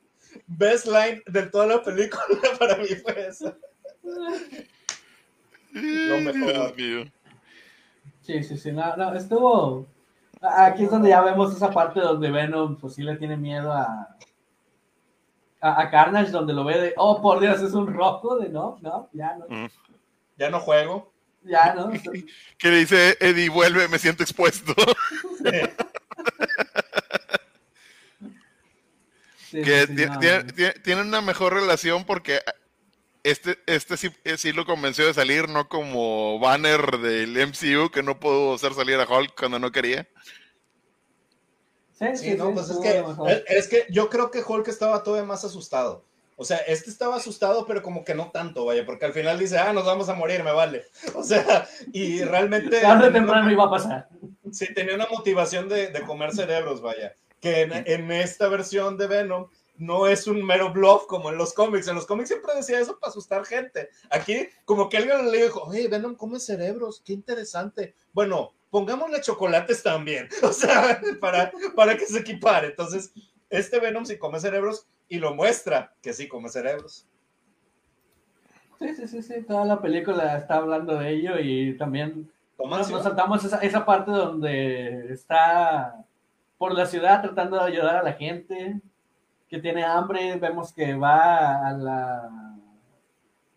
Best 0.48 0.86
line 0.86 1.22
de 1.28 1.44
toda 1.48 1.66
la 1.66 1.84
película 1.84 2.24
para 2.60 2.78
mí 2.78 2.88
fue 2.88 3.28
esa. 3.28 3.58
Lo 5.74 6.22
mejor. 6.22 6.74
Sí, 8.22 8.44
sí, 8.44 8.58
sí. 8.58 8.72
No, 8.72 8.96
no, 8.96 9.14
estuvo 9.14 9.88
Aquí 10.42 10.86
es 10.86 10.92
donde 10.92 11.10
ya 11.10 11.22
vemos 11.22 11.54
esa 11.54 11.70
parte 11.70 12.00
donde 12.00 12.32
Venom 12.32 12.78
pues 12.78 12.96
sí 12.96 13.04
le 13.04 13.18
tiene 13.18 13.36
miedo 13.36 13.74
a, 13.74 14.16
a, 15.60 15.90
Carnage, 15.90 16.32
donde 16.32 16.54
lo 16.54 16.64
ve 16.64 16.80
de, 16.80 16.94
oh, 16.98 17.22
por 17.22 17.40
Dios, 17.40 17.62
es 17.62 17.74
un 17.74 17.94
rojo, 17.94 18.38
de 18.38 18.50
no, 18.50 18.78
no, 18.82 19.10
ya 19.12 19.36
no. 19.36 19.46
Mm. 19.50 19.70
Ya 20.38 20.50
no 20.50 20.60
juego. 20.60 21.12
Ya 21.44 21.74
no. 21.74 21.92
que 22.58 22.70
le 22.70 22.78
dice, 22.78 23.18
Eddie, 23.20 23.50
vuelve, 23.50 23.88
me 23.90 24.00
siento 24.00 24.24
expuesto. 24.24 24.74
que 29.52 29.88
tiene, 30.84 31.02
una 31.02 31.22
mejor 31.22 31.54
relación 31.54 32.06
porque 32.06 32.40
este, 33.24 33.58
este 33.66 33.98
sí, 33.98 34.10
sí, 34.38 34.54
lo 34.54 34.66
convenció 34.66 35.06
de 35.06 35.14
salir, 35.14 35.50
no 35.50 35.68
como 35.68 36.40
Banner 36.40 37.00
del 37.00 37.36
MCU 37.48 37.90
que 37.92 38.04
no 38.04 38.20
pudo 38.20 38.54
hacer 38.54 38.74
salir 38.74 39.00
a 39.00 39.08
Hulk 39.08 39.34
cuando 39.38 39.60
no 39.60 39.72
quería. 39.72 40.08
Sí, 42.16 42.36
no, 42.36 42.54
pues 42.54 42.70
es 42.70 42.78
que, 42.78 43.04
es 43.48 43.68
que 43.68 43.86
yo 43.90 44.10
creo 44.10 44.32
que 44.32 44.42
Hulk 44.42 44.68
estaba 44.70 45.04
todavía 45.04 45.28
más 45.28 45.44
asustado. 45.44 46.06
O 46.38 46.46
sea, 46.46 46.56
este 46.60 46.90
estaba 46.90 47.18
asustado, 47.18 47.66
pero 47.66 47.84
como 47.84 48.06
que 48.06 48.16
no 48.16 48.32
tanto, 48.32 48.64
vaya, 48.64 48.86
porque 48.86 49.04
al 49.04 49.12
final 49.12 49.38
dice, 49.38 49.58
ah, 49.58 49.74
nos 49.74 49.86
vamos 49.86 50.08
a 50.08 50.14
morir, 50.14 50.42
me 50.42 50.54
vale. 50.54 50.86
O 51.14 51.22
sea, 51.22 51.68
y 51.92 52.22
realmente... 52.24 52.80
Tarde 52.80 53.10
o 53.10 53.12
temprano 53.12 53.52
iba 53.52 53.66
a 53.66 53.70
pasar. 53.70 54.08
Sí, 54.50 54.74
tenía 54.74 54.96
una 54.96 55.08
motivación 55.08 55.68
de, 55.68 55.88
de 55.88 56.02
comer 56.04 56.32
cerebros, 56.32 56.82
vaya. 56.82 57.14
Que 57.42 57.64
en, 57.64 57.74
en, 57.74 58.10
esta 58.14 58.48
versión 58.48 58.98
de 58.98 59.08
Venom 59.08 59.50
no 59.80 60.08
es 60.08 60.28
un 60.28 60.46
mero 60.46 60.72
bluff 60.72 61.06
como 61.08 61.30
en 61.30 61.38
los 61.38 61.54
cómics. 61.54 61.88
En 61.88 61.96
los 61.96 62.06
cómics 62.06 62.28
siempre 62.28 62.54
decía 62.54 62.80
eso 62.80 63.00
para 63.00 63.10
asustar 63.10 63.46
gente. 63.46 63.90
Aquí, 64.12 64.48
como 64.66 64.90
que 64.90 64.98
alguien 64.98 65.32
le 65.32 65.44
dijo, 65.44 65.64
oye, 65.64 65.88
Venom 65.88 66.16
come 66.16 66.40
cerebros, 66.40 67.02
qué 67.04 67.14
interesante. 67.14 67.96
Bueno, 68.12 68.54
pongámosle 68.70 69.22
chocolates 69.22 69.82
también, 69.82 70.28
o 70.44 70.52
sea, 70.52 71.02
para, 71.20 71.52
para 71.76 71.98
que 71.98 72.06
se 72.06 72.20
equipare. 72.20 72.68
Entonces, 72.68 73.14
este 73.50 73.80
Venom 73.80 74.06
sí 74.06 74.18
come 74.18 74.40
cerebros 74.40 74.86
y 75.08 75.18
lo 75.18 75.34
muestra 75.34 75.96
que 76.02 76.14
sí 76.14 76.28
come 76.28 76.50
cerebros. 76.50 77.08
Sí, 78.80 78.96
sí, 78.96 79.08
sí, 79.08 79.22
sí, 79.24 79.42
toda 79.44 79.66
la 79.66 79.82
película 79.82 80.38
está 80.38 80.56
hablando 80.56 80.96
de 80.96 81.10
ello 81.10 81.40
y 81.40 81.78
también 81.78 82.32
nos, 82.58 82.88
saltamos 82.88 83.44
esa, 83.44 83.60
esa 83.60 83.86
parte 83.86 84.12
donde 84.12 85.12
está 85.12 86.06
por 86.58 86.74
la 86.74 86.86
ciudad 86.86 87.22
tratando 87.22 87.58
de 87.58 87.64
ayudar 87.64 87.98
a 87.98 88.04
la 88.04 88.14
gente 88.14 88.82
que 89.50 89.60
tiene 89.60 89.84
hambre, 89.84 90.36
vemos 90.38 90.72
que 90.72 90.94
va 90.94 91.68
a 91.68 91.74
la... 91.74 92.30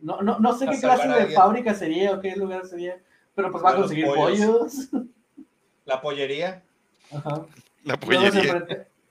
No, 0.01 0.21
no, 0.23 0.39
no 0.39 0.53
sé 0.55 0.67
qué 0.67 0.81
clase 0.81 1.07
de 1.07 1.27
fábrica 1.29 1.75
sería 1.75 2.13
o 2.13 2.21
qué 2.21 2.35
lugar 2.35 2.67
sería, 2.67 2.99
pero 3.35 3.53
pues 3.53 3.63
va 3.63 3.71
a 3.71 3.77
conseguir 3.77 4.07
pollos. 4.07 4.89
La 5.85 6.01
pollería. 6.01 6.63
Ajá. 7.15 7.43
La 7.85 7.97
pollería. 7.97 8.65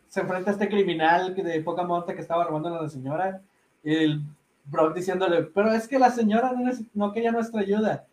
Se 0.08 0.20
enfrenta, 0.20 0.50
a 0.50 0.54
este 0.54 0.68
criminal 0.68 1.34
de 1.34 1.62
poca 1.62 1.84
monta 1.84 2.14
que 2.14 2.22
estaba 2.22 2.44
robando 2.44 2.68
a 2.68 2.82
la 2.82 2.90
señora. 2.90 3.42
El, 3.82 4.22
Brock 4.66 4.96
diciéndole, 4.96 5.44
pero 5.44 5.74
es 5.74 5.88
que 5.88 6.00
la 6.00 6.12
señora 6.12 6.52
no, 6.94 7.14
quería 7.14 7.32
nuestra 7.32 7.62
ayuda. 7.62 8.06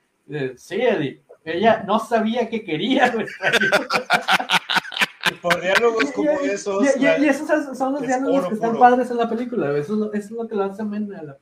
sí, 0.57 0.77
Eddie, 0.81 1.23
ella 1.45 1.85
no 1.86 1.99
sabía 1.99 2.49
que 2.49 2.65
quería 2.65 3.11
nuestra 3.15 3.51
ayuda. 3.51 3.89
Por 5.40 5.60
diálogos 5.60 6.10
como 6.12 6.31
esos. 6.31 6.97
Y, 6.97 7.06
esos 7.06 7.77
son 7.77 7.93
los 7.94 8.02
diálogos 8.02 8.48
que 8.48 8.55
están 8.55 8.78
padres 8.78 9.10
en 9.10 9.16
la 9.16 9.28
película. 9.28 9.77
Eso 9.77 10.10
es 10.12 10.31
lo, 10.31 10.47
que 10.47 10.55
lo 10.55 10.65
hace 10.65 10.82
amena 10.82 11.23
la 11.23 11.36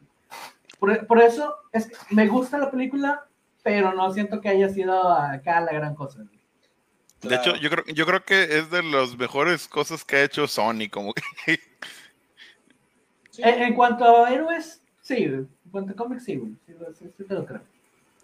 por, 0.78 1.06
por, 1.06 1.23
eso 1.23 1.55
es 1.73 1.86
que 1.86 1.97
me 2.14 2.27
gusta 2.27 2.59
la 2.59 2.70
película, 2.70 3.27
pero 3.62 3.94
no 3.94 4.12
siento 4.12 4.40
que 4.40 4.51
haya 4.51 4.68
sido 4.68 5.10
acá 5.10 5.60
la 5.60 5.73
gran 5.73 5.94
cosa. 5.94 6.24
De 7.23 7.35
hecho, 7.35 7.56
yo 7.56 7.70
creo, 7.70 7.85
yo 7.86 8.06
creo 8.06 8.24
que 8.24 8.59
es 8.59 8.70
de 8.70 8.82
las 8.82 9.16
mejores 9.16 9.66
cosas 9.68 10.05
que 10.05 10.16
ha 10.16 10.24
hecho 10.24 10.47
Sony, 10.47 10.89
como 10.90 11.12
que... 11.14 11.23
en, 13.39 13.74
cuanto 13.74 14.24
a 14.24 14.32
héroes, 14.32 14.82
sí, 15.01 15.24
en 15.24 15.48
cuanto 15.70 15.93
a 15.93 15.97
cómics, 15.97 16.24
sí, 16.24 16.40
sí, 16.66 16.74
sí, 17.16 17.24
te 17.24 17.35
lo 17.35 17.47
creo. 17.47 17.62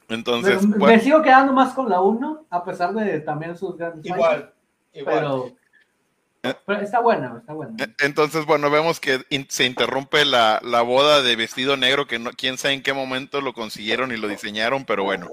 Entonces, 0.09 0.67
me, 0.67 1.01
sigo 1.01 1.23
quedando 1.23 1.53
más 1.53 1.73
con 1.73 1.89
la 1.89 2.01
1, 2.01 2.47
a 2.51 2.65
pesar 2.65 2.93
de 2.93 3.21
también 3.21 3.57
sus 3.57 3.77
grandes 3.77 4.05
Igual, 4.05 4.53
igual. 4.93 5.15
Pero, 5.15 5.53
pero 6.43 6.81
está 6.81 7.01
buena, 7.01 7.37
está 7.39 7.53
buena. 7.53 7.77
E, 7.79 8.05
entonces, 8.05 8.45
bueno, 8.45 8.71
vemos 8.71 8.99
que 8.99 9.25
se 9.49 9.65
interrumpe 9.65 10.25
la, 10.25 10.61
la, 10.63 10.83
boda 10.83 11.23
de 11.23 11.37
vestido 11.37 11.77
negro, 11.77 12.07
que 12.07 12.19
no, 12.19 12.31
quién 12.33 12.59
sabe 12.59 12.75
en 12.75 12.83
qué 12.83 12.93
momento 12.93 13.41
lo 13.41 13.53
consiguieron 13.53 14.13
y 14.13 14.17
lo 14.17 14.27
diseñaron, 14.27 14.85
pero 14.85 15.05
bueno, 15.05 15.29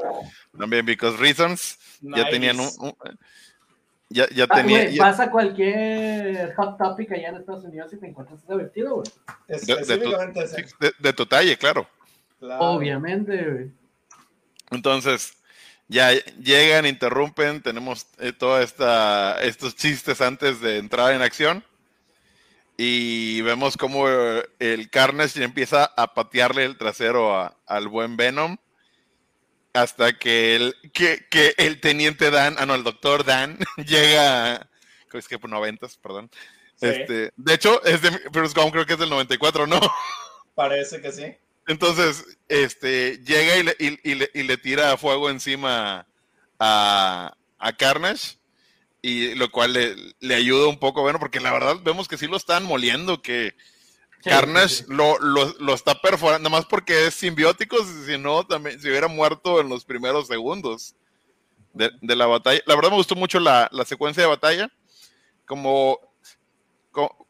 también 0.58 0.86
because 0.86 1.18
reasons, 1.18 1.80
ya 2.02 2.30
tenían 2.30 2.60
un, 2.60 2.70
ya, 4.10 4.28
ya 4.30 4.46
ah, 4.50 4.56
tenía. 4.56 4.90
Vas 5.00 5.20
a 5.20 5.30
cualquier 5.30 6.54
hot 6.56 6.78
topic 6.78 7.12
allá 7.12 7.30
en 7.30 7.36
Estados 7.38 7.64
Unidos 7.64 7.94
y 7.94 7.98
te 7.98 8.08
encuentras 8.08 8.44
ese 8.44 8.56
vestido, 8.56 8.96
güey. 8.96 9.08
De, 9.48 10.94
de, 11.00 11.14
tu 11.14 11.26
talle, 11.26 11.58
claro. 11.58 11.88
Obviamente, 12.42 13.50
güey. 13.50 13.72
Entonces, 14.72 15.34
ya 15.90 16.12
llegan, 16.14 16.86
interrumpen, 16.86 17.62
tenemos 17.62 18.06
eh, 18.20 18.32
todos 18.32 18.76
estos 19.42 19.76
chistes 19.76 20.22
antes 20.22 20.62
de 20.62 20.78
entrar 20.78 21.14
en 21.14 21.22
acción. 21.22 21.64
Y 22.78 23.42
vemos 23.42 23.76
como 23.76 24.08
el 24.08 24.90
Carnage 24.90 25.44
empieza 25.44 25.84
a 25.84 26.14
patearle 26.14 26.64
el 26.64 26.78
trasero 26.78 27.54
al 27.66 27.88
buen 27.90 28.16
Venom 28.16 28.56
hasta 29.74 30.18
que 30.18 30.56
el, 30.56 30.76
que, 30.94 31.28
que 31.30 31.54
el 31.58 31.82
teniente 31.82 32.32
Dan, 32.32 32.56
ah 32.58 32.66
no, 32.66 32.76
el 32.76 32.84
doctor 32.84 33.26
Dan 33.26 33.58
llega, 33.78 34.70
es 35.14 35.28
que 35.28 35.40
por 35.40 35.50
noventas, 35.50 35.98
perdón. 35.98 36.30
Este, 36.82 37.34
de 37.36 37.54
hecho, 37.54 37.84
es 37.84 38.02
de 38.02 38.10
Bruce 38.32 38.54
creo 38.72 38.86
que 38.86 38.94
es 38.94 39.00
del 39.00 39.10
94, 39.10 39.68
¿no? 39.68 39.82
Parece 40.56 41.02
que 41.02 41.12
sí. 41.12 41.36
Entonces, 41.70 42.26
este, 42.48 43.20
llega 43.20 43.58
y 43.58 43.64
le, 43.64 43.76
y, 43.80 44.16
le, 44.16 44.32
y 44.34 44.42
le 44.42 44.58
tira 44.58 44.98
fuego 44.98 45.30
encima 45.30 46.08
a, 46.58 47.38
a 47.60 47.74
Carnage, 47.74 48.40
y 49.04 49.36
lo 49.36 49.52
cual 49.52 49.74
le, 49.74 49.96
le, 50.20 50.34
ayuda 50.34 50.68
un 50.68 50.80
poco, 50.80 51.04
bueno, 51.04 51.20
porque 51.20 51.40
la 51.40 51.54
verdad 51.54 51.78
vemos 51.84 52.08
que 52.08 52.18
sí 52.18 52.26
lo 52.26 52.38
están 52.38 52.66
moliendo, 52.66 53.22
que 53.22 53.54
Carnage 54.24 54.84
Lo, 54.88 55.20
lo, 55.20 55.74
está 55.76 55.94
perforando, 56.02 56.50
nada 56.50 56.60
más 56.60 56.66
porque 56.68 57.06
es 57.06 57.14
simbiótico, 57.14 57.78
si 58.04 58.18
no, 58.18 58.44
también 58.44 58.82
se 58.82 58.90
hubiera 58.90 59.08
muerto 59.08 59.62
en 59.62 59.70
los 59.70 59.86
primeros 59.86 60.26
segundos 60.26 60.96
de, 61.74 61.92
la 62.16 62.26
batalla. 62.26 62.62
La 62.66 62.76
verdad 62.76 62.90
me 62.90 62.98
gustó 62.98 63.16
mucho 63.16 63.40
la, 63.40 63.70
secuencia 63.86 64.24
de 64.24 64.30
batalla, 64.30 64.72
como, 65.46 66.00
como, 66.90 67.28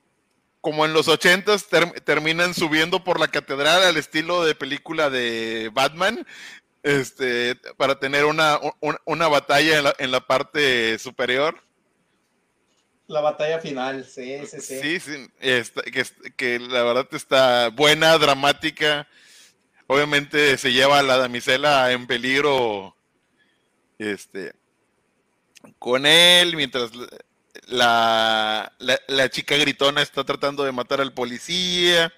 en 0.64 0.94
los 0.94 1.08
ochentas 1.08 1.68
terminan 2.04 2.54
subiendo 2.54 3.04
por 3.04 3.20
la 3.20 3.28
catedral 3.28 3.84
al 3.84 3.98
estilo 3.98 4.44
de 4.44 4.56
película 4.56 5.10
de 5.10 5.70
Batman, 5.74 6.26
este, 6.84 7.56
para 7.78 8.00
tener 8.00 8.26
una, 8.26 8.60
una, 9.06 9.28
batalla 9.28 9.78
en 9.78 9.84
la, 9.84 9.96
en 10.00 10.12
la 10.12 10.26
parte 10.26 10.98
superior 11.00 11.62
la 13.10 13.22
batalla 13.22 13.60
final, 13.60 14.06
sí, 14.06 14.38
sí, 14.46 14.62
sí. 14.62 15.00
Sí, 15.00 15.30
que, 15.92 16.06
que, 16.38 16.60
la 16.60 16.84
verdad 16.84 17.08
está 17.12 17.70
buena, 17.70 18.16
dramática. 18.20 19.08
Obviamente 19.88 20.56
se 20.60 20.72
lleva 20.72 21.00
a 21.00 21.04
la 21.04 21.18
damisela 21.18 21.92
en 21.92 22.06
peligro 22.06 22.96
este, 23.98 24.54
con 25.80 26.06
él, 26.06 26.56
mientras 26.56 26.92
la, 27.68 28.74
la, 29.08 29.30
chica 29.30 29.56
gritona 29.58 30.02
está 30.02 30.24
tratando 30.24 30.64
de 30.64 30.72
matar 30.72 31.02
al 31.02 31.14
policía. 31.14 32.14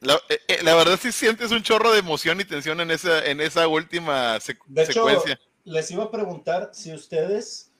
La, 0.00 0.20
eh, 0.28 0.40
eh, 0.48 0.62
verdad 0.62 0.98
sí 1.00 1.10
sientes 1.12 1.50
un 1.50 1.62
chorro 1.62 1.92
de 1.92 2.00
emoción 2.00 2.40
y 2.40 2.44
tensión 2.44 2.80
en 2.80 2.90
esa, 2.90 3.24
en 3.24 3.40
esa 3.40 3.66
última 3.68 4.38
de 4.66 4.86
secuencia. 4.86 5.32
Hecho, 5.32 5.42
les 5.64 5.90
iba 5.90 6.04
a 6.04 6.10
preguntar 6.10 6.70
si 6.72 6.92
ustedes 6.92 7.70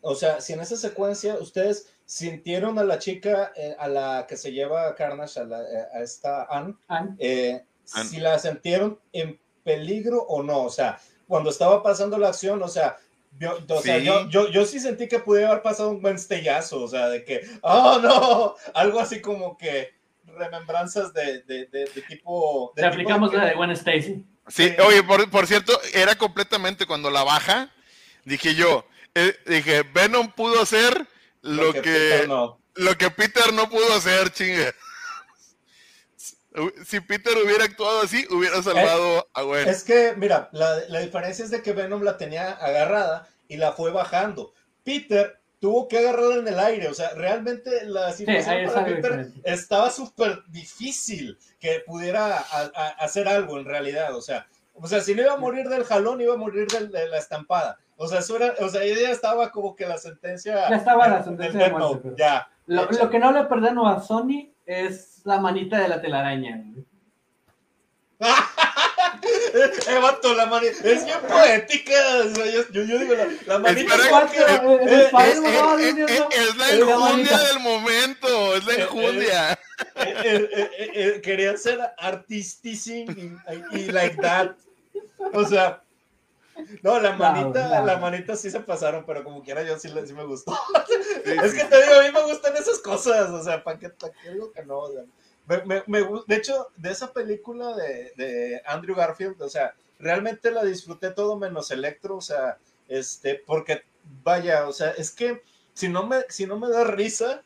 o 0.00 0.14
sea, 0.14 0.40
si 0.40 0.52
en 0.52 0.60
esa 0.60 0.76
secuencia 0.76 1.34
ustedes 1.34 1.88
sintieron 2.04 2.78
a 2.78 2.84
la 2.84 2.98
chica, 2.98 3.52
eh, 3.56 3.76
a 3.78 3.88
la 3.88 4.26
que 4.26 4.36
se 4.36 4.52
lleva 4.52 4.88
a 4.88 4.94
Carnage, 4.94 5.40
a, 5.40 5.44
eh, 5.44 5.88
esta 6.02 6.44
eh, 6.44 6.74
Anne, 6.88 7.66
si 7.84 8.18
la 8.18 8.38
sintieron 8.38 8.98
en 9.12 9.38
peligro 9.64 10.22
o 10.22 10.42
no, 10.42 10.62
o 10.62 10.70
sea, 10.70 10.98
cuando 11.28 11.50
estaba 11.50 11.82
pasando 11.82 12.18
la 12.18 12.28
acción, 12.28 12.62
o 12.62 12.68
sea, 12.68 12.96
yo, 13.38 14.28
yo, 14.28 14.48
yo, 14.48 14.66
sí 14.66 14.78
sentí 14.78 15.08
que 15.08 15.18
pudiera 15.18 15.48
haber 15.50 15.62
pasado 15.62 15.90
un 15.90 16.00
buen 16.00 16.16
estellazo, 16.16 16.82
o 16.82 16.88
sea, 16.88 17.08
de 17.08 17.24
que, 17.24 17.40
oh 17.62 17.98
no, 18.00 18.54
algo 18.74 19.00
así 19.00 19.20
como 19.20 19.56
que 19.56 19.94
remembranzas 20.24 21.12
de, 21.12 21.42
de, 21.42 21.66
de, 21.66 21.86
tipo... 22.08 22.72
Te 22.76 22.86
aplicamos 22.86 23.32
la 23.34 23.46
de 23.46 23.54
Gwen 23.54 23.70
Stacy. 23.70 24.24
Sí, 24.48 24.72
oye, 24.86 25.02
por, 25.02 25.28
por, 25.30 25.46
cierto, 25.46 25.78
era 25.94 26.16
completamente 26.16 26.86
cuando 26.86 27.10
la 27.10 27.22
baja, 27.22 27.70
dije 28.24 28.54
yo, 28.54 28.86
eh, 29.14 29.36
dije, 29.46 29.82
Venom 29.82 30.32
pudo 30.32 30.60
hacer 30.60 31.06
lo, 31.42 31.72
que, 31.72 31.80
Peter 31.80 32.28
no. 32.28 32.58
lo 32.74 32.96
que 32.96 33.10
Peter 33.10 33.52
no 33.52 33.68
pudo 33.68 33.92
hacer, 33.94 34.30
chinga. 34.30 34.74
Si 36.84 37.00
Peter 37.00 37.32
hubiera 37.44 37.64
actuado 37.64 38.02
así, 38.02 38.26
hubiera 38.30 38.62
salvado 38.62 39.18
eh, 39.18 39.24
a 39.34 39.42
Gwen. 39.42 39.68
Es 39.68 39.84
que, 39.84 40.14
mira, 40.16 40.48
la, 40.52 40.80
la, 40.88 41.00
diferencia 41.00 41.44
es 41.44 41.50
de 41.50 41.62
que 41.62 41.72
Venom 41.72 42.02
la 42.02 42.16
tenía 42.16 42.52
agarrada 42.52 43.28
y 43.48 43.56
la 43.56 43.72
fue 43.72 43.90
bajando. 43.90 44.52
Peter 44.84 45.40
tuvo 45.60 45.86
que 45.86 45.98
agarrarla 45.98 46.36
en 46.36 46.48
el 46.48 46.58
aire, 46.58 46.88
o 46.88 46.94
sea, 46.94 47.10
realmente 47.10 47.84
la 47.84 48.12
situación 48.12 48.66
para 48.66 48.84
Peter 48.84 49.28
estaba 49.44 49.90
súper 49.90 50.42
difícil 50.48 51.38
que 51.60 51.82
pudiera 51.86 52.38
hacer 52.98 53.28
algo 53.28 53.58
en 53.58 53.64
realidad, 53.64 54.16
o 54.16 54.20
sea, 54.20 54.46
o 54.74 54.86
sea, 54.88 55.00
si 55.00 55.14
no 55.14 55.22
iba 55.22 55.34
a 55.34 55.36
morir 55.36 55.68
del 55.68 55.84
jalón, 55.84 56.20
iba 56.20 56.34
a 56.34 56.38
morir 56.38 56.66
de 56.66 57.08
la 57.08 57.18
estampada. 57.18 57.78
O 57.96 58.08
sea, 58.08 58.18
eso 58.18 58.36
era, 58.36 58.54
o 58.58 58.68
sea, 58.68 58.82
ella 58.82 59.10
estaba 59.10 59.52
como 59.52 59.76
que 59.76 59.86
la 59.86 59.98
sentencia. 59.98 60.68
Ya 60.68 60.76
estaba 60.76 61.06
la 61.06 61.22
sentencia 61.22 61.64
de 61.64 61.70
muerte. 61.70 62.12
ya. 62.16 62.48
Lo, 62.66 62.90
lo, 62.90 63.10
que 63.10 63.18
no 63.18 63.30
le 63.32 63.44
perdono 63.44 63.88
a 63.88 64.00
Sony 64.00 64.51
es 64.66 65.20
la 65.24 65.40
manita 65.40 65.78
de 65.78 65.88
la 65.88 66.00
telaraña. 66.00 66.64
eh, 69.52 69.98
vato, 70.00 70.34
la 70.34 70.46
manita. 70.46 70.88
Es 70.88 71.04
bien 71.04 71.18
poética. 71.28 71.92
yo, 72.72 72.72
yo, 72.72 72.98
digo, 72.98 73.14
la, 73.14 73.26
la 73.46 73.58
manita. 73.58 73.94
Es, 73.94 74.02
la 76.56 76.70
enjundia 76.70 77.38
del 77.38 77.60
momento. 77.60 78.56
Es 78.56 78.64
la 78.64 78.74
enjundia. 78.74 79.58
quería 81.22 81.56
ser 81.56 81.80
artistísimo 81.98 83.12
y, 83.12 83.78
y 83.78 83.90
like 83.90 84.16
that. 84.16 84.52
O 85.32 85.44
sea, 85.44 85.82
no, 86.82 87.00
la 87.00 87.12
manita, 87.14 87.82
la 87.82 87.98
manita 87.98 88.36
sí 88.36 88.50
se 88.50 88.60
pasaron, 88.60 89.04
pero 89.06 89.24
como 89.24 89.42
quiera 89.42 89.62
yo 89.62 89.78
sí, 89.78 89.92
sí 90.06 90.12
me 90.12 90.24
gustó. 90.24 90.52
es 91.24 91.54
que 91.54 91.64
te 91.64 91.82
digo, 91.82 91.94
a 91.94 92.02
mí 92.02 92.12
me 92.12 92.22
gustan 92.24 92.56
esas 92.56 92.78
cosas, 92.78 93.30
o 93.30 93.42
sea, 93.42 93.62
¿para 93.62 93.78
qué, 93.78 93.92
digo 94.32 94.52
que 94.52 94.64
no? 94.64 94.84
me, 95.46 95.82
me, 95.86 96.08
de 96.26 96.36
hecho, 96.36 96.68
de 96.76 96.90
esa 96.90 97.12
película 97.12 97.74
de, 97.74 98.12
de, 98.16 98.62
Andrew 98.66 98.94
Garfield, 98.94 99.40
o 99.42 99.48
sea, 99.48 99.74
realmente 99.98 100.50
la 100.50 100.64
disfruté 100.64 101.10
todo 101.10 101.36
menos 101.36 101.70
Electro, 101.70 102.16
o 102.16 102.20
sea, 102.20 102.58
este, 102.88 103.42
porque 103.46 103.82
vaya, 104.22 104.68
o 104.68 104.72
sea, 104.72 104.90
es 104.90 105.10
que 105.10 105.42
si 105.74 105.88
no 105.88 106.06
me, 106.06 106.24
si 106.28 106.46
no 106.46 106.58
me 106.58 106.68
da 106.68 106.84
risa, 106.84 107.42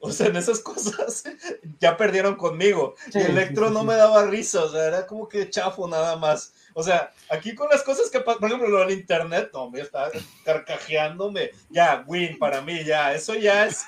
o 0.00 0.10
sea, 0.12 0.26
en 0.26 0.36
esas 0.36 0.60
cosas 0.60 1.24
ya 1.80 1.96
perdieron 1.96 2.36
conmigo. 2.36 2.94
y 3.12 3.18
Electro 3.18 3.70
no 3.70 3.84
me 3.84 3.96
daba 3.96 4.26
risa, 4.26 4.64
o 4.64 4.68
sea, 4.68 4.86
era 4.86 5.06
como 5.06 5.28
que 5.28 5.50
chafo 5.50 5.88
nada 5.88 6.16
más. 6.16 6.52
O 6.78 6.82
sea, 6.82 7.10
aquí 7.30 7.54
con 7.54 7.70
las 7.70 7.82
cosas 7.82 8.10
que 8.10 8.20
pasan, 8.20 8.38
por 8.38 8.50
ejemplo, 8.50 8.68
lo 8.68 8.80
del 8.80 8.98
internet, 8.98 9.48
no, 9.54 9.70
me 9.70 9.80
estaba 9.80 10.10
carcajeándome. 10.44 11.52
Ya, 11.70 12.04
win 12.06 12.38
para 12.38 12.60
mí, 12.60 12.84
ya, 12.84 13.14
eso 13.14 13.34
ya 13.34 13.64
es. 13.64 13.86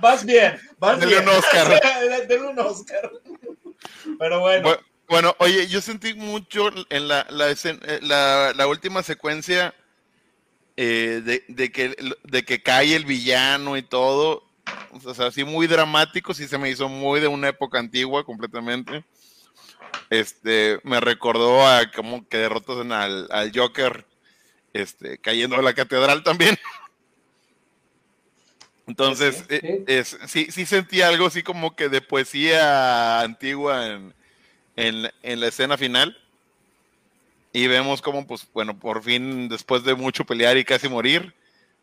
vas 0.00 0.26
bien, 0.26 0.58
vas 0.78 0.98
bien. 0.98 1.22
un 1.22 1.28
Oscar. 1.28 1.80
Denle 2.26 2.48
un 2.48 2.58
Oscar. 2.58 3.08
Pero 4.18 4.40
bueno. 4.40 4.76
bueno. 5.06 5.36
oye, 5.38 5.68
yo 5.68 5.80
sentí 5.80 6.12
mucho 6.14 6.70
en 6.90 7.06
la, 7.06 7.24
la, 7.30 7.52
eh, 7.52 8.00
la, 8.02 8.52
la 8.52 8.66
última 8.66 9.04
secuencia 9.04 9.72
eh, 10.76 11.22
de, 11.24 11.44
de, 11.46 11.70
que, 11.70 11.94
de 12.24 12.44
que 12.44 12.64
cae 12.64 12.96
el 12.96 13.04
villano 13.04 13.76
y 13.76 13.82
todo. 13.82 14.42
O 14.90 15.14
sea, 15.14 15.28
así 15.28 15.44
muy 15.44 15.68
dramático, 15.68 16.34
sí 16.34 16.48
se 16.48 16.58
me 16.58 16.68
hizo 16.68 16.88
muy 16.88 17.20
de 17.20 17.28
una 17.28 17.46
época 17.46 17.78
antigua 17.78 18.24
completamente. 18.24 19.04
Este, 20.12 20.78
me 20.82 21.00
recordó 21.00 21.66
a 21.66 21.90
como 21.90 22.28
que 22.28 22.36
derrotas 22.36 22.76
al, 22.90 23.28
al 23.30 23.52
Joker, 23.54 24.04
este, 24.74 25.16
cayendo 25.16 25.56
a 25.56 25.62
la 25.62 25.72
catedral 25.72 26.22
también. 26.22 26.58
Entonces, 28.86 29.42
eh, 29.48 29.84
Es, 29.86 30.18
sí, 30.26 30.48
sí 30.50 30.66
sentí 30.66 31.00
algo 31.00 31.26
así 31.26 31.42
como 31.42 31.74
que 31.74 31.88
de 31.88 32.02
poesía 32.02 33.22
antigua 33.22 33.86
en, 33.86 34.14
en, 34.76 35.40
la 35.40 35.48
escena 35.48 35.78
final. 35.78 36.14
Y 37.54 37.68
vemos 37.68 38.02
como, 38.02 38.26
pues, 38.26 38.46
bueno, 38.52 38.78
por 38.78 39.02
fin, 39.02 39.48
después 39.48 39.82
de 39.82 39.94
mucho 39.94 40.26
pelear 40.26 40.58
y 40.58 40.64
casi 40.64 40.90
morir, 40.90 41.34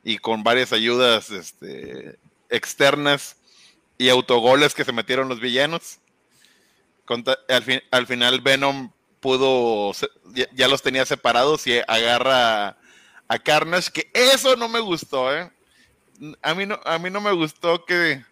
y 0.03 0.19
con 0.19 0.43
varias 0.43 0.72
ayudas 0.72 1.31
este, 1.31 2.19
externas 2.51 3.38
y 3.97 4.10
autogoles 4.10 4.76
que 4.76 4.85
se 4.85 4.91
metieron 4.91 5.30
los 5.30 5.39
villanos, 5.39 5.99
al, 7.48 7.64
fin, 7.64 7.81
al 7.91 8.07
final 8.07 8.41
Venom 8.41 8.91
pudo, 9.19 9.91
ya, 10.53 10.68
los 10.68 10.81
tenía 10.81 11.06
separados 11.06 11.65
y 11.68 11.80
agarra 11.88 12.77
a 13.27 13.40
Carnage, 13.40 13.91
que 13.91 14.11
eso 14.14 14.56
no 14.56 14.69
me 14.69 14.80
gustó, 14.80 15.36
¿eh? 15.36 15.52
A 16.41 16.53
mí 16.53 16.65
no, 16.65 16.80
a 16.84 16.99
mí 16.99 17.10
no 17.10 17.22
me 17.22 17.31
gustó 17.31 17.86
que, 17.86 18.23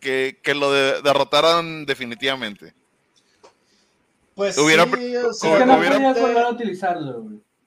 que, 0.00 0.54
lo 0.54 0.72
derrotaran 0.72 1.84
definitivamente. 1.84 2.74
Pues 4.34 4.56
hubiera, 4.56 4.84
sí, 4.84 5.16
o 5.16 5.32
sea, 5.32 5.66
no 5.66 5.78
hubiera, 5.78 6.48
utilizarlo, 6.48 7.24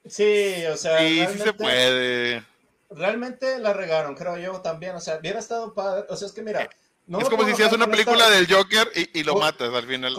Sí, 0.08 0.64
o 0.72 0.76
sea, 0.76 1.00
sí, 1.00 1.24
sí 1.32 1.38
se 1.38 1.52
puede. 1.52 2.44
Realmente 2.90 3.58
la 3.58 3.72
regaron, 3.72 4.14
creo 4.14 4.38
yo 4.38 4.60
también. 4.60 4.94
O 4.94 5.00
sea, 5.00 5.18
hubiera 5.18 5.40
estado 5.40 5.74
padre. 5.74 6.06
O 6.08 6.16
sea, 6.16 6.26
es 6.26 6.32
que 6.32 6.42
mira. 6.42 6.68
No 7.06 7.20
es 7.20 7.28
como 7.28 7.44
si 7.44 7.52
hicieras 7.52 7.72
una 7.72 7.86
película 7.86 8.28
del 8.30 8.52
Joker 8.52 8.90
y, 8.94 9.22
lo 9.22 9.36
matas 9.36 9.72
al 9.72 9.86
final. 9.86 10.14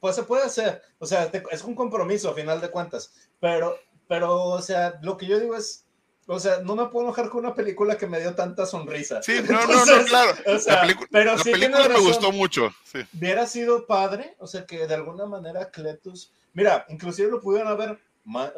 pues 0.00 0.16
se 0.16 0.22
puede 0.22 0.44
hacer. 0.44 0.80
O 0.98 1.06
sea, 1.06 1.30
es 1.50 1.62
un 1.62 1.74
compromiso 1.74 2.30
a 2.30 2.34
final 2.34 2.60
de 2.60 2.70
cuentas. 2.70 3.12
Pero, 3.38 3.76
pero, 4.08 4.42
o 4.42 4.62
sea, 4.62 4.98
lo 5.02 5.16
que 5.16 5.26
yo 5.26 5.38
digo 5.38 5.54
es. 5.56 5.82
O 6.26 6.40
sea, 6.40 6.60
no 6.62 6.74
me 6.74 6.86
puedo 6.86 7.04
enojar 7.04 7.28
con 7.28 7.44
una 7.44 7.54
película 7.54 7.98
que 7.98 8.06
me 8.06 8.18
dio 8.18 8.34
tanta 8.34 8.64
sonrisa. 8.64 9.22
Sí, 9.22 9.42
no, 9.48 9.66
no, 9.66 9.84
no, 9.84 10.04
claro. 10.06 10.32
la, 10.46 11.06
pero 11.10 11.36
la 11.36 11.42
película 11.42 11.86
me 11.86 12.00
gustó 12.00 12.32
mucho. 12.32 12.74
Sí. 12.84 13.00
Hubiera 13.12 13.46
sido 13.46 13.86
padre, 13.86 14.34
o 14.38 14.46
sea, 14.46 14.64
que 14.64 14.86
de 14.86 14.94
alguna 14.94 15.26
manera 15.26 15.70
Cletus. 15.70 16.32
Mira, 16.54 16.86
inclusive 16.88 17.30
lo 17.30 17.42
pudieron 17.42 17.70
haber 17.70 17.98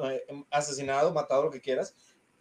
eh, 0.04 0.44
asesinado, 0.52 1.12
matado, 1.12 1.44
lo 1.44 1.50
que 1.50 1.60
quieras, 1.60 1.92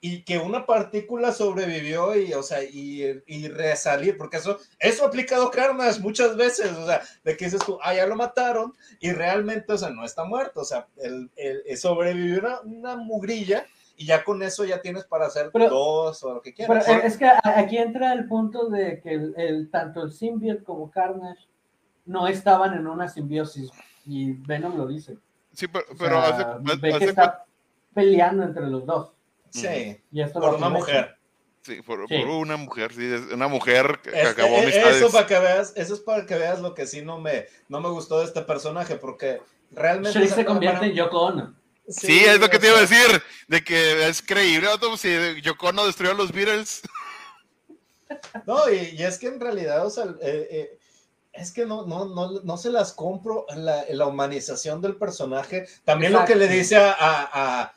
y 0.08 0.22
que 0.22 0.38
una 0.38 0.68
partícula 0.68 1.32
sobrevivió 1.32 2.16
y, 2.16 2.32
o 2.34 2.44
sea, 2.44 2.64
y, 2.64 3.24
y, 3.26 3.48
resalir, 3.48 4.20
porque 4.20 4.38
eso, 4.38 4.60
eso 4.78 5.04
ha 5.04 5.08
aplicado 5.08 5.50
Carnage 5.50 6.00
muchas 6.00 6.38
veces, 6.38 6.72
o 6.74 6.86
sea, 6.86 7.02
de 7.24 7.36
que 7.36 7.46
dices 7.46 7.62
tú, 7.66 7.80
ah, 7.82 7.92
ya 7.92 8.06
lo 8.06 8.16
mataron 8.16 8.76
y 9.00 9.12
realmente, 9.14 9.74
o 9.74 9.78
sea, 9.80 9.90
no 9.90 10.06
está 10.06 10.24
muerto, 10.24 10.62
o 10.62 10.64
sea, 10.64 10.86
el, 10.98 11.32
el, 11.36 11.76
sobrevivió 11.76 12.38
una, 12.38 12.62
una, 12.62 12.96
mugrilla 12.98 13.66
y 13.98 14.06
ya 14.06 14.24
con 14.24 14.44
eso 14.44 14.64
ya 14.64 14.80
tienes 14.80 15.06
para 15.06 15.26
hacer 15.26 15.50
dos 15.52 16.24
o 16.24 16.36
lo 16.36 16.42
que 16.44 16.54
quieras. 16.54 16.86
Pero 16.86 17.02
es 17.02 17.18
que 17.18 17.28
aquí 17.44 17.80
entra 17.80 18.14
el 18.14 18.28
punto 18.28 18.70
de 18.70 19.02
que 19.02 19.12
el, 19.12 19.72
tanto 19.72 20.04
el 20.04 20.12
symbiote 20.12 20.64
como 20.64 20.92
Carnage 20.92 21.48
no 22.06 22.28
estaban 22.28 22.76
en 22.76 22.86
una 22.86 23.08
simbiosis 23.08 23.72
y 24.06 24.34
Venom 24.34 24.78
lo 24.78 24.86
dice. 24.86 25.18
Sí, 25.52 25.68
pero, 25.68 25.86
pero 25.98 26.20
hace, 26.20 26.46
ve 26.80 27.00
que 27.00 27.06
está 27.06 27.44
peleando 27.96 28.44
entre 28.44 28.68
los 28.68 28.86
dos. 28.86 29.15
Sí, 29.62 29.98
por 30.34 30.56
una 30.56 30.70
mujer. 30.70 31.18
Sí 31.66 31.82
por, 31.82 32.00
una 32.00 32.58
mujer, 32.58 32.94
sí, 32.94 33.10
una 33.34 33.48
mujer 33.48 34.00
que, 34.04 34.10
este, 34.10 34.28
acabó 34.28 34.58
e, 34.58 34.68
Eso 34.68 35.12
para 35.12 35.26
que 35.26 35.40
veas, 35.40 35.74
eso 35.76 35.96
es 35.96 36.00
para 36.00 36.24
que 36.28 36.36
veas 36.36 36.60
lo 36.62 36.76
que 36.76 36.86
sí 36.86 37.02
no 37.02 37.20
me, 37.20 37.48
no 37.70 37.82
me 37.82 37.90
gustó 37.90 38.20
de 38.20 38.26
este 38.26 38.44
personaje, 38.44 38.98
porque 38.98 39.42
realmente. 39.72 40.28
Se 40.28 40.46
convierte 40.46 40.86
en 40.86 40.94
Yoko 40.94 41.22
Ono. 41.22 41.56
Sí, 41.88 42.24
es 42.24 42.40
lo 42.40 42.50
que 42.50 42.60
te 42.60 42.68
iba 42.68 42.78
a 42.78 42.82
decir, 42.82 43.22
de 43.48 43.64
que 43.64 44.08
es 44.08 44.22
creíble, 44.22 44.68
si 44.98 45.42
Yoko 45.42 45.70
Ono 45.70 45.88
destruyó 45.88 46.12
a 46.12 46.16
los 46.16 46.32
Beatles. 46.32 46.82
No, 48.46 48.70
y, 48.72 49.02
es 49.02 49.18
que 49.18 49.28
en 49.28 49.40
realidad, 49.40 49.84
o 49.84 49.90
sea, 49.90 50.04
eh, 50.22 50.48
eh, 50.52 50.78
es 51.34 51.52
que 51.52 51.66
no, 51.66 51.88
no, 51.88 52.06
no, 52.06 52.40
no 52.42 52.58
se 52.58 52.70
las 52.70 52.94
compro 52.94 53.48
la, 53.56 53.84
la 53.90 54.06
humanización 54.06 54.80
del 54.80 54.96
personaje. 54.96 55.68
También 55.84 56.14
lo 56.14 56.24
que 56.24 56.36
le 56.36 56.48
dice 56.48 56.78
a 56.78 56.94
a 57.00 57.75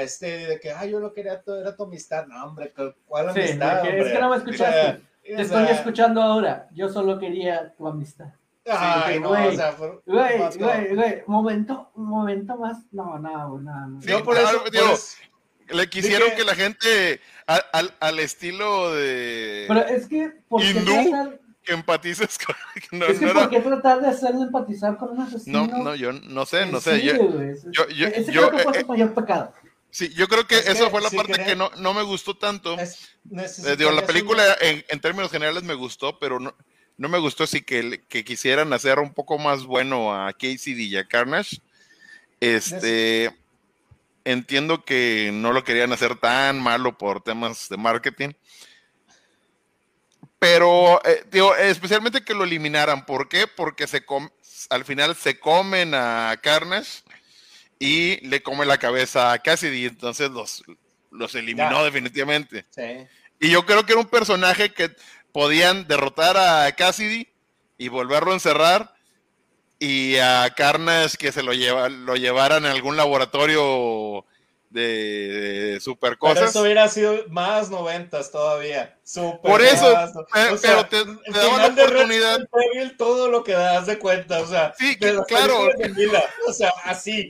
este 0.00 0.46
de 0.46 0.60
que, 0.60 0.72
ay, 0.72 0.90
yo 0.90 1.00
lo 1.00 1.12
quería 1.12 1.40
todo, 1.42 1.60
era 1.60 1.76
tu 1.76 1.84
amistad. 1.84 2.26
No, 2.26 2.44
hombre, 2.44 2.72
¿cuál 3.06 3.30
amistad? 3.30 3.86
Es 3.86 4.12
que 4.12 4.18
no 4.18 4.30
me 4.30 4.36
escuchaste. 4.36 5.02
Te 5.22 5.42
estoy 5.42 5.66
escuchando 5.68 6.22
ahora. 6.22 6.68
Yo 6.72 6.88
solo 6.88 7.18
quería 7.18 7.72
tu 7.76 7.86
amistad. 7.86 8.28
Ay, 8.66 9.18
no, 9.20 9.30
o 9.30 9.52
sea, 9.52 9.74
güey, 10.06 10.38
güey, 10.58 10.94
güey, 10.94 11.22
momento, 11.26 11.90
momento 11.94 12.56
más, 12.56 12.78
no, 12.92 13.18
no, 13.18 13.58
no. 13.58 14.00
Sí, 14.02 14.12
por 14.22 14.36
eso, 14.36 14.62
le 15.68 15.88
quisieron 15.88 16.30
que 16.36 16.44
la 16.44 16.54
gente 16.54 17.20
al, 17.46 17.94
al, 18.00 18.18
estilo 18.18 18.92
de 18.92 19.64
Pero 19.68 19.86
es 19.86 20.06
que 20.06 20.32
¿por 20.48 20.62
hindú, 20.62 21.38
que 21.70 21.74
empatices 21.74 22.36
con 22.38 22.56
no, 22.98 23.06
es 23.06 23.18
que 23.18 23.26
no 23.26 23.34
¿por 23.34 23.48
qué 23.48 23.60
tratar 23.60 24.00
de 24.00 24.08
hacerlo 24.08 24.42
empatizar 24.42 24.96
con 24.96 25.10
un 25.10 25.20
asesino? 25.20 25.66
No, 25.66 25.84
no, 25.84 25.94
yo 25.94 26.12
no 26.12 26.44
sé, 26.44 26.66
no 26.66 26.80
sé. 26.80 27.00
yo, 27.02 27.14
yo, 27.70 27.88
yo, 27.88 28.06
ese 28.08 28.32
yo, 28.32 28.48
creo 28.48 28.58
que 28.58 28.64
fue 28.64 28.80
su 28.80 28.86
mayor 28.86 29.14
pecado. 29.14 29.52
Sí, 29.90 30.08
yo 30.14 30.28
creo 30.28 30.46
que 30.46 30.56
eso 30.56 30.90
fue 30.90 31.00
la 31.00 31.10
parte 31.10 31.44
que 31.44 31.56
no, 31.56 31.70
no, 31.78 31.94
me 31.94 32.02
gustó 32.02 32.36
tanto. 32.36 32.78
Es, 32.78 33.16
eh, 33.64 33.76
digo, 33.76 33.90
la 33.90 34.06
película 34.06 34.56
en, 34.60 34.84
en, 34.88 35.00
términos 35.00 35.32
generales 35.32 35.64
me 35.64 35.74
gustó, 35.74 36.18
pero 36.18 36.38
no, 36.38 36.54
no 36.96 37.08
me 37.08 37.18
gustó 37.18 37.44
así 37.44 37.62
que, 37.62 38.04
que 38.08 38.24
quisieran 38.24 38.72
hacer 38.72 39.00
un 39.00 39.12
poco 39.12 39.38
más 39.38 39.64
bueno 39.64 40.14
a 40.14 40.32
Casey 40.32 40.74
y 40.74 40.96
a 40.96 41.06
Carnage. 41.06 41.60
Este, 42.38 43.36
entiendo 44.24 44.84
que 44.84 45.30
no 45.32 45.52
lo 45.52 45.64
querían 45.64 45.92
hacer 45.92 46.16
tan 46.16 46.60
malo 46.60 46.96
por 46.96 47.22
temas 47.22 47.68
de 47.68 47.76
marketing. 47.76 48.30
Pero, 50.40 51.00
eh, 51.04 51.22
digo, 51.30 51.54
especialmente 51.54 52.24
que 52.24 52.34
lo 52.34 52.44
eliminaran. 52.44 53.04
¿Por 53.04 53.28
qué? 53.28 53.46
Porque 53.46 53.86
se 53.86 54.02
al 54.70 54.84
final 54.84 55.14
se 55.14 55.38
comen 55.38 55.94
a 55.94 56.36
Carnage 56.42 57.02
y 57.78 58.26
le 58.26 58.42
come 58.42 58.64
la 58.64 58.78
cabeza 58.78 59.32
a 59.32 59.38
Cassidy, 59.38 59.84
entonces 59.86 60.30
los, 60.30 60.64
los 61.10 61.34
eliminó 61.34 61.84
definitivamente. 61.84 62.66
Y 63.38 63.50
yo 63.50 63.66
creo 63.66 63.84
que 63.84 63.92
era 63.92 64.00
un 64.00 64.08
personaje 64.08 64.72
que 64.72 64.90
podían 65.32 65.86
derrotar 65.86 66.36
a 66.36 66.72
Cassidy 66.72 67.28
y 67.76 67.88
volverlo 67.88 68.30
a 68.30 68.34
encerrar 68.34 68.94
y 69.78 70.16
a 70.16 70.52
Carnage 70.56 71.16
que 71.18 71.32
se 71.32 71.42
lo, 71.42 71.52
lleva, 71.52 71.88
lo 71.88 72.16
llevaran 72.16 72.64
a 72.64 72.70
algún 72.70 72.96
laboratorio 72.96 74.24
de, 74.70 75.78
super 75.80 76.16
cosas. 76.16 76.36
Pero 76.36 76.46
eso 76.48 76.62
hubiera 76.62 76.88
sido 76.88 77.14
más 77.28 77.70
noventas 77.70 78.30
todavía. 78.30 78.98
Super 79.02 79.50
Por 79.50 79.60
eso, 79.60 79.94
pero 80.62 80.86
te, 80.86 81.04
daba 81.32 81.58
la 81.58 81.66
oportunidad. 81.66 82.48
todo 82.96 83.28
lo 83.28 83.42
que 83.42 83.52
das 83.52 83.86
de 83.86 83.98
cuenta, 83.98 84.40
o 84.40 84.46
sea, 84.46 84.72
sí, 84.78 84.96
claro. 84.96 85.68
o 86.46 86.52
sea, 86.52 86.72
así. 86.84 87.28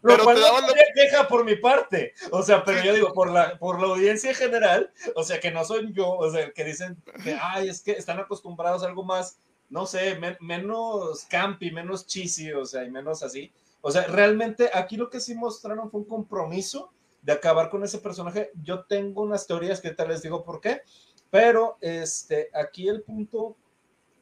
pero 0.00 0.24
te 0.24 0.40
daba 0.40 0.60
la... 0.60 0.74
queja 0.94 1.26
por 1.26 1.44
mi 1.44 1.56
parte, 1.56 2.14
o 2.30 2.42
sea, 2.42 2.64
pero 2.64 2.82
yo 2.82 2.94
digo, 2.94 3.12
por 3.12 3.30
la, 3.32 3.58
por 3.58 3.80
la 3.80 3.88
audiencia 3.88 4.32
general, 4.32 4.92
o 5.16 5.24
sea, 5.24 5.40
que 5.40 5.50
no 5.50 5.64
soy 5.64 5.92
yo, 5.92 6.08
o 6.08 6.30
sea, 6.30 6.52
que 6.52 6.64
dicen 6.64 6.96
que, 7.24 7.36
ay, 7.40 7.68
es 7.68 7.82
que 7.82 7.92
están 7.92 8.20
acostumbrados 8.20 8.84
a 8.84 8.86
algo 8.86 9.02
más, 9.02 9.40
no 9.68 9.84
sé, 9.84 10.18
menos 10.40 11.24
campi, 11.28 11.72
menos 11.72 12.06
cheesy, 12.06 12.52
o 12.52 12.64
sea, 12.64 12.84
y 12.84 12.90
menos 12.90 13.24
así. 13.24 13.52
O 13.88 13.90
sea, 13.90 14.02
realmente 14.02 14.70
aquí 14.74 14.98
lo 14.98 15.08
que 15.08 15.18
sí 15.18 15.34
mostraron 15.34 15.90
fue 15.90 16.00
un 16.00 16.06
compromiso 16.06 16.92
de 17.22 17.32
acabar 17.32 17.70
con 17.70 17.82
ese 17.84 17.96
personaje. 17.96 18.50
Yo 18.62 18.84
tengo 18.84 19.22
unas 19.22 19.46
teorías 19.46 19.80
que 19.80 19.92
tal 19.92 20.08
les 20.08 20.20
digo 20.20 20.44
por 20.44 20.60
qué, 20.60 20.82
pero 21.30 21.78
este, 21.80 22.50
aquí 22.52 22.86
el 22.86 23.00
punto 23.00 23.56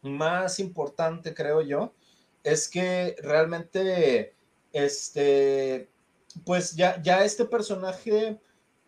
más 0.03 0.61
importante, 0.61 1.35
creo 1.35 1.63
yo, 1.63 1.93
es 2.45 2.69
que 2.69 3.17
realmente, 3.19 4.37
este, 4.73 5.91
pues 6.45 6.77
ya, 6.77 7.03
ya 7.03 7.25
este 7.25 7.45
personaje, 7.45 8.39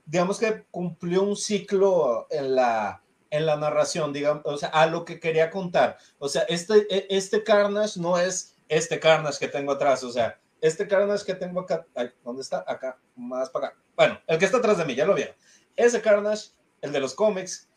digamos 0.07 0.39
que 0.39 0.65
cumplió 0.71 1.25
un 1.25 1.37
ciclo 1.37 2.29
en 2.31 2.55
la, 2.55 3.03
en 3.31 3.47
la 3.47 3.57
narración, 3.57 4.13
digamos, 4.13 4.43
o 4.45 4.57
sea, 4.57 4.69
a 4.69 4.87
lo 4.87 5.05
que 5.05 5.19
quería 5.19 5.51
contar. 5.51 5.99
O 6.21 6.29
sea, 6.29 6.43
este, 6.43 6.87
e, 6.89 7.09
este 7.11 7.43
Carnage 7.43 7.99
no 7.99 8.17
es 8.17 8.55
este 8.69 9.01
Carnage 9.01 9.41
que 9.41 9.49
tengo 9.49 9.73
atrás, 9.73 10.05
o 10.05 10.13
sea, 10.13 10.39
este 10.61 10.89
Carnage 10.89 11.25
que 11.25 11.35
tengo 11.35 11.61
acá, 11.61 11.87
¿dónde 12.25 12.43
está? 12.43 12.65
Acá, 12.67 12.99
más 13.17 13.51
para 13.51 13.69
acá. 13.69 13.79
Bueno, 13.97 14.21
el 14.27 14.39
que 14.39 14.45
está 14.45 14.59
atrás 14.59 14.79
de 14.79 14.85
mí, 14.85 14.95
ya 14.95 15.07
lo 15.07 15.15
vieron. 15.15 15.35
Ese 15.77 16.01
Carnage, 16.01 16.51
el 16.81 16.93
de 16.93 17.01
los 17.01 17.15
cómics, 17.15 17.69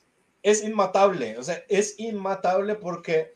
es 0.43 0.63
inmatable. 0.63 1.37
O 1.37 1.43
sea, 1.43 1.63
es 1.69 1.99
inmatable 1.99 2.75
porque, 2.75 3.35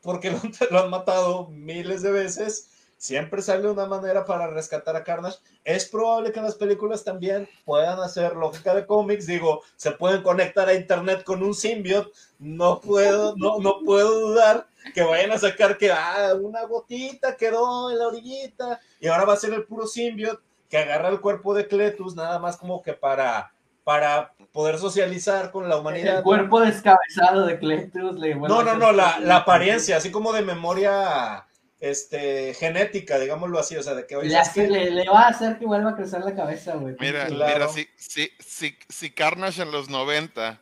porque 0.00 0.30
lo, 0.30 0.40
lo 0.70 0.78
han 0.80 0.90
matado 0.90 1.48
miles 1.48 2.02
de 2.02 2.12
veces. 2.12 2.70
Siempre 2.96 3.42
sale 3.42 3.68
una 3.68 3.86
manera 3.86 4.24
para 4.24 4.46
rescatar 4.46 4.94
a 4.94 5.02
Carnage. 5.02 5.38
Es 5.64 5.86
probable 5.86 6.30
que 6.30 6.38
en 6.38 6.44
las 6.44 6.54
películas 6.54 7.02
también 7.02 7.48
puedan 7.64 7.98
hacer 7.98 8.36
lógica 8.36 8.74
de 8.74 8.86
cómics. 8.86 9.26
Digo, 9.26 9.62
se 9.74 9.90
pueden 9.90 10.22
conectar 10.22 10.68
a 10.68 10.74
internet 10.74 11.24
con 11.24 11.42
un 11.42 11.52
symbiote. 11.52 12.12
No 12.38 12.80
puedo, 12.80 13.34
no, 13.36 13.58
no 13.58 13.80
puedo 13.84 14.28
dudar 14.28 14.68
que 14.94 15.02
vayan 15.02 15.32
a 15.32 15.38
sacar 15.38 15.78
que 15.78 15.90
ah, 15.90 16.34
una 16.40 16.64
gotita 16.64 17.36
quedó 17.36 17.90
en 17.90 17.98
la 17.98 18.08
orillita 18.08 18.80
y 19.00 19.08
ahora 19.08 19.24
va 19.24 19.34
a 19.34 19.38
ser 19.38 19.52
el 19.54 19.64
puro 19.64 19.86
symbiote 19.86 20.42
que 20.68 20.78
agarra 20.78 21.10
el 21.10 21.20
cuerpo 21.20 21.54
de 21.54 21.68
Cletus 21.68 22.16
nada 22.16 22.38
más 22.38 22.56
como 22.56 22.82
que 22.82 22.94
para 22.94 23.52
para 23.84 24.32
poder 24.52 24.78
socializar 24.78 25.50
con 25.50 25.68
la 25.68 25.76
humanidad. 25.76 26.18
El 26.18 26.22
cuerpo 26.22 26.60
descabezado 26.60 27.46
de 27.46 27.58
Cletus. 27.58 28.14
no, 28.14 28.62
no, 28.62 28.76
no, 28.76 28.92
la, 28.92 29.18
la, 29.18 29.36
apariencia, 29.38 29.96
así 29.96 30.10
como 30.10 30.32
de 30.32 30.42
memoria 30.42 31.44
este, 31.80 32.54
genética, 32.54 33.18
digámoslo 33.18 33.58
así, 33.58 33.76
o 33.76 33.82
sea, 33.82 33.94
de 33.94 34.06
que 34.06 34.14
hoy... 34.14 34.28
Le, 34.28 34.90
le, 34.90 35.08
va 35.08 35.22
a 35.22 35.28
hacer 35.28 35.58
que 35.58 35.66
vuelva 35.66 35.90
a 35.90 35.96
crecer 35.96 36.20
la 36.20 36.34
cabeza, 36.34 36.74
güey. 36.76 36.94
Mira, 37.00 37.28
mira, 37.28 37.68
si, 37.68 37.88
si, 37.96 38.30
si, 38.38 38.76
si 38.88 39.10
Carnage 39.10 39.62
en 39.62 39.72
los 39.72 39.88
90 39.88 40.60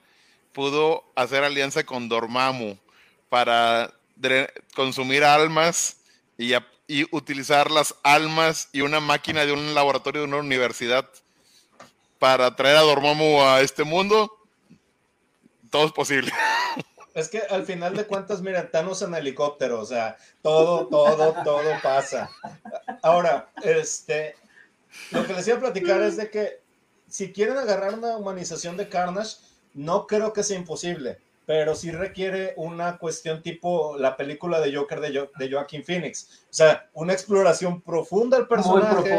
pudo 0.53 1.05
hacer 1.15 1.45
alianza 1.45 1.85
con 1.85 2.09
Dormammu 2.09 2.79
para 3.29 3.93
consumir 4.75 5.25
almas 5.25 5.97
y, 6.39 6.55
utilizar 7.13 7.71
las 7.71 7.95
almas 8.03 8.69
y 8.73 8.81
una 8.81 9.01
máquina 9.01 9.47
de 9.47 9.53
un 9.53 9.75
laboratorio 9.75 10.23
de 10.23 10.29
una 10.29 10.39
universidad 10.39 11.09
para 12.19 12.55
traer 12.57 12.77
a 12.77 12.81
Dormammu 12.81 13.43
a 13.43 13.61
este 13.61 13.85
mundo, 13.85 14.31
todo 15.71 15.87
es 15.87 15.93
posible. 15.93 16.33
Es 17.13 17.29
que 17.29 17.41
al 17.41 17.67
final 17.67 17.97
de 17.97 18.07
cuentas, 18.07 18.41
mira, 18.41 18.71
Thanos 18.71 19.03
en 19.03 19.13
helicóptero, 19.15 19.81
o 19.81 19.85
sea, 19.85 20.17
todo, 20.43 20.87
todo, 20.87 21.35
todo 21.43 21.73
pasa. 21.83 22.31
Ahora, 23.03 23.51
este, 23.65 24.37
lo 25.11 25.27
que 25.27 25.33
les 25.33 25.49
iba 25.49 25.57
a 25.57 25.61
platicar 25.61 26.01
es 26.03 26.17
de 26.17 26.31
que 26.31 26.61
si 27.09 27.33
quieren 27.33 27.59
agarrar 27.59 27.95
una 27.95 28.17
humanización 28.17 28.77
de 28.77 28.89
Carnage, 28.89 29.39
no 29.75 30.07
creo 30.07 30.33
que 30.33 30.45
sea 30.45 30.57
imposible, 30.57 31.19
pero 31.51 31.75
sí 31.75 31.91
requiere 31.91 32.55
una 32.59 32.97
cuestión 32.97 33.43
tipo 33.43 33.97
la 33.99 34.17
película 34.17 34.61
de 34.61 34.73
Joker 34.73 35.01
de, 35.01 35.19
jo 35.19 35.31
de 35.37 35.51
Joaquin 35.51 35.83
Phoenix. 35.83 36.45
O 36.45 36.53
sea, 36.53 36.89
una 36.95 37.13
exploración 37.13 37.81
profunda 37.81 38.37
del 38.37 38.47
personaje, 38.47 39.19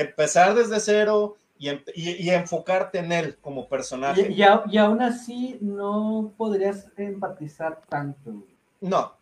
empezar 0.00 0.56
desde 0.56 0.80
cero, 0.80 1.36
y, 1.56 2.28
enfocarte 2.28 2.98
en 2.98 3.12
él 3.12 3.38
como 3.40 3.68
personaje. 3.68 4.32
Y, 4.32 4.42
y, 4.42 4.78
aún 4.78 5.00
así 5.00 5.58
no 5.60 6.32
podrías 6.36 6.88
empatizar 6.96 7.80
tanto. 7.88 8.32
No. 8.80 9.14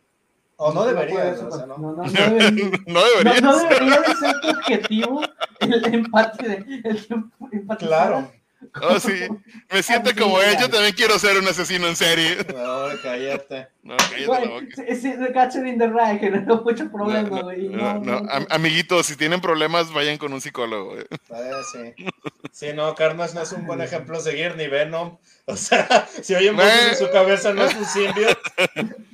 O 0.56 0.72
no, 0.72 0.86
debería. 0.86 1.32
¿no? 1.32 1.66
No, 1.66 1.76
no, 1.76 1.92
no, 1.96 2.02
debería, 2.04 3.40
no, 3.42 3.58
debería 3.58 4.00
de 4.00 4.14
ser 4.14 4.40
tu 4.40 4.48
objetivo 4.48 5.20
el 5.60 5.94
empate. 5.94 6.48
De, 6.48 6.82
el 6.82 7.76
claro. 7.76 8.30
Oh, 8.82 8.98
sí. 8.98 9.28
Me 9.70 9.82
siento 9.82 10.10
como 10.18 10.40
él. 10.40 10.56
Yo 10.60 10.68
también 10.68 10.92
quiero 10.94 11.18
ser 11.18 11.38
un 11.38 11.46
asesino 11.46 11.86
en 11.86 11.96
serie. 11.96 12.36
No, 12.54 12.88
cállate. 13.02 13.68
No, 13.82 13.96
cállate 13.96 14.96
Sí, 14.96 15.12
de 15.12 15.68
in 15.68 15.78
the 15.78 16.40
no 16.40 16.62
mucho 16.62 16.90
problema, 16.90 17.42
güey. 17.42 17.68
No, 17.68 17.98
no, 17.98 18.26
amiguitos, 18.50 19.06
si 19.06 19.16
tienen 19.16 19.40
problemas, 19.40 19.92
vayan 19.92 20.18
con 20.18 20.32
un 20.32 20.40
psicólogo, 20.40 20.94
güey. 20.94 21.06
Ah, 21.30 21.60
sí. 21.72 22.04
Sí, 22.50 22.72
no, 22.74 22.92
Carnage 22.96 23.34
no 23.34 23.42
es 23.42 23.52
un 23.52 23.66
buen 23.66 23.80
ejemplo 23.80 24.18
a 24.18 24.20
seguir, 24.20 24.56
ni 24.56 24.66
Venom. 24.66 25.16
O 25.44 25.54
sea, 25.54 26.08
si 26.22 26.34
oyen 26.34 26.56
voces 26.56 26.88
en 26.88 27.06
su 27.06 27.12
cabeza, 27.12 27.52
no 27.52 27.64
es 27.64 27.74
un 27.76 27.84
simbio. 27.84 28.26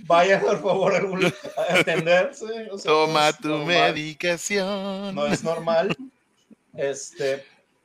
Vayan, 0.07 0.41
por 0.41 0.63
favor, 0.63 0.95
a 0.95 1.75
atenderse. 1.75 2.47
Toma 2.83 3.33
tu 3.35 3.59
medicación. 3.59 5.15
No 5.15 5.27
es 5.27 5.45
normal. 5.45 5.95
Este, 6.75 7.45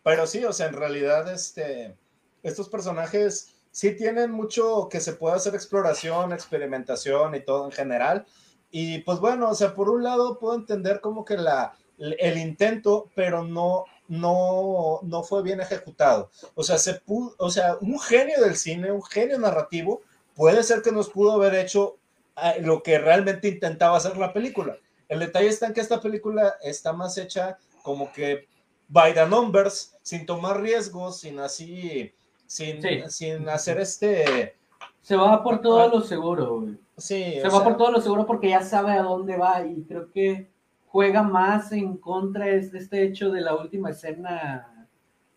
pero 0.10 0.26
sí, 0.26 0.44
o 0.44 0.52
sea, 0.52 0.66
en 0.66 0.74
realidad, 0.74 1.32
este, 1.32 1.96
estos 2.42 2.68
personajes 2.68 3.54
sí 3.70 3.96
tienen 3.96 4.32
mucho 4.32 4.90
que 4.90 5.02
se 5.02 5.14
puede 5.14 5.36
hacer 5.36 5.54
exploración, 5.54 6.34
experimentación 6.34 7.36
y 7.36 7.42
todo 7.42 7.66
en 7.66 7.72
general. 7.72 8.26
Y 8.72 9.04
pues 9.04 9.20
bueno, 9.20 9.52
o 9.52 9.54
sea, 9.54 9.76
por 9.76 9.88
un 9.88 10.02
lado 10.02 10.40
puedo 10.40 10.56
entender 10.56 11.00
como 11.00 11.24
que 11.24 11.38
la, 11.38 11.78
el 12.00 12.40
intento, 12.40 13.12
pero 13.14 13.44
no, 13.44 13.86
no, 14.08 15.00
no 15.04 15.22
fue 15.22 15.44
bien 15.44 15.62
ejecutado. 15.62 16.32
O 16.56 16.64
sea, 16.64 16.80
se 16.80 16.96
pudo, 16.96 17.36
o 17.38 17.52
sea, 17.52 17.78
un 17.80 18.00
genio 18.00 18.42
del 18.42 18.56
cine, 18.56 18.92
un 18.92 19.04
genio 19.04 19.38
narrativo, 19.38 20.02
puede 20.34 20.64
ser 20.64 20.82
que 20.82 20.92
nos 20.92 21.12
pudo 21.12 21.34
haber 21.34 21.54
hecho 21.54 22.00
ah, 22.36 22.56
lo 22.60 22.82
que 22.82 22.98
realmente 22.98 23.48
intentaba 23.48 23.98
hacer 23.98 24.18
la 24.18 24.34
película. 24.34 24.76
El 25.08 25.20
detalle 25.20 25.50
está 25.50 25.68
en 25.68 25.74
que 25.76 25.82
esta 25.82 26.02
película 26.02 26.56
está 26.64 26.94
más 26.94 27.16
hecha 27.20 27.60
como 27.84 28.12
que 28.12 28.48
by 28.90 29.14
the 29.14 29.26
numbers, 29.26 29.96
sin 30.02 30.26
tomar 30.26 30.62
riesgos, 30.62 31.22
sin 31.22 31.40
así, 31.40 32.12
sin, 32.46 32.82
sin 33.10 33.48
hacer 33.48 33.80
este... 33.80 34.56
Se 35.02 35.16
va 35.16 35.42
por 35.42 35.62
todo 35.62 35.88
lo 35.88 36.02
seguro, 36.02 36.60
güey. 36.60 36.78
Sí. 36.98 37.40
Se 37.42 37.48
va 37.48 37.64
por 37.64 37.78
todo 37.78 37.92
lo 37.92 38.02
seguro 38.02 38.26
porque 38.26 38.50
ya 38.50 38.62
sabe 38.62 38.92
a 38.92 39.04
dónde 39.04 39.38
va 39.38 39.66
y 39.66 39.84
creo 39.84 40.12
que 40.12 40.50
juega 40.88 41.24
más 41.24 41.72
en 41.72 41.96
contra 41.98 42.46
de 42.46 42.58
este 42.58 43.04
hecho 43.04 43.32
de 43.32 43.42
la 43.42 43.56
última 43.56 43.92
escena 43.92 44.88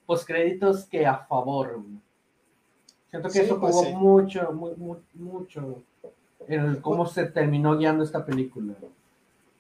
post 0.05 0.27
créditos 0.27 0.85
que 0.87 1.07
a 1.07 1.19
favor. 1.19 1.81
Güey. 1.81 2.01
Siento 3.11 3.29
que 3.29 3.41
eso 3.41 3.61
pues 3.61 3.75
jugó 3.75 3.91
mucho, 3.91 4.53
muy, 4.53 4.97
mucho 5.15 5.83
en 6.49 6.81
cómo 6.81 7.07
se 7.07 7.27
terminó 7.27 7.77
guiando 7.77 8.03
esta 8.03 8.25
película. 8.25 8.75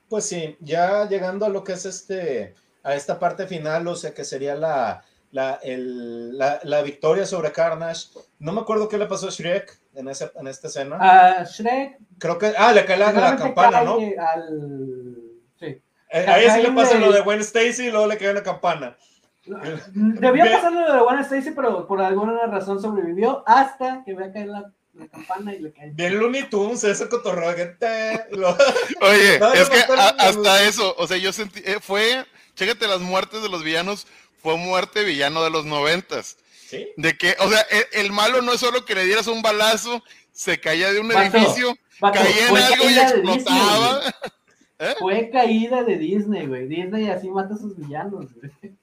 Pues 0.09 0.25
sí, 0.25 0.57
ya 0.61 1.09
llegando 1.09 1.47
a 1.47 1.49
lo 1.49 1.63
que 1.63 1.75
es 1.75 1.87
este 1.87 2.55
a 2.83 2.95
esta 2.95 3.19
parte 3.19 3.47
final, 3.47 3.87
o 3.87 3.97
sea, 3.97 4.13
que 4.13 4.25
sería 4.25 4.55
la, 4.55 5.03
la, 5.31 5.59
el, 5.63 6.37
la, 6.37 6.83
victoria 6.83 7.27
sobre 7.27 7.53
Carnage. 7.53 8.09
No 8.39 8.53
me 8.53 8.61
acuerdo 8.61 8.89
qué 8.89 8.99
le 8.99 9.07
pasó 9.07 9.29
a 9.29 9.31
Shrek 9.31 9.79
en, 9.95 10.09
ese, 10.09 10.31
en 10.35 10.47
esta 10.49 10.69
escena. 10.69 10.99
A 11.01 11.45
Shrek. 11.45 11.99
Creo 12.19 12.39
que. 12.39 12.53
Ah, 12.57 12.73
le 12.73 12.85
cae 12.85 12.99
la, 12.99 13.37
campana, 13.37 13.83
¿no? 13.83 13.95
Al, 13.95 15.17
sí. 15.59 15.81
Eh, 16.11 16.27
ahí 16.29 16.51
sí 16.51 16.63
le 16.63 16.73
pasa 16.73 16.99
lo 16.99 17.13
de 17.13 17.21
Gwen 17.21 17.41
Stacy 17.41 17.87
y 17.87 17.91
luego 17.91 18.07
le 18.07 18.19
cae 18.19 18.31
una 18.31 18.43
campana. 18.43 18.97
Debió 19.45 20.45
pasar 20.45 20.73
lo 20.73 20.93
de 20.93 21.01
Gwen 21.01 21.19
Stacy, 21.21 21.51
pero 21.53 21.87
por 21.87 22.01
alguna 22.01 22.47
razón 22.47 22.81
sobrevivió 22.81 23.43
hasta 23.47 24.03
que 24.05 24.15
ve 24.15 24.27
a 24.27 24.33
caer 24.33 24.49
la 24.49 24.73
la 24.95 25.09
campana 25.09 25.55
y 25.55 25.61
le 25.61 25.73
cae. 25.73 25.91
Bien 25.91 26.19
Looney 26.19 26.49
Tunes, 26.51 26.85
ese 26.85 27.09
cotorreo. 27.09 27.51
Oye, 27.51 29.41
es 29.55 29.71
que 29.71 29.79
hasta 30.19 30.63
eso, 30.65 30.95
o 30.99 31.07
sea, 31.07 31.17
yo 31.17 31.33
sentí, 31.33 31.63
eh, 31.65 31.79
fue 31.81 32.25
chécate 32.55 32.87
las 32.89 33.01
muertes 33.01 33.43
de 33.43 33.49
los 33.49 33.63
villanos, 33.63 34.07
fue 34.43 34.57
muerte 34.57 35.05
villano 35.05 35.43
de 35.43 35.51
los 35.51 35.65
noventas. 35.65 36.37
¿Sí? 36.69 36.89
De 36.97 37.17
que, 37.17 37.37
o 37.39 37.51
sea, 37.51 37.65
el, 37.93 38.13
malo 38.13 38.41
no 38.41 38.53
es 38.53 38.61
solo 38.61 38.85
que 38.85 38.95
le 38.95 39.05
dieras 39.05 39.27
un 39.27 39.43
balazo, 39.43 40.03
se 40.33 40.59
caía 40.59 40.93
de 40.93 41.01
un 41.01 41.13
edificio, 41.13 41.77
caía 42.01 42.49
en 42.49 42.57
algo 42.57 42.91
y 42.91 42.99
explotaba. 42.99 44.03
¿Eh? 44.79 44.95
Fue 44.99 45.31
caída 45.31 45.85
de 45.85 45.97
Disney, 45.97 46.47
güey. 46.47 46.67
Disney 46.67 47.09
así 47.09 47.29
mata 47.31 47.55
a 47.55 47.59
sus 47.59 47.77
villanos, 47.77 48.27
güey. 48.35 48.75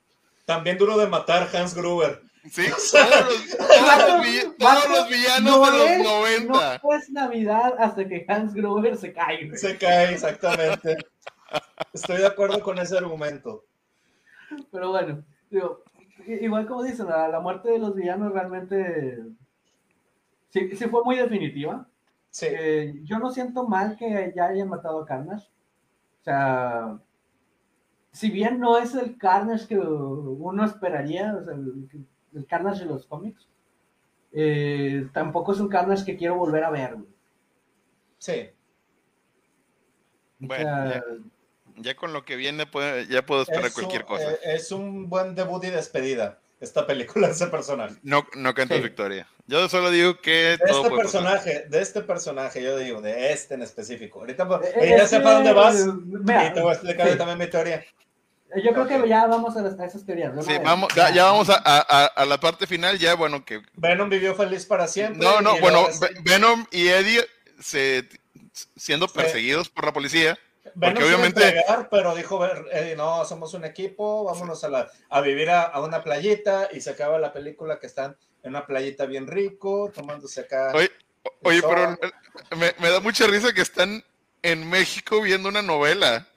También 0.46 0.78
duro 0.78 0.98
de 0.98 1.08
matar 1.08 1.50
Hans 1.54 1.76
Gruber. 1.76 2.22
Sí, 2.50 2.66
todos 4.58 4.90
los, 4.90 5.10
villanos 5.10 5.72
de 5.72 5.78
los 5.78 6.08
90. 6.08 6.82
No 6.82 6.94
es 6.96 7.10
Navidad 7.10 7.74
hasta 7.78 8.08
que 8.08 8.26
Hans 8.28 8.54
Gruber 8.54 8.98
se 8.98 9.12
cae. 9.12 9.56
Se 9.58 9.78
cae, 9.78 10.14
exactamente. 10.14 10.98
Estoy 11.94 12.18
de 12.18 12.28
acuerdo 12.28 12.62
con 12.62 12.78
ese 12.78 12.98
argumento. 12.98 13.66
Pero 14.72 14.90
bueno, 14.90 15.24
digo, 15.50 15.84
igual 16.26 16.68
como 16.68 16.84
dicen, 16.84 17.08
la, 17.08 17.40
muerte 17.40 17.70
de 17.72 17.80
los 17.80 17.96
villanos 17.96 18.32
realmente 18.32 19.24
sí, 20.50 20.76
sí 20.76 20.86
fue 20.86 21.04
muy 21.04 21.16
definitiva. 21.16 21.88
Sí. 22.30 22.48
Eh, 22.50 23.00
yo 23.04 23.20
no 23.20 23.32
siento 23.32 23.68
mal 23.68 23.98
que 23.98 24.32
ya 24.36 24.46
hayan 24.46 24.70
matado 24.70 25.02
a 25.02 25.06
Carnage. 25.06 25.48
O 26.22 26.24
sea, 26.24 27.00
si 28.12 28.30
bien 28.30 28.60
no 28.60 28.78
es 28.78 28.94
el 28.96 29.18
Carnage 29.18 29.68
que 29.68 29.80
uno 29.80 30.66
esperaría, 30.66 31.36
o 31.36 31.44
sea, 31.44 31.54
el, 31.54 32.46
Carnage 32.48 32.82
de 32.82 32.86
los 32.86 33.06
cómics, 33.08 33.48
eh, 34.32 35.10
tampoco 35.14 35.54
es 35.54 35.60
un 35.60 35.70
Carnage 35.70 36.06
que 36.06 36.18
quiero 36.18 36.36
volver 36.36 36.64
a 36.64 36.70
ver. 36.70 36.98
Sí. 38.20 38.50
Bueno, 40.38 40.92
ya 41.82 41.96
con 41.96 42.14
lo 42.14 42.26
que 42.26 42.36
viene, 42.36 42.66
ya 43.10 43.26
puedo 43.26 43.42
esperar 43.42 43.72
cualquier 43.72 44.06
cosa. 44.06 44.32
Eh, 44.32 44.40
es 44.44 44.72
un 44.72 45.10
buen 45.10 45.36
debut 45.36 45.64
y 45.64 45.70
despedida 45.70 46.40
esta 46.60 46.86
película, 46.86 47.28
ese 47.32 47.48
personaje. 47.48 47.96
No, 48.04 48.26
no 48.36 48.54
canto 48.54 48.80
victoria. 48.82 49.28
Yo 49.48 49.68
solo 49.70 49.90
digo 49.90 50.20
que. 50.22 50.58
De 50.58 50.72
este 50.72 50.90
personaje, 50.92 51.66
de 51.70 51.82
este 51.82 52.02
personaje, 52.02 52.62
yo 52.62 52.78
digo, 52.78 53.02
de 53.02 53.34
este 53.34 53.56
en 53.56 53.64
específico. 53.64 54.20
Ahorita, 54.20 54.48
eh, 54.76 54.96
ya 54.98 55.08
sé 55.08 55.20
para 55.20 55.36
dónde 55.36 55.54
vas. 55.54 55.76
y 55.80 56.54
te 56.54 56.62
voy 56.62 56.70
a 56.70 56.74
explicar 56.74 57.18
también 57.18 57.38
mi 57.40 57.48
teoría. 57.48 57.84
Yo 58.64 58.74
creo 58.74 58.88
que 58.88 59.08
ya 59.08 59.28
vamos 59.28 59.56
a, 59.56 59.86
esas 59.86 60.06
teorías. 60.06 60.34
Sí, 60.44 60.54
vamos, 60.64 60.90
ya, 60.96 61.26
vamos 61.26 61.50
a, 61.50 61.62
a, 61.64 62.06
a, 62.06 62.26
la 62.26 62.40
parte 62.40 62.66
final, 62.66 62.98
ya 62.98 63.14
bueno 63.14 63.46
que... 63.46 63.62
Venom 63.76 64.10
vivió 64.10 64.34
feliz 64.34 64.66
para 64.66 64.88
siempre. 64.88 65.24
No, 65.24 65.40
no, 65.40 65.60
bueno, 65.60 65.88
Venom 66.24 66.66
y 66.72 66.88
Eddie 66.88 67.24
se, 67.60 68.10
siendo 68.76 69.08
perseguidos 69.08 69.70
por 69.70 69.86
la 69.86 69.94
policía 69.94 70.40
porque 70.80 71.04
obviamente. 71.04 71.64
pero 71.90 72.16
dijo, 72.16 72.46
Eddie, 72.72 72.96
no, 72.96 73.26
somos 73.26 73.54
un 73.54 73.66
equipo, 73.66 74.24
vámonos 74.26 74.64
a, 74.64 74.70
la, 74.70 74.92
a 75.10 75.22
vivir 75.22 75.50
a, 75.50 75.80
una 75.82 76.04
playita 76.04 76.70
y 76.72 76.82
se 76.82 76.92
acaba 76.92 77.20
la 77.20 77.34
película 77.34 77.80
que 77.80 77.88
están 77.88 78.18
en 78.44 78.52
una 78.52 78.66
playita 78.66 79.06
bien 79.06 79.28
rico, 79.28 79.92
tomándose 79.94 80.42
acá. 80.42 80.72
Oye, 80.74 80.92
oye 81.44 81.62
pero 81.62 81.98
me, 82.58 82.74
me, 82.80 82.90
da 82.90 83.00
mucha 83.00 83.28
risa 83.28 83.54
que 83.54 83.62
están 83.62 84.04
en 84.42 84.70
México 84.70 85.22
viendo 85.22 85.50
una 85.50 85.62
novela. 85.62 86.28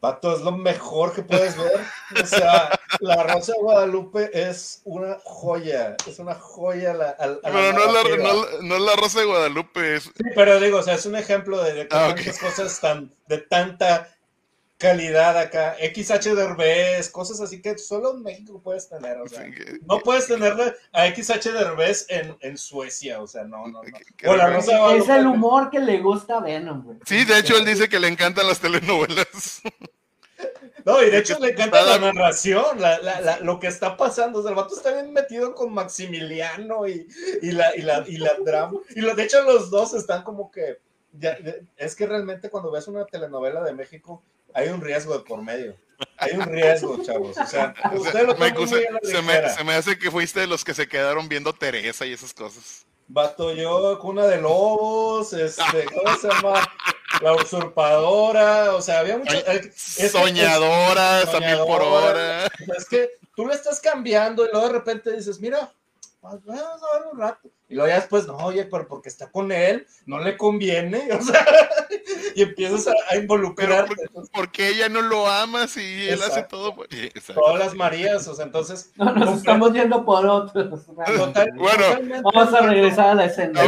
Pato, 0.00 0.36
es 0.36 0.42
lo 0.42 0.52
mejor 0.52 1.12
que 1.12 1.22
puedes 1.22 1.56
ver. 1.56 1.80
O 2.22 2.26
sea, 2.26 2.70
la 3.00 3.22
Rosa 3.24 3.52
de 3.52 3.58
Guadalupe 3.58 4.30
es 4.32 4.80
una 4.84 5.18
joya, 5.24 5.96
es 6.06 6.18
una 6.20 6.34
joya. 6.34 6.94
La, 6.94 7.16
pero 7.42 7.72
no, 7.72 7.80
es 7.80 7.92
la, 7.92 8.62
no, 8.62 8.78
la, 8.78 8.96
Rosa 8.96 9.20
de 9.20 9.26
Guadalupe. 9.26 10.00
Sí, 10.00 10.10
pero 10.36 10.60
digo, 10.60 10.78
o 10.78 10.82
sea, 10.82 10.94
es 10.94 11.04
un 11.04 11.16
ejemplo 11.16 11.62
de, 11.62 11.72
de 11.72 11.88
ah, 11.90 12.14
cosas 12.40 12.80
tan, 12.80 13.12
de 13.26 13.38
tanta 13.38 14.08
calidad 14.78 15.36
acá, 15.36 15.76
XH 15.80 16.34
Derbez, 16.34 17.10
cosas 17.10 17.40
así 17.40 17.60
que 17.60 17.76
solo 17.76 18.14
en 18.14 18.22
México 18.22 18.60
puedes 18.62 18.88
tener, 18.88 19.18
o 19.18 19.28
sea, 19.28 19.44
no 19.82 19.98
puedes 19.98 20.28
tenerle 20.28 20.72
a 20.92 21.06
XH 21.08 21.52
Derbez 21.52 22.06
en, 22.08 22.36
en 22.40 22.56
Suecia, 22.56 23.20
o 23.20 23.26
sea, 23.26 23.42
no, 23.42 23.66
no, 23.66 23.82
no. 23.82 24.36
la 24.36 24.58
es 24.96 25.08
el 25.08 25.26
humor 25.26 25.68
que 25.70 25.80
le 25.80 25.98
gusta 25.98 26.38
a 26.38 26.40
Venom, 26.40 26.84
güey. 26.84 26.98
Sí, 27.04 27.24
de 27.24 27.40
hecho 27.40 27.56
él 27.56 27.64
dice 27.64 27.88
que 27.88 27.98
le 27.98 28.06
encantan 28.06 28.46
las 28.46 28.60
telenovelas. 28.60 29.62
No, 30.84 31.02
y 31.02 31.10
de 31.10 31.18
hecho 31.18 31.38
le 31.38 31.50
encanta 31.50 31.82
la 31.82 31.98
narración, 31.98 32.80
la, 32.80 32.98
la, 33.00 33.40
lo 33.40 33.58
que 33.58 33.66
está 33.66 33.96
pasando. 33.96 34.38
O 34.38 34.42
sea, 34.42 34.50
el 34.50 34.56
vato 34.56 34.74
está 34.74 34.92
bien 34.92 35.12
metido 35.12 35.54
con 35.54 35.74
Maximiliano 35.74 36.86
y, 36.86 37.06
y 37.42 37.50
la, 37.50 37.76
y 37.76 37.82
la, 37.82 38.04
y 38.08 38.16
la 38.16 38.32
drama. 38.42 38.78
Y 38.94 39.02
lo, 39.02 39.14
de 39.14 39.24
hecho, 39.24 39.42
los 39.42 39.70
dos 39.70 39.92
están 39.92 40.22
como 40.22 40.50
que. 40.50 40.78
es 41.76 41.94
que 41.94 42.06
realmente 42.06 42.48
cuando 42.48 42.70
ves 42.70 42.88
una 42.88 43.04
telenovela 43.04 43.62
de 43.64 43.74
México, 43.74 44.22
hay 44.54 44.68
un 44.68 44.80
riesgo 44.80 45.16
de 45.16 45.24
por 45.24 45.42
medio. 45.42 45.76
Hay 46.16 46.32
un 46.32 46.44
riesgo, 46.46 47.02
chavos. 47.02 47.36
O 47.36 47.46
sea, 47.46 47.74
usted 47.94 48.26
lo 48.26 48.36
me, 48.36 48.54
se, 49.02 49.22
me, 49.22 49.48
se 49.48 49.64
me 49.64 49.74
hace 49.74 49.98
que 49.98 50.10
fuiste 50.10 50.40
de 50.40 50.46
los 50.46 50.64
que 50.64 50.74
se 50.74 50.88
quedaron 50.88 51.28
viendo 51.28 51.52
Teresa 51.52 52.06
y 52.06 52.12
esas 52.12 52.32
cosas. 52.32 52.86
Vato, 53.08 53.54
yo, 53.54 53.98
cuna 53.98 54.26
de 54.26 54.40
lobos, 54.40 55.32
este, 55.32 55.86
¿cómo 55.86 56.16
se 56.18 56.28
llama? 56.28 56.62
La 57.22 57.32
usurpadora, 57.32 58.74
o 58.74 58.82
sea, 58.82 59.00
había 59.00 59.16
muchas. 59.16 59.42
Soñadoras, 60.12 61.32
también 61.32 61.58
por 61.66 61.82
hora. 61.82 62.46
Es 62.76 62.86
que 62.88 63.18
tú 63.34 63.46
le 63.46 63.54
estás 63.54 63.80
cambiando 63.80 64.44
y 64.44 64.50
luego 64.52 64.66
de 64.66 64.74
repente 64.74 65.12
dices, 65.12 65.40
mira, 65.40 65.72
vamos 66.20 66.42
a 66.46 66.98
ver 66.98 67.06
un 67.12 67.18
rato. 67.18 67.50
Y 67.68 67.74
luego 67.74 67.88
ya 67.88 67.96
después, 67.96 68.26
no, 68.26 68.36
oye, 68.36 68.64
pero 68.64 68.88
porque 68.88 69.08
está 69.08 69.30
con 69.30 69.52
él, 69.52 69.86
no 70.06 70.18
le 70.18 70.36
conviene, 70.36 71.12
o 71.12 71.22
sea, 71.22 71.46
y 72.34 72.42
empiezas 72.42 72.88
a, 72.88 73.16
involucrarte. 73.16 73.94
porque, 74.32 74.68
ella 74.68 74.88
no 74.88 75.02
lo 75.02 75.26
ama 75.26 75.66
si 75.68 76.08
él 76.08 76.20
hace 76.22 76.42
todo. 76.44 76.74
Todas 77.34 77.58
las 77.58 77.74
Marías, 77.74 78.26
o 78.26 78.34
sea, 78.34 78.46
entonces. 78.46 78.92
No, 78.96 79.12
nos 79.14 79.38
estamos 79.38 79.72
yendo 79.72 80.04
por 80.04 80.26
otros. 80.26 80.86
bueno, 80.86 82.22
vamos 82.22 82.54
a 82.54 82.60
regresar 82.62 83.08
a 83.10 83.14
la 83.14 83.24
escena. 83.26 83.60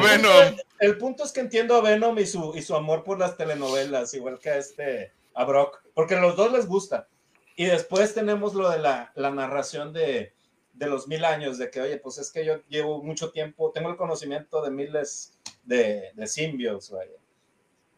El, 0.79 0.97
punto 0.97 1.25
es 1.25 1.33
que 1.33 1.41
entiendo 1.41 1.77
a 1.77 1.83
Venom 1.83 2.19
y 2.19 2.27
su, 2.27 2.55
y 2.57 2.63
su 2.63 2.75
amor 2.75 3.05
por 3.05 3.19
las 3.19 3.37
telenovelas, 3.37 4.15
igual 4.15 4.39
que 4.39 4.51
a 4.51 4.57
este, 4.57 5.13
a 5.35 5.45
Brock, 5.45 5.83
porque 5.95 6.15
a 6.15 6.21
los 6.21 6.37
dos 6.37 6.53
les 6.53 6.67
gusta. 6.67 7.07
Y 7.55 7.67
después 7.67 8.15
tenemos 8.15 8.55
lo 8.55 8.71
de 8.71 8.79
la, 8.79 9.13
la 9.15 9.31
narración 9.31 9.93
de 9.93 10.33
de 10.81 10.87
los 10.87 11.07
mil 11.07 11.27
años, 11.27 11.59
de 11.59 11.71
que, 11.71 11.79
oye, 11.79 11.99
pues 11.99 12.17
es 12.17 12.33
que 12.33 12.43
yo 12.43 12.63
llevo 12.71 13.03
mucho 13.03 13.31
tiempo, 13.31 13.71
tengo 13.71 13.91
el 13.91 13.99
conocimiento 13.99 14.63
de 14.63 14.71
miles 14.71 15.39
de, 15.63 16.11
de 16.15 16.27
simbiotes, 16.27 16.91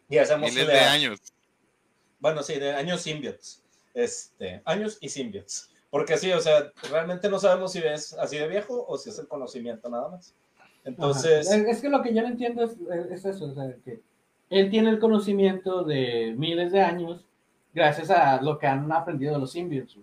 Y 0.09 0.19
hacemos 0.19 0.51
miles 0.51 0.67
de 0.67 0.81
años. 0.81 1.21
Bueno, 2.19 2.43
sí, 2.43 2.59
de 2.59 2.73
años 2.73 3.01
simbiotes. 3.01 3.63
Este, 3.95 4.63
años 4.65 4.99
y 5.01 5.09
simbiotes. 5.09 5.71
Porque 5.91 6.17
sí, 6.17 6.33
o 6.33 6.41
sea, 6.41 6.73
realmente 6.91 7.29
no 7.29 7.39
sabemos 7.39 7.71
si 7.71 7.79
es 7.79 8.15
así 8.15 8.37
de 8.37 8.49
viejo 8.49 8.85
o 8.89 8.99
si 8.99 9.11
es 9.11 9.19
el 9.21 9.29
conocimiento 9.29 9.89
nada 9.89 10.09
más. 10.09 10.35
Entonces. 10.85 11.49
Es 11.53 11.81
que 11.81 11.89
lo 11.89 12.03
que 12.03 12.13
yo 12.13 12.23
no 12.23 12.29
entiendo 12.29 12.65
es, 12.65 12.77
es 13.13 13.25
eso, 13.25 13.45
o 13.45 13.55
sea, 13.55 13.77
que 13.85 14.01
él 14.51 14.71
tiene 14.71 14.91
el 14.91 14.99
conocimiento 14.99 15.85
de 15.85 16.35
miles 16.37 16.73
de 16.73 16.81
años 16.81 17.25
gracias 17.73 18.11
a 18.11 18.43
lo 18.43 18.59
que 18.59 18.67
han 18.67 18.91
aprendido 18.91 19.39
los 19.39 19.53
simbiotes. 19.53 19.99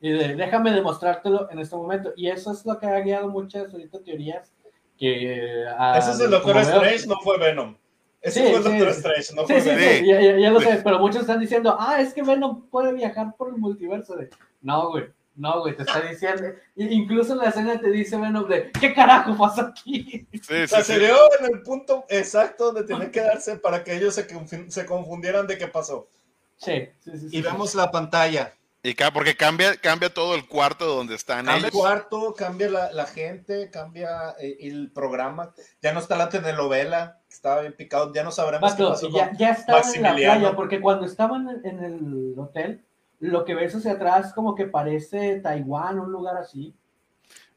Y 0.00 0.10
déjame 0.10 0.72
demostrártelo 0.72 1.50
en 1.50 1.58
este 1.58 1.76
momento. 1.76 2.12
Y 2.16 2.28
eso 2.28 2.52
es 2.52 2.64
lo 2.64 2.78
que 2.78 2.86
ha 2.86 3.00
guiado 3.00 3.28
muchas 3.28 3.72
ahorita 3.72 4.02
teorías 4.02 4.52
que... 4.96 5.64
Ese 5.96 6.10
es 6.10 6.20
el 6.20 6.30
Doctor 6.30 6.56
Strange, 6.58 7.06
no 7.06 7.16
fue 7.20 7.38
Venom. 7.38 7.76
Ese 8.20 8.42
fue 8.42 8.58
el 8.58 8.64
Doctor 8.64 8.88
Strange, 8.88 9.34
no 9.34 9.46
fue 9.46 9.60
Venom. 9.60 9.78
Sí, 9.78 10.06
ya, 10.06 10.36
ya, 10.36 10.50
lo 10.50 10.60
sé, 10.60 10.80
pero 10.84 10.98
muchos 10.98 11.22
están 11.22 11.40
diciendo, 11.40 11.76
ah, 11.78 12.00
es 12.00 12.14
que 12.14 12.22
Venom 12.22 12.68
puede 12.68 12.92
viajar 12.92 13.34
por 13.36 13.48
el 13.48 13.56
multiverso. 13.56 14.16
De... 14.16 14.30
No, 14.60 14.90
güey. 14.90 15.06
No, 15.38 15.60
güey, 15.60 15.76
te 15.76 15.84
está 15.84 16.00
diciendo. 16.00 16.48
Incluso 16.74 17.32
en 17.32 17.38
la 17.38 17.50
escena 17.50 17.80
te 17.80 17.90
dice 17.92 18.16
Venom 18.16 18.48
de 18.48 18.72
¿qué 18.72 18.92
carajo 18.92 19.36
pasa 19.36 19.72
aquí? 19.72 20.26
o 20.34 20.66
sea, 20.66 20.82
se 20.82 20.98
dio 20.98 21.14
en 21.38 21.54
el 21.54 21.62
punto 21.62 22.04
exacto 22.08 22.72
donde 22.72 22.82
tiene 22.82 23.12
que 23.12 23.20
darse 23.20 23.56
para 23.56 23.84
que 23.84 23.96
ellos 23.96 24.16
se, 24.16 24.26
se 24.68 24.84
confundieran 24.84 25.46
de 25.46 25.56
qué 25.56 25.68
pasó. 25.68 26.08
Sí, 26.56 26.88
sí, 26.98 27.16
sí. 27.16 27.28
Y 27.30 27.40
vemos 27.40 27.76
la 27.76 27.88
pantalla. 27.88 28.52
Y 28.88 28.94
porque 29.12 29.36
cambia, 29.36 29.76
cambia 29.76 30.12
todo 30.12 30.34
el 30.34 30.46
cuarto 30.46 30.86
donde 30.86 31.14
están 31.14 31.44
cambia 31.44 31.66
el 31.66 31.72
cuarto, 31.72 32.34
cambia 32.34 32.70
la, 32.70 33.06
gente, 33.06 33.70
cambia 33.70 34.34
eh, 34.40 34.56
el 34.60 34.90
programa. 34.90 35.52
Ya 35.82 35.92
no 35.92 36.00
está 36.00 36.16
la 36.16 36.30
telenovela, 36.30 37.20
estaba 37.28 37.60
bien 37.60 37.74
picado, 37.74 38.12
ya 38.14 38.24
no 38.24 38.30
sabremos 38.32 38.74
qué 38.74 38.84
pasó 38.84 39.10
ya, 39.10 39.30
ya 39.36 39.50
estaba 39.50 39.82
en 39.94 40.02
la 40.02 40.14
playa, 40.14 40.56
porque 40.56 40.80
cuando 40.80 41.04
estaban 41.04 41.60
en 41.64 41.84
el 41.84 42.34
hotel, 42.38 42.82
lo 43.20 43.44
que 43.44 43.54
ves 43.54 43.74
hacia 43.74 43.92
atrás 43.92 44.32
como 44.32 44.54
que 44.54 44.64
parece 44.64 45.40
Taiwán, 45.40 45.98
un 45.98 46.10
lugar 46.10 46.38
así. 46.38 46.74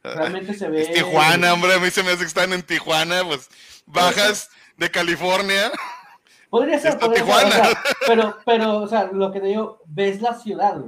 Realmente 0.04 0.54
se 0.54 0.68
ve. 0.68 0.82
Es 0.82 0.92
Tijuana, 0.92 1.54
hombre, 1.54 1.76
a 1.76 1.80
mí 1.80 1.90
se 1.92 2.04
me 2.04 2.10
hace 2.10 2.20
que 2.20 2.26
están 2.26 2.52
en 2.52 2.64
Tijuana, 2.64 3.24
pues 3.24 3.50
bajas 3.86 4.50
de 4.76 4.92
California. 4.92 5.72
Podría 6.50 6.80
ser, 6.80 6.98
podría 6.98 7.24
Tijuana. 7.24 7.70
pero, 8.08 8.38
pero, 8.46 8.80
o 8.80 8.88
sea, 8.88 9.10
lo 9.14 9.32
que 9.32 9.40
te 9.40 9.48
digo, 9.48 9.82
ves 9.86 10.22
la 10.22 10.34
ciudad, 10.34 10.82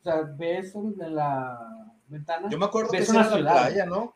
o 0.00 0.02
sea, 0.02 0.22
ves 0.22 0.74
en 0.74 1.14
la 1.14 1.94
ventana. 2.08 2.48
Yo 2.48 2.58
me 2.58 2.66
acuerdo 2.66 2.90
que 2.90 2.98
es 2.98 3.08
una 3.08 3.24
ciudad. 3.24 3.42
la 3.42 3.52
playa, 3.62 3.86
¿no? 3.86 4.14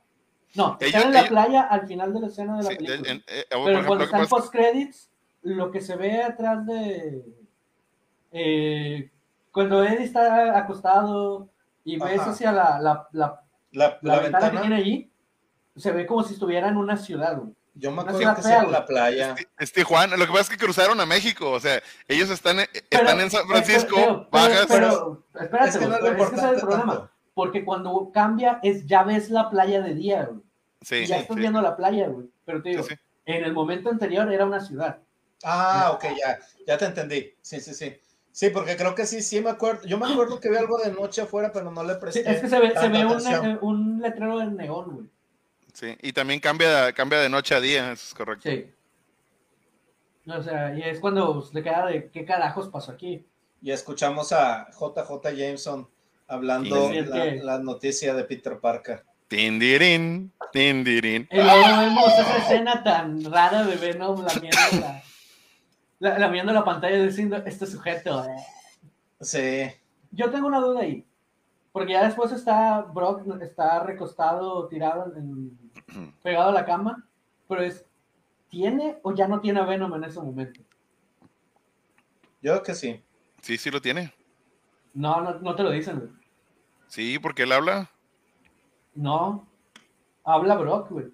No, 0.55 0.77
están 0.81 1.09
en 1.09 1.13
la 1.13 1.27
playa 1.27 1.63
al 1.63 1.87
final 1.87 2.15
de 2.15 2.21
la 2.21 2.27
escena 2.29 2.57
de 2.57 2.63
la 2.63 2.69
película. 2.69 3.23
Eh, 3.27 3.45
Pero 3.51 3.87
cuando 3.87 4.05
están 4.05 4.27
post 4.29 4.53
credits, 4.53 5.11
lo 5.43 5.71
que 5.71 5.81
se 5.81 5.97
ve 5.97 6.23
atrás 6.23 6.65
de 6.65 7.25
eh, 8.31 9.11
cuando 9.53 9.85
Eddie 9.85 10.05
está 10.05 10.59
acostado 10.59 11.49
y 11.85 11.99
ves 11.99 12.21
hacia 12.21 12.51
la, 12.51 12.81
la, 12.81 13.09
la, 13.13 13.99
la, 14.03 14.21
ventana, 14.21 14.51
que 14.51 14.59
tiene 14.59 14.77
allí, 14.77 15.13
se 15.77 15.93
ve 15.93 16.07
como 16.07 16.23
si 16.23 16.35
estuviera 16.35 16.69
en 16.69 16.77
una 16.77 16.97
ciudad. 16.97 17.41
Yo 17.75 17.91
me 17.91 18.03
acuerdo 18.03 18.37
que 18.37 18.43
sea 18.43 18.63
en 18.63 18.73
la 18.73 18.87
playa. 18.87 19.35
Es, 19.59 19.73
Tijuana. 19.73 20.17
Lo 20.17 20.27
que 20.27 20.33
pasa 20.33 20.43
es 20.43 20.51
que 20.51 20.57
cruzaron 20.57 21.01
a 21.01 21.07
México. 21.07 21.51
O 21.51 21.61
sea, 21.61 21.83
ellos 22.07 22.31
están, 22.31 22.61
están 22.61 23.21
en 23.21 23.31
San 23.31 23.47
Francisco, 23.49 24.29
bajas. 24.31 24.67
Pero, 24.69 25.25
espérate, 25.35 25.71
es 25.71 25.77
que 25.79 25.87
no 25.87 25.97
es, 25.97 26.05
es 26.05 26.31
que 26.31 26.37
es 26.37 26.43
el 26.43 26.61
problema. 26.61 27.11
Porque 27.35 27.65
cuando 27.65 28.11
cambia, 28.13 28.61
es 28.63 28.87
ya 28.87 29.03
ves 29.03 29.29
la 29.29 29.51
playa 29.51 29.81
de 29.81 29.95
día, 29.95 30.25
güey. 30.25 30.41
Sí, 30.83 31.07
ya 31.07 31.19
estás 31.19 31.37
viendo 31.37 31.61
la 31.61 31.77
playa, 31.77 32.07
güey. 32.09 32.29
Pero 32.45 32.63
te 32.63 32.69
digo, 32.71 32.85
en 33.27 33.45
el 33.45 33.53
momento 33.53 33.91
anterior 33.91 34.31
era 34.33 34.45
una 34.45 34.61
ciudad. 34.61 34.99
Ah, 35.43 35.91
ok, 35.95 36.05
ya, 36.17 36.39
ya 36.67 36.79
te 36.79 36.85
entendí. 36.85 37.35
Sí, 37.43 37.61
sí, 37.61 37.75
sí. 37.75 37.97
Sí, 38.31 38.51
porque 38.51 38.77
creo 38.77 38.95
que 38.95 39.07
sí, 39.07 39.23
sí 39.23 39.41
me 39.41 39.51
acuerdo. 39.51 39.87
Yo 39.87 39.99
me 39.99 40.11
acuerdo 40.11 40.41
que 40.41 40.51
vi 40.51 40.57
algo 40.57 40.79
de 40.79 40.93
noche 40.93 41.23
afuera, 41.23 41.53
pero 41.53 41.71
no 41.71 41.85
le 41.85 41.95
presté. 41.95 42.29
es 42.29 42.41
que 42.41 42.49
se 42.49 42.59
ve, 42.59 42.73
se 42.79 42.89
ve 42.89 43.07
un, 43.07 43.59
un, 43.63 44.03
letrero 44.03 44.39
de 44.39 44.47
neón, 44.47 44.91
güey. 44.91 45.07
Sí, 45.75 45.99
y 46.01 46.13
también 46.13 46.39
cambia, 46.39 46.93
cambia 46.93 47.19
de 47.19 47.29
noche 47.29 47.55
a 47.55 47.61
día, 47.61 47.93
eso 47.93 48.07
es 48.07 48.15
correcto. 48.15 48.49
Sí. 48.49 48.71
O 50.31 50.43
sea, 50.43 50.73
y 50.75 50.83
es 50.83 51.01
cuando 51.01 51.47
le 51.53 51.63
queda 51.63 51.87
de 51.87 52.11
qué 52.11 52.25
carajos 52.25 52.69
pasó 52.69 52.93
aquí. 52.93 53.27
Y 53.61 53.73
escuchamos 53.73 54.33
a 54.33 54.69
JJ 54.71 55.37
Jameson 55.37 55.89
hablando 56.29 56.91
la, 56.93 57.35
la, 57.35 57.59
noticia 57.59 58.15
de 58.15 58.25
Peter 58.25 58.59
Parker. 58.61 59.05
Tindirin, 59.27 60.33
tindirin. 60.53 61.29
Y 61.31 61.37
luego 61.37 61.79
vemos 61.81 62.13
esa 62.19 62.39
escena 62.39 62.83
tan 62.85 63.25
rara 63.25 63.65
de 63.65 63.75
Venom 63.75 64.25
lamiendo 64.25 64.59
la, 65.99 66.19
la, 66.19 66.43
la 66.53 66.65
pantalla 66.65 67.03
diciendo, 67.03 67.37
este 67.45 67.67
sujeto. 67.67 68.25
Eh". 68.25 68.47
Sí. 69.21 69.81
Yo 70.13 70.31
tengo 70.31 70.47
una 70.47 70.61
duda 70.61 70.83
ahí. 70.83 71.05
Porque 71.75 71.95
ya 71.95 72.05
después 72.05 72.31
está 72.31 72.83
Brock, 72.83 73.27
está 73.43 73.83
recostado, 73.83 74.69
tirado 74.69 75.13
en, 75.17 75.59
pegado 76.23 76.51
a 76.51 76.53
la 76.53 76.65
cama, 76.65 77.05
pero 77.49 77.63
es, 77.63 77.85
¿tiene 78.49 79.01
o 79.03 79.13
ya 79.13 79.27
no 79.27 79.41
tiene 79.41 79.59
a 79.59 79.65
Venom 79.65 79.93
en 79.97 80.05
ese 80.05 80.21
momento? 80.21 80.61
Yo 82.41 82.53
creo 82.53 82.63
que 82.63 82.77
sí. 82.77 83.03
Sí, 83.43 83.59
sí 83.59 83.73
lo 83.73 83.81
tiene. 83.81 84.15
No, 84.93 85.21
no, 85.21 85.57
te 85.57 85.65
lo 85.65 85.73
dicen, 85.73 85.99
güey. 85.99 86.11
Sí, 86.87 87.19
porque 87.19 87.43
él 87.43 87.51
habla. 87.51 87.91
No, 88.95 89.45
habla 90.23 90.55
Brock, 90.55 90.91
güey. 90.91 91.07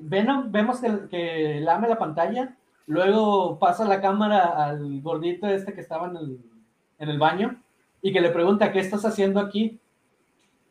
Venom, 0.00 0.52
vemos 0.52 0.80
que, 0.80 1.08
que 1.08 1.60
lame 1.62 1.88
la 1.88 1.98
pantalla, 1.98 2.54
luego 2.84 3.58
pasa 3.58 3.86
la 3.86 4.02
cámara 4.02 4.66
al 4.66 5.00
gordito 5.00 5.46
este 5.46 5.72
que 5.72 5.80
estaba 5.80 6.08
en 6.08 6.16
el, 6.18 6.50
en 6.98 7.08
el 7.08 7.18
baño 7.18 7.62
y 8.02 8.12
que 8.12 8.20
le 8.20 8.30
pregunta, 8.30 8.72
¿qué 8.72 8.80
estás 8.80 9.04
haciendo 9.04 9.40
aquí? 9.40 9.78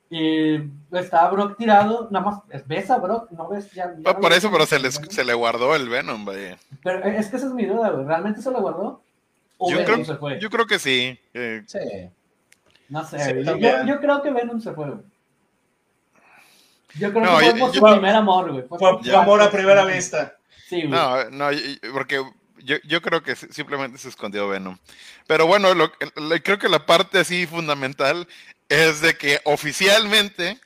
Y 0.10 0.56
está 0.94 1.30
Brock 1.30 1.58
tirado, 1.58 2.08
nada 2.12 2.26
más 2.26 2.66
ves 2.66 2.90
a 2.90 2.98
Brock, 2.98 3.30
no 3.32 3.50
ves 3.50 3.70
ya. 3.72 3.94
por 4.22 4.32
eso, 4.32 4.50
pero 4.50 4.66
se, 4.66 4.80
se 4.92 5.26
le 5.26 5.34
guardó 5.34 5.76
el 5.76 5.90
Venom, 5.90 6.24
vaya. 6.24 6.58
Pero 6.82 7.04
es 7.04 7.28
que 7.28 7.36
esa 7.36 7.48
es 7.48 7.54
mi 7.54 7.66
duda, 7.66 7.90
güey. 7.90 8.06
¿Realmente 8.06 8.42
se 8.42 8.52
le 8.52 8.58
guardó? 8.58 9.02
¿O 9.58 9.72
yo, 9.72 9.84
creo, 9.84 10.06
se 10.06 10.16
fue? 10.16 10.40
yo 10.40 10.50
creo 10.50 10.66
que 10.66 10.80
sí. 10.80 11.20
Sí. 11.34 11.80
No 12.90 13.04
sé, 13.04 13.44
yo, 13.44 14.00
creo 14.00 14.22
que 14.22 14.32
Venom 14.32 14.62
se 14.62 14.72
fue, 14.72 14.86
güey. 14.86 15.02
Yo 16.98 17.12
creo 17.12 17.38
que 17.38 17.52
fue 17.52 17.60
por 17.60 17.74
su 17.74 17.82
primer 17.82 18.16
amor, 18.16 18.52
güey. 18.52 18.64
Fue, 18.64 19.14
amor 19.14 19.42
a 19.42 19.52
primera 19.52 19.84
vista. 19.84 20.38
Sí, 20.68 20.84
güey. 20.84 20.90
No, 20.90 21.30
no, 21.30 21.50
porque 21.92 22.24
yo, 22.68 22.76
yo, 22.84 23.02
creo 23.02 23.24
que 23.24 23.36
simplemente 23.36 23.98
se 23.98 24.10
escondió 24.10 24.50
Venom. 24.50 24.78
Pero 25.26 25.48
bueno, 25.48 25.74
lo, 25.74 25.92
creo 26.44 26.60
que 26.60 26.70
la 26.70 26.86
parte 26.86 27.20
así 27.20 27.48
fundamental 27.48 28.28
es 28.68 29.02
de 29.02 29.16
que 29.16 29.40
oficialmente 29.46 30.60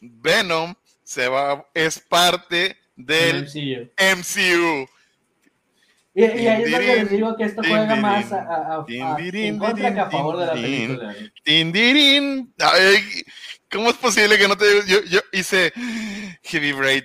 Venom 0.00 0.74
se 1.02 1.28
va, 1.28 1.66
es 1.72 1.98
parte 1.98 2.76
del 2.94 3.44
MCU. 3.44 4.88
Y, 6.14 6.22
ahí 6.22 6.62
es 6.62 6.70
donde 6.70 6.96
les 6.96 7.10
digo 7.10 7.36
que 7.36 7.44
esto 7.44 7.62
juega 7.66 7.96
más 7.96 8.32
a, 8.32 8.38
a, 8.38 8.84
en 8.88 9.58
contra 9.58 9.92
que 9.92 10.00
a 10.00 10.10
favor 10.10 10.38
de 10.38 10.46
la 10.46 10.52
película. 10.52 11.14
¿Cómo 13.70 13.90
es 13.90 13.96
posible 13.96 14.38
que 14.38 14.48
no 14.48 14.56
te 14.56 14.64
yo, 14.86 15.02
yo 15.04 15.20
hice 15.32 15.72
Heavy 16.42 16.72
Braid? 16.72 17.04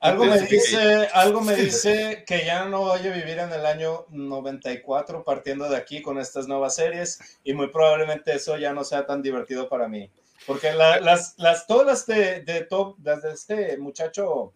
Algo 0.00 0.24
me, 0.24 0.40
dice, 0.40 1.08
algo 1.12 1.42
me 1.42 1.54
dice 1.56 2.24
que 2.26 2.46
ya 2.46 2.64
no 2.64 2.80
voy 2.80 3.06
a 3.06 3.12
vivir 3.12 3.38
en 3.38 3.52
el 3.52 3.66
año 3.66 4.06
94 4.08 5.24
partiendo 5.24 5.68
de 5.68 5.76
aquí 5.76 6.00
con 6.00 6.18
estas 6.18 6.48
nuevas 6.48 6.74
series 6.74 7.38
y 7.44 7.52
muy 7.52 7.68
probablemente 7.68 8.34
eso 8.34 8.56
ya 8.56 8.72
no 8.72 8.82
sea 8.82 9.04
tan 9.04 9.20
divertido 9.20 9.68
para 9.68 9.88
mí. 9.88 10.10
Porque 10.46 10.72
las, 10.72 11.34
las, 11.36 11.66
todas 11.66 11.86
las 11.86 12.06
de, 12.06 12.40
de, 12.40 12.64
top, 12.64 12.96
las 13.02 13.22
de 13.22 13.32
este 13.32 13.76
muchacho, 13.76 14.54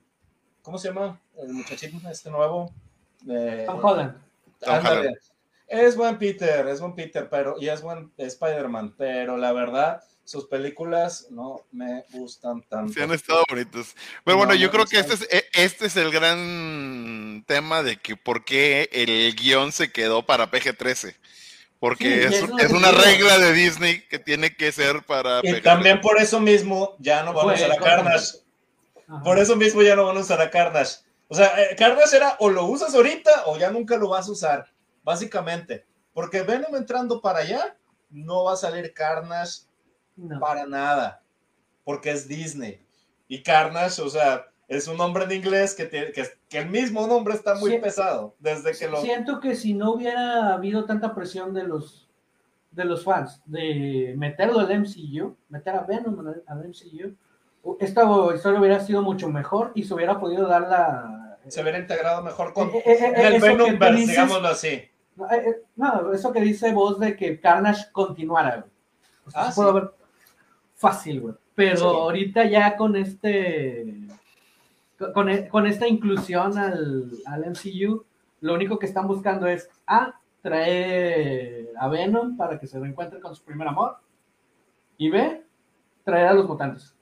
¿cómo 0.63 0.79
se 0.79 0.89
llama? 0.89 1.21
El 1.37 1.53
muchachito 1.53 2.09
este 2.09 2.31
nuevo. 2.31 2.73
Tom 3.27 3.85
Holland. 3.85 5.19
Es 5.67 5.97
buen 5.97 6.19
Peter, 6.19 6.67
es 6.69 6.81
buen 6.81 6.95
Peter, 6.95 7.29
pero 7.29 7.57
y 7.59 7.69
es 7.69 7.83
buen 7.83 8.13
Spider-Man, 8.17 8.95
pero 8.97 9.37
la 9.37 9.53
verdad 9.53 10.03
sus 10.25 10.47
películas 10.47 11.27
no 11.31 11.61
me 11.71 12.05
gustan 12.13 12.63
tanto. 12.63 12.93
Sí, 12.93 13.01
han 13.01 13.13
estado 13.13 13.45
bonitos. 13.49 13.95
Pero 14.25 14.39
bueno, 14.39 14.55
yo 14.55 14.71
creo 14.71 14.87
que 14.87 14.99
este 14.99 15.15
es, 15.15 15.29
e, 15.31 15.45
este 15.53 15.87
es 15.87 15.97
el 15.97 16.11
gran 16.11 17.45
tema 17.47 17.83
de 17.83 17.99
que 17.99 18.17
por 18.17 18.45
qué 18.45 18.89
el 18.93 19.35
guion 19.37 19.71
se 19.73 19.93
quedó 19.93 20.25
para 20.25 20.51
PG-13. 20.51 21.15
Porque 21.79 22.25
es, 22.25 22.43
una 22.71 22.93
regla 22.93 23.39
de 23.39 23.53
Disney 23.53 24.01
que 24.09 24.19
tiene 24.19 24.57
que 24.57 24.73
ser 24.73 25.03
para... 25.05 25.41
Y 25.43 25.61
también 25.61 26.01
por 26.01 26.19
eso 26.19 26.41
mismo 26.41 26.97
ya 26.99 27.23
no 27.23 27.35
vamos 27.35 27.53
a 27.53 27.57
usar 27.57 27.73
a 27.73 27.77
Carnage. 27.77 28.39
Por 29.23 29.39
eso 29.39 29.55
mismo 29.55 29.83
ya 29.83 29.95
no 29.95 30.07
van 30.07 30.17
a 30.17 30.21
usar 30.21 30.41
a 30.41 30.49
Carnage. 30.49 31.01
O 31.29 31.35
sea, 31.35 31.61
eh, 31.61 31.77
Carnage 31.77 32.17
era 32.17 32.37
o 32.39 32.49
lo 32.49 32.65
usas 32.65 32.95
ahorita 32.95 33.45
o 33.47 33.59
ya 33.59 33.71
nunca 33.71 33.97
lo 33.97 34.09
vas 34.09 34.29
a 34.29 34.33
usar, 34.33 34.73
básicamente. 35.03 35.85
Porque 36.15 36.41
Venom 36.41 36.75
entrando 36.75 37.21
para 37.21 37.41
allá, 37.41 37.77
no 38.09 38.45
va 38.45 38.55
a 38.55 38.57
salir 38.57 38.95
Carnage 38.95 39.65
para 40.41 40.67
nada, 40.67 41.23
porque 41.85 42.11
es 42.11 42.29
Disney. 42.29 42.85
Y 43.29 43.43
Carnage, 43.43 44.03
o 44.03 44.09
sea, 44.09 44.47
es 44.69 44.89
un 44.89 44.97
nombre 44.97 45.25
en 45.25 45.33
inglés 45.33 45.75
que, 45.75 45.87
tiene, 45.87 46.13
que, 46.13 46.59
el 46.59 46.71
mismo 46.71 47.07
nombre 47.07 47.35
está 47.35 47.55
muy 47.55 47.79
pesado. 47.79 48.35
Desde 48.39 48.73
que 48.77 48.89
lo... 48.89 49.01
Siento 49.01 49.41
que 49.41 49.55
si 49.55 49.75
no 49.75 49.93
hubiera 49.93 50.55
habido 50.55 50.85
tanta 50.85 51.15
presión 51.15 51.53
de 51.53 51.65
los, 51.65 52.09
de 52.71 52.85
los 52.85 53.05
fans 53.05 53.43
de 53.45 54.15
meterlo 54.17 54.61
al 54.61 54.81
MCU, 54.81 55.37
meter 55.49 55.75
a 55.75 55.83
Venom 55.83 56.35
al 56.47 56.69
MCU, 56.69 57.15
esta 57.81 58.03
historia 58.35 58.61
hubiera 58.61 58.81
sido 58.81 59.03
mucho 59.03 59.29
mejor 59.29 59.73
y 59.75 59.85
se 59.85 59.95
hubiera 59.95 60.19
podido 60.19 60.47
dar 60.47 60.63
la... 60.63 61.39
Se 61.49 61.61
hubiera 61.61 61.79
integrado 61.79 62.23
mejor 62.23 62.55
con 62.55 62.69
eh, 62.71 62.83
eh, 62.87 62.99
eh, 63.01 63.27
el 63.35 63.41
Venom, 63.41 63.79
digámoslo 63.97 64.49
así. 64.49 64.83
No, 65.77 66.13
eso 66.13 66.33
que 66.33 66.41
dice 66.41 66.73
vos 66.73 66.99
de 66.99 67.17
que 67.17 67.39
Carnage 67.39 67.93
continuara. 67.93 68.67
ah, 69.35 69.53
puedo 69.55 69.95
fácil, 70.85 71.21
güey. 71.21 71.35
Pero 71.55 71.89
ahorita 71.89 72.45
ya 72.45 72.77
con 72.77 72.95
este. 72.97 74.07
Con, 75.15 75.29
e, 75.29 75.49
con 75.49 75.67
esta 75.67 75.89
inclusión 75.89 76.57
al, 76.57 77.11
al, 77.27 77.51
MCU, 77.51 78.05
lo 78.41 78.55
único 78.55 78.79
que 78.79 78.87
están 78.87 79.09
buscando 79.09 79.47
es 79.47 79.69
A, 79.87 80.21
traer 80.41 81.71
a 81.79 81.89
Venom 81.89 82.37
para 82.37 82.61
que 82.61 82.67
se 82.67 82.79
reencuentre 82.79 83.21
con 83.21 83.35
su 83.35 83.43
primer 83.43 83.67
amor. 83.69 83.97
Y 84.97 85.11
B, 85.11 85.43
traer 86.05 86.29
a 86.29 86.35
los 86.35 86.47
mutantes. 86.47 86.95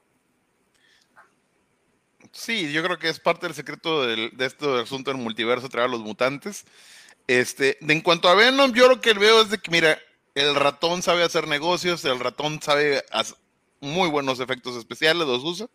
Sí, 2.30 2.72
yo 2.72 2.82
creo 2.82 2.98
que 2.98 3.10
es 3.10 3.20
parte 3.20 3.46
del 3.46 3.54
secreto 3.54 4.06
de 4.06 4.32
este 4.38 4.80
asunto 4.80 5.10
del 5.10 5.20
multiverso, 5.20 5.68
traer 5.68 5.88
a 5.88 5.90
los 5.90 6.00
mutantes. 6.00 6.64
Este, 7.26 7.78
en 7.80 8.00
cuanto 8.00 8.28
a 8.28 8.34
Venom, 8.34 8.72
yo 8.72 8.88
lo 8.88 9.00
que 9.00 9.12
veo 9.12 9.42
es 9.42 9.50
de 9.50 9.59
que, 9.59 9.70
mira, 9.70 9.98
el 10.34 10.54
ratón 10.54 11.02
sabe 11.02 11.22
hacer 11.22 11.46
negocios, 11.46 12.04
el 12.04 12.18
ratón 12.18 12.60
sabe 12.62 13.04
muy 13.82 14.09
buenos 14.09 14.40
efectos 14.40 14.76
especiales, 14.76 15.26
los 15.26 15.44
usa. 15.44 15.68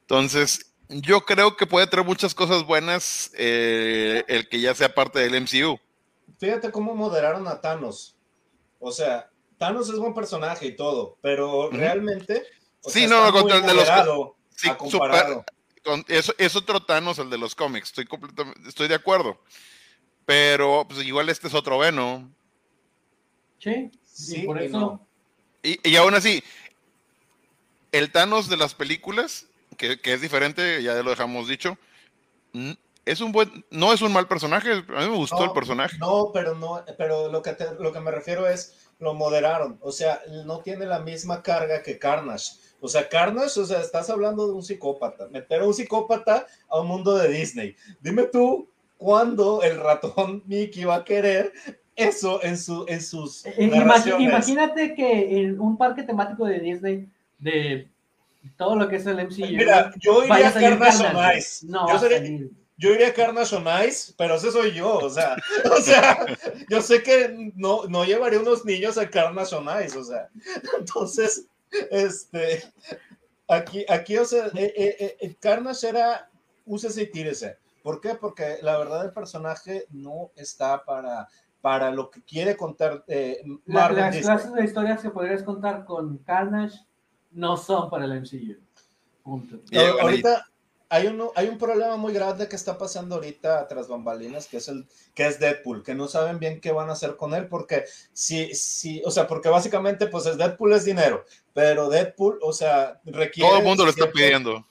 Entonces, 0.00 0.72
yo 0.88 1.26
creo 1.26 1.56
que 1.56 1.66
puede 1.66 1.86
traer 1.86 2.06
muchas 2.06 2.34
cosas 2.34 2.64
buenas 2.64 3.30
eh, 3.36 4.24
el 4.28 4.48
que 4.48 4.60
ya 4.60 4.74
sea 4.74 4.94
parte 4.94 5.18
del 5.18 5.42
MCU. 5.42 5.78
Fíjate 6.38 6.70
cómo 6.70 6.94
moderaron 6.94 7.46
a 7.48 7.60
Thanos. 7.60 8.16
O 8.78 8.92
sea, 8.92 9.30
Thanos 9.58 9.90
es 9.90 9.96
buen 9.96 10.14
personaje 10.14 10.66
y 10.66 10.76
todo, 10.76 11.18
pero 11.20 11.70
realmente. 11.70 12.44
sí, 12.82 13.06
no, 13.06 13.30
contra 13.32 13.58
el 13.58 13.66
de 13.66 13.74
los. 13.74 13.88
Sí, 14.56 14.70
es, 16.38 16.56
otro 16.56 16.80
Thanos, 16.80 17.18
el 17.18 17.30
de 17.30 17.38
los 17.38 17.54
cómics. 17.54 17.88
Estoy 17.88 18.06
completamente, 18.06 18.68
estoy 18.68 18.88
de 18.88 18.94
acuerdo. 18.94 19.40
Pero 20.24 20.86
pues 20.88 21.04
igual 21.04 21.28
este 21.28 21.48
es 21.48 21.54
otro 21.54 21.78
Venom. 21.78 22.32
Sí, 23.58 23.90
sí, 24.04 24.42
por 24.42 24.60
eso. 24.62 25.00
y, 25.62 25.96
aún 25.96 26.14
así, 26.14 26.42
el 27.92 28.12
Thanos 28.12 28.48
de 28.48 28.56
las 28.56 28.74
películas, 28.74 29.46
que, 29.76 29.98
es 30.02 30.20
diferente, 30.20 30.82
ya 30.82 30.94
lo 31.02 31.10
dejamos 31.10 31.48
dicho, 31.48 31.78
es 33.04 33.20
un 33.20 33.32
buen, 33.32 33.64
no 33.70 33.92
es 33.92 34.02
un 34.02 34.12
mal 34.12 34.28
personaje, 34.28 34.72
a 34.72 35.00
mí 35.00 35.08
me 35.08 35.16
gustó 35.16 35.44
el 35.44 35.52
personaje. 35.52 35.96
No, 35.98 36.30
pero 36.32 36.54
no, 36.54 36.82
pero 36.96 37.30
lo 37.30 37.42
que 37.42 37.56
lo 37.78 37.92
que 37.92 38.00
me 38.00 38.10
refiero 38.10 38.48
es 38.48 38.90
lo 38.98 39.14
moderaron, 39.14 39.78
o 39.80 39.92
sea, 39.92 40.20
no 40.44 40.60
tiene 40.60 40.84
la 40.84 40.98
misma 41.00 41.42
carga 41.42 41.82
que 41.82 41.98
Carnage. 41.98 42.52
O 42.80 42.88
sea, 42.88 43.08
Carnage, 43.08 43.60
o 43.60 43.64
sea, 43.64 43.80
estás 43.80 44.08
hablando 44.10 44.46
de 44.46 44.52
un 44.52 44.62
psicópata, 44.62 45.28
meter 45.28 45.62
a 45.62 45.64
un 45.64 45.74
psicópata 45.74 46.46
a 46.68 46.80
un 46.80 46.86
mundo 46.86 47.16
de 47.16 47.28
Disney. 47.28 47.76
Dime 48.00 48.24
tú 48.24 48.68
cuándo 48.96 49.62
el 49.62 49.78
ratón 49.78 50.42
Mickey 50.46 50.84
va 50.84 50.96
a 50.96 51.04
querer 51.04 51.52
eso 51.96 52.42
en 52.42 52.56
su 52.56 52.84
en 52.88 53.00
sus 53.00 53.44
eh, 53.46 53.54
Imagínate 54.18 54.94
que 54.94 55.40
en 55.40 55.60
un 55.60 55.76
parque 55.76 56.02
temático 56.02 56.44
de 56.44 56.60
Disney 56.60 57.08
de 57.38 57.88
todo 58.56 58.76
lo 58.76 58.88
que 58.88 58.96
es 58.96 59.06
el 59.06 59.16
MCU. 59.16 59.46
Mira, 59.46 59.92
yo 59.98 60.24
iría 60.24 60.48
a 60.48 60.52
Carnage 60.52 61.06
on 61.06 61.36
Ice. 61.36 61.66
No, 61.66 61.88
yo, 61.88 61.98
sería, 61.98 62.48
yo 62.76 62.90
iría 62.90 63.08
a 63.08 63.14
Carnage 63.14 63.56
on 63.56 63.66
Ice, 63.86 64.14
pero 64.16 64.36
ese 64.36 64.50
soy 64.50 64.72
yo, 64.72 64.98
o 64.98 65.10
sea, 65.10 65.36
o 65.76 65.80
sea, 65.80 66.26
yo 66.68 66.80
sé 66.80 67.02
que 67.02 67.52
no, 67.56 67.84
no 67.86 68.04
llevaría 68.04 68.40
unos 68.40 68.64
niños 68.64 68.98
a 68.98 69.08
Carnage 69.08 69.54
on 69.54 69.68
Ice, 69.84 69.98
o 69.98 70.04
sea, 70.04 70.28
entonces, 70.78 71.46
este, 71.90 72.64
aquí, 73.48 73.84
aquí, 73.88 74.16
o 74.16 74.24
sea, 74.24 74.46
eh, 74.54 74.72
eh, 74.76 75.16
eh, 75.20 75.36
Carnage 75.40 75.88
era 75.88 76.28
úsese 76.68 77.02
y 77.02 77.10
tírese. 77.10 77.58
¿Por 77.82 78.00
qué? 78.00 78.14
Porque 78.14 78.58
la 78.62 78.78
verdad 78.78 79.04
el 79.04 79.12
personaje 79.12 79.86
no 79.90 80.30
está 80.36 80.84
para, 80.84 81.28
para 81.60 81.90
lo 81.90 82.10
que 82.10 82.22
quiere 82.22 82.56
contar. 82.56 83.04
Eh, 83.08 83.42
las 83.66 84.16
clases 84.18 84.52
de 84.52 84.64
historias 84.64 85.02
que 85.02 85.10
podrías 85.10 85.42
contar 85.42 85.84
con 85.84 86.18
Carnage 86.18 86.78
no 87.30 87.56
son 87.56 87.90
para 87.90 88.04
el 88.04 88.20
MCU. 88.20 88.56
ahorita 90.00 90.46
hay 90.90 91.06
un, 91.06 91.28
hay 91.34 91.48
un 91.48 91.58
problema 91.58 91.96
muy 91.96 92.12
grande 92.12 92.48
que 92.48 92.56
está 92.56 92.78
pasando 92.78 93.16
ahorita 93.16 93.68
tras 93.68 93.88
bambalinas, 93.88 94.46
que 94.46 94.56
es 94.56 94.68
el 94.68 94.86
que 95.14 95.26
es 95.26 95.38
Deadpool, 95.38 95.82
que 95.82 95.94
no 95.94 96.08
saben 96.08 96.38
bien 96.38 96.60
qué 96.60 96.72
van 96.72 96.88
a 96.88 96.92
hacer 96.92 97.16
con 97.16 97.34
él, 97.34 97.46
porque 97.46 97.84
si, 98.12 98.54
si, 98.54 99.02
o 99.04 99.10
sea, 99.10 99.26
porque 99.26 99.50
básicamente, 99.50 100.06
pues 100.06 100.26
es 100.26 100.38
Deadpool 100.38 100.72
es 100.72 100.84
dinero, 100.84 101.24
pero 101.52 101.90
Deadpool, 101.90 102.38
o 102.42 102.52
sea, 102.52 103.00
requiere. 103.04 103.50
Todo 103.50 103.58
el 103.58 103.64
mundo 103.64 103.84
lo 103.84 103.90
está 103.90 104.10
pidiendo. 104.10 104.66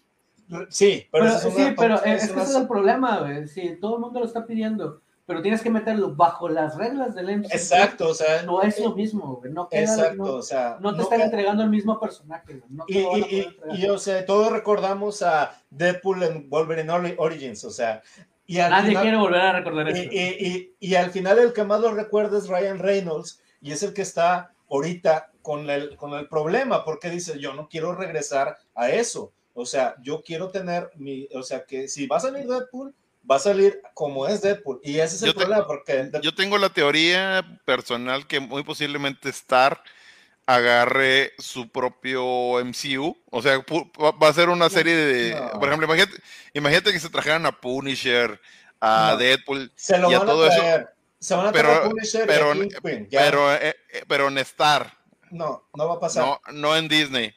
Sí, 0.70 1.06
pero, 1.12 1.40
sí, 1.40 1.74
pero 1.78 2.02
es, 2.04 2.24
ese 2.24 2.42
es 2.42 2.56
el 2.56 2.68
problema, 2.68 3.20
güey. 3.20 3.48
Si 3.48 3.76
todo 3.80 3.96
el 3.96 4.02
mundo 4.02 4.22
lo 4.22 4.26
está 4.26 4.46
pidiendo, 4.46 5.02
pero 5.28 5.42
tienes 5.42 5.62
que 5.62 5.70
meterlo 5.70 6.16
bajo 6.16 6.48
las 6.48 6.78
reglas 6.78 7.14
del 7.14 7.40
MCU. 7.40 7.50
Exacto, 7.52 8.08
o 8.08 8.14
sea. 8.14 8.44
No 8.44 8.62
es 8.62 8.80
lo 8.80 8.96
mismo, 8.96 9.42
No 9.52 9.68
queda, 9.68 9.82
exacto, 9.82 10.36
o 10.36 10.42
sea. 10.42 10.78
No 10.80 10.96
te 10.96 11.02
están 11.02 11.20
entregando 11.20 11.64
el 11.64 11.70
mismo 11.70 12.00
personaje, 12.00 12.62
y, 12.88 13.46
y, 13.76 13.86
o 13.88 13.98
sea, 13.98 14.26
todos 14.26 14.52
recordamos 14.54 15.22
a 15.22 15.62
Deadpool 15.70 16.24
en 16.24 16.50
Wolverine 16.50 17.16
Origins, 17.18 17.66
o 17.66 17.70
sea. 17.70 18.02
Y 18.46 18.56
Nadie 18.56 18.96
quiere 18.96 19.18
volver 19.18 19.42
a 19.42 19.52
recordar 19.52 19.90
eso. 19.90 20.10
Y, 20.10 20.96
al 20.96 21.12
final 21.12 21.40
el 21.40 21.52
que 21.52 21.66
más 21.66 21.82
lo 21.82 21.92
recuerda 21.92 22.38
es 22.38 22.48
Ryan 22.48 22.80
Reynolds, 22.80 23.42
y 23.62 23.74
es 23.74 23.84
el 23.84 23.94
que 23.94 24.04
está 24.04 24.54
ahorita 24.70 25.32
con 25.42 25.70
el, 25.70 25.98
con 25.98 26.14
el 26.14 26.30
problema, 26.30 26.86
porque 26.86 27.10
dice, 27.10 27.38
yo 27.38 27.54
no 27.54 27.68
quiero 27.68 27.94
regresar 27.94 28.58
a 28.74 28.92
eso. 28.92 29.34
O 29.54 29.66
sea, 29.66 29.96
yo 30.02 30.22
quiero 30.22 30.52
tener 30.52 30.90
mi, 30.96 31.28
o 31.36 31.44
sea, 31.44 31.66
que 31.66 31.90
si 31.90 32.08
va 32.08 32.18
a 32.18 32.22
salir 32.22 32.48
Deadpool, 32.48 32.96
va 33.30 33.36
a 33.36 33.40
salir 33.40 33.82
como 33.94 34.28
es 34.28 34.42
Deadpool. 34.42 34.80
Y 34.84 35.00
ese 35.00 35.16
es 35.16 35.24
el 35.24 35.34
problema, 35.34 35.66
porque... 35.68 36.10
Yo 36.22 36.34
tengo 36.34 36.58
la 36.58 36.70
teoría 36.70 37.60
personal 37.66 38.28
que 38.28 38.40
muy 38.40 38.64
posiblemente 38.64 39.30
Star 39.30 39.82
agarre 40.46 41.34
su 41.38 41.70
propio 41.70 42.24
MCU. 42.64 43.18
O 43.30 43.42
sea, 43.42 43.58
va 43.60 44.28
a 44.30 44.34
ser 44.34 44.50
una 44.50 44.70
serie 44.70 44.96
de... 44.96 45.42
Por 45.54 45.68
ejemplo, 45.68 45.86
imagínate, 45.86 46.22
imagínate, 46.54 46.94
que 46.94 47.00
se 47.00 47.10
trajeran 47.10 47.46
a 47.46 47.52
Punisher, 47.52 48.40
a 48.80 49.16
Deadpool 49.18 49.72
se 49.76 49.98
lo 49.98 50.10
y 50.10 50.14
a 50.14 50.22
todo 50.22 50.48
eso. 50.48 50.88
Se 51.20 51.36
van 51.36 51.48
a 51.48 51.52
pero, 51.52 51.74
a 51.74 51.84
Punisher 51.84 52.28
pero, 52.28 52.54
Kingpin, 52.54 53.08
pero, 53.12 53.54
eh, 53.54 53.76
eh, 53.92 54.04
pero, 54.08 54.28
en 54.28 54.38
Star. 54.40 54.96
No, 55.32 55.68
no 55.74 55.88
va 55.88 55.96
a 55.96 56.00
pasar. 56.00 56.24
No, 56.24 56.40
no 56.54 56.78
en 56.78 56.88
Disney. 56.88 57.34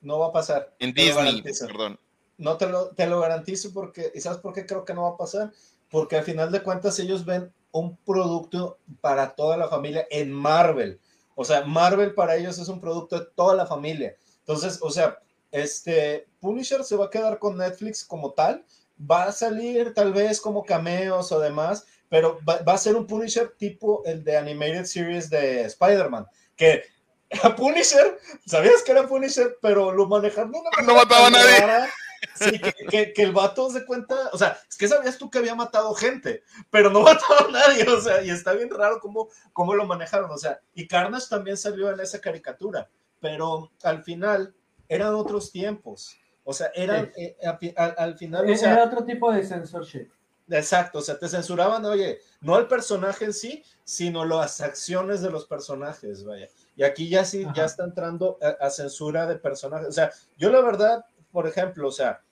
No 0.00 0.18
va 0.18 0.28
a 0.28 0.32
pasar. 0.32 0.74
En 0.78 0.92
Disney, 0.92 1.42
perdón. 1.42 1.98
No 2.38 2.56
te 2.56 2.66
lo, 2.66 2.88
te 2.88 3.06
lo 3.06 3.20
garantizo 3.20 3.72
porque, 3.72 4.10
¿y 4.14 4.20
sabes 4.20 4.38
por 4.38 4.52
qué 4.52 4.66
creo 4.66 4.84
que 4.84 4.94
no 4.94 5.02
va 5.02 5.10
a 5.10 5.16
pasar? 5.16 5.52
Porque 5.90 6.16
al 6.16 6.24
final 6.24 6.50
de 6.50 6.62
cuentas 6.62 6.98
ellos 6.98 7.24
ven 7.24 7.52
un 7.70 7.96
producto 7.96 8.78
para 9.00 9.34
toda 9.34 9.56
la 9.56 9.68
familia 9.68 10.06
en 10.10 10.32
Marvel. 10.32 11.00
O 11.34 11.44
sea, 11.44 11.64
Marvel 11.64 12.14
para 12.14 12.36
ellos 12.36 12.58
es 12.58 12.68
un 12.68 12.80
producto 12.80 13.18
de 13.18 13.26
toda 13.34 13.54
la 13.54 13.66
familia. 13.66 14.16
Entonces, 14.40 14.78
o 14.82 14.90
sea, 14.90 15.18
este 15.50 16.26
Punisher 16.40 16.84
se 16.84 16.96
va 16.96 17.06
a 17.06 17.10
quedar 17.10 17.38
con 17.38 17.56
Netflix 17.56 18.04
como 18.04 18.32
tal. 18.32 18.64
Va 18.98 19.24
a 19.24 19.32
salir 19.32 19.94
tal 19.94 20.12
vez 20.12 20.40
como 20.40 20.64
cameos 20.64 21.32
o 21.32 21.40
demás, 21.40 21.86
pero 22.08 22.38
va, 22.48 22.58
va 22.62 22.74
a 22.74 22.78
ser 22.78 22.94
un 22.94 23.06
Punisher 23.06 23.54
tipo 23.58 24.02
el 24.04 24.22
de 24.22 24.36
Animated 24.36 24.84
Series 24.84 25.28
de 25.30 25.62
Spider-Man, 25.62 26.26
que 26.56 26.84
a 27.42 27.54
Punisher, 27.56 28.18
sabías 28.46 28.82
que 28.82 28.92
era 28.92 29.06
Punisher, 29.06 29.56
pero 29.60 29.92
lo 29.92 30.06
manejaron 30.06 30.52
no 30.52 30.94
mataba 30.94 31.26
a 31.26 31.30
nadie. 31.30 31.88
Sí, 32.34 32.60
que, 32.90 33.12
que, 33.12 33.22
el 33.22 33.32
vato 33.32 33.70
se 33.70 33.84
cuenta, 33.84 34.14
o 34.32 34.38
sea, 34.38 34.58
es 34.68 34.76
que 34.76 34.88
sabías 34.88 35.18
tú 35.18 35.30
que 35.30 35.38
había 35.38 35.54
matado 35.54 35.94
gente, 35.94 36.42
pero 36.70 36.90
no 36.90 37.00
mataba 37.02 37.48
a 37.48 37.50
nadie, 37.50 37.88
o 37.88 38.00
sea, 38.00 38.22
y 38.22 38.30
está 38.30 38.52
bien 38.52 38.70
raro 38.70 39.00
cómo, 39.00 39.28
cómo 39.52 39.74
lo 39.74 39.86
manejaron, 39.86 40.30
o 40.30 40.38
sea, 40.38 40.60
y 40.74 40.86
Carnage 40.86 41.26
también 41.28 41.56
salió 41.56 41.90
en 41.90 42.00
esa 42.00 42.20
caricatura, 42.20 42.88
pero 43.20 43.70
al 43.82 44.02
final 44.02 44.54
eran 44.88 45.14
otros 45.14 45.52
tiempos, 45.52 46.16
o 46.44 46.52
sea, 46.52 46.70
eran, 46.74 47.12
eh, 47.16 47.36
al, 47.76 48.16
final... 48.16 48.50
O 48.50 48.56
sea, 48.56 48.72
era 48.72 48.84
otro 48.84 49.04
tipo 49.04 49.32
de 49.32 49.44
censorship. 49.44 50.08
Exacto, 50.50 50.98
o 50.98 51.02
sea, 51.02 51.18
te 51.18 51.28
censuraban, 51.28 51.84
oye, 51.84 52.20
no 52.40 52.58
el 52.58 52.66
personaje 52.66 53.24
en 53.24 53.32
sí, 53.32 53.62
sino 53.84 54.24
las 54.24 54.60
acciones 54.60 55.22
de 55.22 55.30
los 55.30 55.46
personajes, 55.46 56.24
vaya. 56.24 56.48
Y 56.76 56.82
aquí 56.82 57.08
ya 57.08 57.24
sí, 57.24 57.46
ya 57.54 57.64
está 57.64 57.84
entrando 57.84 58.38
a, 58.60 58.70
censura 58.70 59.26
de 59.26 59.36
personajes. 59.36 59.88
O 59.88 59.92
sea, 59.92 60.10
yo 60.38 60.50
la 60.50 60.60
verdad, 60.60 61.04
por 61.32 61.48
ejemplo, 61.48 61.88
o 61.88 61.92
sea, 61.92 62.22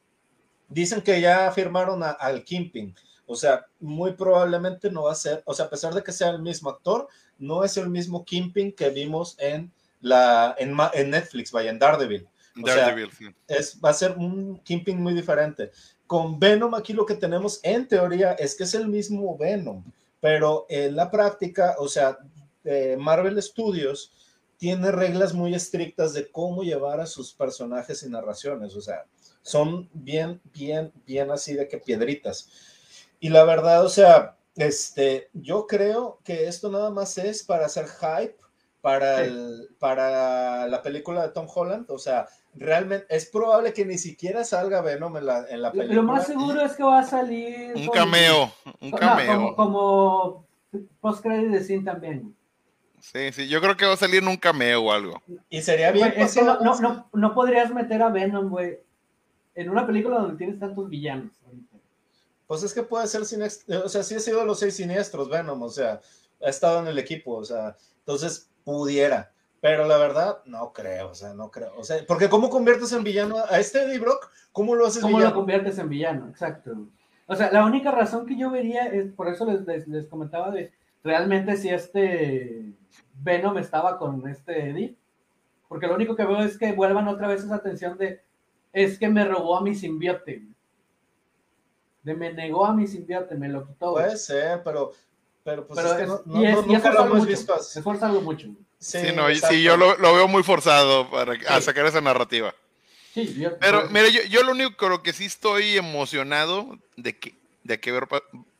dicen 0.68 1.00
que 1.00 1.20
ya 1.20 1.50
firmaron 1.50 2.02
al 2.02 2.44
Kimping. 2.44 2.94
O 3.26 3.36
sea, 3.36 3.66
muy 3.78 4.12
probablemente 4.12 4.90
no 4.90 5.04
va 5.04 5.12
a 5.12 5.16
ser, 5.16 5.42
o 5.46 5.54
sea, 5.54 5.66
a 5.66 5.70
pesar 5.70 5.94
de 5.94 6.02
que 6.02 6.12
sea 6.12 6.30
el 6.30 6.42
mismo 6.42 6.70
actor, 6.70 7.08
no 7.38 7.64
es 7.64 7.76
el 7.76 7.88
mismo 7.88 8.24
Kimping 8.24 8.72
que 8.72 8.90
vimos 8.90 9.36
en 9.38 9.72
la 10.00 10.54
en, 10.58 10.76
en 10.94 11.10
Netflix, 11.10 11.52
vaya, 11.52 11.70
en 11.70 11.78
Daredevil. 11.78 12.28
Daredevil, 12.56 13.10
sí. 13.12 13.26
es, 13.46 13.78
va 13.82 13.90
a 13.90 13.94
ser 13.94 14.12
un 14.12 14.58
Kimping 14.58 15.00
muy 15.00 15.14
diferente. 15.14 15.70
Con 16.06 16.40
Venom 16.40 16.74
aquí 16.74 16.92
lo 16.92 17.06
que 17.06 17.14
tenemos 17.14 17.60
en 17.62 17.86
teoría 17.86 18.32
es 18.32 18.56
que 18.56 18.64
es 18.64 18.74
el 18.74 18.88
mismo 18.88 19.38
Venom, 19.38 19.84
pero 20.20 20.66
en 20.68 20.96
la 20.96 21.08
práctica, 21.08 21.76
o 21.78 21.86
sea, 21.86 22.18
eh, 22.64 22.96
Marvel 22.98 23.40
Studios 23.40 24.12
tiene 24.60 24.92
reglas 24.92 25.32
muy 25.32 25.54
estrictas 25.54 26.12
de 26.12 26.30
cómo 26.30 26.62
llevar 26.62 27.00
a 27.00 27.06
sus 27.06 27.32
personajes 27.32 28.02
y 28.02 28.10
narraciones, 28.10 28.76
o 28.76 28.82
sea, 28.82 29.06
son 29.40 29.88
bien, 29.94 30.38
bien, 30.52 30.92
bien 31.06 31.30
así 31.30 31.54
de 31.54 31.66
que 31.66 31.78
piedritas. 31.78 32.50
Y 33.20 33.30
la 33.30 33.44
verdad, 33.44 33.82
o 33.82 33.88
sea, 33.88 34.36
este, 34.56 35.30
yo 35.32 35.66
creo 35.66 36.18
que 36.24 36.46
esto 36.46 36.70
nada 36.70 36.90
más 36.90 37.16
es 37.16 37.42
para 37.42 37.64
hacer 37.64 37.86
hype 37.86 38.36
para, 38.82 39.22
el, 39.22 39.70
para 39.78 40.68
la 40.68 40.82
película 40.82 41.22
de 41.22 41.32
Tom 41.32 41.46
Holland, 41.52 41.90
o 41.90 41.98
sea, 41.98 42.28
realmente 42.54 43.06
es 43.08 43.24
probable 43.30 43.72
que 43.72 43.86
ni 43.86 43.96
siquiera 43.96 44.44
salga 44.44 44.82
Venom 44.82 45.16
en 45.16 45.24
la, 45.24 45.46
en 45.48 45.62
la 45.62 45.72
película. 45.72 45.94
Lo 45.94 46.02
más 46.02 46.26
seguro 46.26 46.60
es 46.60 46.72
que 46.72 46.82
va 46.82 46.98
a 46.98 47.06
salir... 47.06 47.72
Un 47.76 47.88
cameo, 47.88 48.52
un 48.82 48.90
cameo. 48.90 49.54
como, 49.54 49.56
como 49.56 50.46
post-credit 51.00 51.48
de 51.48 51.64
scene 51.64 51.84
también. 51.84 52.36
Sí, 53.00 53.32
sí, 53.32 53.48
yo 53.48 53.60
creo 53.60 53.76
que 53.76 53.86
va 53.86 53.94
a 53.94 53.96
salir 53.96 54.22
en 54.22 54.28
un 54.28 54.36
cameo 54.36 54.82
o 54.82 54.92
algo. 54.92 55.22
Y 55.48 55.62
sería 55.62 55.90
bien. 55.90 56.12
es 56.16 56.34
que 56.34 56.42
no, 56.42 56.60
no, 56.60 57.08
no, 57.12 57.34
podrías 57.34 57.72
meter 57.72 58.02
a 58.02 58.10
Venom, 58.10 58.50
güey, 58.50 58.78
en 59.54 59.70
una 59.70 59.86
película 59.86 60.18
donde 60.18 60.36
tienes 60.36 60.58
tantos 60.58 60.88
villanos. 60.88 61.32
Pues 62.46 62.62
es 62.62 62.74
que 62.74 62.82
puede 62.82 63.06
ser, 63.06 63.24
sin, 63.24 63.42
o 63.42 63.88
sea, 63.88 64.02
sí 64.02 64.16
ha 64.16 64.20
sido 64.20 64.44
los 64.44 64.58
seis 64.58 64.74
siniestros, 64.74 65.28
Venom, 65.28 65.62
o 65.62 65.70
sea, 65.70 66.00
ha 66.44 66.48
estado 66.48 66.80
en 66.80 66.88
el 66.88 66.98
equipo, 66.98 67.36
o 67.36 67.44
sea, 67.44 67.76
entonces 67.98 68.50
pudiera. 68.64 69.32
Pero 69.60 69.86
la 69.86 69.98
verdad, 69.98 70.38
no 70.46 70.72
creo, 70.72 71.10
o 71.10 71.14
sea, 71.14 71.34
no 71.34 71.50
creo. 71.50 71.72
O 71.76 71.84
sea, 71.84 71.98
porque 72.06 72.28
¿cómo 72.28 72.48
conviertes 72.48 72.92
en 72.92 73.04
villano 73.04 73.36
a 73.48 73.58
este 73.58 73.82
Eddie 73.82 73.98
Brock? 73.98 74.30
¿Cómo 74.52 74.74
lo 74.74 74.86
haces 74.86 75.02
¿Cómo 75.02 75.20
lo 75.20 75.34
conviertes 75.34 75.78
en 75.78 75.88
villano? 75.88 76.28
Exacto. 76.28 76.88
O 77.26 77.36
sea, 77.36 77.52
la 77.52 77.64
única 77.64 77.90
razón 77.90 78.26
que 78.26 78.36
yo 78.36 78.50
vería 78.50 78.86
es, 78.86 79.12
por 79.12 79.28
eso 79.28 79.44
les, 79.44 79.86
les 79.86 80.06
comentaba 80.06 80.50
de 80.50 80.72
realmente 81.04 81.56
si 81.56 81.68
este 81.68 82.72
Venom 83.22 83.58
estaba 83.58 83.98
con 83.98 84.28
este 84.28 84.70
Eddie. 84.70 84.94
Porque 85.68 85.86
lo 85.86 85.94
único 85.94 86.16
que 86.16 86.24
veo 86.24 86.40
es 86.40 86.58
que 86.58 86.72
vuelvan 86.72 87.08
otra 87.08 87.28
vez 87.28 87.44
esa 87.44 87.54
atención 87.54 87.96
de 87.96 88.20
es 88.72 88.98
que 88.98 89.08
me 89.08 89.24
robó 89.24 89.56
a 89.56 89.62
mi 89.62 89.74
simbiote. 89.74 90.42
De 92.02 92.14
me 92.14 92.32
negó 92.32 92.66
a 92.66 92.72
mi 92.72 92.86
simbiote, 92.86 93.34
me 93.34 93.48
lo 93.48 93.66
quitó. 93.66 93.92
Puede 93.92 94.16
ser, 94.16 94.62
pero, 94.64 94.92
pero 95.44 95.66
pues 95.66 95.84
es 95.84 95.92
que 95.92 96.06
no, 96.06 96.22
no, 96.24 96.42
es, 96.42 96.66
lo 96.66 97.04
hemos 97.04 97.26
visto 97.26 97.54
así. 97.54 97.80
mucho. 98.22 98.48
Sí, 98.78 98.98
no, 99.14 99.28
sí 99.34 99.62
yo 99.62 99.76
lo, 99.76 99.96
lo, 99.98 100.14
veo 100.14 100.26
muy 100.26 100.42
forzado 100.42 101.10
para 101.10 101.60
sacar 101.60 101.84
esa 101.86 102.00
narrativa. 102.00 102.54
Sí, 103.12 103.44
pero 103.60 103.88
mire, 103.90 104.10
yo, 104.12 104.22
yo, 104.22 104.42
lo 104.42 104.52
único 104.52 104.76
con 104.76 104.90
lo 104.90 105.02
que 105.02 105.12
sí 105.12 105.26
estoy 105.26 105.76
emocionado 105.76 106.78
de 106.96 107.18
que, 107.18 107.34
de 107.64 107.78
que 107.78 107.92
ver, 107.92 108.08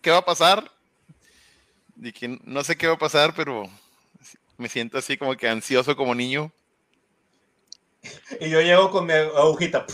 qué 0.03 0.11
va 0.11 0.19
a 0.19 0.25
pasar, 0.25 0.71
de 1.95 2.13
que 2.13 2.39
no 2.45 2.63
sé 2.65 2.77
qué 2.77 2.87
va 2.87 2.95
a 2.95 2.99
pasar, 2.99 3.33
pero 3.35 3.71
me 4.61 4.69
siento 4.69 4.99
así 4.99 5.17
como 5.17 5.37
que 5.37 5.49
ansioso 5.49 5.97
como 5.97 6.15
niño. 6.15 6.53
Y 8.41 8.49
yo 8.49 8.61
llego 8.61 8.91
con 8.91 9.07
mi 9.07 9.13
agujita. 9.13 9.85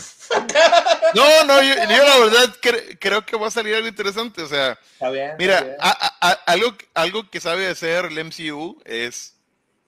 No, 1.13 1.43
no, 1.45 1.61
yo, 1.61 1.75
la 1.75 2.19
verdad 2.19 2.55
creo 2.99 3.25
que 3.25 3.37
va 3.37 3.47
a 3.47 3.51
salir 3.51 3.75
algo 3.75 3.87
interesante. 3.87 4.41
O 4.41 4.47
sea, 4.47 4.77
mira, 5.37 5.75
algo, 6.45 6.69
algo 6.93 7.29
que 7.29 7.39
sabe 7.39 7.67
hacer 7.67 8.05
el 8.05 8.25
MCU 8.25 8.81
es 8.85 9.37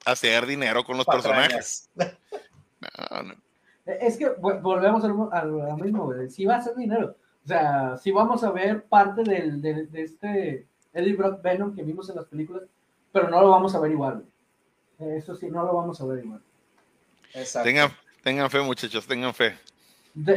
hacer 0.04 0.46
dinero 0.46 0.84
con 0.84 0.96
los 0.96 1.06
personajes. 1.06 1.88
Es 3.84 4.16
que 4.16 4.28
volvemos 4.38 5.04
a 5.04 5.44
lo 5.44 5.76
mismo, 5.76 6.12
Si 6.28 6.44
va 6.44 6.56
a 6.56 6.62
ser 6.62 6.76
dinero. 6.76 7.16
O 7.44 7.48
sea, 7.48 7.96
si 7.96 8.10
vamos 8.12 8.44
a 8.44 8.50
ver 8.50 8.84
parte 8.84 9.22
del, 9.22 9.60
de, 9.60 9.88
este 9.94 10.66
Eddie 10.92 11.14
Brock 11.14 11.42
Venom 11.42 11.74
que 11.74 11.82
vimos 11.82 12.08
en 12.08 12.16
las 12.16 12.26
películas, 12.26 12.62
pero 13.12 13.28
no 13.28 13.40
lo 13.40 13.50
vamos 13.50 13.74
a 13.74 13.80
ver 13.80 13.90
igual. 13.90 14.24
Eso 15.00 15.34
sí, 15.34 15.48
no 15.48 15.64
lo 15.64 15.74
vamos 15.74 16.00
a 16.00 16.06
ver 16.06 16.24
igual. 16.24 16.42
Tengan, 17.62 17.90
tengan 18.22 18.50
fe, 18.50 18.60
muchachos, 18.60 19.06
tengan 19.06 19.32
fe. 19.32 19.56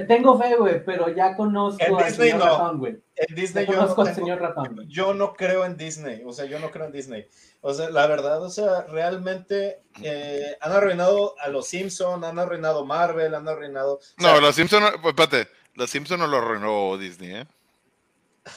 tengo 0.08 0.40
fe, 0.40 0.56
güey, 0.56 0.84
pero 0.86 1.14
ya 1.14 1.36
conozco 1.36 1.98
al 1.98 2.14
señor 2.14 2.40
no. 2.40 2.46
ratón, 2.46 2.80
güey. 2.80 2.98
En 3.16 3.36
Disney 3.36 3.66
yo 3.66 3.74
conozco 3.74 4.02
al 4.04 4.16
señor 4.16 4.40
ratón. 4.40 4.88
Yo 4.88 5.14
no 5.14 5.34
creo 5.34 5.66
en 5.66 5.76
Disney, 5.76 6.22
o 6.26 6.32
sea, 6.32 6.46
yo 6.46 6.60
no 6.60 6.72
creo 6.72 6.86
en 6.86 6.92
Disney. 6.92 7.28
O 7.62 7.74
sea, 7.74 7.90
la 7.90 8.08
verdad, 8.08 8.42
o 8.44 8.50
sea, 8.50 8.84
realmente 8.84 9.82
eh, 10.02 10.56
han 10.62 10.72
arruinado 10.72 11.36
a 11.40 11.50
los 11.50 11.68
Simpson, 11.68 12.24
han 12.24 12.40
arruinado 12.40 12.86
Marvel, 12.86 13.36
han 13.36 13.48
arruinado. 13.48 14.00
no, 14.18 14.40
los 14.40 14.56
Simpson, 14.56 14.84
pues, 15.02 15.16
espérate, 15.18 15.50
los 15.74 15.90
Simpson 15.90 16.20
no 16.20 16.28
lo 16.28 16.38
arruinó 16.38 16.98
Disney, 16.98 17.36
¿eh? 17.36 17.48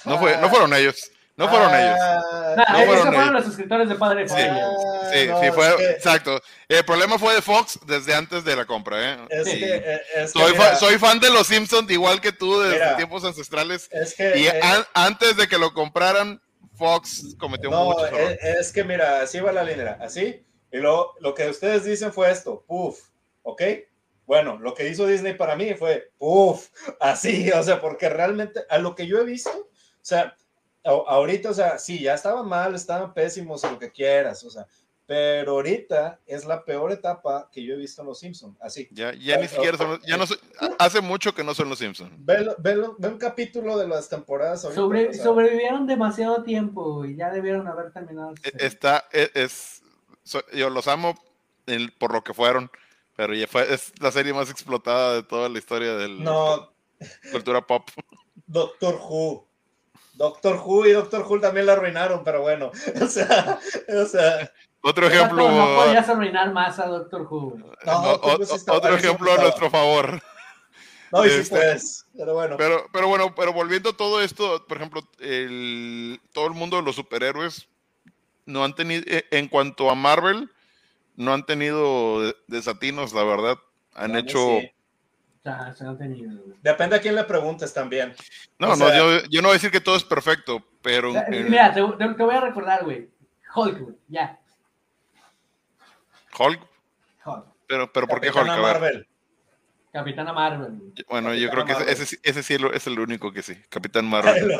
No, 0.05 0.19
fue, 0.19 0.37
no 0.39 0.49
fueron 0.49 0.74
ellos. 0.74 1.11
No 1.37 1.49
fueron 1.51 1.75
ellos. 1.75 1.99
no 2.57 2.65
fueron, 2.65 2.95
esos 2.95 3.15
fueron 3.15 3.35
los 3.35 3.47
escritores 3.47 3.89
de 3.91 3.95
Padre 3.97 4.27
Sí, 4.27 4.35
sí, 5.13 5.29
sí, 5.41 5.51
fue, 5.53 5.91
exacto. 5.91 6.41
El 6.67 6.85
problema 6.85 7.19
fue 7.19 7.35
de 7.35 7.43
Fox 7.43 7.79
desde 7.87 8.15
antes 8.15 8.43
de 8.43 8.57
la 8.57 8.65
compra, 8.65 9.13
¿eh? 9.13 9.19
Es 9.29 9.45
que, 9.45 9.77
eh, 9.77 10.01
es 10.17 10.33
soy, 10.33 10.55
soy, 10.79 10.99
fan 10.99 11.21
de 11.21 11.31
los 11.31 11.47
Simpsons 11.47 11.91
igual 11.91 12.23
que 12.23 12.33
tú 12.33 12.59
desde 12.61 12.97
tiempos 12.97 13.25
ancestrales. 13.25 13.89
Es 13.93 14.15
que, 14.15 14.39
y 14.39 14.49
antes 14.95 15.37
de 15.37 15.47
que 15.47 15.59
lo 15.59 15.75
compraran, 15.75 16.41
Fox 16.75 17.37
cometió 17.39 17.71
no, 17.71 17.85
muchos 17.85 18.09
errores. 18.09 18.39
Es, 18.43 18.73
que 18.73 18.85
mira, 18.85 19.21
así 19.21 19.39
va 19.41 19.53
la 19.53 19.65
línea, 19.65 19.99
así. 20.01 20.43
Y 20.73 20.79
lo, 20.79 21.15
lo 21.21 21.35
que 21.35 21.49
ustedes 21.49 21.85
dicen 21.85 22.13
fue 22.13 22.31
esto, 22.31 22.65
puff, 22.67 22.99
¿ok? 23.43 23.63
Bueno, 24.27 24.59
lo 24.59 24.75
que 24.75 24.89
hizo 24.89 25.07
Disney 25.07 25.35
para 25.35 25.55
mí 25.55 25.75
fue, 25.75 26.11
puff, 26.19 26.69
así, 27.01 27.51
o 27.53 27.63
sea, 27.63 27.81
porque 27.81 28.09
realmente 28.09 28.65
a 28.69 28.79
lo 28.79 28.95
que 28.95 29.07
yo 29.07 29.19
he 29.19 29.25
visto, 29.25 29.51
o 29.51 29.69
sea, 30.01 30.35
ahorita, 30.87 31.51
o 31.51 31.55
sea, 31.55 31.79
sí, 31.79 32.01
ya 32.01 32.15
estaban 32.15 32.49
mal, 32.49 32.75
estaban 32.75 33.13
pésimos, 33.13 33.65
o 33.65 33.71
lo 33.71 33.79
que 33.79 33.91
quieras, 33.91 34.43
o 34.45 34.51
sea, 34.51 34.67
pero 35.07 35.53
ahorita 35.53 36.21
es 36.27 36.45
la 36.45 36.65
peor 36.65 36.91
etapa 36.91 37.49
que 37.53 37.65
yo 37.65 37.75
he 37.75 37.77
visto 37.77 38.03
en 38.03 38.09
Los 38.09 38.19
Simpsons. 38.19 38.57
Así. 38.61 38.89
Ya, 38.91 39.15
ya 39.15 39.39
ni 39.39 39.47
siquiera 39.47 39.79
son, 39.79 40.01
ya 40.05 40.17
no 40.17 40.25
hace 40.81 41.01
mucho 41.01 41.33
que 41.33 41.45
no 41.45 41.55
son 41.55 41.69
Los 41.69 41.79
Simpsons. 41.79 42.13
Ve, 42.19 42.79
un 42.79 43.19
capítulo 43.19 43.79
de 43.79 43.87
las 43.87 44.09
temporadas. 44.09 44.63
sobrevivieron 44.63 45.87
demasiado 45.87 46.43
tiempo 46.43 47.05
y 47.05 47.17
ya 47.17 47.31
debieron 47.31 47.69
haber 47.69 47.93
terminado. 47.93 48.35
E, 48.43 48.67
está, 48.67 49.05
e, 49.13 49.31
es, 49.35 49.83
yo 50.53 50.71
los 50.71 50.89
amo 50.89 51.15
por 51.99 52.13
lo 52.13 52.25
que 52.25 52.35
fueron, 52.35 52.69
pero 53.17 53.33
ya 53.33 53.47
fue, 53.47 53.73
es 53.73 53.93
la 54.01 54.11
serie 54.11 54.35
más 54.35 54.51
explotada 54.51 55.15
de 55.15 55.23
toda 55.23 55.49
la 55.49 55.59
historia 55.59 55.95
del 55.95 56.23
no. 56.23 56.73
cultura 57.31 57.65
pop. 57.65 57.89
Doctor 58.47 58.97
Who. 58.97 59.47
Doctor 60.16 60.60
Who 60.64 60.86
y 60.86 60.93
Doctor 60.93 61.24
Who 61.28 61.40
también 61.40 61.66
la 61.66 61.74
arruinaron, 61.74 62.24
pero 62.24 62.43
bueno, 62.43 62.70
o 63.01 63.06
sea, 63.06 63.59
o 63.88 64.05
sea 64.06 64.51
otro 64.88 65.09
ejemplo. 65.09 65.51
No 65.51 65.82
podías 65.82 66.09
arruinar 66.09 66.52
más 66.52 66.78
a 66.78 66.86
Doctor 66.86 67.22
Who. 67.22 67.59
otro 68.68 68.94
ejemplo 68.94 69.32
a 69.32 69.38
nuestro 69.38 69.68
favor. 69.68 70.22
No, 71.10 71.24
y 71.24 71.28
este, 71.28 71.76
pero 72.16 72.34
bueno. 72.34 72.56
Pero, 72.56 72.86
pero 72.93 73.09
bueno, 73.09 73.34
pero 73.34 73.52
volviendo 73.52 73.90
a 73.90 73.97
todo 73.97 74.20
esto, 74.20 74.64
por 74.66 74.76
ejemplo, 74.76 75.02
el, 75.18 76.20
todo 76.32 76.47
el 76.47 76.52
mundo 76.52 76.76
de 76.76 76.82
los 76.82 76.97
superhéroes 76.97 77.68
no 78.44 78.64
han 78.64 78.74
tenido, 78.74 79.02
eh, 79.06 79.24
en 79.30 79.48
cuanto 79.48 79.90
a 79.90 79.94
Marvel, 79.94 80.51
no 81.16 81.32
han 81.32 81.47
tenido 81.47 82.32
desatinos, 82.47 83.12
la 83.12 83.24
verdad. 83.24 83.59
Han 83.94 84.16
hecho. 84.16 84.60
Depende 86.62 86.97
a 86.97 87.01
quién 87.01 87.14
le 87.14 87.24
preguntes 87.24 87.73
también. 87.73 88.14
No, 88.59 88.74
no, 88.77 88.89
yo, 88.94 89.24
yo, 89.28 89.43
no 89.43 89.48
voy 89.48 89.55
a 89.55 89.59
decir 89.59 89.70
que 89.70 89.81
todo 89.81 89.97
es 89.97 90.05
perfecto, 90.05 90.64
pero. 90.82 91.12
Mira, 91.28 91.73
te, 91.73 91.81
te, 91.81 92.23
voy 92.23 92.35
a 92.35 92.40
recordar, 92.40 92.85
güey. 92.85 93.09
Hulk, 93.55 93.81
güey, 93.81 93.97
ya. 94.09 94.39
Hulk. 96.39 96.60
Pero, 97.66 97.93
pero 97.93 98.06
¿por 98.06 98.20
qué 98.20 98.31
Hulk? 98.31 98.47
Marvel. 98.47 99.06
Capitana 99.93 100.32
Marvel. 100.32 100.93
Bueno, 101.09 101.35
yo 101.35 101.51
creo 101.51 101.64
que 101.64 101.73
ese, 101.73 102.18
ese, 102.23 102.43
sí 102.43 102.56
es 102.74 102.86
el 102.86 102.98
único 102.98 103.32
que 103.32 103.43
sí. 103.43 103.56
Capitán 103.68 104.06
Marvel. 104.10 104.52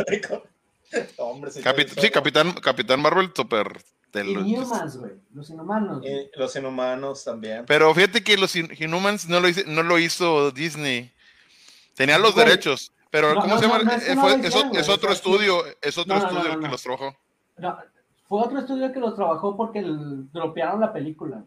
Hombre, 1.19 1.51
sí, 1.51 1.63
Capitán, 2.11 2.53
Capitán 2.53 3.03
Marvel, 3.03 3.33
super. 3.35 3.67
Los 4.13 4.47
Inhumans, 4.47 4.97
güey. 4.97 5.13
Los 5.35 5.51
Inhumanos. 5.51 6.03
los 6.37 6.57
Inhumanos 6.57 7.25
también. 7.25 7.65
Pero 7.67 7.95
fíjate 7.95 8.23
que 8.23 8.37
los 8.37 8.55
Inhumans 8.57 9.29
no 9.29 9.41
lo, 9.41 9.49
hizo, 9.49 9.63
no 9.67 9.83
lo 9.83 9.99
hizo 9.99 10.51
Disney. 10.51 11.13
Tenían 11.95 12.23
los 12.23 12.35
derechos. 12.35 12.93
Pero, 13.11 13.35
¿cómo 13.35 13.59
se 13.59 13.67
llama? 13.67 13.95
es, 13.95 14.89
otro 14.89 15.13
estudio, 15.13 15.65
es 15.81 15.97
otro 15.97 16.17
estudio 16.17 16.53
el 16.53 16.61
que 16.61 16.69
los 16.69 16.83
trabajó. 16.83 17.17
No, 17.57 17.79
fue 18.29 18.43
otro 18.43 18.59
estudio 18.59 18.93
que 18.93 19.01
los 19.01 19.15
trabajó 19.15 19.57
porque 19.57 19.83
dropearon 19.83 20.81
la 20.81 20.93
película. 20.93 21.45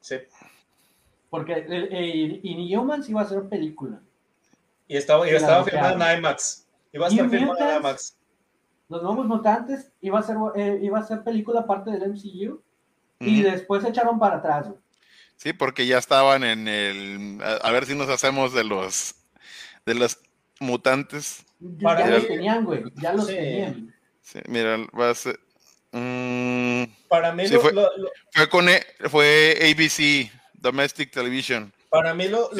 Sí. 0.00 0.16
Porque 1.30 1.54
el, 1.54 1.92
el, 1.92 2.40
Inhumans 2.44 3.08
iba 3.08 3.22
a 3.22 3.28
ser 3.28 3.48
película. 3.48 4.00
Y 4.86 4.96
estaba, 4.96 5.28
y 5.28 5.34
estaba 5.34 5.64
filmado 5.64 5.94
en 5.94 6.18
IMAX. 6.18 6.66
Iba 6.92 7.06
a 7.06 7.08
estar 7.08 7.28
filmado 7.28 7.58
en 7.58 7.76
IMAX. 7.78 8.16
Los 8.88 9.02
Nuevos 9.02 9.26
Mutantes 9.26 9.92
iba 10.00 10.18
a 10.18 10.22
ser, 10.22 10.36
eh, 10.54 10.78
iba 10.82 10.98
a 10.98 11.02
ser 11.02 11.24
película 11.24 11.66
parte 11.66 11.90
del 11.90 12.10
MCU. 12.10 12.62
Y 13.18 13.42
después 13.42 13.82
se 13.82 13.88
echaron 13.88 14.18
para 14.18 14.36
atrás. 14.36 14.68
Sí, 15.36 15.52
porque 15.52 15.86
ya 15.86 15.98
estaban 15.98 16.44
en 16.44 16.68
el. 16.68 17.38
A, 17.62 17.70
ver 17.70 17.86
si 17.86 17.94
nos 17.94 18.08
hacemos 18.08 18.52
de 18.52 18.64
los. 18.64 19.14
De 19.86 19.94
los 19.94 20.18
mutantes. 20.60 21.44
Ya, 21.58 22.06
los 22.06 22.26
tenían, 22.26 22.64
güey. 22.64 22.84
Ya 22.96 23.12
los 23.14 23.26
tenían. 23.26 23.94
Sí, 24.20 24.40
mira, 24.48 24.78
va 24.98 25.10
a 25.10 25.14
ser. 25.14 25.38
Mm, 25.92 26.84
para 27.08 27.32
mí 27.32 27.46
fue, 27.48 27.72
fue, 28.32 28.48
con 28.48 28.68
e, 28.68 28.84
fue 29.08 29.56
ABC, 29.62 30.30
Domestic 30.54 31.10
Television. 31.10 31.72
Para 31.88 32.12
mí 32.12 32.28
lo, 32.28 32.50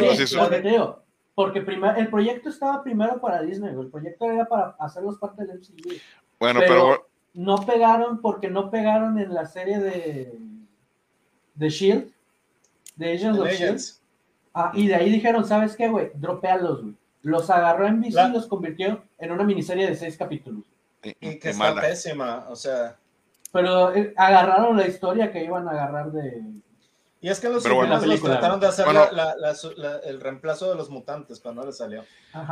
porque 1.36 1.58
el 1.60 2.08
proyecto 2.08 2.48
estaba 2.48 2.82
primero 2.82 3.20
para 3.20 3.42
Disney, 3.42 3.72
el 3.72 3.90
proyecto 3.90 4.28
era 4.28 4.46
para 4.46 4.74
hacerlos 4.80 5.18
parte 5.18 5.44
del 5.44 5.58
MCU. 5.58 5.94
Bueno, 6.40 6.60
pero, 6.66 7.06
no 7.34 7.56
pegaron 7.58 8.22
porque 8.22 8.48
no 8.48 8.70
pegaron 8.70 9.18
en 9.18 9.32
la 9.32 9.44
serie 9.44 9.78
de 9.78 10.38
de 11.54 11.68
Shield, 11.68 12.12
de 12.96 13.12
Agents 13.12 13.38
of 13.38 13.48
Shield. 13.50 13.82
Ah, 14.54 14.72
y 14.74 14.86
de 14.86 14.94
ahí 14.94 15.10
dijeron, 15.10 15.44
¿sabes 15.44 15.76
qué, 15.76 15.88
güey? 15.88 16.10
Dropealos, 16.14 16.82
güey. 16.82 16.94
Los 17.22 17.50
agarró 17.50 17.86
en 17.86 18.00
BC 18.00 18.28
y 18.28 18.32
los 18.32 18.46
convirtió 18.46 19.02
en 19.18 19.32
una 19.32 19.44
miniserie 19.44 19.86
de 19.86 19.96
seis 19.96 20.16
capítulos. 20.16 20.64
Y, 21.02 21.38
que 21.38 21.50
está 21.50 21.74
pésima, 21.78 22.46
o 22.48 22.56
sea. 22.56 22.96
Pero 23.52 23.94
eh, 23.94 24.14
agarraron 24.16 24.76
la 24.76 24.86
historia 24.86 25.30
que 25.30 25.44
iban 25.44 25.68
a 25.68 25.72
agarrar 25.72 26.12
de. 26.12 26.42
Y 27.26 27.28
es 27.28 27.40
que 27.40 27.48
los, 27.48 27.64
trataron 27.64 28.60
de 28.60 28.68
hacer 28.68 28.86
el 30.04 30.20
reemplazo 30.20 30.70
de 30.70 30.76
los 30.76 30.90
mutantes 30.90 31.40
cuando 31.40 31.62
no 31.62 31.66
les 31.66 31.76
salió. 31.76 32.04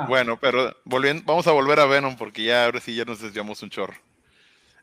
Bueno, 0.08 0.36
pero 0.40 0.74
volviendo, 0.82 1.22
vamos 1.24 1.46
a 1.46 1.52
volver 1.52 1.78
a 1.78 1.86
Venom 1.86 2.16
porque 2.16 2.42
ya 2.42 2.64
ahora 2.64 2.80
sí 2.80 2.92
ya 2.92 3.04
nos 3.04 3.20
desviamos 3.20 3.62
un 3.62 3.70
chorro. 3.70 3.94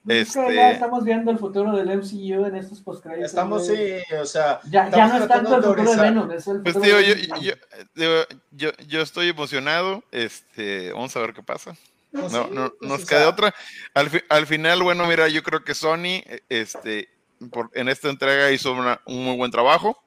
Este... 0.07 0.55
Ya 0.55 0.71
estamos 0.71 1.03
viendo 1.03 1.29
el 1.29 1.37
futuro 1.37 1.75
del 1.75 1.87
MCU 1.97 2.45
en 2.45 2.55
estos 2.55 2.79
postcréditos. 2.79 3.31
Estamos, 3.31 3.67
sí, 3.67 3.97
o 4.17 4.23
sea. 4.23 4.61
Ya, 4.69 4.89
ya 4.89 5.07
no 5.07 5.17
es 5.17 5.27
tanto 5.27 5.57
el 5.57 5.61
futuro 5.61 5.91
de 5.91 6.01
Venom, 6.01 6.31
es 6.31 6.47
el 6.47 6.61
pues, 6.61 6.73
futuro 6.75 6.95
pues, 6.95 7.27
tío, 7.27 7.35
yo, 7.41 7.53
yo, 7.95 8.25
yo, 8.51 8.71
yo, 8.87 9.01
estoy 9.01 9.27
emocionado. 9.27 10.05
Este, 10.11 10.93
vamos 10.93 11.13
a 11.17 11.19
ver 11.19 11.33
qué 11.33 11.43
pasa. 11.43 11.75
No, 12.13 12.29
no, 12.47 12.71
pues, 12.79 12.89
nos 12.89 13.05
queda 13.05 13.27
otra. 13.27 13.53
Al, 13.93 14.09
al, 14.29 14.47
final, 14.47 14.83
bueno, 14.83 15.05
mira, 15.05 15.27
yo 15.27 15.43
creo 15.43 15.65
que 15.65 15.73
Sony, 15.75 16.23
este, 16.47 17.09
en 17.73 17.89
esta 17.89 18.09
entrega 18.09 18.51
hizo 18.51 18.73
un 18.73 18.97
muy 19.05 19.35
buen 19.35 19.51
trabajo. 19.51 20.01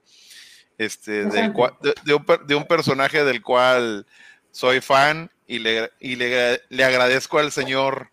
Este, 0.77 1.27
del 1.27 1.53
de, 1.53 2.15
un, 2.15 2.27
de, 2.47 2.55
un, 2.57 2.65
personaje 2.65 3.23
del 3.23 3.43
cual 3.43 4.07
soy 4.51 4.81
fan 4.81 5.31
y 5.47 5.61
le, 5.61 5.93
y 6.01 6.17
le, 6.17 6.63
le 6.69 6.85
agradezco 6.85 7.39
al 7.39 7.53
señor 7.53 8.09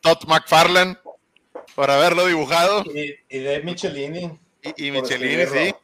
Todd 0.00 0.24
McFarlane 0.26 0.98
por 1.74 1.90
haberlo 1.90 2.26
dibujado. 2.26 2.84
Y, 2.92 3.14
y 3.28 3.38
de 3.38 3.62
Michelini. 3.62 4.38
Y, 4.62 4.88
y 4.88 4.90
Michelini, 4.90 5.46
sí, 5.46 5.74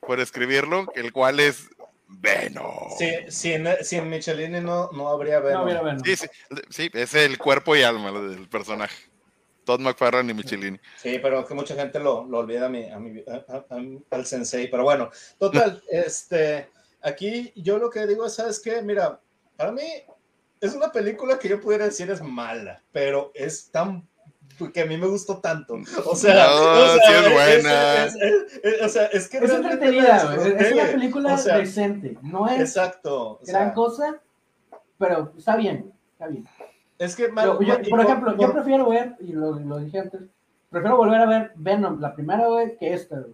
por 0.00 0.20
escribirlo, 0.20 0.86
el 0.94 1.12
cual 1.12 1.40
es 1.40 1.68
Venom. 2.06 2.90
Sí, 2.96 3.10
sin, 3.28 3.66
sin 3.82 4.08
Michelini 4.08 4.60
no, 4.60 4.90
no 4.92 5.08
habría 5.08 5.40
Venom. 5.40 6.00
Sí, 6.04 6.16
sí, 6.16 6.26
sí, 6.70 6.90
es 6.92 7.14
el 7.14 7.36
cuerpo 7.38 7.74
y 7.74 7.82
alma 7.82 8.12
del 8.12 8.48
personaje. 8.48 8.94
Todd 9.64 9.80
McFarlane 9.80 10.32
y 10.32 10.34
Michelini. 10.34 10.78
Sí, 10.96 11.18
pero 11.20 11.46
que 11.46 11.54
mucha 11.54 11.74
gente 11.74 11.98
lo, 11.98 12.24
lo 12.24 12.38
olvida 12.38 12.66
a 12.66 12.68
mi, 12.68 12.90
a 12.90 12.98
mi, 12.98 13.22
al 14.10 14.26
sensei. 14.26 14.68
Pero 14.68 14.84
bueno, 14.84 15.10
total, 15.38 15.82
este, 15.90 16.68
aquí 17.02 17.52
yo 17.56 17.78
lo 17.78 17.90
que 17.90 18.06
digo 18.06 18.26
es, 18.26 18.34
¿sabes 18.34 18.60
qué? 18.60 18.82
Mira, 18.82 19.20
para 19.56 19.72
mí 19.72 19.82
es 20.60 20.74
una 20.74 20.90
película 20.90 21.38
que 21.38 21.48
yo 21.48 21.60
pudiera 21.60 21.84
decir 21.84 22.10
es 22.10 22.22
mala, 22.22 22.82
pero 22.92 23.30
es 23.34 23.70
tan 23.70 24.06
que 24.72 24.82
a 24.82 24.86
mí 24.86 24.96
me 24.96 25.06
gustó 25.06 25.38
tanto. 25.38 25.74
O 26.06 26.16
sea, 26.16 26.50
o 26.50 26.96
sea 26.98 27.26
es 27.26 27.32
buena. 27.32 28.84
o 28.84 28.88
sea, 28.88 29.06
es 29.06 29.28
que 29.28 29.38
es 29.38 29.50
entretenida, 29.50 30.36
es 30.36 30.72
una 30.72 30.86
película 30.86 31.36
decente. 31.36 32.16
No 32.22 32.48
es 32.48 32.60
exacto, 32.60 33.40
gran 33.46 33.72
cosa, 33.72 34.20
pero 34.98 35.32
está 35.36 35.56
bien, 35.56 35.92
está 36.12 36.28
bien. 36.28 36.46
Es 36.98 37.16
que, 37.16 37.28
por, 37.28 38.00
ejemplo, 38.00 38.36
yo 38.38 38.52
prefiero 38.52 38.88
ver, 38.88 39.16
y 39.20 39.32
lo, 39.32 39.58
lo, 39.58 39.78
dije 39.78 39.98
antes, 39.98 40.20
prefiero 40.70 40.96
volver 40.96 41.20
a 41.20 41.26
ver 41.26 41.52
Venom, 41.56 42.00
la 42.00 42.14
primera 42.14 42.48
vez, 42.48 42.76
que 42.78 42.94
esta. 42.94 43.24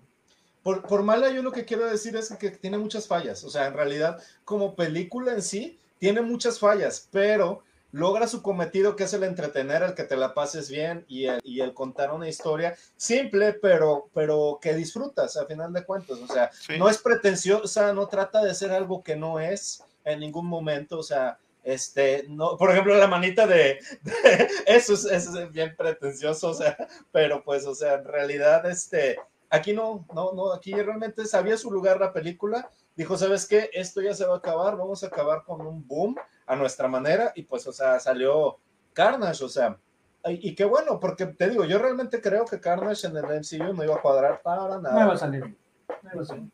Por, 0.62 0.82
por 0.86 1.02
mala, 1.02 1.30
yo 1.30 1.42
lo 1.42 1.52
que 1.52 1.64
quiero 1.64 1.86
decir 1.86 2.16
es 2.16 2.34
que 2.36 2.50
tiene 2.50 2.78
muchas 2.78 3.06
fallas. 3.06 3.44
O 3.44 3.50
sea, 3.50 3.66
en 3.66 3.74
realidad, 3.74 4.22
como 4.44 4.74
película 4.74 5.32
en 5.32 5.42
sí, 5.42 5.78
tiene 5.98 6.22
muchas 6.22 6.58
fallas, 6.58 7.08
pero 7.10 7.62
logra 7.92 8.26
su 8.26 8.42
cometido 8.42 8.96
que 8.96 9.04
es 9.04 9.12
el 9.14 9.24
entretener, 9.24 9.82
el 9.82 9.94
que 9.94 10.04
te 10.04 10.16
la 10.16 10.34
pases 10.34 10.70
bien 10.70 11.04
y 11.08 11.26
el, 11.26 11.40
y 11.42 11.60
el 11.60 11.74
contar 11.74 12.12
una 12.12 12.28
historia 12.28 12.76
simple, 12.96 13.52
pero, 13.54 14.08
pero 14.14 14.58
que 14.60 14.74
disfrutas 14.74 15.36
a 15.36 15.46
final 15.46 15.72
de 15.72 15.84
cuentas. 15.84 16.18
O 16.18 16.26
sea, 16.26 16.50
no 16.78 16.88
es 16.88 16.98
pretenciosa, 16.98 17.92
no 17.92 18.06
trata 18.08 18.42
de 18.42 18.54
ser 18.54 18.72
algo 18.72 19.02
que 19.02 19.16
no 19.16 19.40
es 19.40 19.82
en 20.04 20.20
ningún 20.20 20.46
momento. 20.46 20.98
O 20.98 21.02
sea, 21.02 21.38
este, 21.62 22.24
no, 22.28 22.56
por 22.56 22.70
ejemplo, 22.70 22.94
la 22.96 23.06
manita 23.06 23.46
de, 23.46 23.78
eso, 24.66 24.94
es, 24.94 25.04
es, 25.06 25.52
bien 25.52 25.74
pretencioso, 25.76 26.50
o 26.50 26.54
sea, 26.54 26.76
pero 27.12 27.42
pues, 27.44 27.66
o 27.66 27.74
sea, 27.74 27.94
en 27.94 28.04
realidad, 28.04 28.64
este, 28.66 29.18
aquí 29.50 29.72
no, 29.72 30.06
no, 30.14 30.32
no, 30.32 30.52
aquí 30.52 30.72
realmente 30.72 31.26
sabía 31.26 31.56
su 31.56 31.70
lugar 31.70 32.00
la 32.00 32.12
película. 32.12 32.70
Dijo, 32.96 33.16
¿sabes 33.16 33.46
qué? 33.46 33.70
Esto 33.72 34.00
ya 34.00 34.14
se 34.14 34.26
va 34.26 34.34
a 34.34 34.38
acabar, 34.38 34.76
vamos 34.76 35.02
a 35.02 35.08
acabar 35.08 35.42
con 35.44 35.66
un 35.66 35.86
boom 35.86 36.16
a 36.46 36.56
nuestra 36.56 36.88
manera 36.88 37.32
y 37.34 37.42
pues, 37.42 37.66
o 37.66 37.72
sea, 37.72 38.00
salió 38.00 38.58
Carnage, 38.92 39.44
o 39.44 39.48
sea, 39.48 39.78
y, 40.24 40.54
qué 40.54 40.64
bueno, 40.64 41.00
porque 41.00 41.26
te 41.26 41.48
digo, 41.48 41.64
yo 41.64 41.78
realmente 41.78 42.20
creo 42.20 42.44
que 42.44 42.60
Carnage 42.60 43.06
en 43.06 43.16
el 43.16 43.24
MCU 43.24 43.72
no 43.72 43.84
iba 43.84 43.94
a 43.94 44.02
cuadrar 44.02 44.42
para 44.42 44.78
nada. 44.78 44.94
No 44.94 45.04
iba 45.04 45.14
a 45.14 45.18
salir. 45.18 45.56
No 46.02 46.10
iba 46.12 46.22
a 46.22 46.26
salir. 46.26 46.50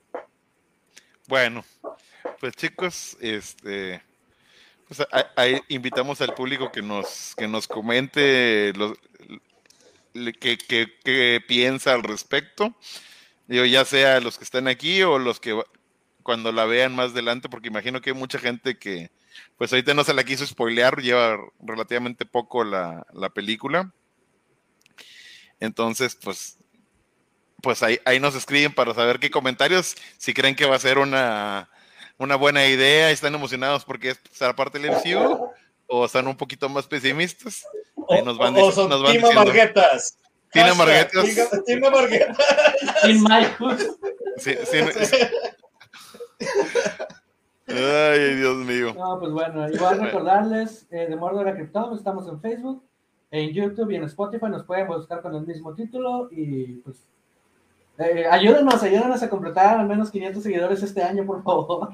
Bueno, 1.27 1.65
pues 2.39 2.55
chicos, 2.55 3.17
este, 3.21 4.01
pues 4.89 5.07
ahí 5.35 5.61
invitamos 5.69 6.21
al 6.21 6.35
público 6.35 6.71
que 6.71 6.83
nos, 6.83 7.35
que 7.37 7.49
nos 7.49 7.67
comente 7.67 8.73
qué, 10.39 10.59
qué, 11.05 11.45
piensa 11.47 11.93
al 11.93 12.03
respecto. 12.03 12.75
Digo, 13.49 13.65
ya 13.65 13.85
sea 13.85 14.21
los 14.21 14.39
que 14.39 14.45
están 14.45 14.69
aquí 14.69 15.03
o 15.03 15.19
los 15.19 15.41
que 15.41 15.61
cuando 16.23 16.53
la 16.53 16.65
vean 16.65 16.95
más 16.95 17.13
adelante, 17.13 17.49
porque 17.49 17.69
imagino 17.69 18.01
que 18.01 18.11
hay 18.11 18.17
mucha 18.17 18.39
gente 18.39 18.79
que, 18.79 19.11
pues 19.57 19.73
ahorita 19.73 19.95
no 19.95 20.05
se 20.05 20.15
la 20.15 20.25
quiso 20.25 20.47
spoilear, 20.47 21.01
lleva 21.01 21.39
relativamente 21.61 22.25
poco 22.25 22.65
la, 22.65 23.07
la 23.13 23.31
película. 23.31 23.93
Entonces, 25.61 26.17
pues, 26.17 26.59
pues 27.63 27.83
ahí, 27.83 28.01
ahí 28.05 28.21
nos 28.21 28.35
escriben 28.35 28.75
para 28.75 28.95
saber 28.95 29.19
qué 29.19 29.31
comentarios, 29.31 29.97
si 30.19 30.35
creen 30.35 30.55
que 30.57 30.67
va 30.67 30.77
a 30.77 30.81
ser 30.81 30.99
una, 30.99 31.71
una 32.19 32.37
buena 32.37 32.67
idea, 32.67 33.11
están 33.11 33.35
emocionados 33.35 33.85
porque 33.85 34.11
es 34.11 34.21
ser 34.31 34.55
parte 34.55 34.79
del 34.79 34.93
MCU, 34.93 35.51
o 35.87 36.05
están 36.05 36.27
un 36.27 36.37
poquito 36.37 36.69
más 36.69 36.87
pesimistas. 36.87 37.67
Ahí 38.09 38.23
nos 38.23 38.39
van, 38.39 38.57
o, 38.57 38.71
son 38.73 38.89
nos 38.89 39.03
van 39.03 39.15
diciendo. 39.15 39.45
Marguetas. 39.45 40.19
Tina 40.53 40.75
Marguetas. 40.75 41.65
Tina 41.67 41.91
Marguetas. 41.91 42.37
Sin 43.03 43.23
Michael. 43.23 43.79
Sí, 44.39 44.55
sí, 44.65 44.79
Ay, 47.69 48.35
Dios 48.37 48.57
mío. 48.59 48.95
No, 48.95 49.19
pues 49.19 49.33
bueno, 49.33 49.69
igual 49.69 49.99
recordarles 49.99 50.87
eh, 50.91 51.07
de 51.09 51.17
Mordor 51.17 51.49
a 51.49 51.55
Krypton, 51.55 51.97
estamos 51.97 52.29
en 52.29 52.41
Facebook, 52.41 52.85
en 53.31 53.53
YouTube 53.53 53.91
y 53.91 53.97
en 53.97 54.05
Spotify, 54.05 54.47
nos 54.49 54.65
pueden 54.65 54.87
buscar 54.87 55.21
con 55.21 55.35
el 55.35 55.45
mismo 55.47 55.75
título 55.75 56.29
y 56.31 56.75
pues 56.77 57.09
eh, 57.99 58.27
ayúdenos, 58.31 58.83
ayúdenos 58.83 59.23
a 59.23 59.31
completar 59.31 59.79
al 59.79 59.87
menos 59.87 60.11
500 60.11 60.43
seguidores 60.43 60.83
este 60.83 61.03
año, 61.03 61.25
por 61.25 61.43
favor. 61.43 61.91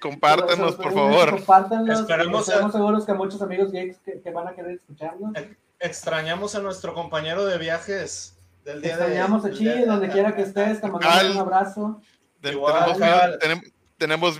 Compártanos, 0.00 0.76
por 0.76 0.92
favor. 0.92 1.30
Compártanos. 1.30 2.00
Esperemos 2.00 2.48
estamos 2.48 2.72
seguros 2.72 3.04
que 3.04 3.12
muchos 3.12 3.42
amigos 3.42 3.72
gays 3.72 3.98
que, 3.98 4.30
van 4.30 4.48
a 4.48 4.52
querer 4.52 4.72
escucharnos. 4.72 5.32
Extrañamos 5.78 6.54
a 6.54 6.60
nuestro 6.60 6.94
compañero 6.94 7.44
de 7.44 7.58
viajes 7.58 8.38
del 8.64 8.82
día 8.82 8.92
Extrañamos 8.92 9.44
a 9.44 9.50
Chi, 9.50 9.84
donde 9.84 10.08
quiera 10.08 10.34
que 10.34 10.42
estés, 10.42 10.80
te 10.80 10.88
mandamos 10.88 11.24
un 11.24 11.38
abrazo. 11.38 12.00
tenemos, 12.40 13.64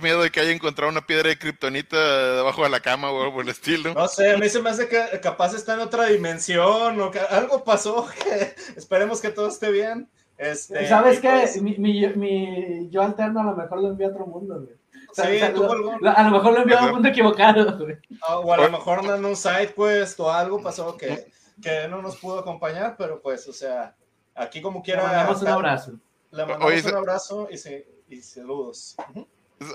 miedo, 0.01 0.21
de 0.21 0.31
que 0.31 0.39
haya 0.39 0.51
encontrado 0.51 0.91
una 0.91 1.05
piedra 1.05 1.29
de 1.29 1.37
kriptonita 1.37 2.35
debajo 2.35 2.63
de 2.63 2.69
la 2.69 2.79
cama 2.79 3.11
o 3.11 3.21
algo 3.21 3.35
por 3.35 3.43
el 3.43 3.49
estilo. 3.49 3.93
No 3.93 4.07
sé, 4.07 4.31
a 4.31 4.37
mí 4.37 4.49
se 4.49 4.61
me 4.61 4.69
hace 4.69 4.87
que 4.87 5.19
capaz 5.21 5.53
está 5.53 5.73
en 5.75 5.81
otra 5.81 6.05
dimensión 6.05 6.99
o 6.99 7.11
que 7.11 7.19
algo 7.19 7.63
pasó. 7.63 8.07
Que 8.23 8.55
esperemos 8.75 9.21
que 9.21 9.29
todo 9.29 9.47
esté 9.47 9.71
bien. 9.71 10.09
Este, 10.37 10.87
¿Sabes 10.87 11.19
qué? 11.19 11.29
Pues 11.29 11.61
mi, 11.61 11.77
mi, 11.77 12.07
mi, 12.15 12.89
yo 12.89 13.01
alterno 13.01 13.41
a 13.41 13.43
lo 13.43 13.55
mejor 13.55 13.81
lo 13.81 13.89
envío 13.89 14.07
a 14.07 14.11
otro 14.11 14.25
mundo, 14.25 14.59
güey. 14.59 14.75
Sí, 15.13 15.39
a 15.41 15.49
lo 15.51 16.31
mejor 16.31 16.53
lo 16.53 16.61
envió 16.61 16.79
a 16.79 16.85
un 16.85 16.91
punto 16.91 17.07
equivocado. 17.09 17.77
Ah, 18.21 18.39
o 18.39 18.53
a 18.53 18.57
lo 18.57 18.69
mejor 18.69 19.03
en 19.05 19.25
un 19.25 19.35
site, 19.35 19.73
pues, 19.75 20.19
o 20.19 20.31
algo 20.31 20.61
pasó 20.61 20.95
que, 20.97 21.31
que 21.61 21.87
no 21.87 22.01
nos 22.01 22.17
pudo 22.17 22.39
acompañar, 22.39 22.95
pero 22.97 23.21
pues, 23.21 23.47
o 23.47 23.53
sea, 23.53 23.95
aquí 24.33 24.61
como 24.61 24.81
quiera. 24.81 25.03
Le 25.03 25.07
mandamos 25.09 25.41
un 25.41 25.47
abrazo. 25.47 25.91
Le 26.31 26.45
mandamos 26.45 26.85
un 26.85 26.95
abrazo 26.95 27.47
y, 27.51 28.15
y 28.15 28.21
saludos. 28.21 28.95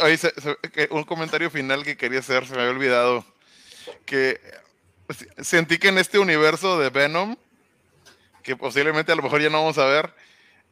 Oye, 0.00 0.18
un 0.90 1.04
comentario 1.04 1.50
final 1.50 1.84
que 1.84 1.96
quería 1.96 2.20
hacer, 2.20 2.46
se 2.46 2.54
me 2.54 2.60
había 2.60 2.72
olvidado. 2.72 3.24
Que 4.04 4.40
sentí 5.42 5.78
que 5.78 5.88
en 5.88 5.98
este 5.98 6.18
universo 6.18 6.78
de 6.78 6.90
Venom, 6.90 7.36
que 8.42 8.56
posiblemente 8.56 9.12
a 9.12 9.16
lo 9.16 9.22
mejor 9.22 9.40
ya 9.40 9.50
no 9.50 9.58
vamos 9.58 9.78
a 9.78 9.86
ver, 9.86 10.14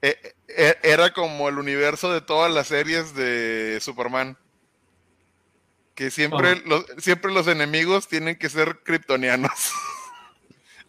eh, 0.03 0.35
eh, 0.49 0.79
era 0.83 1.13
como 1.13 1.49
el 1.49 1.59
universo 1.59 2.13
de 2.13 2.21
todas 2.21 2.53
las 2.53 2.69
series 2.69 3.15
de 3.15 3.79
Superman 3.81 4.37
que 5.95 6.11
siempre, 6.11 6.57
los, 6.67 6.85
siempre 6.99 7.33
los 7.33 7.47
enemigos 7.47 8.09
tienen 8.09 8.37
que 8.37 8.49
ser 8.49 8.81
kryptonianos. 8.83 9.73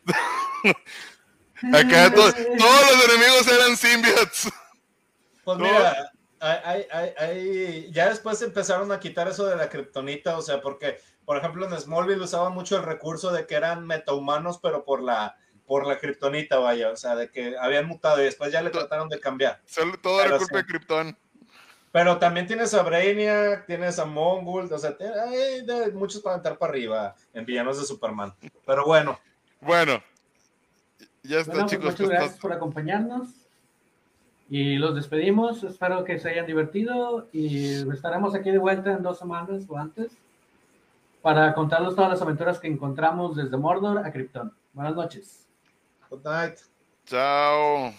Acá 1.73 2.13
todos 2.13 2.35
los 2.37 3.09
enemigos 3.09 3.47
eran 3.47 3.77
symbiotes. 3.77 4.49
Pues 5.43 5.59
mira, 5.59 6.11
ya 6.39 8.09
después 8.09 8.41
empezaron 8.41 8.91
a 8.91 8.99
quitar 8.99 9.27
eso 9.27 9.45
de 9.45 9.55
la 9.55 9.69
kryptonita, 9.69 10.37
o 10.37 10.41
sea, 10.41 10.61
porque, 10.61 10.99
por 11.25 11.37
ejemplo, 11.37 11.65
en 11.65 11.79
Smallville 11.79 12.21
usaban 12.21 12.53
mucho 12.53 12.77
el 12.77 12.83
recurso 12.83 13.31
de 13.31 13.45
que 13.45 13.55
eran 13.55 13.85
metahumanos, 13.85 14.59
pero 14.59 14.83
por 14.83 15.01
la 15.01 15.37
por 15.65 15.87
la 15.87 15.97
kriptonita, 15.97 16.59
vaya, 16.59 16.89
o 16.89 16.95
sea, 16.95 17.15
de 17.15 17.29
que 17.29 17.57
habían 17.57 17.87
mutado 17.87 18.21
y 18.21 18.25
después 18.25 18.51
ya 18.51 18.61
le 18.61 18.69
trataron 18.69 19.09
de 19.09 19.19
cambiar. 19.19 19.61
Solo 19.65 19.97
todo 19.99 20.21
era 20.21 20.37
culpa 20.37 20.57
de 20.57 20.65
Krypton. 20.65 21.17
Pero 21.91 22.17
también 22.19 22.45
tienes 22.45 22.73
a 22.73 22.83
Brainiac, 22.83 23.65
tienes 23.65 23.97
a 23.99 24.05
Mongul, 24.05 24.71
o 24.71 24.77
sea, 24.77 24.95
hay 24.99 25.65
muchos 25.93 26.21
para 26.21 26.35
entrar 26.35 26.57
para 26.57 26.71
arriba 26.71 27.15
en 27.33 27.45
villanos 27.45 27.79
de 27.79 27.85
Superman. 27.85 28.33
Pero 28.65 28.85
bueno. 28.85 29.19
Bueno, 29.61 30.03
ya 31.23 31.39
está, 31.39 31.53
pues 31.53 31.65
chicos. 31.67 31.85
Muchas 31.85 31.97
pues, 31.97 32.09
gracias 32.09 32.39
por 32.39 32.53
acompañarnos. 32.53 33.29
Y 34.49 34.75
los 34.75 34.95
despedimos. 34.95 35.63
Espero 35.63 36.03
que 36.03 36.19
se 36.19 36.29
hayan 36.29 36.45
divertido. 36.45 37.27
Y 37.31 37.89
estaremos 37.91 38.35
aquí 38.35 38.51
de 38.51 38.57
vuelta 38.57 38.91
en 38.91 39.03
dos 39.03 39.17
semanas 39.19 39.65
o 39.67 39.77
antes 39.77 40.17
para 41.21 41.55
contarles 41.55 41.95
todas 41.95 42.11
las 42.11 42.21
aventuras 42.21 42.59
que 42.59 42.67
encontramos 42.67 43.35
desde 43.35 43.57
Mordor 43.57 43.97
a 43.97 44.11
Krypton. 44.11 44.53
Buenas 44.73 44.95
noches. 44.95 45.47
Good 46.09 46.23
night. 46.23 46.59
Chao. 47.05 47.91